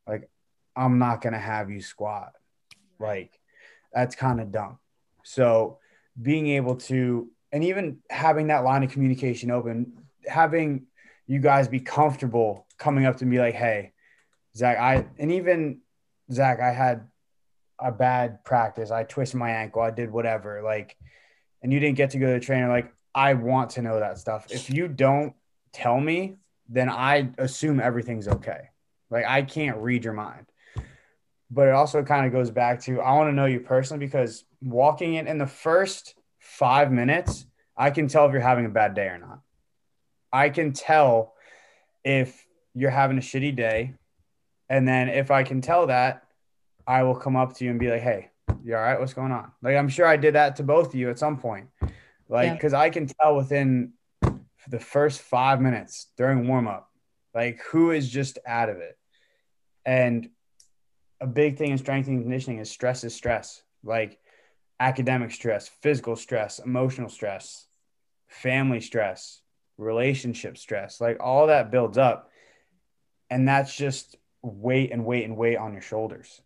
Like, 0.09 0.31
I'm 0.75 0.99
not 0.99 1.21
going 1.21 1.35
to 1.35 1.39
have 1.39 1.71
you 1.71 1.83
squat. 1.83 2.33
Like 2.99 3.39
that's 3.93 4.17
kind 4.17 4.41
of 4.41 4.51
dumb. 4.51 4.79
So 5.25 5.79
being 6.21 6.49
able 6.49 6.77
to 6.77 7.29
and 7.53 7.63
even 7.65 7.99
having 8.09 8.47
that 8.47 8.65
line 8.65 8.83
of 8.83 8.93
communication 8.93 9.51
open, 9.51 9.93
having 10.27 10.87
you 11.27 11.39
guys 11.39 11.69
be 11.69 11.81
comfortable 11.81 12.67
coming 12.79 13.05
up 13.05 13.19
to 13.19 13.27
me 13.27 13.39
like, 13.41 13.55
hey, 13.55 13.93
Zack, 14.57 14.79
I 14.79 15.07
and 15.19 15.33
even 15.33 15.81
Zack, 16.33 16.61
I 16.61 16.73
had 16.73 17.09
a 17.79 17.93
bad 17.93 18.43
practice. 18.43 18.91
I 18.91 19.05
twisted 19.05 19.39
my 19.39 19.51
ankle. 19.51 19.83
I 19.83 19.91
did 19.91 20.11
whatever. 20.11 20.63
Like, 20.63 20.97
and 21.63 21.71
you 21.71 21.79
didn't 21.79 21.99
get 21.99 22.11
to 22.11 22.19
go 22.19 22.27
to 22.29 22.33
the 22.33 22.41
trainer. 22.41 22.69
Like, 22.69 22.91
I 23.15 23.35
want 23.35 23.71
to 23.71 23.83
know 23.83 23.99
that 24.01 24.19
stuff. 24.19 24.47
If 24.51 24.71
you 24.71 24.89
don't 24.89 25.35
tell 25.73 26.01
me, 26.01 26.37
then 26.69 26.89
I 26.89 27.31
assume 27.39 27.81
everything's 27.81 28.29
okay. 28.29 28.71
Like, 29.11 29.25
I 29.27 29.43
can't 29.43 29.77
read 29.79 30.05
your 30.05 30.13
mind. 30.15 30.47
But 31.51 31.67
it 31.69 31.75
also 31.75 32.05
kind 32.05 32.27
of 32.27 32.33
goes 32.33 32.51
back 32.51 32.81
to 32.83 33.01
I 33.01 33.13
want 33.15 33.29
to 33.29 33.35
know 33.35 33.47
you 33.47 33.59
personally 33.59 34.05
because 34.07 34.45
walking 34.63 35.15
in 35.15 35.27
in 35.27 35.39
the 35.39 35.49
first 35.49 36.15
five 36.39 36.93
minutes, 36.93 37.45
I 37.77 37.91
can 37.91 38.07
tell 38.07 38.27
if 38.27 38.33
you're 38.33 38.41
having 38.41 38.67
a 38.67 38.71
bad 38.71 38.95
day 38.95 39.07
or 39.07 39.19
not. 39.19 39.41
I 40.33 40.51
can 40.51 40.73
tell 40.73 41.35
if 42.05 42.47
you're 42.75 42.91
having 42.91 43.19
a 43.19 43.21
shitty 43.21 43.57
day. 43.57 43.95
And 44.69 44.87
then 44.87 45.09
if 45.09 45.33
I 45.33 45.43
can 45.43 45.61
tell 45.61 45.89
that, 45.89 46.25
I 46.87 47.03
will 47.03 47.17
come 47.17 47.35
up 47.35 47.57
to 47.57 47.65
you 47.65 47.71
and 47.71 47.81
be 47.81 47.91
like, 47.91 48.03
hey, 48.03 48.31
you 48.63 48.77
all 48.77 48.83
right? 48.83 48.99
What's 48.99 49.15
going 49.15 49.33
on? 49.33 49.51
Like, 49.63 49.77
I'm 49.77 49.89
sure 49.89 50.07
I 50.07 50.17
did 50.17 50.35
that 50.35 50.57
to 50.57 50.63
both 50.63 50.89
of 50.89 50.95
you 50.95 51.11
at 51.11 51.19
some 51.19 51.39
point. 51.39 51.67
Like, 52.31 52.47
Yeah. 52.47 52.55
because 52.55 52.73
I 52.73 52.91
can 52.91 53.07
tell 53.07 53.37
within 53.37 53.93
the 54.69 54.79
first 54.79 55.21
five 55.21 55.61
minutes 55.61 56.13
during 56.17 56.47
warm 56.47 56.69
up, 56.69 56.89
like, 57.35 57.61
who 57.71 57.91
is 57.91 58.09
just 58.09 58.39
out 58.47 58.69
of 58.69 58.77
it. 58.79 58.97
And 59.85 60.31
a 61.21 61.27
big 61.27 61.59
thing 61.59 61.73
in 61.73 61.79
strength 61.79 62.07
and 62.09 62.23
conditioning 62.23 62.61
is 62.61 62.71
stress 62.71 63.03
is 63.03 63.15
stress. 63.15 63.63
Like, 63.83 64.19
academic 64.79 65.33
stress, 65.33 65.69
physical 65.69 66.15
stress, 66.15 66.61
emotional 66.61 67.09
stress, 67.09 67.67
family 68.29 68.81
stress, 68.81 69.43
relationship 69.77 70.57
stress, 70.57 71.01
like 71.01 71.19
all 71.21 71.49
that 71.49 71.71
builds 71.71 71.99
up. 71.99 72.31
And 73.29 73.49
that's 73.49 73.75
just 73.75 74.17
weight 74.43 74.93
and 74.93 75.05
weight 75.05 75.25
and 75.25 75.37
weight 75.37 75.57
on 75.57 75.73
your 75.73 75.83
shoulders. 75.83 76.41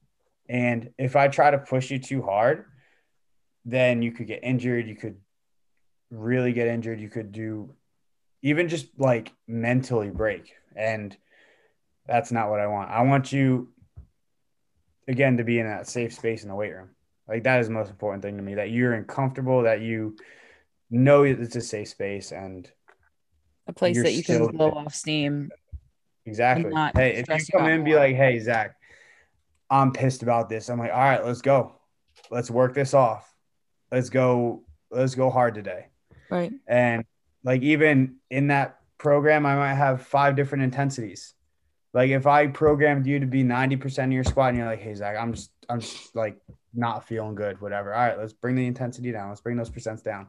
And 0.48 0.90
if 0.98 1.14
I 1.14 1.28
try 1.28 1.50
to 1.50 1.58
push 1.58 1.90
you 1.90 1.98
too 1.98 2.22
hard, 2.22 2.64
then 3.64 4.02
you 4.02 4.12
could 4.12 4.26
get 4.26 4.42
injured. 4.42 4.88
You 4.88 4.96
could 4.96 5.16
really 6.10 6.52
get 6.52 6.68
injured. 6.68 7.00
You 7.00 7.08
could 7.08 7.32
do 7.32 7.74
even 8.42 8.68
just 8.68 8.86
like 8.98 9.32
mentally 9.46 10.10
break. 10.10 10.54
And 10.76 11.16
that's 12.06 12.30
not 12.30 12.50
what 12.50 12.60
I 12.60 12.66
want. 12.66 12.90
I 12.90 13.02
want 13.02 13.32
you, 13.32 13.72
again, 15.08 15.38
to 15.38 15.44
be 15.44 15.58
in 15.58 15.66
that 15.66 15.88
safe 15.88 16.14
space 16.14 16.42
in 16.42 16.48
the 16.48 16.54
weight 16.54 16.72
room. 16.72 16.90
Like 17.26 17.44
that 17.44 17.60
is 17.60 17.68
the 17.68 17.72
most 17.72 17.90
important 17.90 18.22
thing 18.22 18.36
to 18.36 18.42
me 18.42 18.56
that 18.56 18.70
you're 18.70 18.94
in 18.94 19.04
comfortable, 19.04 19.62
that 19.62 19.80
you 19.80 20.16
know 20.90 21.22
it's 21.22 21.56
a 21.56 21.60
safe 21.60 21.88
space 21.88 22.32
and 22.32 22.70
A 23.66 23.72
place 23.72 24.02
that 24.02 24.12
you 24.12 24.22
can 24.22 24.46
blow 24.48 24.72
off 24.72 24.94
steam. 24.94 25.50
exactly. 26.26 26.70
Hey, 26.94 27.14
if 27.14 27.26
you 27.28 27.46
come 27.50 27.66
in 27.66 27.76
and 27.76 27.84
be 27.84 27.94
like, 27.94 28.14
hey, 28.14 28.38
Zack, 28.40 28.76
I'm 29.70 29.92
pissed 29.92 30.22
about 30.22 30.50
this. 30.50 30.68
I'm 30.68 30.78
like, 30.78 30.92
all 30.92 30.98
right, 30.98 31.24
let's 31.24 31.40
go. 31.40 31.80
Let's 32.30 32.50
work 32.50 32.74
this 32.74 32.92
off. 32.92 33.32
Let's 33.90 34.10
go. 34.10 34.64
Let's 34.90 35.14
go 35.14 35.30
hard 35.30 35.54
today. 35.54 35.86
Right. 36.34 36.52
And 36.66 37.04
like 37.44 37.62
even 37.62 38.16
in 38.28 38.48
that 38.48 38.80
program, 38.98 39.46
I 39.46 39.54
might 39.54 39.74
have 39.74 40.04
five 40.04 40.34
different 40.34 40.64
intensities. 40.64 41.32
Like 41.92 42.10
if 42.10 42.26
I 42.26 42.48
programmed 42.48 43.06
you 43.06 43.20
to 43.20 43.26
be 43.26 43.44
90% 43.44 44.06
of 44.06 44.12
your 44.12 44.24
squat 44.24 44.48
and 44.48 44.58
you're 44.58 44.66
like, 44.66 44.80
hey 44.80 44.94
Zack, 44.94 45.16
I'm 45.16 45.32
just 45.32 45.52
I'm 45.68 45.78
just 45.78 46.16
like 46.16 46.36
not 46.74 47.06
feeling 47.06 47.36
good, 47.36 47.60
whatever. 47.60 47.94
All 47.94 48.04
right, 48.04 48.18
let's 48.18 48.32
bring 48.32 48.56
the 48.56 48.66
intensity 48.66 49.12
down. 49.12 49.28
Let's 49.28 49.42
bring 49.42 49.56
those 49.56 49.70
percents 49.70 50.02
down. 50.02 50.26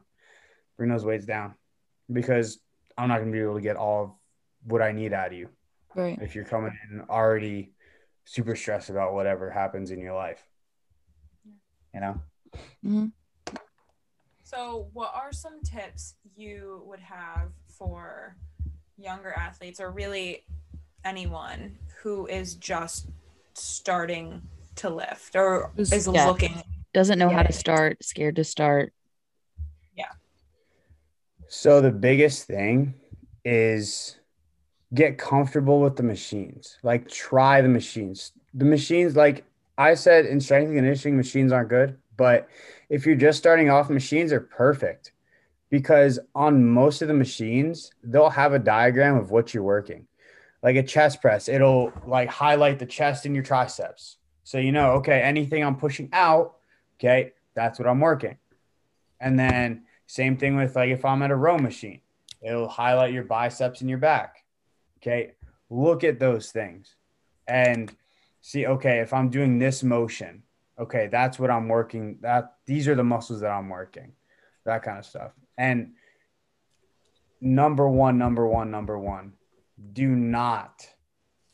Bring 0.76 0.90
those 0.90 1.04
weights 1.04 1.26
down. 1.26 1.56
Because 2.12 2.60
I'm 2.96 3.08
not 3.08 3.18
gonna 3.18 3.32
be 3.32 3.40
able 3.40 3.56
to 3.56 3.60
get 3.60 3.74
all 3.74 4.04
of 4.04 4.10
what 4.62 4.82
I 4.82 4.92
need 4.92 5.12
out 5.12 5.28
of 5.28 5.32
you 5.32 5.48
Right. 5.96 6.20
if 6.22 6.36
you're 6.36 6.44
coming 6.44 6.72
in 6.88 7.00
already 7.10 7.72
super 8.26 8.54
stressed 8.54 8.90
about 8.90 9.12
whatever 9.12 9.50
happens 9.50 9.90
in 9.90 9.98
your 9.98 10.14
life. 10.14 10.46
You 11.92 12.00
know? 12.00 12.20
hmm 12.84 13.06
So, 14.46 14.86
what 14.92 15.10
are 15.12 15.32
some 15.32 15.60
tips 15.64 16.14
you 16.36 16.80
would 16.86 17.00
have 17.00 17.50
for 17.66 18.36
younger 18.96 19.32
athletes 19.32 19.80
or 19.80 19.90
really 19.90 20.44
anyone 21.04 21.76
who 22.00 22.28
is 22.28 22.54
just 22.54 23.08
starting 23.54 24.40
to 24.76 24.88
lift 24.88 25.34
or 25.34 25.72
is 25.76 26.08
yeah. 26.12 26.26
looking? 26.28 26.62
Doesn't 26.94 27.18
know 27.18 27.28
how 27.28 27.42
to 27.42 27.52
start, 27.52 28.04
scared 28.04 28.36
to 28.36 28.44
start. 28.44 28.92
Yeah. 29.96 30.12
So 31.48 31.80
the 31.80 31.90
biggest 31.90 32.46
thing 32.46 32.94
is 33.44 34.16
get 34.94 35.18
comfortable 35.18 35.80
with 35.80 35.96
the 35.96 36.04
machines. 36.04 36.78
Like 36.84 37.08
try 37.08 37.62
the 37.62 37.68
machines. 37.68 38.30
The 38.54 38.64
machines, 38.64 39.16
like 39.16 39.44
I 39.76 39.94
said 39.94 40.24
in 40.24 40.40
strength 40.40 40.68
and 40.68 40.76
conditioning, 40.76 41.16
machines 41.16 41.50
aren't 41.50 41.68
good. 41.68 41.98
But 42.16 42.48
if 42.88 43.06
you're 43.06 43.16
just 43.16 43.38
starting 43.38 43.70
off, 43.70 43.90
machines 43.90 44.32
are 44.32 44.40
perfect 44.40 45.12
because 45.70 46.18
on 46.34 46.66
most 46.66 47.02
of 47.02 47.08
the 47.08 47.14
machines, 47.14 47.90
they'll 48.02 48.30
have 48.30 48.52
a 48.52 48.58
diagram 48.58 49.16
of 49.16 49.30
what 49.30 49.52
you're 49.52 49.62
working. 49.62 50.06
Like 50.62 50.76
a 50.76 50.82
chest 50.82 51.20
press, 51.20 51.48
it'll 51.48 51.92
like 52.06 52.28
highlight 52.28 52.78
the 52.78 52.86
chest 52.86 53.26
and 53.26 53.34
your 53.34 53.44
triceps. 53.44 54.16
So 54.44 54.58
you 54.58 54.72
know, 54.72 54.92
okay, 54.92 55.20
anything 55.20 55.64
I'm 55.64 55.76
pushing 55.76 56.08
out, 56.12 56.56
okay, 56.98 57.32
that's 57.54 57.78
what 57.78 57.88
I'm 57.88 58.00
working. 58.00 58.36
And 59.20 59.38
then 59.38 59.84
same 60.06 60.36
thing 60.36 60.56
with 60.56 60.76
like 60.76 60.90
if 60.90 61.04
I'm 61.04 61.22
at 61.22 61.30
a 61.30 61.36
row 61.36 61.58
machine, 61.58 62.00
it'll 62.42 62.68
highlight 62.68 63.12
your 63.12 63.24
biceps 63.24 63.80
and 63.80 63.90
your 63.90 63.98
back. 63.98 64.44
Okay. 64.98 65.32
Look 65.68 66.04
at 66.04 66.20
those 66.20 66.52
things 66.52 66.94
and 67.46 67.94
see, 68.40 68.66
okay, 68.66 69.00
if 69.00 69.12
I'm 69.12 69.30
doing 69.30 69.58
this 69.58 69.82
motion, 69.82 70.42
okay, 70.78 71.08
that's 71.10 71.38
what 71.38 71.50
I'm 71.50 71.68
working. 71.68 72.18
That 72.20 72.54
these 72.66 72.88
are 72.88 72.94
the 72.94 73.04
muscles 73.04 73.40
that 73.40 73.50
I'm 73.50 73.68
working, 73.68 74.12
that 74.64 74.82
kind 74.82 74.98
of 74.98 75.06
stuff. 75.06 75.32
And 75.58 75.92
number 77.40 77.88
one, 77.88 78.18
number 78.18 78.46
one, 78.46 78.70
number 78.70 78.98
one, 78.98 79.32
do 79.92 80.08
not 80.08 80.86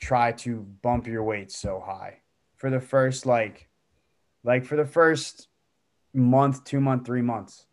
try 0.01 0.32
to 0.32 0.57
bump 0.82 1.07
your 1.07 1.23
weights 1.23 1.57
so 1.57 1.81
high 1.85 2.19
for 2.57 2.70
the 2.70 2.81
first 2.81 3.24
like 3.27 3.69
like 4.44 4.65
for 4.65 4.77
the 4.77 4.85
first 4.85 5.49
month, 6.12 6.65
two 6.65 6.81
month, 6.81 7.07
three 7.07 7.23
months. 7.23 7.66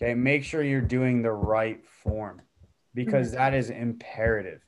Okay, 0.00 0.14
make 0.14 0.44
sure 0.44 0.62
you're 0.62 0.80
doing 0.80 1.22
the 1.22 1.32
right 1.32 1.84
form 1.86 2.42
because 2.94 3.28
mm-hmm. 3.28 3.36
that 3.36 3.54
is 3.54 3.70
imperative. 3.70 4.60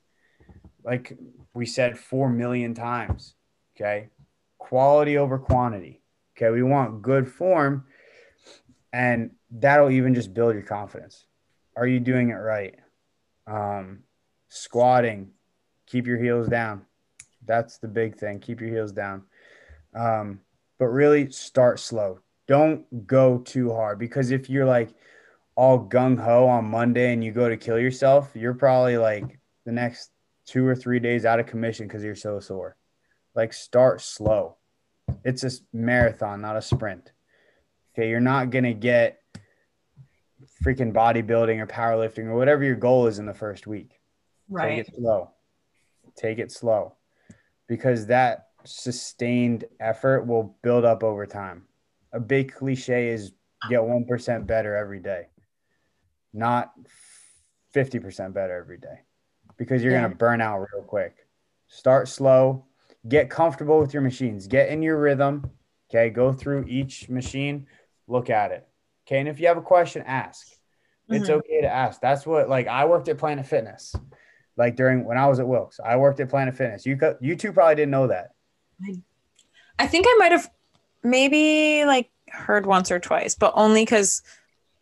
Like 0.85 1.16
we 1.55 1.66
said 1.66 1.98
4 1.98 2.28
million 2.28 2.74
times. 2.74 3.35
Okay, 3.77 4.11
quality 4.59 5.19
over 5.19 5.39
quantity. 5.39 6.03
Okay, 6.36 6.51
we 6.51 6.62
want 6.62 7.02
good 7.02 7.31
form, 7.31 7.85
and 8.93 9.31
that'll 9.51 9.90
even 9.90 10.15
just 10.15 10.35
build 10.35 10.55
your 10.55 10.65
confidence. 10.65 11.27
Are 11.77 11.86
you 11.86 12.01
doing 12.01 12.31
it 12.31 12.35
right? 12.35 12.77
Um, 13.47 14.01
squatting, 14.48 15.31
keep 15.86 16.06
your 16.06 16.19
heels 16.19 16.48
down. 16.48 16.86
That's 17.44 17.78
the 17.78 17.89
big 17.89 18.16
thing. 18.16 18.40
Keep 18.40 18.61
your 18.61 18.70
heels 18.70 18.93
down. 18.93 19.24
Um, 19.94 20.40
but 20.78 20.86
really 20.86 21.31
start 21.31 21.78
slow. 21.78 22.20
Don't 22.48 23.06
go 23.06 23.39
too 23.39 23.73
hard 23.73 23.98
because 23.98 24.31
if 24.31 24.51
you're 24.51 24.66
like, 24.66 24.94
all 25.56 25.89
gung 25.89 26.19
ho 26.19 26.47
on 26.48 26.65
Monday 26.65 27.12
and 27.12 27.23
you 27.23 27.32
go 27.32 27.48
to 27.48 27.56
kill 27.56 27.78
yourself, 27.78 28.31
you're 28.35 28.55
probably 28.55 28.97
like 28.97 29.39
the 29.65 29.73
next 29.73 30.11
two 30.47 30.66
or 30.66 30.74
three 30.74 30.98
days 30.98 31.24
out 31.24 31.40
of 31.40 31.47
commission 31.47 31.86
because 31.86 32.02
you're 32.02 32.15
so 32.15 32.40
sore. 32.40 32.77
Like 33.35 33.52
start 33.52 34.01
slow. 34.01 34.56
It's 35.25 35.43
a 35.43 35.51
marathon, 35.73 36.41
not 36.41 36.57
a 36.57 36.63
sprint. 36.63 37.13
Okay, 37.95 38.09
you're 38.11 38.21
not 38.21 38.51
gonna 38.51 38.75
get 38.75 39.21
freaking 40.63 40.93
bodybuilding 40.93 41.59
or 41.61 41.67
powerlifting 41.67 42.27
or 42.27 42.35
whatever 42.35 42.63
your 42.65 42.77
goal 42.77 43.07
is 43.07 43.19
in 43.19 43.27
the 43.27 43.35
first 43.35 43.67
week. 43.67 44.01
Right. 44.49 44.77
Take 44.77 44.89
it 44.89 44.95
slow. 44.95 45.31
Take 46.17 46.39
it 46.39 46.53
slow. 46.53 46.95
Because 47.67 48.07
that 48.07 48.49
sustained 48.65 49.65
effort 49.81 50.27
will 50.27 50.57
build 50.63 50.85
up 50.85 51.03
over 51.03 51.27
time. 51.27 51.65
A 52.13 52.21
big 52.21 52.53
cliche 52.53 53.09
is 53.09 53.33
get 53.71 53.81
1% 53.81 54.47
better 54.47 54.77
every 54.77 55.01
day, 55.01 55.29
not 56.33 56.73
50% 57.75 58.35
better 58.35 58.55
every 58.55 58.79
day, 58.79 59.01
because 59.57 59.83
you're 59.83 59.93
Yeah. 59.93 60.01
going 60.01 60.13
to 60.13 60.17
burn 60.17 60.41
out 60.41 60.59
real 60.73 60.83
quick. 60.85 61.27
Start 61.69 62.09
slow, 62.09 62.67
get 63.09 63.31
comfortable 63.31 63.78
with 63.81 63.93
your 63.93 64.02
machines, 64.02 64.47
get 64.47 64.68
in 64.68 64.82
your 64.82 64.98
rhythm. 64.98 65.51
Okay. 65.90 66.10
Go 66.10 66.32
through 66.32 66.64
each 66.68 67.09
machine, 67.09 67.66
look 68.09 68.31
at 68.31 68.51
it. 68.51 68.66
Okay. 69.06 69.18
And 69.20 69.28
if 69.28 69.39
you 69.40 69.47
have 69.48 69.56
a 69.59 69.62
question, 69.62 70.02
ask. 70.06 70.47
It's 71.10 71.28
Mhm. 71.28 71.35
okay 71.35 71.60
to 71.60 71.68
ask. 71.68 72.01
That's 72.01 72.26
what, 72.26 72.48
like, 72.48 72.66
I 72.66 72.86
worked 72.86 73.09
at 73.09 73.18
Planet 73.18 73.44
Fitness, 73.44 73.94
like 74.56 74.74
during 74.74 75.05
when 75.05 75.18
I 75.18 75.26
was 75.26 75.39
at 75.39 75.47
Wilkes. 75.47 75.78
I 75.85 75.97
worked 75.97 76.18
at 76.20 76.31
Planet 76.31 76.56
Fitness. 76.56 76.86
You, 76.86 76.98
you 77.20 77.36
two 77.36 77.52
probably 77.52 77.74
didn't 77.74 77.90
know 77.90 78.06
that. 78.06 78.31
I 79.78 79.86
think 79.86 80.06
I 80.09 80.16
might 80.18 80.32
have 80.32 80.51
maybe 81.02 81.85
like 81.85 82.10
heard 82.31 82.64
once 82.64 82.90
or 82.90 82.98
twice, 82.98 83.35
but 83.35 83.52
only 83.55 83.82
because 83.82 84.22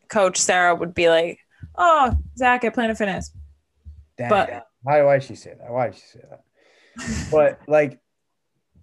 Coach 0.09 0.39
Sarah 0.39 0.75
would 0.75 0.95
be 0.95 1.09
like, 1.09 1.39
"Oh, 1.75 2.17
Zack 2.37 2.65
at 2.65 2.75
Planet 2.75 2.97
Fitness." 2.97 3.33
Dang. 4.17 4.29
But- 4.31 4.69
why 4.83 5.03
why 5.03 5.19
did 5.19 5.25
she 5.25 5.35
say 5.35 5.55
that? 5.59 5.71
Why 5.71 5.89
did 5.89 5.97
she 5.97 6.07
say 6.07 6.21
that? 6.31 6.45
but 7.31 7.59
like 7.67 7.99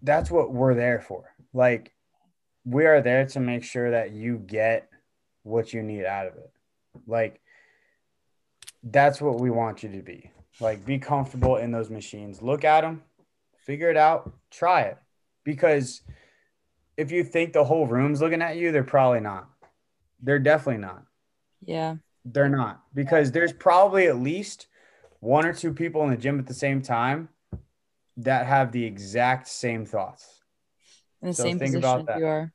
that's 0.02 0.32
what 0.32 0.54
we're 0.54 0.76
there 0.76 1.02
for. 1.02 1.34
Like 1.54 1.94
we 2.66 2.86
are 2.86 3.02
there 3.02 3.26
to 3.26 3.40
make 3.40 3.64
sure 3.64 3.92
that 3.92 4.12
you 4.12 4.38
get 4.38 4.90
what 5.44 5.74
you 5.74 5.82
need 5.82 6.06
out 6.06 6.28
of 6.28 6.36
it. 6.36 6.52
Like 7.08 7.42
that's 8.84 9.22
what 9.22 9.40
we 9.40 9.50
want 9.50 9.84
you 9.84 9.90
to 9.90 10.02
be. 10.02 10.32
Like 10.60 10.86
be 10.86 11.00
comfortable 11.00 11.58
in 11.58 11.72
those 11.72 11.90
machines. 11.90 12.42
Look 12.42 12.64
at 12.64 12.82
them, 12.82 13.04
figure 13.66 13.90
it 13.90 13.98
out, 13.98 14.32
try 14.52 14.82
it. 14.82 14.98
Because 15.44 16.02
if 16.98 17.12
you 17.12 17.24
think 17.24 17.54
the 17.54 17.64
whole 17.64 17.88
room's 17.88 18.22
looking 18.22 18.42
at 18.42 18.58
you, 18.58 18.72
they're 18.72 18.84
probably 18.84 19.22
not. 19.22 19.50
They're 20.22 20.40
definitely 20.40 20.82
not. 20.82 21.04
Yeah. 21.64 21.96
They're 22.26 22.50
not 22.50 22.84
because 22.94 23.32
there's 23.32 23.54
probably 23.54 24.08
at 24.08 24.20
least 24.20 24.68
one 25.22 25.46
or 25.46 25.54
two 25.54 25.74
people 25.74 26.04
in 26.04 26.12
the 26.12 26.18
gym 26.18 26.40
at 26.40 26.48
the 26.48 26.54
same 26.54 26.82
time 26.82 27.30
that 28.24 28.46
have 28.46 28.72
the 28.72 28.84
exact 28.84 29.48
same 29.48 29.86
thoughts. 29.86 30.42
In 31.22 31.30
the 31.30 31.34
So 31.34 31.44
same 31.44 31.60
think 31.60 31.74
position 31.76 31.90
about 31.90 32.06
that. 32.08 32.20
you 32.20 32.26
are. 32.26 32.54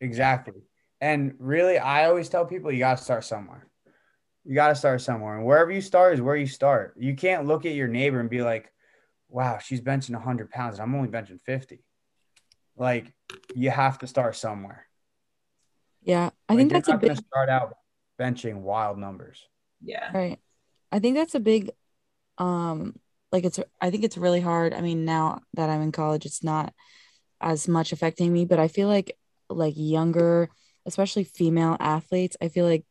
Exactly. 0.00 0.62
And 1.00 1.34
really, 1.38 1.78
I 1.78 2.06
always 2.06 2.28
tell 2.28 2.46
people 2.46 2.72
you 2.72 2.78
got 2.78 2.98
to 2.98 3.04
start 3.04 3.24
somewhere. 3.24 3.66
You 4.44 4.54
got 4.54 4.68
to 4.68 4.74
start 4.74 5.00
somewhere. 5.00 5.36
And 5.36 5.44
wherever 5.44 5.70
you 5.70 5.80
start 5.80 6.14
is 6.14 6.20
where 6.20 6.36
you 6.36 6.46
start. 6.46 6.94
You 6.98 7.14
can't 7.14 7.46
look 7.46 7.66
at 7.66 7.74
your 7.74 7.88
neighbor 7.88 8.20
and 8.20 8.30
be 8.30 8.42
like, 8.42 8.72
wow, 9.28 9.58
she's 9.58 9.80
benching 9.80 10.12
100 10.12 10.50
pounds 10.50 10.78
and 10.78 10.82
I'm 10.82 10.94
only 10.94 11.08
benching 11.08 11.40
50. 11.44 11.82
Like, 12.76 13.12
you 13.54 13.70
have 13.70 13.98
to 13.98 14.06
start 14.06 14.36
somewhere. 14.36 14.86
Yeah. 16.02 16.30
I 16.48 16.52
Like, 16.52 16.58
think 16.60 16.72
that's 16.72 16.88
a 16.88 16.96
big 16.96 17.16
start 17.16 17.48
out 17.48 17.74
benching 18.20 18.56
wild 18.60 18.98
numbers. 18.98 19.42
Yeah. 19.82 20.10
Right. 20.16 20.38
I 20.92 21.00
think 21.00 21.16
that's 21.16 21.34
a 21.34 21.40
big 21.40 21.70
um 22.38 22.94
like 23.32 23.44
it's 23.44 23.58
I 23.80 23.90
think 23.90 24.04
it's 24.04 24.16
really 24.16 24.40
hard. 24.40 24.74
I 24.74 24.80
mean, 24.80 25.04
now 25.04 25.40
that 25.54 25.70
I'm 25.70 25.82
in 25.82 25.92
college, 25.92 26.26
it's 26.26 26.44
not 26.44 26.72
as 27.40 27.68
much 27.68 27.92
affecting 27.92 28.32
me, 28.32 28.44
but 28.44 28.58
I 28.58 28.68
feel 28.68 28.88
like 28.88 29.16
like 29.48 29.74
younger, 29.76 30.48
especially 30.86 31.24
female 31.24 31.76
athletes, 31.80 32.36
I 32.40 32.48
feel 32.48 32.66
like 32.66 32.84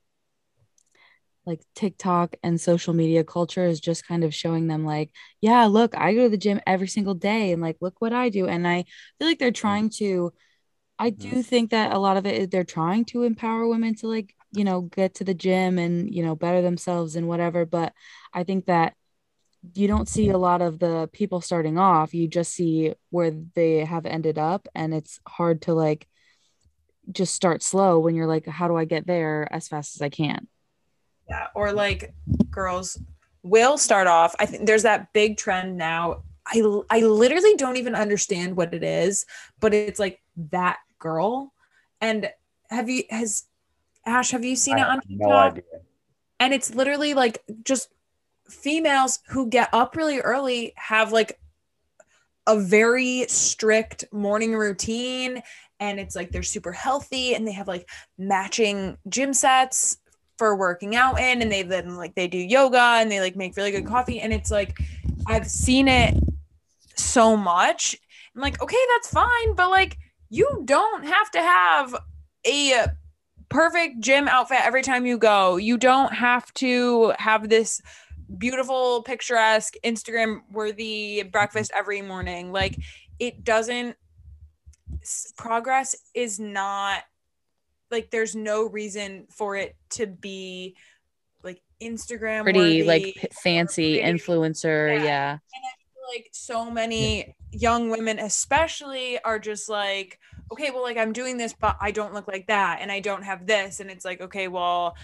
like 1.45 1.61
TikTok 1.75 2.35
and 2.43 2.59
social 2.59 2.93
media 2.93 3.23
culture 3.23 3.65
is 3.65 3.79
just 3.79 4.07
kind 4.07 4.23
of 4.23 4.33
showing 4.33 4.67
them 4.67 4.83
like, 4.83 5.11
yeah, 5.41 5.65
look, 5.65 5.95
I 5.95 6.13
go 6.13 6.23
to 6.23 6.29
the 6.29 6.37
gym 6.37 6.59
every 6.65 6.87
single 6.87 7.13
day 7.13 7.51
and 7.51 7.61
like 7.61 7.77
look 7.81 7.95
what 7.99 8.13
I 8.13 8.29
do. 8.29 8.47
And 8.47 8.67
I 8.67 8.85
feel 9.19 9.27
like 9.27 9.39
they're 9.39 9.51
trying 9.51 9.89
to 9.97 10.33
I 10.97 11.09
do 11.09 11.27
mm-hmm. 11.29 11.41
think 11.41 11.71
that 11.71 11.93
a 11.93 11.99
lot 11.99 12.17
of 12.17 12.25
it 12.25 12.35
is 12.35 12.49
they're 12.49 12.63
trying 12.63 13.05
to 13.05 13.23
empower 13.23 13.67
women 13.67 13.95
to 13.95 14.07
like, 14.07 14.33
you 14.53 14.63
know, 14.63 14.81
get 14.81 15.15
to 15.15 15.23
the 15.25 15.33
gym 15.33 15.77
and, 15.77 16.13
you 16.13 16.23
know, 16.23 16.35
better 16.35 16.61
themselves 16.61 17.15
and 17.15 17.27
whatever. 17.27 17.65
But 17.65 17.93
I 18.33 18.43
think 18.43 18.67
that 18.67 18.95
you 19.73 19.87
don't 19.87 20.07
see 20.07 20.29
a 20.29 20.37
lot 20.37 20.61
of 20.61 20.79
the 20.79 21.09
people 21.11 21.41
starting 21.41 21.77
off. 21.77 22.13
You 22.13 22.27
just 22.27 22.53
see 22.53 22.93
where 23.09 23.31
they 23.31 23.85
have 23.85 24.05
ended 24.05 24.37
up. 24.37 24.67
And 24.75 24.93
it's 24.93 25.19
hard 25.27 25.63
to 25.63 25.73
like 25.73 26.07
just 27.11 27.33
start 27.33 27.63
slow 27.63 27.99
when 27.99 28.15
you're 28.15 28.27
like, 28.27 28.45
how 28.45 28.67
do 28.67 28.75
I 28.75 28.85
get 28.85 29.07
there 29.07 29.47
as 29.51 29.67
fast 29.67 29.95
as 29.95 30.01
I 30.01 30.09
can? 30.09 30.47
Yeah, 31.29 31.47
or 31.55 31.71
like 31.71 32.13
girls 32.51 32.99
will 33.43 33.77
start 33.77 34.07
off. 34.07 34.35
I 34.39 34.45
think 34.45 34.65
there's 34.67 34.83
that 34.83 35.13
big 35.13 35.37
trend 35.37 35.77
now. 35.77 36.23
I 36.47 36.61
I 36.89 36.99
literally 37.01 37.55
don't 37.55 37.77
even 37.77 37.95
understand 37.95 38.55
what 38.55 38.73
it 38.73 38.83
is, 38.83 39.25
but 39.59 39.73
it's 39.73 39.99
like 39.99 40.21
that 40.51 40.77
girl. 40.99 41.53
And 42.01 42.29
have 42.69 42.89
you 42.89 43.03
has 43.09 43.45
Ash, 44.05 44.31
have 44.31 44.45
you 44.45 44.55
seen 44.55 44.77
I 44.77 44.81
it 44.81 44.87
on 44.87 44.95
have 44.95 45.03
TikTok? 45.07 45.27
no 45.27 45.35
idea. 45.35 45.63
And 46.39 46.53
it's 46.53 46.75
literally 46.75 47.13
like 47.13 47.43
just 47.63 47.89
females 48.49 49.19
who 49.29 49.47
get 49.47 49.69
up 49.73 49.95
really 49.95 50.19
early 50.19 50.73
have 50.75 51.11
like 51.11 51.39
a 52.47 52.59
very 52.59 53.25
strict 53.27 54.05
morning 54.11 54.55
routine 54.55 55.41
and 55.79 55.99
it's 55.99 56.15
like 56.15 56.31
they're 56.31 56.43
super 56.43 56.71
healthy 56.71 57.33
and 57.33 57.47
they 57.47 57.51
have 57.51 57.67
like 57.67 57.89
matching 58.17 58.97
gym 59.09 59.33
sets 59.33 59.97
for 60.37 60.55
working 60.55 60.95
out 60.95 61.19
in 61.19 61.41
and 61.41 61.51
they 61.51 61.63
then 61.63 61.95
like 61.95 62.13
they 62.15 62.27
do 62.27 62.37
yoga 62.37 62.97
and 62.99 63.11
they 63.11 63.19
like 63.19 63.35
make 63.35 63.55
really 63.57 63.71
good 63.71 63.85
coffee 63.85 64.19
and 64.19 64.31
it's 64.33 64.51
like 64.51 64.77
I've 65.27 65.47
seen 65.47 65.87
it 65.87 66.15
so 66.95 67.35
much. 67.35 67.97
I'm 68.35 68.41
like, 68.41 68.61
okay, 68.61 68.77
that's 68.93 69.09
fine, 69.09 69.55
but 69.55 69.69
like 69.69 69.97
you 70.29 70.63
don't 70.65 71.05
have 71.05 71.31
to 71.31 71.41
have 71.41 71.95
a 72.45 72.87
perfect 73.49 73.99
gym 74.01 74.27
outfit 74.27 74.59
every 74.61 74.81
time 74.81 75.05
you 75.05 75.17
go. 75.17 75.57
You 75.57 75.77
don't 75.77 76.13
have 76.13 76.53
to 76.55 77.13
have 77.17 77.49
this 77.49 77.81
beautiful, 78.37 79.03
picturesque, 79.03 79.75
Instagram 79.83 80.41
worthy 80.51 81.23
breakfast 81.23 81.71
mm-hmm. 81.71 81.79
every 81.79 82.01
morning. 82.01 82.51
Like 82.51 82.77
it 83.19 83.43
doesn't 83.43 83.95
progress 85.37 85.95
is 86.13 86.39
not 86.39 87.03
like 87.91 88.11
there's 88.11 88.35
no 88.35 88.67
reason 88.67 89.27
for 89.29 89.55
it 89.55 89.75
to 89.91 90.07
be 90.07 90.75
like 91.43 91.61
Instagram 91.81 92.43
Pretty 92.43 92.83
like 92.83 93.31
fancy 93.43 93.99
pretty. 93.99 94.17
influencer. 94.17 94.97
Yeah. 94.97 95.03
Yeah. 95.03 95.31
and 95.31 95.39
I 95.63 95.73
feel 95.93 96.03
like 96.15 96.29
so 96.31 96.69
many 96.69 97.35
young 97.51 97.89
women 97.89 98.19
especially 98.19 99.19
are 99.23 99.39
just 99.39 99.69
like 99.69 100.19
okay 100.51 100.71
well 100.71 100.83
like 100.83 100.97
i'm 100.97 101.13
doing 101.13 101.37
this 101.37 101.53
but 101.53 101.77
i 101.79 101.89
don't 101.89 102.13
look 102.13 102.27
like 102.27 102.47
that 102.47 102.79
and 102.81 102.91
i 102.91 102.99
don't 102.99 103.23
have 103.23 103.47
this 103.47 103.79
and 103.79 103.89
it's 103.89 104.03
like 104.03 104.21
okay 104.21 104.47
well 104.47 104.95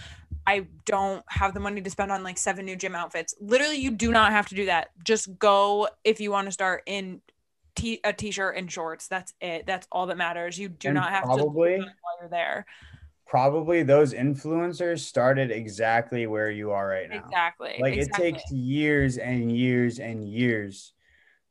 i 0.46 0.66
don't 0.86 1.24
have 1.28 1.54
the 1.54 1.60
money 1.60 1.80
to 1.80 1.90
spend 1.90 2.10
on 2.10 2.22
like 2.22 2.36
seven 2.38 2.64
new 2.64 2.76
gym 2.76 2.94
outfits. 2.94 3.34
Literally 3.40 3.76
you 3.76 3.90
do 3.90 4.10
not 4.10 4.32
have 4.32 4.48
to 4.48 4.54
do 4.54 4.66
that. 4.66 4.90
Just 5.04 5.38
go 5.38 5.88
if 6.04 6.20
you 6.20 6.30
want 6.30 6.46
to 6.46 6.52
start 6.52 6.82
in 6.86 7.20
t- 7.76 8.00
a 8.04 8.12
t-shirt 8.12 8.56
and 8.56 8.70
shorts. 8.70 9.08
That's 9.08 9.32
it. 9.40 9.66
That's 9.66 9.86
all 9.92 10.06
that 10.06 10.16
matters. 10.16 10.58
You 10.58 10.68
do 10.68 10.88
And 10.88 10.96
not 10.96 11.10
have 11.10 11.24
probably- 11.24 11.76
to 11.78 11.84
while 11.84 12.16
you're 12.20 12.28
there. 12.28 12.66
Probably 13.26 13.82
those 13.82 14.12
influencers 14.12 14.98
started 15.00 15.50
exactly 15.50 16.26
where 16.26 16.50
you 16.50 16.72
are 16.72 16.86
right 16.86 17.08
now. 17.08 17.16
exactly. 17.24 17.76
Like 17.80 17.94
exactly. 17.96 18.28
it 18.28 18.32
takes 18.34 18.50
years 18.52 19.16
and 19.16 19.50
years 19.56 19.98
and 20.00 20.22
years 20.28 20.92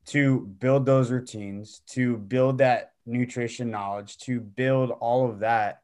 to 0.08 0.42
build 0.60 0.86
those 0.86 1.10
routines, 1.10 1.82
to 1.92 2.18
build 2.18 2.60
that 2.60 2.92
nutrition 3.08 3.72
knowledge, 3.72 4.18
to 4.20 4.40
build 4.42 4.92
all 4.92 5.28
of 5.30 5.40
that 5.40 5.82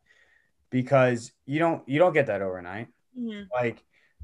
because 0.70 1.32
you 1.46 1.58
don't 1.58 1.88
you 1.88 1.98
don't 1.98 2.14
get 2.14 2.28
that 2.28 2.42
overnight. 2.44 2.90
Like 3.54 3.84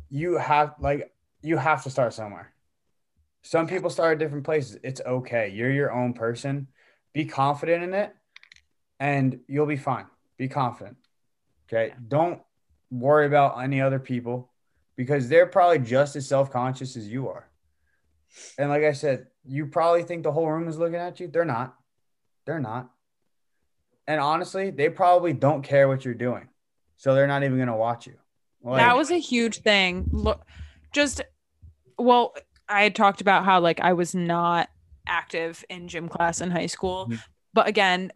you 0.09 0.37
have 0.37 0.75
like 0.79 1.11
you 1.41 1.57
have 1.57 1.83
to 1.83 1.89
start 1.89 2.13
somewhere. 2.13 2.53
Some 3.41 3.67
people 3.67 3.89
start 3.89 4.13
at 4.13 4.19
different 4.19 4.45
places. 4.45 4.77
It's 4.83 5.01
okay. 5.05 5.49
You're 5.49 5.71
your 5.71 5.91
own 5.91 6.13
person. 6.13 6.67
Be 7.13 7.25
confident 7.25 7.83
in 7.83 7.93
it 7.93 8.15
and 8.99 9.39
you'll 9.47 9.65
be 9.65 9.75
fine. 9.75 10.05
Be 10.37 10.47
confident. 10.47 10.95
Okay? 11.67 11.93
Don't 12.07 12.41
worry 12.89 13.25
about 13.25 13.61
any 13.61 13.81
other 13.81 13.99
people 13.99 14.51
because 14.95 15.27
they're 15.27 15.45
probably 15.45 15.79
just 15.79 16.15
as 16.15 16.27
self-conscious 16.27 16.95
as 16.95 17.07
you 17.07 17.27
are. 17.27 17.49
And 18.57 18.69
like 18.69 18.83
I 18.83 18.93
said, 18.93 19.27
you 19.43 19.67
probably 19.67 20.03
think 20.03 20.23
the 20.23 20.31
whole 20.31 20.49
room 20.49 20.67
is 20.67 20.77
looking 20.77 20.95
at 20.95 21.19
you. 21.19 21.27
They're 21.27 21.45
not. 21.45 21.75
They're 22.45 22.59
not. 22.59 22.89
And 24.07 24.21
honestly, 24.21 24.69
they 24.69 24.89
probably 24.89 25.33
don't 25.33 25.63
care 25.63 25.87
what 25.87 26.05
you're 26.05 26.13
doing. 26.13 26.47
So 26.97 27.13
they're 27.13 27.27
not 27.27 27.43
even 27.43 27.57
going 27.57 27.67
to 27.67 27.75
watch 27.75 28.07
you. 28.07 28.15
Like, 28.63 28.77
that 28.81 28.95
was 28.95 29.11
a 29.11 29.17
huge 29.19 29.59
thing. 29.61 30.09
Look, 30.11 30.45
just 30.91 31.21
well, 31.97 32.33
I 32.69 32.83
had 32.83 32.95
talked 32.95 33.21
about 33.21 33.45
how 33.45 33.59
like 33.59 33.79
I 33.79 33.93
was 33.93 34.15
not 34.15 34.69
active 35.07 35.63
in 35.69 35.87
gym 35.87 36.07
class 36.09 36.41
in 36.41 36.49
high 36.49 36.65
school, 36.67 37.07
Mhm. 37.09 37.19
but 37.53 37.67
again, 37.67 38.11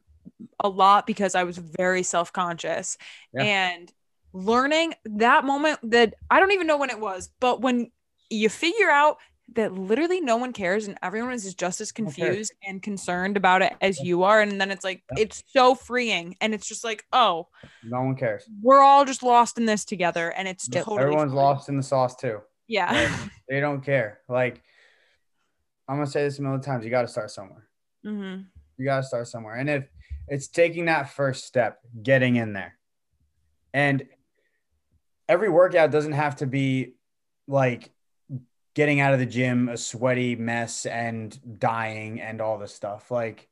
a 0.59 0.69
lot 0.69 1.05
because 1.05 1.35
I 1.35 1.43
was 1.43 1.57
very 1.57 2.03
self 2.03 2.31
conscious 2.33 2.97
Yeah. 3.33 3.43
and 3.43 3.93
learning 4.33 4.93
that 5.05 5.43
moment 5.45 5.79
that 5.83 6.13
I 6.29 6.39
don't 6.39 6.51
even 6.51 6.67
know 6.67 6.77
when 6.77 6.89
it 6.89 6.99
was, 6.99 7.29
but 7.39 7.61
when 7.61 7.91
you 8.29 8.49
figure 8.49 8.89
out 8.89 9.17
that 9.55 9.73
literally 9.73 10.19
no 10.19 10.35
one 10.37 10.51
cares 10.53 10.87
and 10.87 10.97
everyone 11.01 11.31
is 11.33 11.53
just 11.55 11.79
as 11.81 11.91
confused 11.91 12.51
and 12.67 12.81
concerned 12.83 13.37
about 13.37 13.61
it 13.61 13.73
as 13.81 13.99
you 13.99 14.23
are 14.23 14.41
and 14.41 14.59
then 14.59 14.71
it's 14.71 14.83
like 14.83 15.03
Yeah. 15.11 15.23
it's 15.23 15.43
so 15.47 15.73
freeing 15.73 16.35
and 16.41 16.53
it's 16.53 16.67
just 16.67 16.83
like 16.83 17.05
oh 17.13 17.47
no 17.83 18.01
one 18.01 18.15
cares. 18.15 18.43
we're 18.61 18.81
all 18.81 19.05
just 19.05 19.23
lost 19.23 19.57
in 19.57 19.65
this 19.65 19.85
together 19.85 20.29
and 20.31 20.47
it's 20.47 20.67
Yep, 20.69 20.83
totally 20.83 21.01
Everyone's 21.01 21.31
fine. 21.31 21.35
lost 21.37 21.69
in 21.69 21.77
the 21.77 21.83
sauce 21.83 22.15
too. 22.15 22.41
yeah 22.67 22.91
Like, 22.91 23.29
they 23.49 23.59
don't 23.61 23.81
care. 23.81 24.19
Like 24.27 24.61
I'm 25.87 25.95
gonna 25.95 26.07
say 26.07 26.23
this 26.23 26.39
a 26.39 26.41
million 26.41 26.59
times. 26.61 26.83
You 26.83 26.91
got 26.91 27.03
to 27.03 27.07
start 27.07 27.31
somewhere. 27.31 27.67
hmm 28.03 28.41
You 28.77 28.83
got 28.85 28.97
to 28.97 29.03
start 29.03 29.27
somewhere. 29.29 29.55
And 29.55 29.69
if 29.69 29.85
it's 30.27 30.49
taking 30.49 30.85
that 30.85 31.11
first 31.11 31.45
step, 31.45 31.79
getting 32.03 32.35
in 32.35 32.51
there, 32.51 32.77
and 33.73 34.03
every 35.29 35.47
workout 35.49 35.91
doesn't 35.91 36.11
have 36.11 36.35
to 36.37 36.45
be 36.45 36.95
like 37.47 37.89
getting 38.77 38.99
out 38.99 39.11
of 39.11 39.17
the 39.17 39.25
gym 39.25 39.69
a 39.69 39.75
sweaty 39.75 40.35
mess 40.35 40.85
and 40.85 41.59
dying 41.59 42.21
and 42.21 42.39
all 42.39 42.59
this 42.59 42.75
stuff. 42.75 43.09
Like 43.09 43.49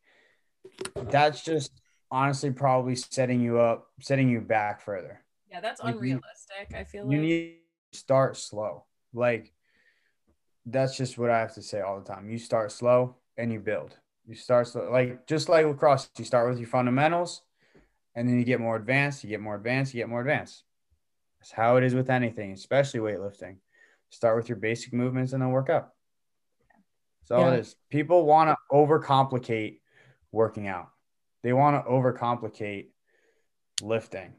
that's 1.10 1.44
just 1.44 1.72
honestly 2.12 2.52
probably 2.52 2.96
setting 2.96 3.42
you 3.42 3.60
up, 3.60 3.88
setting 4.00 4.30
you 4.30 4.40
back 4.40 4.82
further. 4.82 5.24
Yeah, 5.50 5.62
that's 5.62 5.82
Like, 5.82 5.96
you- 5.96 6.00
unrealistic. 6.02 6.76
I 6.76 6.84
feel 6.84 7.06
like 7.06 7.16
You 7.16 7.22
need 7.22 7.58
to 7.92 7.98
start 7.98 8.38
slow. 8.38 8.86
Like 9.14 9.52
that's 10.68 10.96
just 10.96 11.18
what 11.18 11.32
I 11.32 11.40
have 11.40 11.56
to 11.56 11.62
say 11.64 11.82
all 11.82 12.00
the 12.00 12.06
time. 12.06 12.30
You 12.30 12.38
start 12.38 12.72
slow 12.72 13.16
and 13.36 13.52
you 13.52 13.60
build. 13.60 13.98
You 14.28 14.36
start 14.36 14.68
slow, 14.68 14.92
like 14.92 15.26
just 15.26 15.50
like 15.50 15.66
lacrosse. 15.66 16.08
You 16.20 16.26
start 16.26 16.48
with 16.50 16.60
your 16.60 16.68
fundamentals, 16.68 17.42
and 18.14 18.30
then 18.30 18.38
you 18.38 18.46
get 18.46 18.60
more 18.60 18.76
advanced. 18.76 19.24
You 19.24 19.30
get 19.32 19.40
more 19.42 19.56
advanced. 19.56 19.96
You 19.96 20.02
get 20.02 20.10
more 20.10 20.22
advanced. 20.22 20.66
That's 21.40 21.52
how 21.52 21.78
it 21.78 21.84
is 21.84 21.96
with 21.96 22.12
anything, 22.12 22.52
especially 22.54 23.00
weightlifting. 23.00 23.58
Start 24.10 24.38
with 24.38 24.50
your 24.50 24.58
basic 24.58 24.94
movements 24.94 25.34
and 25.34 25.42
then 25.42 25.52
work 25.52 25.70
up. 25.70 25.96
That's 27.22 27.32
all 27.32 27.50
Yeah. 27.50 27.56
it 27.56 27.60
is. 27.60 27.76
People 27.90 28.26
want 28.26 28.50
to 28.50 28.58
overcomplicate 28.72 29.80
working 30.32 30.68
out. 30.68 30.90
They 31.44 31.54
want 31.54 31.84
to 31.84 31.90
overcomplicate 31.90 32.90
lifting. 33.82 34.34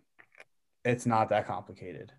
It's 0.84 1.06
not 1.06 1.28
that 1.30 1.46
complicated. 1.46 2.12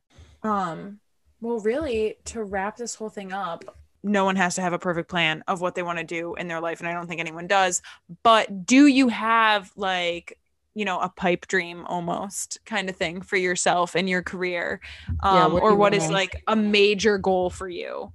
Um, 0.44 0.99
well, 1.41 1.60
really, 1.60 2.15
to 2.26 2.44
wrap 2.44 2.78
this 2.78 2.95
whole 2.95 3.10
thing 3.10 3.32
up, 3.32 3.64
no 4.03 4.26
one 4.26 4.36
has 4.36 4.56
to 4.56 4.61
have 4.61 4.74
a 4.74 4.80
perfect 4.80 5.10
plan 5.10 5.44
of 5.48 5.61
what 5.61 5.76
they 5.76 5.84
want 5.84 5.99
to 5.99 6.03
do 6.03 6.36
in 6.36 6.48
their 6.48 6.61
life, 6.61 6.80
and 6.80 6.88
I 6.88 6.94
don't 6.94 7.07
think 7.07 7.19
anyone 7.19 7.48
does. 7.48 7.82
But 8.24 8.65
do 8.65 8.88
you 8.88 9.07
have 9.07 9.72
like, 9.76 10.38
you 10.77 10.85
know, 10.85 10.99
a 10.99 11.09
pipe 11.09 11.47
dream 11.47 11.83
almost 11.87 12.59
kind 12.65 12.87
of 12.87 12.95
thing 12.95 13.21
for 13.21 13.35
yourself 13.35 13.95
and 13.95 14.07
your 14.07 14.21
career? 14.21 14.79
Um, 15.23 15.53
where 15.53 15.61
do 15.61 15.65
or 15.65 15.71
you 15.71 15.75
what 15.77 15.93
is 15.95 16.03
wanna- 16.03 16.13
like 16.13 16.43
a 16.47 16.55
major 16.55 17.17
goal 17.17 17.49
for 17.49 17.67
you? 17.67 18.13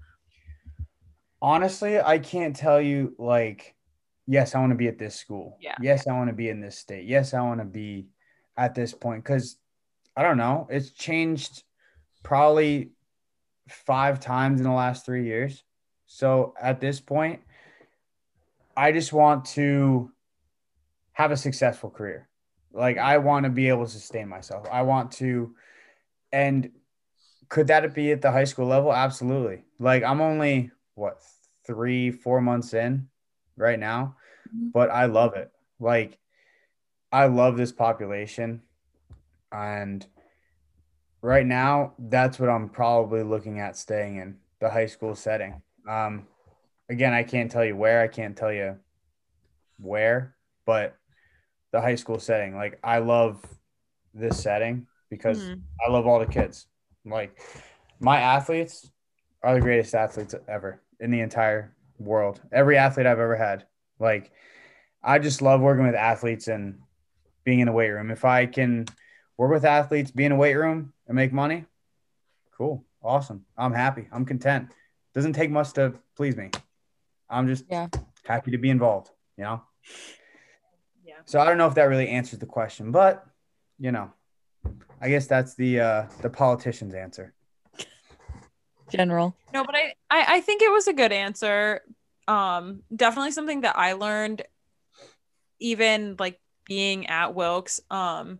Honestly, 1.41 2.01
I 2.01 2.19
can't 2.21 2.55
tell 2.55 2.81
you 2.81 3.17
like, 3.19 3.75
yes, 4.29 4.55
I 4.55 4.61
want 4.61 4.71
to 4.71 4.77
be 4.77 4.87
at 4.87 4.97
this 4.97 5.17
school. 5.17 5.59
Yeah. 5.61 5.75
Yes, 5.83 6.07
I 6.07 6.13
want 6.13 6.29
to 6.31 6.35
be 6.37 6.49
in 6.49 6.61
this 6.61 6.79
state. 6.79 7.05
Yes, 7.05 7.35
I 7.35 7.41
want 7.41 7.59
to 7.59 7.67
be 7.67 8.07
at 8.57 8.77
this 8.77 8.95
point 8.95 9.25
because 9.25 9.57
I 10.17 10.23
don't 10.23 10.37
know. 10.37 10.69
It's 10.71 10.91
changed 10.91 11.65
probably 12.23 12.93
five 13.69 14.21
times 14.21 14.61
in 14.61 14.65
the 14.65 14.73
last 14.73 15.05
three 15.05 15.25
years. 15.25 15.65
So 16.07 16.55
at 16.63 16.81
this 16.81 17.01
point, 17.01 17.41
I 18.77 18.93
just 18.93 19.13
want 19.13 19.47
to 19.57 20.13
have 21.15 21.33
a 21.33 21.37
successful 21.37 21.91
career. 21.91 22.29
Like 22.73 22.99
I 22.99 23.19
want 23.19 23.45
to 23.45 23.51
be 23.51 23.69
able 23.69 23.85
to 23.85 23.91
sustain 23.91 24.29
myself. 24.29 24.67
I 24.71 24.83
want 24.83 25.13
to, 25.13 25.55
and 26.33 26.71
could 27.49 27.67
that 27.67 27.95
be 27.95 28.13
at 28.13 28.23
the 28.23 28.31
high 28.33 28.45
school 28.45 28.67
level? 28.67 28.93
Absolutely. 28.93 29.65
Like 29.79 30.03
I'm 30.03 30.21
only 30.21 30.71
what 30.95 31.19
three, 31.67 32.11
four 32.11 32.41
months 32.41 32.75
in 32.75 33.09
right 33.57 33.79
now, 33.79 34.17
Mhm. 34.55 34.73
but 34.73 34.91
I 34.91 35.07
love 35.07 35.35
it. 35.35 35.51
Like 35.79 36.19
I 37.13 37.27
love 37.27 37.57
this 37.57 37.73
population, 37.73 38.63
and 39.53 40.07
right 41.21 41.47
now 41.47 41.95
that's 41.99 42.39
what 42.41 42.49
I'm 42.49 42.69
probably 42.71 43.23
looking 43.23 43.61
at 43.61 43.77
staying 43.77 44.17
in 44.17 44.39
the 44.61 44.71
high 44.71 44.87
school 44.87 45.15
setting. 45.15 45.63
Um, 45.87 46.27
again, 46.89 47.13
I 47.13 47.23
can't 47.23 47.51
tell 47.51 47.65
you 47.65 47.77
where. 47.77 48.01
I 48.01 48.09
can't 48.09 48.37
tell 48.37 48.53
you 48.53 48.79
where, 49.79 50.37
but 50.65 50.97
the 51.73 51.81
high 51.81 51.95
school 51.97 52.19
setting. 52.19 52.55
Like 52.55 52.79
I 52.85 52.99
love 52.99 53.45
this 54.15 54.41
setting 54.41 54.87
because 55.11 55.49
Mhm. 55.51 55.63
I 55.87 55.91
love 55.91 56.07
all 56.07 56.21
the 56.21 56.27
kids. 56.27 56.67
Like 57.05 57.41
my 57.99 58.21
athletes 58.21 58.91
are 59.43 59.55
the 59.55 59.61
greatest 59.61 59.95
athletes 59.95 60.35
ever 60.47 60.81
in 61.01 61.11
the 61.11 61.21
entire 61.21 61.75
world. 61.99 62.41
Every 62.53 62.77
athlete 62.77 63.07
I've 63.07 63.19
ever 63.19 63.37
had. 63.37 63.67
Like 63.99 64.31
I 65.03 65.19
just 65.19 65.43
love 65.43 65.61
working 65.61 65.85
with 65.85 65.95
athletes 65.95 66.47
and 66.49 66.81
being 67.45 67.61
in 67.61 67.69
a 67.69 67.73
weight 67.73 67.91
room. 67.91 68.11
If 68.11 68.25
I 68.25 68.47
can 68.47 68.87
work 69.37 69.51
with 69.51 69.65
athletes, 69.65 70.11
be 70.13 70.25
in 70.25 70.33
a 70.33 70.37
weight 70.37 70.55
room 70.55 70.93
and 71.09 71.17
make 71.17 71.33
money, 71.33 71.65
cool. 72.57 72.85
Awesome. 73.03 73.45
I'm 73.57 73.73
happy. 73.73 74.07
I'm 74.13 74.25
content. 74.25 74.73
Doesn't 75.13 75.33
take 75.33 75.51
much 75.51 75.73
to 75.73 75.95
please 76.17 76.37
me. 76.37 76.51
I'm 77.29 77.49
just 77.49 77.65
Yeah. 77.69 77.89
happy 78.25 78.53
to 78.53 78.59
be 78.59 78.71
involved, 78.71 79.11
you 79.37 79.43
know? 79.45 79.63
Yeah. 81.27 81.31
So 81.31 81.41
I 81.41 81.45
don't 81.45 81.59
know 81.59 81.67
if 81.67 81.75
that 81.75 81.85
really 81.85 82.09
answers 82.09 82.39
the 82.39 82.47
question, 82.47 82.93
but 82.93 83.27
you 83.79 83.93
know, 83.93 84.13
I 85.01 85.09
guess 85.09 85.27
that's 85.27 85.55
the 85.55 85.81
uh 85.81 86.07
the 86.21 86.31
politician's 86.31 86.95
answer. 86.95 87.35
General. 88.91 89.35
No, 89.55 89.65
but 89.65 89.75
I, 89.75 89.95
I 90.11 90.25
I 90.37 90.41
think 90.41 90.63
it 90.63 90.71
was 90.71 90.87
a 90.87 90.93
good 90.93 91.13
answer. 91.13 91.81
Um, 92.29 92.83
definitely 92.95 93.33
something 93.33 93.63
that 93.63 93.77
I 93.77 93.95
learned, 93.95 94.43
even 95.61 96.17
like 96.19 96.39
being 96.67 97.07
at 97.07 97.35
Wilkes. 97.35 97.81
Um, 97.91 98.39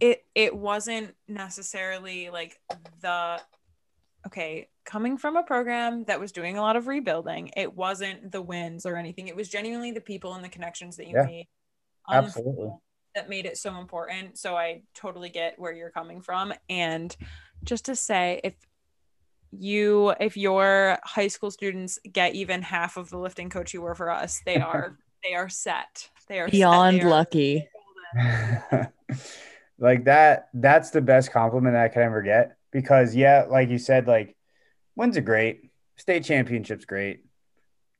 it 0.00 0.24
it 0.34 0.54
wasn't 0.54 1.14
necessarily 1.28 2.30
like 2.30 2.60
the 3.00 3.40
okay 4.26 4.68
coming 4.84 5.18
from 5.18 5.36
a 5.36 5.42
program 5.42 6.04
that 6.04 6.20
was 6.20 6.32
doing 6.32 6.58
a 6.58 6.60
lot 6.60 6.76
of 6.76 6.86
rebuilding. 6.88 7.50
It 7.56 7.74
wasn't 7.74 8.30
the 8.32 8.42
wins 8.42 8.86
or 8.86 8.96
anything. 8.96 9.28
It 9.28 9.36
was 9.36 9.48
genuinely 9.48 9.92
the 9.92 10.00
people 10.00 10.34
and 10.34 10.44
the 10.44 10.48
connections 10.48 10.96
that 10.96 11.06
you 11.06 11.14
Yeah. 11.16 11.26
made. 11.26 11.48
On 12.08 12.22
the 12.22 12.28
Absolutely. 12.28 12.70
That 13.14 13.28
made 13.28 13.46
it 13.46 13.56
so 13.56 13.78
important. 13.78 14.38
So 14.38 14.56
I 14.56 14.82
totally 14.94 15.30
get 15.30 15.58
where 15.58 15.72
you're 15.72 15.90
coming 15.90 16.20
from. 16.20 16.52
And 16.68 17.16
just 17.64 17.86
to 17.86 17.96
say, 17.96 18.40
if 18.44 18.54
you 19.52 20.12
if 20.20 20.36
your 20.36 20.98
high 21.04 21.28
school 21.28 21.50
students 21.50 21.98
get 22.12 22.34
even 22.34 22.60
half 22.62 22.96
of 22.96 23.08
the 23.08 23.16
lifting 23.16 23.48
coach 23.48 23.72
you 23.72 23.80
were 23.80 23.94
for 23.94 24.10
us 24.10 24.42
they 24.44 24.56
are 24.60 24.98
they 25.22 25.34
are 25.34 25.48
set 25.48 26.10
they 26.28 26.40
are 26.40 26.46
set. 26.46 26.52
Beyond 26.52 27.00
They 27.00 27.04
lucky. 27.04 27.68
golden. 28.14 28.88
like 29.78 30.04
that 30.04 30.48
that's 30.54 30.90
the 30.90 31.00
best 31.00 31.32
compliment 31.32 31.76
I 31.76 31.88
could 31.88 32.02
ever 32.02 32.22
get 32.22 32.56
because 32.72 33.14
yeah, 33.14 33.46
like 33.48 33.68
you 33.70 33.78
said, 33.78 34.06
like 34.06 34.36
wins 34.96 35.16
are 35.16 35.22
great, 35.22 35.70
state 35.96 36.24
championships 36.24 36.84
great, 36.84 37.24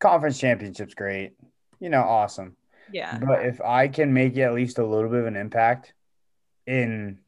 conference 0.00 0.38
championships 0.38 0.94
great, 0.94 1.32
you 1.80 1.88
know, 1.88 2.02
awesome. 2.02 2.56
Yeah 2.92 3.18
But 3.18 3.46
if 3.46 3.60
I 3.60 3.88
can 3.88 4.12
make 4.12 4.36
at 4.38 4.54
least 4.54 4.78
a 4.78 4.86
little 4.86 5.10
bit 5.10 5.20
of 5.20 5.26
an 5.26 5.36
impact 5.36 5.92
in 6.66 7.18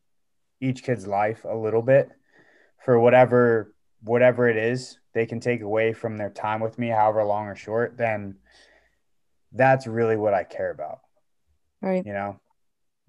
each 0.60 0.82
kid's 0.82 1.06
life 1.06 1.44
a 1.44 1.54
little 1.56 1.82
bit 1.82 2.10
for 2.84 2.98
whatever 2.98 3.72
whatever 4.02 4.48
it 4.48 4.56
is 4.56 4.98
they 5.14 5.26
can 5.26 5.40
take 5.40 5.60
away 5.62 5.92
from 5.92 6.16
their 6.16 6.30
time 6.30 6.60
with 6.60 6.78
me, 6.78 6.88
however 6.88 7.24
long 7.24 7.46
or 7.46 7.56
short, 7.56 7.96
then 7.96 8.36
that's 9.52 9.86
really 9.86 10.16
what 10.16 10.34
I 10.34 10.44
care 10.44 10.70
about, 10.70 11.00
Right. 11.80 12.04
you 12.06 12.12
know, 12.12 12.38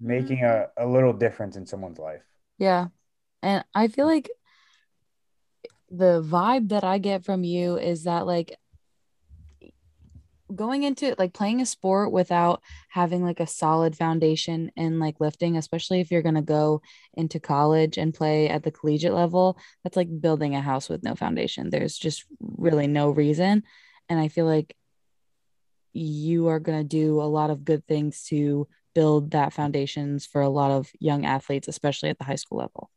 making 0.00 0.42
a, 0.42 0.66
a 0.76 0.86
little 0.86 1.12
difference 1.12 1.56
in 1.56 1.66
someone's 1.66 1.98
life. 1.98 2.22
Yeah. 2.58 2.86
And 3.42 3.64
I 3.74 3.86
feel 3.88 4.06
like 4.06 4.28
the 5.90 6.22
vibe 6.22 6.70
that 6.70 6.84
I 6.84 6.98
get 6.98 7.24
from 7.24 7.44
you 7.44 7.76
is 7.76 8.04
that 8.04 8.26
like 8.26 8.56
going 10.54 10.82
into 10.82 11.14
like 11.18 11.32
playing 11.32 11.60
a 11.60 11.66
sport 11.66 12.12
without 12.12 12.62
having 12.88 13.24
like 13.24 13.40
a 13.40 13.46
solid 13.46 13.96
foundation 13.96 14.70
in 14.76 14.98
like 14.98 15.20
lifting, 15.20 15.56
especially 15.56 16.00
if 16.00 16.10
you're 16.10 16.22
going 16.22 16.34
to 16.34 16.42
go 16.42 16.82
into 17.14 17.40
college 17.40 17.98
and 17.98 18.14
play 18.14 18.48
at 18.48 18.62
the 18.62 18.70
collegiate 18.70 19.14
level, 19.14 19.58
that's 19.82 19.96
like 19.96 20.20
building 20.20 20.54
a 20.54 20.60
house 20.60 20.88
with 20.88 21.02
no 21.02 21.14
foundation. 21.14 21.70
There's 21.70 21.96
just 21.96 22.24
really 22.40 22.86
no 22.86 23.10
reason. 23.10 23.62
And 24.08 24.18
I 24.18 24.28
feel 24.28 24.46
like 24.46 24.76
you 25.92 26.48
are 26.48 26.60
going 26.60 26.78
to 26.78 26.84
do 26.84 27.20
a 27.20 27.24
lot 27.24 27.50
of 27.50 27.64
good 27.64 27.86
things 27.86 28.24
to 28.24 28.68
build 28.94 29.32
that 29.32 29.52
foundations 29.52 30.26
for 30.26 30.40
a 30.40 30.48
lot 30.48 30.70
of 30.70 30.90
young 30.98 31.24
athletes, 31.24 31.68
especially 31.68 32.10
at 32.10 32.18
the 32.18 32.24
high 32.24 32.36
school 32.36 32.58
level. 32.58 32.90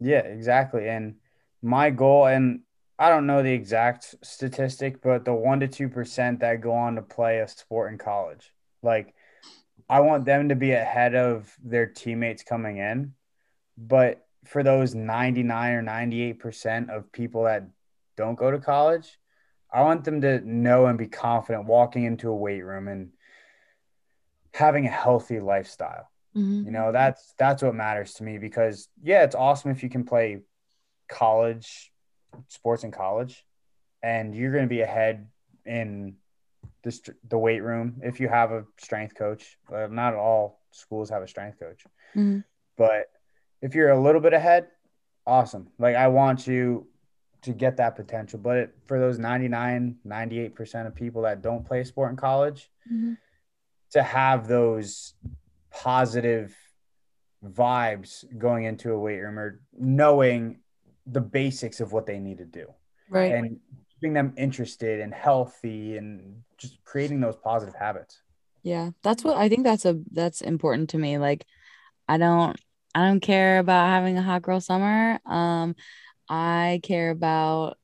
Yeah, 0.00 0.20
exactly. 0.20 0.88
And 0.88 1.16
my 1.62 1.90
goal, 1.90 2.26
and 2.26 2.60
I 2.98 3.10
don't 3.10 3.26
know 3.26 3.42
the 3.42 3.52
exact 3.52 4.14
statistic, 4.22 5.02
but 5.02 5.24
the 5.24 5.34
one 5.34 5.60
to 5.60 5.68
two 5.68 5.88
percent 5.88 6.40
that 6.40 6.60
go 6.60 6.72
on 6.72 6.96
to 6.96 7.02
play 7.02 7.40
a 7.40 7.48
sport 7.48 7.92
in 7.92 7.98
college, 7.98 8.52
like 8.82 9.14
I 9.88 10.00
want 10.00 10.24
them 10.24 10.48
to 10.48 10.56
be 10.56 10.72
ahead 10.72 11.14
of 11.14 11.54
their 11.62 11.86
teammates 11.86 12.42
coming 12.42 12.78
in. 12.78 13.14
But 13.76 14.26
for 14.44 14.62
those 14.62 14.94
99 14.94 15.74
or 15.74 15.82
98% 15.82 16.90
of 16.90 17.12
people 17.12 17.44
that 17.44 17.68
don't 18.16 18.36
go 18.36 18.50
to 18.50 18.58
college, 18.58 19.18
I 19.70 19.82
want 19.82 20.04
them 20.04 20.22
to 20.22 20.40
know 20.40 20.86
and 20.86 20.96
be 20.96 21.08
confident 21.08 21.66
walking 21.66 22.04
into 22.04 22.30
a 22.30 22.36
weight 22.36 22.62
room 22.62 22.88
and 22.88 23.10
having 24.54 24.86
a 24.86 24.90
healthy 24.90 25.40
lifestyle. 25.40 26.10
Mhm. 26.34 26.64
You 26.64 26.70
know, 26.70 26.92
that's 26.92 27.34
that's 27.36 27.62
what 27.62 27.74
matters 27.74 28.14
to 28.14 28.24
me 28.24 28.38
because 28.38 28.88
yeah, 29.02 29.24
it's 29.24 29.34
awesome 29.34 29.70
if 29.70 29.82
you 29.82 29.90
can 29.90 30.04
play 30.04 30.40
college 31.08 31.92
sports 32.48 32.84
in 32.84 32.90
college 32.90 33.44
and 34.02 34.34
you're 34.34 34.52
going 34.52 34.64
to 34.64 34.68
be 34.68 34.80
ahead 34.82 35.28
in 35.64 36.16
the, 36.82 37.14
the 37.28 37.38
weight 37.38 37.60
room 37.62 38.00
if 38.02 38.20
you 38.20 38.28
have 38.28 38.52
a 38.52 38.64
strength 38.78 39.14
coach. 39.14 39.56
Uh, 39.72 39.86
not 39.90 40.14
all 40.14 40.60
schools 40.70 41.10
have 41.10 41.22
a 41.22 41.28
strength 41.28 41.58
coach. 41.58 41.84
Mhm. 42.14 42.44
But 42.76 43.06
if 43.62 43.74
you're 43.74 43.90
a 43.90 44.00
little 44.00 44.20
bit 44.20 44.32
ahead, 44.32 44.68
awesome. 45.26 45.68
Like 45.78 45.96
I 45.96 46.08
want 46.08 46.46
you 46.46 46.86
to 47.42 47.52
get 47.52 47.76
that 47.78 47.96
potential, 47.96 48.38
but 48.38 48.56
it, 48.56 48.74
for 48.86 48.98
those 48.98 49.18
99, 49.18 49.96
98% 50.06 50.86
of 50.86 50.94
people 50.94 51.22
that 51.22 51.42
don't 51.42 51.64
play 51.64 51.84
sport 51.84 52.10
in 52.10 52.16
college, 52.16 52.70
Mhm. 52.90 53.16
to 53.90 54.02
have 54.02 54.46
those 54.48 55.14
positive 55.70 56.56
vibes 57.44 58.24
going 58.38 58.64
into 58.64 58.92
a 58.92 58.98
weight 58.98 59.20
room 59.20 59.38
or 59.38 59.60
knowing 59.72 60.60
the 61.06 61.20
basics 61.20 61.80
of 61.80 61.92
what 61.92 62.06
they 62.06 62.18
need 62.18 62.38
to 62.38 62.44
do 62.44 62.66
Right. 63.08 63.32
and 63.32 63.60
keeping 63.94 64.12
them 64.12 64.34
interested 64.36 65.00
and 65.00 65.14
healthy 65.14 65.96
and 65.96 66.42
just 66.58 66.82
creating 66.84 67.20
those 67.20 67.36
positive 67.36 67.74
habits. 67.74 68.20
Yeah, 68.62 68.90
that's 69.02 69.22
what 69.22 69.36
I 69.36 69.48
think 69.48 69.62
that's 69.62 69.84
a 69.84 70.00
that's 70.10 70.40
important 70.40 70.90
to 70.90 70.98
me. 70.98 71.18
Like 71.18 71.46
I 72.08 72.18
don't 72.18 72.56
I 72.94 73.06
don't 73.06 73.20
care 73.20 73.58
about 73.60 73.88
having 73.88 74.18
a 74.18 74.22
hot 74.22 74.42
girl 74.42 74.60
summer. 74.60 75.20
Um 75.24 75.76
I 76.28 76.80
care 76.82 77.10
about 77.10 77.78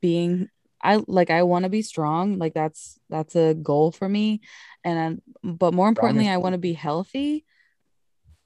being 0.00 0.48
I 0.82 1.02
like 1.08 1.30
I 1.30 1.42
want 1.42 1.64
to 1.64 1.68
be 1.68 1.82
strong. 1.82 2.38
Like 2.38 2.54
that's 2.54 2.98
that's 3.10 3.34
a 3.34 3.54
goal 3.54 3.90
for 3.90 4.08
me. 4.08 4.40
And 4.84 5.20
I, 5.42 5.48
but 5.48 5.74
more 5.74 5.88
importantly, 5.88 6.28
I 6.28 6.36
want 6.36 6.52
to 6.52 6.58
be 6.58 6.74
healthy. 6.74 7.44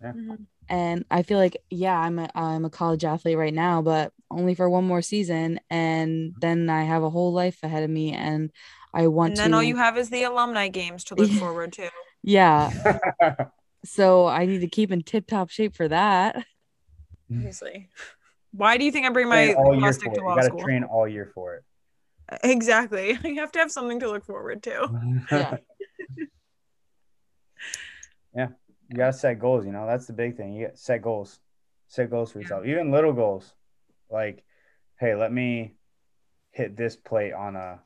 Mhm. 0.03 0.47
And 0.71 1.05
I 1.11 1.23
feel 1.25 1.39
like 1.39 1.57
yeah, 1.69 1.99
I'm 1.99 2.19
a 2.21 2.31
I'm 2.35 2.65
a 2.65 2.71
college 2.71 3.05
athlete 3.05 3.37
right 3.37 3.53
now, 3.53 3.83
but 3.83 4.13
only 4.31 4.55
for 4.55 4.71
one 4.71 4.85
more 4.85 5.03
season 5.03 5.59
and 5.69 6.33
then 6.41 6.71
I 6.71 6.85
have 6.85 7.03
a 7.03 7.11
whole 7.11 7.33
life 7.33 7.59
ahead 7.65 7.83
of 7.83 7.91
me 7.91 8.13
and 8.13 8.53
I 8.95 9.09
want 9.09 9.33
And 9.33 9.39
then 9.39 9.51
to 9.51 9.57
all 9.57 9.63
you 9.63 9.77
have 9.77 9.99
is 9.99 10.11
the 10.11 10.23
alumni 10.23 10.69
games 10.69 11.03
to 11.05 11.15
look 11.17 11.31
forward 11.33 11.73
to. 11.75 11.91
Yeah, 12.23 12.71
so 13.85 14.27
I 14.27 14.47
need 14.47 14.61
to 14.61 14.69
keep 14.69 14.93
in 14.93 15.03
tip 15.03 15.27
top 15.27 15.51
shape 15.51 15.75
for 15.75 15.89
that. 15.89 16.45
Obviously. 17.33 17.91
Why 18.53 18.77
do 18.77 18.85
you 18.85 18.93
think 18.93 19.07
I 19.07 19.11
bring 19.11 19.29
my 19.29 19.47
train 19.47 19.57
all 19.57 19.75
year 19.75 19.81
plastic 19.81 20.05
for 20.05 20.13
it. 20.13 20.15
to 20.17 20.21
You 20.21 20.27
law 20.29 20.35
got 20.37 20.43
to 20.43 20.49
school? 20.49 20.61
train 20.61 20.85
all 20.85 21.09
year 21.09 21.31
for 21.35 21.57
it. 21.57 21.65
Exactly. 22.45 23.19
You 23.25 23.41
have 23.41 23.53
to 23.53 23.59
have 23.59 23.73
something 23.73 24.01
to 24.01 24.09
look 24.09 24.25
forward 24.25 24.63
to. 24.65 24.91
Yeah. 25.33 25.57
yeah. 28.35 28.49
You 28.91 28.97
got 28.97 29.07
to 29.07 29.13
set 29.13 29.39
goals. 29.39 29.65
You 29.65 29.73
know, 29.73 29.87
that's 29.87 30.07
the 30.07 30.13
big 30.13 30.37
thing. 30.37 30.53
You 30.53 30.67
got 30.67 30.79
set 30.79 31.01
goals, 31.03 31.39
set 31.87 32.11
goals 32.11 32.33
for 32.33 32.41
yourself, 32.41 32.67
even 32.67 32.91
little 32.91 33.13
goals. 33.13 33.55
Like, 34.11 34.43
hey, 34.99 35.15
let 35.15 35.33
me 35.33 35.75
hit 36.51 36.77
this 36.77 36.97
plate 36.97 37.33
on 37.33 37.55
a 37.55 37.79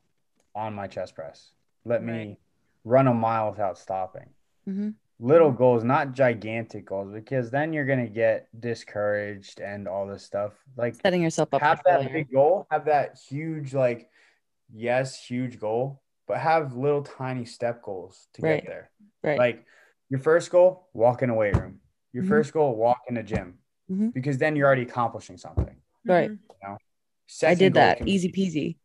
on 0.55 0.73
my 0.75 0.87
chest 0.87 1.15
press. 1.15 1.51
Let 1.85 2.03
me 2.03 2.39
run 2.85 3.07
a 3.07 3.13
mile 3.15 3.51
without 3.51 3.79
stopping. 3.79 4.31
hmm 4.65 4.91
Little 5.21 5.53
goals, 5.53 5.85
not 5.85 6.13
gigantic 6.13 6.87
goals, 6.87 7.13
because 7.13 7.51
then 7.51 7.73
you're 7.73 7.85
gonna 7.85 8.09
get 8.09 8.49
discouraged 8.59 9.61
and 9.61 9.87
all 9.87 10.07
this 10.07 10.25
stuff. 10.25 10.53
Like 10.77 10.97
Setting 11.01 11.23
yourself 11.23 11.53
up 11.53 11.61
have 11.61 11.83
that 11.85 12.01
failure. 12.03 12.19
big 12.19 12.33
goal, 12.33 12.67
have 12.71 12.87
that 12.87 13.19
huge, 13.29 13.75
like, 13.75 14.09
yes, 14.73 15.23
huge 15.25 15.61
goal, 15.61 16.03
but 16.27 16.39
have 16.39 16.75
little 16.75 17.03
tiny 17.03 17.45
step 17.45 17.83
goals 17.83 18.27
to 18.35 18.43
Right. 18.43 18.63
get 18.63 18.67
there. 18.67 18.91
Right. 19.23 19.39
Like 19.39 19.67
your 20.11 20.21
first 20.21 20.51
goal, 20.51 20.89
walk 20.93 21.23
in 21.23 21.31
a 21.31 21.35
weight 21.35 21.57
room. 21.57 21.81
Your 22.13 22.25
Mhm. 22.25 22.29
first 22.29 22.53
goal, 22.53 22.77
walk 22.77 23.01
in 23.09 23.17
a 23.17 23.23
gym, 23.23 23.59
Mhm. 23.91 24.13
because 24.13 24.39
then 24.39 24.55
you're 24.57 24.67
already 24.67 24.83
accomplishing 24.83 25.37
something. 25.37 25.81
Right. 26.05 26.31
Mhm. 26.31 26.79
I 27.43 27.55
did 27.55 27.75
that. 27.75 28.07
Easy 28.07 28.31
peasy. 28.31 28.77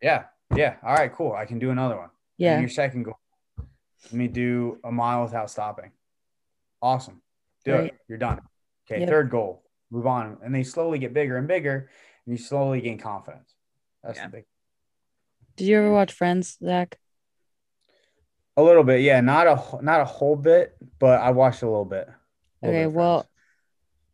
Yeah, 0.00 0.26
yeah. 0.54 0.76
All 0.82 0.94
right, 0.94 1.12
cool. 1.12 1.32
I 1.32 1.46
can 1.46 1.58
do 1.58 1.70
another 1.70 1.96
one. 1.96 2.10
And 2.10 2.12
Yeah. 2.36 2.60
your 2.60 2.68
second 2.68 3.04
goal, 3.04 3.18
let 3.58 4.12
me 4.12 4.28
do 4.28 4.78
a 4.84 4.92
mile 4.92 5.22
without 5.22 5.50
stopping. 5.50 5.92
Awesome. 6.82 7.22
Do 7.64 7.72
Right. 7.74 7.84
it. 7.94 8.00
You're 8.08 8.18
done. 8.18 8.40
Okay. 8.86 9.00
Yep. 9.00 9.08
Third 9.08 9.30
goal, 9.30 9.64
move 9.90 10.06
on, 10.06 10.38
and 10.42 10.54
they 10.54 10.62
slowly 10.64 10.98
get 10.98 11.14
bigger 11.14 11.36
and 11.36 11.48
bigger, 11.48 11.90
and 12.26 12.32
you 12.32 12.36
slowly 12.36 12.80
gain 12.80 12.98
confidence. 12.98 13.54
That's 14.02 14.18
Yeah. 14.18 14.26
the 14.26 14.32
big. 14.32 14.44
Did 15.56 15.68
you 15.68 15.78
ever 15.78 15.92
watch 15.92 16.12
Friends, 16.12 16.58
Zack? 16.58 16.98
A 18.56 18.62
little 18.62 18.84
bit, 18.84 19.00
yeah. 19.00 19.20
Not 19.20 19.46
a 19.46 19.82
not 19.82 20.00
a 20.00 20.04
whole 20.04 20.36
bit, 20.36 20.76
but 20.98 21.20
I 21.20 21.30
watched 21.30 21.62
a 21.62 21.66
little 21.66 21.84
bit. 21.86 22.08
A 22.62 22.66
little 22.66 22.74
Okay, 22.74 22.86
bit 22.86 22.92
well, 22.92 23.28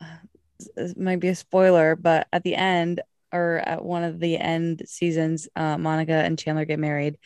this 0.76 0.96
might 0.96 1.20
be 1.20 1.28
a 1.28 1.34
spoiler, 1.34 1.96
but 1.96 2.28
at 2.32 2.44
the 2.44 2.54
end 2.56 3.00
or 3.32 3.58
at 3.58 3.84
one 3.84 4.04
of 4.04 4.20
the 4.20 4.38
end 4.38 4.82
seasons, 4.86 5.48
uh, 5.56 5.78
Monica 5.78 6.12
and 6.14 6.38
Chandler 6.38 6.64
get 6.64 6.78
married, 6.78 7.18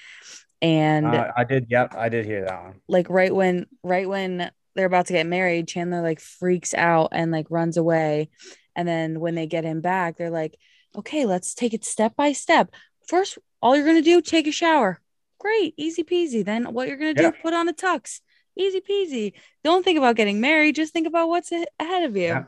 and 0.62 1.14
Uh, 1.14 1.30
I 1.36 1.44
did. 1.44 1.66
Yep, 1.70 1.94
I 1.96 2.08
did 2.08 2.24
hear 2.26 2.44
that 2.44 2.62
one. 2.62 2.80
like 2.88 3.08
right 3.10 3.34
when 3.34 3.66
right 3.82 4.08
when 4.08 4.50
they're 4.74 4.86
about 4.86 5.06
to 5.06 5.12
get 5.12 5.26
married, 5.26 5.68
Chandler 5.68 6.02
like 6.02 6.20
freaks 6.20 6.74
out 6.74 7.10
and 7.12 7.30
like 7.30 7.46
runs 7.50 7.76
away, 7.76 8.30
and 8.74 8.86
then 8.88 9.20
when 9.20 9.34
they 9.34 9.46
get 9.46 9.64
him 9.64 9.80
back, 9.80 10.16
they're 10.16 10.30
like, 10.30 10.56
"Okay, 10.96 11.26
let's 11.26 11.54
take 11.54 11.74
it 11.74 11.84
step 11.84 12.16
by 12.16 12.32
step. 12.32 12.70
First, 13.06 13.38
all 13.60 13.76
you're 13.76 13.86
gonna 13.86 14.02
do, 14.02 14.20
take 14.22 14.46
a 14.46 14.52
shower. 14.52 15.00
Great, 15.42 15.74
easy 15.76 16.04
peasy. 16.04 16.44
Then 16.44 16.72
what 16.72 16.86
you're 16.86 16.96
gonna 16.96 17.14
do, 17.14 17.24
Yeah. 17.24 17.30
put 17.32 17.52
on 17.52 17.68
a 17.68 17.72
tux. 17.72 18.20
Easy 18.56 18.80
peasy. 18.80 19.32
Don't 19.64 19.84
think 19.84 19.98
about 19.98 20.14
getting 20.14 20.40
married. 20.40 20.76
Just 20.76 20.92
think 20.92 21.04
about 21.08 21.28
what's 21.28 21.50
ahead 21.50 22.04
of 22.04 22.16
you. 22.16 22.22
Yeah. 22.28 22.44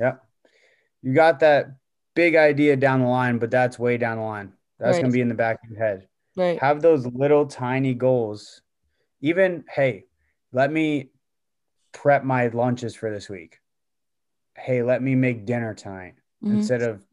Yep. 0.00 0.24
You 1.02 1.14
got 1.14 1.38
that 1.40 1.68
big 2.16 2.34
idea 2.34 2.74
down 2.76 3.00
the 3.00 3.06
line, 3.06 3.38
but 3.38 3.52
that's 3.52 3.78
way 3.78 3.96
down 3.96 4.16
the 4.16 4.24
line. 4.24 4.52
That's 4.80 4.96
Right. 4.96 5.02
gonna 5.02 5.12
be 5.12 5.20
in 5.20 5.28
the 5.28 5.36
back 5.36 5.62
of 5.62 5.70
your 5.70 5.78
head. 5.78 6.08
Right. 6.36 6.58
Have 6.58 6.82
those 6.82 7.06
little 7.06 7.46
tiny 7.46 7.94
goals. 7.94 8.60
Even 9.20 9.64
hey, 9.70 10.06
let 10.52 10.72
me 10.72 11.12
prep 11.92 12.24
my 12.24 12.48
lunches 12.48 12.96
for 12.96 13.08
this 13.08 13.28
week. 13.28 13.60
Hey, 14.56 14.82
let 14.82 15.00
me 15.00 15.14
make 15.14 15.44
dinner 15.46 15.74
tonight 15.74 16.14
Mhm. 16.42 16.56
instead 16.56 16.82
of 16.82 17.06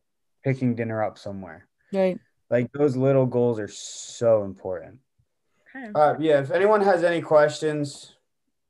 picking 0.43 0.73
dinner 0.73 1.03
up 1.03 1.19
somewhere. 1.19 1.67
Right. 1.93 2.17
Like 2.49 2.71
those 2.71 2.95
little 2.95 3.25
goals 3.25 3.59
are 3.59 3.67
so 3.67 4.43
important. 4.43 4.99
Okay. 5.75 5.91
All 5.93 6.13
right, 6.13 6.21
yeah. 6.21 6.39
If 6.39 6.51
anyone 6.51 6.81
has 6.81 7.03
any 7.03 7.21
questions, 7.21 8.15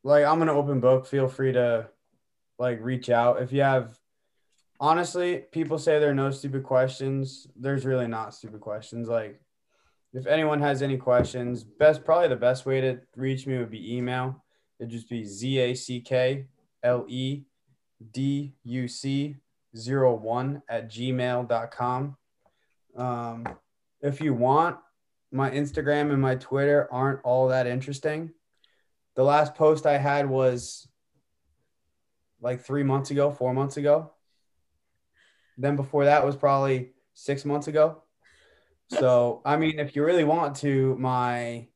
like 0.03 0.25
I'm 0.25 0.41
an 0.41 0.49
open 0.49 0.79
book. 0.79 1.05
Feel 1.05 1.27
free 1.27 1.53
to 1.53 1.89
like 2.57 2.79
reach 2.81 3.09
out. 3.09 3.41
If 3.41 3.51
you 3.51 3.61
have 3.61 3.97
honestly, 4.79 5.43
people 5.51 5.77
say 5.77 5.99
there 5.99 6.09
are 6.09 6.15
no 6.15 6.31
stupid 6.31 6.63
questions. 6.63 7.47
There's 7.55 7.85
really 7.85 8.07
not 8.07 8.33
stupid 8.33 8.61
questions. 8.61 9.07
Like 9.07 9.39
if 10.13 10.25
anyone 10.25 10.61
has 10.61 10.81
any 10.81 10.97
questions, 10.97 11.63
best 11.63 12.03
probably 12.03 12.29
the 12.29 12.35
best 12.35 12.65
way 12.65 12.81
to 12.81 12.99
reach 13.15 13.45
me 13.45 13.57
would 13.57 13.69
be 13.69 13.95
email. 13.95 14.43
It'd 14.79 14.91
just 14.91 15.09
be 15.09 15.23
Z 15.23 15.59
A 15.59 15.73
C 15.75 16.01
K 16.01 16.45
L 16.83 17.05
E 17.07 17.43
D 18.11 18.53
U 18.63 18.87
C 18.87 19.35
01 19.73 20.61
at 20.69 20.89
gmail.com. 20.89 22.17
Um, 22.95 23.47
if 24.01 24.21
you 24.21 24.33
want, 24.33 24.77
my 25.31 25.49
Instagram 25.51 26.11
and 26.11 26.21
my 26.21 26.35
Twitter 26.35 26.87
aren't 26.91 27.21
all 27.23 27.49
that 27.49 27.67
interesting. 27.67 28.31
The 29.15 29.23
last 29.23 29.55
post 29.55 29.85
I 29.85 29.97
had 29.97 30.29
was 30.29 30.87
like 32.39 32.61
three 32.61 32.83
months 32.83 33.11
ago, 33.11 33.31
four 33.31 33.53
months 33.53 33.77
ago. 33.77 34.11
Then 35.57 35.75
before 35.75 36.05
that 36.05 36.25
was 36.25 36.35
probably 36.35 36.91
six 37.13 37.43
months 37.43 37.67
ago. 37.67 38.03
So, 38.89 39.41
I 39.43 39.57
mean, 39.57 39.79
if 39.79 39.95
you 39.95 40.05
really 40.05 40.23
want 40.23 40.55
to, 40.57 40.95
my 40.97 41.67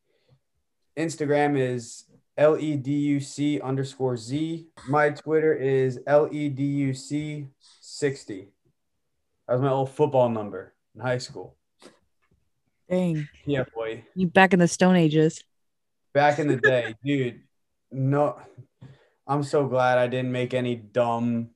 Instagram 0.97 1.57
is 1.57 2.05
L 2.37 2.57
E 2.57 2.75
D 2.75 2.91
U 2.91 3.19
C 3.19 3.59
underscore 3.59 4.15
Z. 4.15 4.67
My 4.87 5.09
Twitter 5.09 5.53
is 5.53 5.99
L 6.07 6.29
E 6.31 6.47
D 6.47 6.63
U 6.63 6.93
C 6.93 7.47
60. 7.81 8.47
That 9.47 9.53
was 9.53 9.61
my 9.61 9.69
old 9.69 9.89
football 9.89 10.29
number 10.29 10.73
in 10.95 11.01
high 11.01 11.17
school. 11.17 11.57
Dang. 12.91 13.27
Yeah, 13.45 13.63
boy. 13.73 14.03
You 14.15 14.27
back 14.27 14.51
in 14.53 14.59
the 14.59 14.67
Stone 14.67 14.97
Ages. 14.97 15.43
Back 16.13 16.39
in 16.39 16.47
the 16.47 16.57
day, 16.61 16.93
dude. 17.03 17.41
No, 17.89 18.37
I'm 19.25 19.43
so 19.43 19.65
glad 19.65 19.97
I 19.97 20.07
didn't 20.07 20.33
make 20.33 20.53
any 20.53 20.75
dumb 20.75 21.51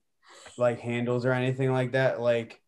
like 0.57 0.79
handles 0.79 1.25
or 1.25 1.33
anything 1.33 1.71
like 1.73 1.91
that. 1.91 2.21
Like 2.21 2.61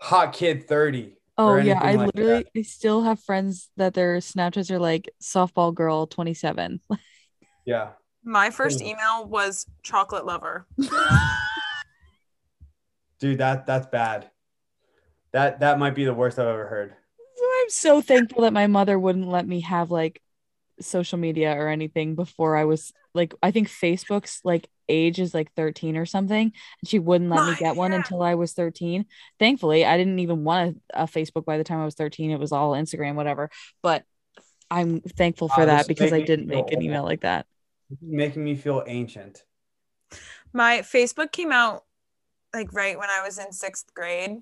Hot 0.00 0.32
Kid 0.32 0.66
30. 0.66 1.14
Oh 1.36 1.56
yeah, 1.56 1.78
I 1.78 1.90
anything 1.90 1.98
like 1.98 2.12
that. 2.14 2.16
literally 2.16 2.46
I 2.56 2.62
still 2.62 3.02
have 3.02 3.20
friends 3.20 3.70
that 3.76 3.92
their 3.94 4.16
Snapchats 4.16 4.70
are 4.70 4.78
like 4.78 5.10
softball 5.22 5.74
girl 5.74 6.06
27. 6.06 6.80
Yeah. 7.66 7.90
My 8.24 8.48
first 8.48 8.80
email 8.80 9.26
was 9.26 9.66
chocolate 9.82 10.24
lover. 10.24 10.66
Dude, 13.20 13.36
that 13.38 13.66
that's 13.66 13.86
bad. 13.86 14.30
That 15.32 15.60
that 15.60 15.78
might 15.78 15.94
be 15.94 16.06
the 16.06 16.14
worst 16.14 16.38
I've 16.38 16.46
ever 16.46 16.66
heard. 16.66 16.94
I'm 17.68 17.72
so 17.72 18.00
thankful 18.00 18.42
that 18.42 18.54
my 18.54 18.66
mother 18.66 18.98
wouldn't 18.98 19.28
let 19.28 19.46
me 19.46 19.60
have 19.60 19.90
like 19.90 20.22
social 20.80 21.18
media 21.18 21.52
or 21.52 21.68
anything 21.68 22.14
before 22.14 22.56
I 22.56 22.64
was 22.64 22.94
like 23.12 23.34
I 23.42 23.50
think 23.50 23.68
Facebook's 23.68 24.40
like 24.42 24.70
age 24.88 25.20
is 25.20 25.34
like 25.34 25.52
13 25.52 25.98
or 25.98 26.06
something 26.06 26.46
and 26.46 26.88
she 26.88 26.98
wouldn't 26.98 27.28
let 27.28 27.44
me 27.44 27.50
My- 27.50 27.58
get 27.58 27.76
one 27.76 27.92
until 27.92 28.22
I 28.22 28.36
was 28.36 28.54
13. 28.54 29.04
Thankfully, 29.38 29.84
I 29.84 29.98
didn't 29.98 30.18
even 30.20 30.44
want 30.44 30.80
a, 30.94 31.02
a 31.02 31.06
Facebook 31.06 31.44
by 31.44 31.58
the 31.58 31.64
time 31.64 31.78
I 31.80 31.84
was 31.84 31.94
13. 31.94 32.30
It 32.30 32.40
was 32.40 32.52
all 32.52 32.72
Instagram 32.72 33.16
whatever. 33.16 33.50
But 33.82 34.04
I'm 34.70 35.02
thankful 35.02 35.50
for 35.50 35.60
Wow, 35.60 35.66
that 35.66 35.88
because 35.88 36.10
I 36.14 36.22
didn't 36.22 36.46
make 36.46 36.72
an 36.72 36.80
email 36.80 37.04
like 37.04 37.20
that. 37.20 37.44
Making 38.00 38.44
me 38.44 38.56
feel 38.56 38.82
ancient. 38.86 39.42
My 40.54 40.78
Facebook 40.78 41.32
came 41.32 41.52
out 41.52 41.84
like 42.54 42.72
right 42.72 42.98
when 42.98 43.10
I 43.10 43.22
was 43.22 43.38
in 43.38 43.52
sixth 43.52 43.92
grade. 43.92 44.38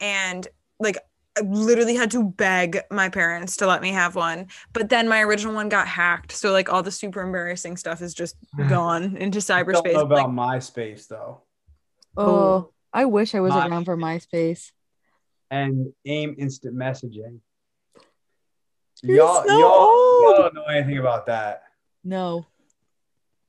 And 0.00 0.48
like 0.80 0.96
I 1.36 1.40
literally 1.42 1.96
had 1.96 2.10
to 2.12 2.22
beg 2.22 2.78
my 2.90 3.08
parents 3.08 3.56
to 3.56 3.66
let 3.66 3.82
me 3.82 3.90
have 3.90 4.14
one. 4.14 4.46
But 4.72 4.88
then 4.88 5.08
my 5.08 5.20
original 5.22 5.54
one 5.54 5.68
got 5.68 5.88
hacked. 5.88 6.32
So 6.32 6.52
like 6.52 6.72
all 6.72 6.82
the 6.82 6.92
super 6.92 7.22
embarrassing 7.22 7.76
stuff 7.76 8.00
is 8.02 8.14
just 8.14 8.36
gone 8.68 9.16
into 9.16 9.38
I 9.52 9.62
don't 9.62 9.74
cyberspace. 9.74 9.92
know 9.94 10.00
about 10.02 10.32
Like, 10.34 10.60
MySpace 10.60 11.08
though. 11.08 11.42
Oh, 12.16 12.70
I 12.92 13.06
wish 13.06 13.34
I 13.34 13.40
was 13.40 13.50
My- 13.52 13.66
around 13.66 13.84
for 13.86 13.96
MySpace. 13.96 14.70
And 15.50 15.92
AIM 16.04 16.36
instant 16.38 16.74
messaging. 16.76 17.40
You're 19.02 19.16
y'all, 19.18 19.44
so 19.46 19.58
y'all, 19.58 19.70
old. 19.70 20.22
y'all 20.24 20.36
don't 20.42 20.54
know 20.54 20.64
anything 20.64 20.98
about 20.98 21.26
that. 21.26 21.64
No. 22.02 22.46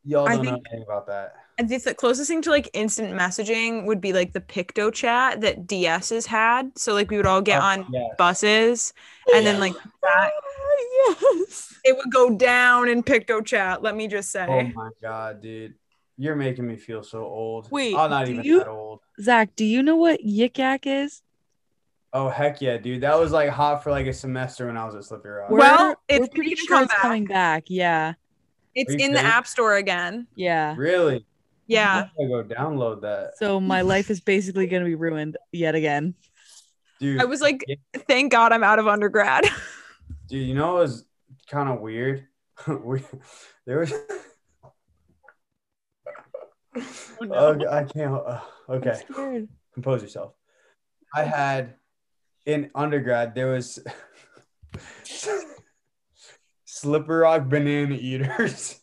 Y'all 0.03 0.27
don't 0.27 0.43
know 0.43 0.51
anything 0.51 0.83
about 0.83 1.07
that. 1.07 1.35
I 1.57 1.63
think 1.63 1.83
the 1.83 1.93
closest 1.93 2.27
thing 2.29 2.41
to 2.41 2.49
like 2.49 2.69
instant 2.73 3.13
messaging 3.17 3.85
would 3.85 4.01
be 4.01 4.11
like 4.11 4.33
the 4.33 4.41
Picto 4.41 4.91
chat 4.93 5.39
that 5.41 5.67
DS's 5.67 6.25
had. 6.25 6.77
So 6.77 6.93
like 6.93 7.09
we 7.09 7.17
would 7.17 7.25
all 7.25 7.41
get 7.41 7.61
Oh, 7.61 7.65
on 7.65 7.85
yes. 7.91 8.09
buses 8.17 8.93
and 9.33 9.45
then 9.45 9.59
like 9.61 9.73
that 10.03 10.31
yes. 11.21 11.73
it 11.83 11.95
would 11.95 12.11
go 12.11 12.35
down 12.35 12.89
in 12.89 13.03
Picto 13.03 13.45
chat. 13.45 13.81
Let 13.81 13.95
me 13.95 14.07
just 14.07 14.31
say. 14.31 14.45
Oh 14.47 14.71
my 14.75 14.89
god, 15.01 15.41
dude. 15.41 15.75
You're 16.17 16.35
making 16.35 16.65
me 16.67 16.77
feel 16.77 17.03
so 17.03 17.23
old. 17.23 17.69
Wait, 17.71 17.95
I'm 17.95 18.09
not 18.09 18.25
do 18.25 18.33
even 18.33 18.43
you- 18.45 18.59
that 18.59 18.67
old. 18.69 18.99
Zack, 19.21 19.55
do 19.55 19.63
you 19.65 19.81
know 19.83 19.95
what 19.95 20.19
Yik 20.21 20.57
Yak 20.57 20.85
is? 20.87 21.21
Oh 22.11 22.29
heck 22.29 22.61
yeah, 22.61 22.77
dude. 22.77 23.01
That 23.01 23.17
was 23.19 23.31
like 23.31 23.49
hot 23.49 23.83
for 23.83 23.91
like 23.91 24.07
a 24.07 24.13
semester 24.13 24.67
when 24.67 24.77
I 24.77 24.85
was 24.85 24.95
at 24.95 25.03
Slippery 25.05 25.39
Rock. 25.41 25.51
Well, 25.51 25.95
it's 26.07 26.19
we're 26.19 26.27
pretty 26.27 26.49
making 26.51 26.65
a 26.65 26.67
sure 26.67 26.81
it's 26.83 26.91
comeback. 26.93 26.97
coming 27.01 27.25
back. 27.25 27.63
Yeah. 27.67 28.13
It's 28.73 28.93
Are 28.93 28.97
you 28.97 29.05
in 29.05 29.13
the 29.13 29.19
app 29.21 29.47
store 29.47 29.75
again. 29.75 30.27
Yeah. 30.35 30.75
really? 30.77 31.25
Yeah. 31.67 32.07
I 32.19 32.23
gotta 32.27 32.43
go 32.49 32.55
download 32.55 33.01
that. 33.01 33.37
So 33.37 33.59
my 33.59 33.81
life 33.81 34.09
is 34.09 34.19
basically 34.19 34.67
going 34.67 34.83
to 34.83 34.87
be 34.87 34.95
ruined 34.95 35.37
yet 35.51 35.75
again. 35.75 36.15
Dude, 36.99 37.19
I 37.19 37.25
was 37.25 37.41
like, 37.41 37.63
Yeah. 37.67 37.75
thank 38.07 38.31
God 38.31 38.51
I'm 38.53 38.63
out 38.63 38.79
of 38.79 38.87
undergrad. 38.87 39.45
dude, 40.27 40.47
you 40.47 40.53
know 40.53 40.77
it 40.77 40.81
was 40.81 41.05
kind 41.49 41.69
of 41.69 41.81
weird? 41.81 42.27
we, 42.67 43.01
there 43.65 43.79
was 43.79 43.93
Okay, 47.21 47.67
I 47.67 47.83
can't 47.85 48.13
uh, 48.13 48.39
okay. 48.69 49.01
Compose 49.73 50.01
yourself. 50.01 50.33
I 51.13 51.23
had 51.23 51.75
in 52.45 52.69
undergrad 52.75 53.33
there 53.33 53.51
was 53.51 53.79
Slippery 56.65 57.19
Rock 57.19 57.47
banana 57.47 57.95
eaters. 57.95 58.79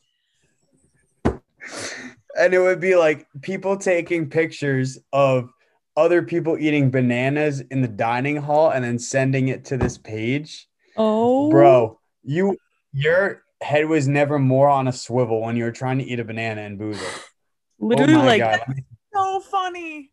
And 2.38 2.54
it 2.54 2.58
would 2.58 2.80
be 2.80 2.96
like 2.96 3.26
people 3.40 3.76
taking 3.76 4.28
pictures 4.28 4.98
of 5.12 5.50
other 5.96 6.22
people 6.22 6.56
eating 6.58 6.90
bananas 6.90 7.60
in 7.60 7.82
the 7.82 7.88
dining 7.88 8.36
hall 8.36 8.70
and 8.70 8.84
then 8.84 8.98
sending 8.98 9.48
it 9.48 9.64
to 9.66 9.76
this 9.76 9.98
page. 9.98 10.68
Oh, 10.96 11.50
Bro, 11.50 11.98
you 12.22 12.56
your 12.92 13.42
head 13.62 13.86
was 13.86 14.08
never 14.08 14.38
more 14.38 14.68
on 14.68 14.88
a 14.88 14.92
swivel 14.92 15.40
when 15.40 15.56
you 15.56 15.64
were 15.64 15.72
trying 15.72 15.98
to 15.98 16.04
eat 16.04 16.20
a 16.20 16.24
banana 16.24 16.62
and 16.62 16.78
booze 16.78 17.00
it. 17.00 17.22
Literally, 17.78 18.14
oh 18.14 18.24
like, 18.24 18.40
god. 18.40 18.60
so 19.12 19.40
funny. 19.40 20.10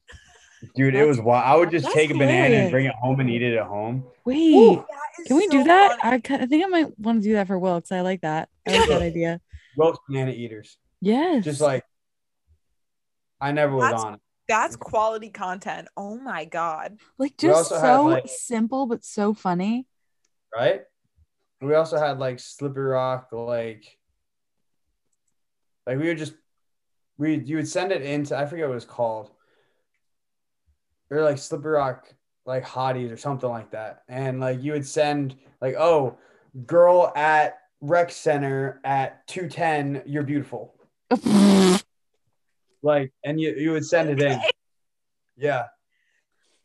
Dude, 0.76 0.96
it 0.96 1.06
was 1.06 1.22
wild. 1.22 1.46
I 1.46 1.56
would 1.56 1.72
just 1.72 1.86
That's 1.86 1.96
take 1.96 2.10
a 2.10 2.14
banana 2.14 2.32
hilarious. 2.34 2.62
and 2.64 2.72
bring 2.72 2.86
it 2.88 2.96
home 2.96 3.20
and 3.20 3.30
eat 3.30 3.42
it 3.42 3.56
at 3.56 3.66
home. 3.66 4.04
wait, 4.26 4.80
can 5.26 5.38
we 5.38 5.48
do 5.48 5.64
that? 5.64 5.98
I, 6.04 6.16
I 6.16 6.46
think 6.48 6.66
I 6.66 6.68
might 6.68 7.00
want 7.00 7.22
to 7.22 7.28
do 7.28 7.34
that 7.34 7.48
for 7.48 7.58
Will 7.58 7.76
because 7.76 7.92
I 7.94 8.02
like 8.02 8.22
that. 8.22 8.50
I 8.68 8.78
like 8.78 8.90
that 8.90 9.02
idea. 9.02 9.40
Roast 9.78 10.02
banana 10.08 10.32
eaters. 10.32 10.78
Yes. 11.00 11.46
Just 11.46 11.62
like 11.62 11.86
I 13.42 13.52
never 13.52 13.76
was 13.76 13.84
That's- 13.84 14.04
on 14.04 14.14
it. 14.16 14.20
That's 14.48 14.76
quality 14.76 15.30
content. 15.30 15.88
Oh 15.96 16.18
my 16.18 16.44
God. 16.46 16.98
like 17.20 17.38
just 17.38 17.72
also 17.72 17.76
had, 17.76 17.82
so 17.82 18.04
like- 18.06 18.28
simple 18.28 18.88
but 18.88 19.04
so 19.06 19.34
funny. 19.36 19.86
right? 20.56 20.82
We 21.62 21.76
also 21.76 21.98
had 22.00 22.18
like 22.20 22.40
Slippery 22.40 22.90
Rock, 22.92 23.28
like, 23.32 23.86
like 25.86 26.00
we 26.00 26.08
would 26.08 26.18
just, 26.18 26.34
we 27.18 27.36
you 27.38 27.58
would 27.58 27.68
send 27.68 27.92
it 27.92 28.02
into 28.02 28.36
I 28.38 28.46
forget 28.46 28.66
what 28.66 28.72
it 28.72 28.76
was 28.76 28.86
called, 28.86 29.30
or 31.12 31.22
like 31.22 31.38
Slippery 31.38 31.74
Rock, 31.74 32.12
like 32.46 32.66
hotties 32.66 33.12
or 33.12 33.18
something 33.18 33.50
like 33.50 33.72
that, 33.72 34.04
and 34.08 34.40
like 34.40 34.64
you 34.64 34.72
would 34.72 34.88
send 34.88 35.36
like, 35.62 35.76
oh, 35.78 36.18
girl 36.66 37.12
at 37.16 37.58
rec 37.82 38.10
center 38.12 38.80
at 38.84 39.28
two 39.28 39.48
ten, 39.50 40.02
you're 40.06 40.24
beautiful, 40.24 40.74
like, 42.82 43.12
and 43.24 43.40
you 43.40 43.54
you 43.56 43.72
would 43.72 43.86
send 43.86 44.10
it 44.10 44.22
in, 44.22 44.40
yeah, 45.38 45.66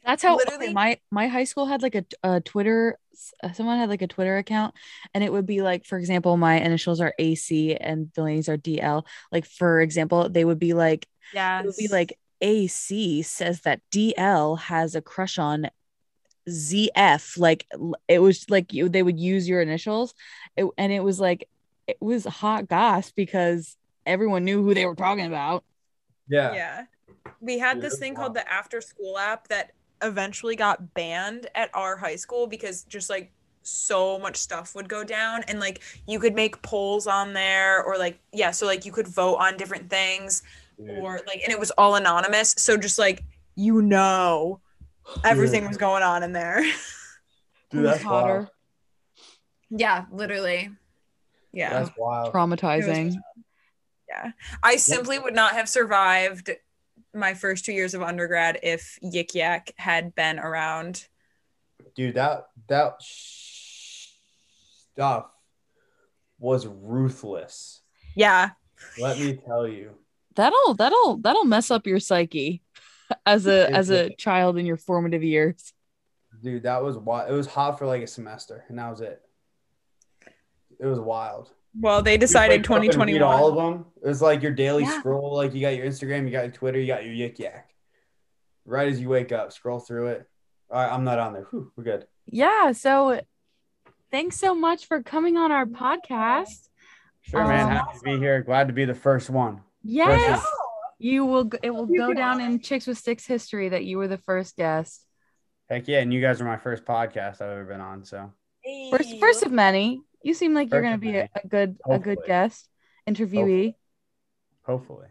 That's 0.05 0.23
how 0.23 0.37
Literally- 0.37 0.73
my 0.73 0.99
my 1.11 1.29
high 1.29 1.45
school 1.45 1.67
had 1.67 1.83
like 1.83 1.95
a, 1.95 2.05
a 2.23 2.41
Twitter. 2.41 2.99
uh, 3.43 3.53
Someone 3.53 3.79
had 3.79 3.89
like 3.89 4.03
a 4.03 4.07
Twitter 4.07 4.37
account, 4.37 4.75
and 5.15 5.25
it 5.25 5.33
would 5.33 5.47
be 5.47 5.63
like, 5.63 5.85
for 5.87 5.99
example, 5.99 6.37
my 6.37 6.61
initials 6.61 7.01
are 7.01 7.15
AC 7.19 7.75
and 7.77 8.11
the 8.15 8.21
Delaney's 8.23 8.49
are 8.49 8.57
DL. 8.59 9.05
Like 9.33 9.47
for 9.47 9.81
example, 9.81 10.29
they 10.29 10.45
would 10.45 10.59
be 10.59 10.73
like, 10.75 11.07
Yeah. 11.33 11.61
it 11.61 11.67
would 11.67 11.77
be 11.77 11.89
like 11.89 12.19
AC 12.41 13.23
says 13.23 13.61
that 13.63 13.81
DL 13.91 14.59
has 14.59 14.95
a 14.95 15.01
crush 15.01 15.39
on 15.39 15.71
ZF. 16.49 17.39
Like 17.39 17.67
it 18.09 18.19
was 18.19 18.49
like 18.51 18.73
you, 18.73 18.89
they 18.89 19.03
would 19.03 19.19
use 19.19 19.49
your 19.49 19.63
initials, 19.63 20.15
it, 20.57 20.67
and 20.77 20.93
it 20.93 21.01
was 21.03 21.19
like 21.21 21.49
it 21.87 21.97
was 22.01 22.25
hot 22.25 22.69
goss 22.69 23.11
because 23.13 23.77
everyone 24.07 24.45
knew 24.45 24.63
who 24.63 24.75
they 24.75 24.85
were 24.87 24.95
talking 24.95 25.27
about. 25.27 25.65
Yeah, 26.29 26.53
Yeah. 26.55 26.85
We 27.41 27.59
had 27.59 27.81
this 27.81 27.99
thing 27.99 28.15
called 28.15 28.35
the 28.35 28.51
after 28.51 28.81
school 28.81 29.19
app 29.19 29.49
that 29.49 29.73
eventually 30.03 30.57
got 30.57 30.95
banned 30.95 31.47
at 31.55 31.71
our 31.75 31.97
high 31.97 32.17
school 32.17 32.47
because 32.47 32.85
just 32.85 33.09
like 33.09 33.33
so 33.63 34.19
much 34.19 34.37
stuff 34.37 34.75
would 34.75 34.89
go 34.89 35.03
down 35.05 35.43
and 35.49 35.59
like 35.59 35.81
you 36.07 36.19
could 36.19 36.35
make 36.35 36.61
polls 36.63 37.07
on 37.07 37.33
there 37.33 37.83
or 37.83 37.97
like 37.97 38.19
yeah 38.33 38.51
so 38.51 38.67
like 38.67 38.85
you 38.85 38.93
could 38.93 39.09
vote 39.09 39.37
on 39.37 39.57
different 39.57 39.89
things 39.89 40.43
Dude. 40.79 40.99
or 40.99 41.21
like 41.27 41.41
and 41.43 41.53
it 41.53 41.59
was 41.59 41.71
all 41.73 41.95
anonymous 41.95 42.55
so 42.59 42.77
just 42.77 42.99
like 42.99 43.25
you 43.55 43.81
know 43.81 44.61
everything 45.25 45.67
was 45.67 45.79
going 45.79 46.03
on 46.03 46.23
in 46.23 46.33
there 46.33 46.61
dude, 46.63 46.73
Who's 47.73 47.85
that's 47.85 48.05
wild. 48.05 48.49
yeah 49.71 50.05
literally 50.13 50.71
yeah 51.53 51.71
That's 51.71 51.97
wild. 51.97 52.35
Traumatizing. 52.35 53.15
Yeah. 54.15 54.31
I 54.63 54.77
simply 54.77 55.19
would 55.19 55.35
not 55.35 55.53
have 55.53 55.69
survived 55.69 56.51
my 57.15 57.35
first 57.35 57.65
two 57.65 57.73
years 57.73 57.95
of 57.95 58.03
undergrad 58.03 58.59
if 58.63 58.99
Yik 59.03 59.35
Yak 59.35 59.73
had 59.77 60.15
been 60.15 60.39
around. 60.39 61.07
dude 61.95 62.15
that 62.15 62.47
that 62.69 62.95
stuff 64.95 65.27
was 66.39 66.67
ruthless 66.67 67.81
Yeah. 68.17 68.51
let 68.99 69.19
me 69.19 69.35
tell 69.47 69.67
you 69.69 69.93
That'll 70.37 70.75
that'll 70.75 71.19
that'll 71.19 71.45
mess 71.45 71.71
up 71.71 71.87
your 71.87 72.01
psyche 72.01 72.61
as 73.25 73.47
a 73.47 73.71
as 73.73 73.91
a 73.91 74.11
child 74.17 74.59
in 74.59 74.67
your 74.67 74.77
formative 74.77 75.23
years. 75.23 75.73
dude 76.43 76.65
that 76.65 76.83
was 76.83 76.97
wild 76.99 77.31
it 77.31 77.35
was 77.35 77.47
hot 77.47 77.79
for 77.79 77.87
like 77.87 78.03
a 78.03 78.07
semester 78.09 78.65
and 78.69 78.79
that 78.79 78.91
was 78.91 79.01
it 79.01 79.23
it 80.81 80.87
was 80.87 80.99
wild 80.99 81.51
Well, 81.81 82.03
they 82.03 82.17
decided 82.17 82.61
wake 82.61 82.71
up 82.71 82.81
read 82.81 82.93
2021. 82.93 83.23
all 83.23 83.49
of 83.49 83.55
them 83.57 83.87
it 84.03 84.07
was 84.09 84.23
like 84.23 84.43
your 84.43 84.53
daily 84.53 84.85
Yeah. 84.85 84.99
scroll 85.01 85.35
like 85.35 85.55
you 85.55 85.61
got 85.61 85.75
your 85.77 85.87
instagram 85.87 86.25
you 86.25 86.31
got 86.31 86.43
your 86.45 86.53
twitter 86.53 86.79
you 86.79 86.87
got 86.87 87.05
your 87.05 87.15
yik 87.15 87.39
yak 87.39 87.71
right 88.65 88.87
as 88.89 89.01
you 89.01 89.09
wake 89.09 89.33
up 89.33 89.53
scroll 89.53 89.81
through 89.81 90.09
it 90.09 90.29
all 90.71 90.81
right 90.83 90.93
i'm 90.93 91.05
not 91.05 91.19
on 91.19 91.33
there 91.33 91.43
Whew, 91.51 91.73
we're 91.77 91.85
good 91.85 92.07
Yeah, 92.27 92.73
so 92.73 93.21
thanks 94.11 94.39
so 94.39 94.55
much 94.55 94.87
for 94.87 95.03
coming 95.03 95.37
on 95.37 95.51
our 95.53 95.67
podcast. 95.67 96.69
sure 97.23 97.45
man 97.47 97.63
Um, 97.67 97.71
happy 97.71 97.99
to 97.99 98.05
be 98.05 98.19
here 98.19 98.43
glad 98.43 98.69
to 98.69 98.73
be 98.75 98.85
the 98.85 98.95
first 98.95 99.29
one 99.31 99.61
Yes. 99.83 100.07
Precious. 100.29 100.47
You 100.99 101.27
will 101.27 101.51
it 101.63 101.71
will 101.71 101.87
go 101.87 102.15
down 102.15 102.41
in 102.41 102.61
Chicks 102.61 102.87
with 102.87 102.97
Sticks 102.99 103.27
history 103.27 103.69
that 103.71 103.85
you 103.85 103.99
were 103.99 104.09
the 104.09 104.17
first 104.19 104.57
guest. 104.57 105.05
heck 105.69 105.89
yeah 105.89 106.01
and 106.01 106.15
you 106.15 106.21
guys 106.21 106.41
are 106.41 106.45
my 106.45 106.57
first 106.57 106.85
podcast 106.85 107.41
i've 107.43 107.51
ever 107.51 107.65
been 107.65 107.81
on 107.81 108.05
so 108.05 108.33
First 108.91 109.19
first 109.21 109.43
of 109.43 109.53
many. 109.53 110.01
You 110.25 110.35
seem 110.35 110.55
like 110.55 110.73
you're 110.73 110.83
gonna 110.83 110.99
be 110.99 111.17
a, 111.17 111.29
a 111.43 111.47
good 111.47 111.77
a 111.89 111.99
good 111.99 112.19
guest 112.27 112.69
interviewee. 113.09 113.75
hopefully 114.63 115.09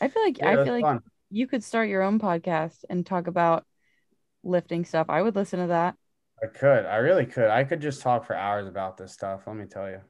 I 0.00 0.08
feel 0.08 0.22
like 0.24 0.38
Yeah, 0.38 0.50
I 0.50 0.64
feel 0.64 0.74
like 0.74 0.82
fun. 0.82 1.00
you 1.30 1.46
could 1.46 1.64
start 1.64 1.88
your 1.88 2.02
own 2.02 2.18
podcast 2.18 2.84
and 2.90 3.06
talk 3.06 3.26
about 3.26 3.64
lifting 4.42 4.84
stuff. 4.84 5.06
I 5.08 5.22
would 5.22 5.36
listen 5.36 5.60
to 5.60 5.68
that. 5.68 5.94
I 6.42 6.46
could. 6.46 6.86
I 6.86 6.96
really 6.96 7.26
could. 7.26 7.50
I 7.50 7.64
could 7.64 7.80
just 7.80 8.00
talk 8.02 8.26
for 8.26 8.34
hours 8.36 8.68
about 8.68 8.96
this 8.96 9.12
stuff. 9.12 9.42
Let 9.46 9.56
me 9.56 9.66
tell 9.66 9.88
you. 9.88 10.00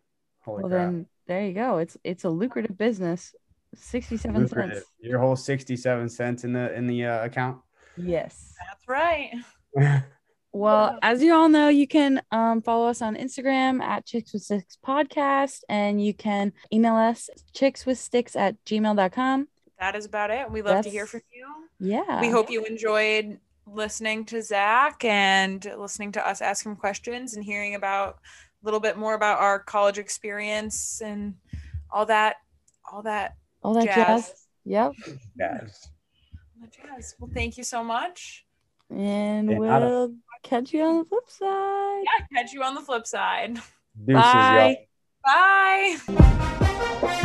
Holy 0.41 0.63
well 0.63 0.71
crap. 0.71 0.87
then 0.87 1.07
there 1.27 1.45
you 1.45 1.53
go. 1.53 1.79
It's 1.79 1.97
it's 2.05 2.25
a 2.25 2.31
lucrative 2.31 2.77
business. 2.77 3.35
67 3.75 4.43
Lucrative. 4.43 4.77
cents. 4.79 4.87
Your 5.01 5.21
whole 5.21 5.37
67 5.37 6.09
cents 6.09 6.45
in 6.45 6.53
the 6.53 6.73
in 6.75 6.87
the 6.87 7.05
uh, 7.05 7.25
account. 7.25 7.59
Yes. 7.97 8.55
That's 8.67 8.89
right. 8.89 9.31
Well, 10.53 10.99
as 11.03 11.23
you 11.23 11.35
all 11.35 11.49
know, 11.49 11.69
you 11.69 11.87
can 11.87 12.23
um, 12.33 12.63
follow 12.63 12.89
us 12.89 13.03
on 13.03 13.17
Instagram 13.17 13.83
at 13.83 14.07
Chicks 14.07 14.33
with 14.33 14.43
Sticks 14.43 14.79
Podcast, 14.85 15.61
and 15.69 16.03
you 16.05 16.15
can 16.15 16.53
email 16.73 16.95
us 16.95 17.29
chickswithsticks 17.55 18.35
at 18.35 18.63
gmail.com. 18.65 19.49
That 19.79 19.95
is 19.95 20.07
about 20.07 20.31
it. 20.31 20.51
We 20.51 20.63
love 20.63 20.85
to 20.85 20.91
hear 20.91 21.07
from 21.07 21.21
you. 21.33 21.47
Yeah. 21.79 22.21
We 22.21 22.31
hope 22.31 22.51
you 22.51 22.65
enjoyed 22.65 23.39
listening 23.67 24.25
to 24.25 24.43
Zack 24.43 25.05
and 25.05 25.65
listening 25.79 26.13
to 26.13 26.27
us 26.27 26.41
ask 26.41 26.65
him 26.65 26.75
questions 26.75 27.35
and 27.35 27.45
hearing 27.45 27.75
about 27.75 28.15
a 28.63 28.65
little 28.65 28.81
bit 28.81 28.97
more 28.97 29.15
about 29.15 29.39
our 29.41 29.59
college 29.61 29.99
experience 29.99 31.01
and 31.05 31.35
all 31.91 32.07
that, 32.07 32.37
all 32.91 33.03
that 33.03 33.37
All 33.63 33.75
that 33.75 33.85
Jazz. 33.85 33.97
jazz. 33.97 34.47
Yep. 34.65 34.93
Yes. 35.39 35.89
all 36.35 36.63
that 36.63 36.73
jazz. 36.73 37.15
Well, 37.21 37.31
thank 37.33 37.57
you 37.59 37.63
so 37.65 37.85
much. 37.85 38.45
And 38.91 39.51
Yeah, 39.51 39.59
not 39.59 39.83
a- 39.83 39.87
we'll 39.87 40.15
catch 40.43 40.73
you 40.73 40.83
on 40.83 40.99
the 40.99 41.05
flip 41.05 41.29
side. 41.29 42.05
Yeah, 42.05 42.27
catch 42.43 42.53
you 42.53 42.63
on 42.63 42.75
the 42.75 42.81
flip 42.81 43.07
side. 43.07 43.55
Deuces, 44.05 44.25
y'all. 44.25 44.77
Bye. 45.25 45.97
Bye. 46.07 47.25